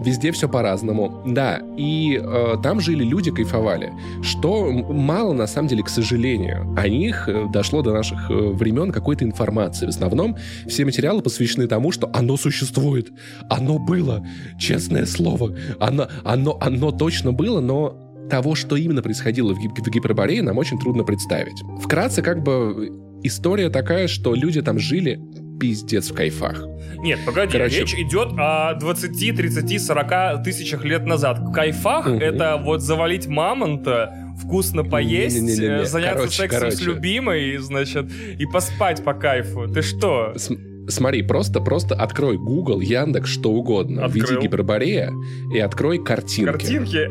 Везде 0.00 0.30
все 0.30 0.48
по-разному. 0.48 1.24
Да, 1.26 1.60
и 1.76 2.20
э, 2.22 2.54
там 2.62 2.78
жили 2.78 3.02
люди, 3.02 3.32
кайфовали. 3.32 3.92
Что 4.22 4.70
мало, 4.70 5.32
на 5.32 5.48
самом 5.48 5.66
деле, 5.66 5.82
к 5.82 5.88
сожалению. 5.88 6.72
О 6.76 6.88
них 6.88 7.28
э, 7.28 7.46
дошло 7.52 7.82
до 7.82 7.92
наших 7.92 8.30
э, 8.30 8.32
времен 8.32 8.92
какой-то 8.92 9.24
информации. 9.24 9.86
В 9.86 9.88
основном 9.88 10.36
все 10.68 10.84
материалы 10.84 11.20
посвящены 11.20 11.66
тому, 11.66 11.90
что 11.90 12.08
оно 12.14 12.36
существует. 12.36 13.08
Оно 13.50 13.80
было. 13.80 14.24
Честное 14.56 15.04
слово. 15.04 15.56
Оно, 15.80 16.06
оно, 16.24 16.56
оно 16.60 16.92
точно 16.92 17.32
было, 17.32 17.58
но 17.58 18.07
того, 18.28 18.54
что 18.54 18.76
именно 18.76 19.02
происходило 19.02 19.54
в, 19.54 19.58
Гип- 19.58 19.74
в 19.82 19.88
Гиперборее, 19.90 20.42
нам 20.42 20.58
очень 20.58 20.78
трудно 20.78 21.04
представить. 21.04 21.62
Вкратце, 21.82 22.22
как 22.22 22.42
бы, 22.42 22.90
история 23.22 23.70
такая, 23.70 24.08
что 24.08 24.34
люди 24.34 24.62
там 24.62 24.78
жили 24.78 25.20
пиздец 25.60 26.10
в 26.10 26.14
кайфах. 26.14 26.64
Нет, 26.98 27.18
погоди, 27.26 27.52
Короче. 27.52 27.80
речь 27.80 27.94
идет 27.94 28.28
о 28.38 28.74
20, 28.74 29.36
30, 29.36 29.78
40 29.82 30.42
тысячах 30.44 30.84
лет 30.84 31.04
назад. 31.04 31.40
В 31.40 31.50
кайфах 31.52 32.06
Мгм. 32.06 32.18
это 32.18 32.60
вот 32.64 32.80
завалить 32.80 33.26
мамонта, 33.26 34.14
вкусно 34.40 34.84
поесть, 34.84 35.40
Не-не-не-не. 35.40 35.82
э, 35.82 35.84
заняться 35.84 36.18
Короче, 36.18 36.36
сексом 36.36 36.70
с 36.70 36.78
короче. 36.78 36.84
любимой, 36.84 37.56
значит, 37.58 38.06
и 38.38 38.46
поспать 38.46 39.02
по 39.02 39.14
кайфу. 39.14 39.66
Ты 39.66 39.82
что? 39.82 40.32
С- 40.36 40.48
Смотри, 40.88 41.22
просто, 41.22 41.60
просто 41.60 41.94
открой 41.94 42.36
Google, 42.38 42.80
Яндекс, 42.80 43.30
что 43.30 43.50
угодно. 43.50 44.04
Открыл. 44.06 44.26
Введи 44.26 44.42
Гиперборея 44.46 45.12
и 45.52 45.58
открой 45.58 46.02
картинки. 46.02 46.50
Картинки? 46.52 47.10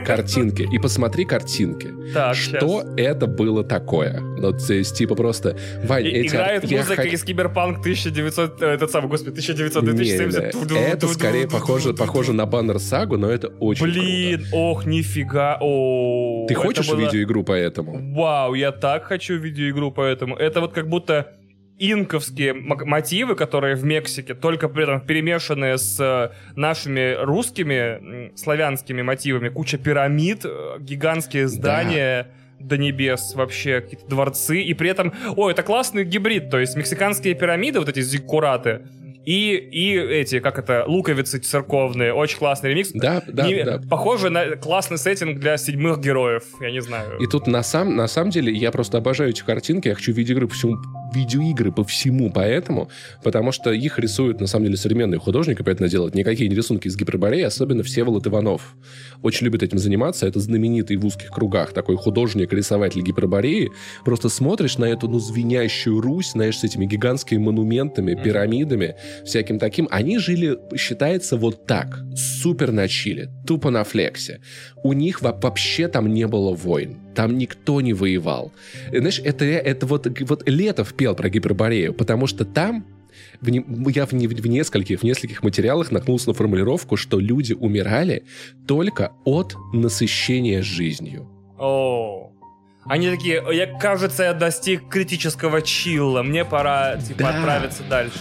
Картинки. 0.06 0.68
И 0.72 0.78
посмотри 0.78 1.24
картинки. 1.24 1.88
Так, 2.12 2.34
Что 2.34 2.84
это 2.96 3.26
было 3.26 3.64
такое? 3.64 4.20
Ну, 4.20 4.52
то 4.52 4.72
есть, 4.74 4.96
типа 4.96 5.14
просто... 5.14 5.56
Вань, 5.84 6.06
И- 6.06 6.10
эти 6.10 6.28
Играет 6.34 6.64
ар- 6.64 6.70
музыка 6.70 7.02
хот- 7.02 7.08
из 7.12 7.24
Киберпанк 7.24 7.78
1900, 7.80 8.62
э, 8.62 8.66
этот 8.66 8.90
самый, 8.90 9.08
господи, 9.08 9.30
1900, 9.32 9.82
Не, 9.82 9.92
2070. 9.92 10.70
не, 10.70 10.78
Это 10.78 11.08
скорее 11.08 11.48
похоже, 11.48 11.94
похоже 11.94 12.32
на 12.32 12.46
баннер 12.46 12.78
сагу, 12.78 13.16
но 13.16 13.28
это 13.30 13.48
очень 13.48 13.84
Блин, 13.86 14.46
ох, 14.52 14.86
нифига, 14.86 15.58
о. 15.60 16.46
круто. 16.46 16.48
Ты 16.48 16.54
хочешь 16.54 16.88
было- 16.88 17.00
видеоигру 17.00 17.42
по 17.44 17.52
этому? 17.52 18.14
Вау, 18.14 18.54
я 18.54 18.72
так 18.72 19.04
хочу 19.04 19.34
видеоигру 19.38 19.90
поэтому. 19.90 20.36
Это 20.36 20.60
вот 20.60 20.72
как 20.72 20.88
будто 20.88 21.32
инковские 21.78 22.54
мотивы, 22.54 23.34
которые 23.34 23.74
в 23.74 23.84
Мексике, 23.84 24.34
только 24.34 24.68
при 24.68 24.84
этом 24.84 25.00
перемешанные 25.00 25.78
с 25.78 25.98
э, 26.00 26.30
нашими 26.56 27.16
русскими 27.20 28.32
славянскими 28.36 29.02
мотивами. 29.02 29.48
Куча 29.48 29.78
пирамид, 29.78 30.44
э, 30.44 30.76
гигантские 30.80 31.48
здания 31.48 32.28
до 32.60 32.78
небес, 32.78 33.34
вообще 33.34 33.80
какие-то 33.80 34.06
дворцы. 34.06 34.60
И 34.60 34.72
при 34.74 34.90
этом, 34.90 35.12
о, 35.36 35.50
это 35.50 35.62
классный 35.62 36.04
гибрид, 36.04 36.50
то 36.50 36.58
есть 36.58 36.76
мексиканские 36.76 37.34
пирамиды, 37.34 37.80
вот 37.80 37.88
эти 37.88 38.00
зиккураты, 38.00 38.82
и, 39.26 39.56
и 39.56 39.96
эти, 39.96 40.40
как 40.40 40.58
это, 40.58 40.84
луковицы 40.86 41.38
церковные, 41.38 42.12
очень 42.12 42.38
классный 42.38 42.70
ремикс. 42.70 42.90
Да, 42.92 43.22
да, 43.26 43.46
Не- 43.46 43.64
да. 43.64 43.80
Похоже 43.88 44.30
на 44.30 44.56
классный 44.56 44.98
сеттинг 44.98 45.40
для 45.40 45.56
седьмых 45.56 46.00
героев, 46.00 46.44
я 46.60 46.70
не 46.70 46.80
знаю. 46.82 47.18
И 47.20 47.26
тут 47.26 47.46
на, 47.46 47.62
сам, 47.62 47.96
на 47.96 48.06
самом 48.06 48.30
деле 48.30 48.52
я 48.52 48.70
просто 48.70 48.98
обожаю 48.98 49.30
эти 49.30 49.42
картинки, 49.42 49.88
я 49.88 49.94
хочу 49.94 50.12
видеоигры 50.12 50.48
по 50.48 50.54
всему, 50.54 50.76
видеоигры 51.14 51.72
по 51.72 51.84
всему 51.84 52.30
поэтому, 52.30 52.88
потому 53.22 53.52
что 53.52 53.72
их 53.72 53.98
рисуют 53.98 54.40
на 54.40 54.46
самом 54.46 54.66
деле 54.66 54.76
современные 54.76 55.18
художники, 55.18 55.62
поэтому 55.62 55.88
делают 55.88 56.14
никакие 56.14 56.48
не 56.48 56.56
рисунки 56.56 56.88
из 56.88 56.96
Гипербореи, 56.96 57.42
особенно 57.42 57.82
Всеволод 57.82 58.26
Иванов. 58.26 58.74
Очень 59.22 59.46
любит 59.46 59.62
этим 59.62 59.78
заниматься, 59.78 60.26
это 60.26 60.40
знаменитый 60.40 60.96
в 60.96 61.06
узких 61.06 61.30
кругах 61.30 61.72
такой 61.72 61.96
художник-рисователь 61.96 63.00
Гипербореи. 63.02 63.70
Просто 64.04 64.28
смотришь 64.28 64.78
на 64.78 64.84
эту, 64.84 65.08
ну, 65.08 65.18
звенящую 65.18 66.00
Русь, 66.00 66.32
знаешь, 66.32 66.58
с 66.58 66.64
этими 66.64 66.84
гигантскими 66.86 67.38
монументами, 67.38 68.14
пирамидами, 68.14 68.96
всяким 69.24 69.58
таким. 69.58 69.88
Они 69.90 70.18
жили, 70.18 70.58
считается, 70.76 71.36
вот 71.36 71.66
так, 71.66 72.00
супер 72.16 72.72
на 72.72 72.88
чиле, 72.88 73.30
тупо 73.46 73.70
на 73.70 73.84
флексе. 73.84 74.40
У 74.82 74.92
них 74.92 75.22
во- 75.22 75.32
вообще 75.32 75.88
там 75.88 76.12
не 76.12 76.26
было 76.26 76.54
войн. 76.54 76.96
Там 77.14 77.38
никто 77.38 77.80
не 77.80 77.92
воевал. 77.92 78.52
И, 78.92 78.98
Знаешь, 78.98 79.20
это, 79.24 79.44
это 79.44 79.86
вот, 79.86 80.06
вот 80.20 80.48
Летов 80.48 80.94
пел 80.94 81.14
про 81.14 81.28
Гиперборею, 81.28 81.94
потому 81.94 82.26
что 82.26 82.44
там 82.44 82.84
в 83.40 83.48
не- 83.50 83.64
я 83.94 84.06
в, 84.06 84.12
не- 84.12 84.26
в 84.26 84.46
нескольких, 84.46 85.00
в 85.00 85.02
нескольких 85.04 85.42
материалах 85.42 85.92
наткнулся 85.92 86.28
на 86.28 86.34
формулировку, 86.34 86.96
что 86.96 87.20
люди 87.20 87.52
умирали 87.52 88.24
только 88.66 89.12
от 89.24 89.54
насыщения 89.72 90.62
жизнью. 90.62 91.28
О. 91.58 92.30
Они 92.86 93.08
такие, 93.08 93.42
я, 93.52 93.66
кажется, 93.78 94.24
я 94.24 94.34
достиг 94.34 94.88
критического 94.90 95.62
чилла, 95.62 96.22
мне 96.22 96.44
пора, 96.44 96.96
типа, 96.98 97.20
Да. 97.20 97.28
отправиться 97.30 97.82
дальше. 97.88 98.18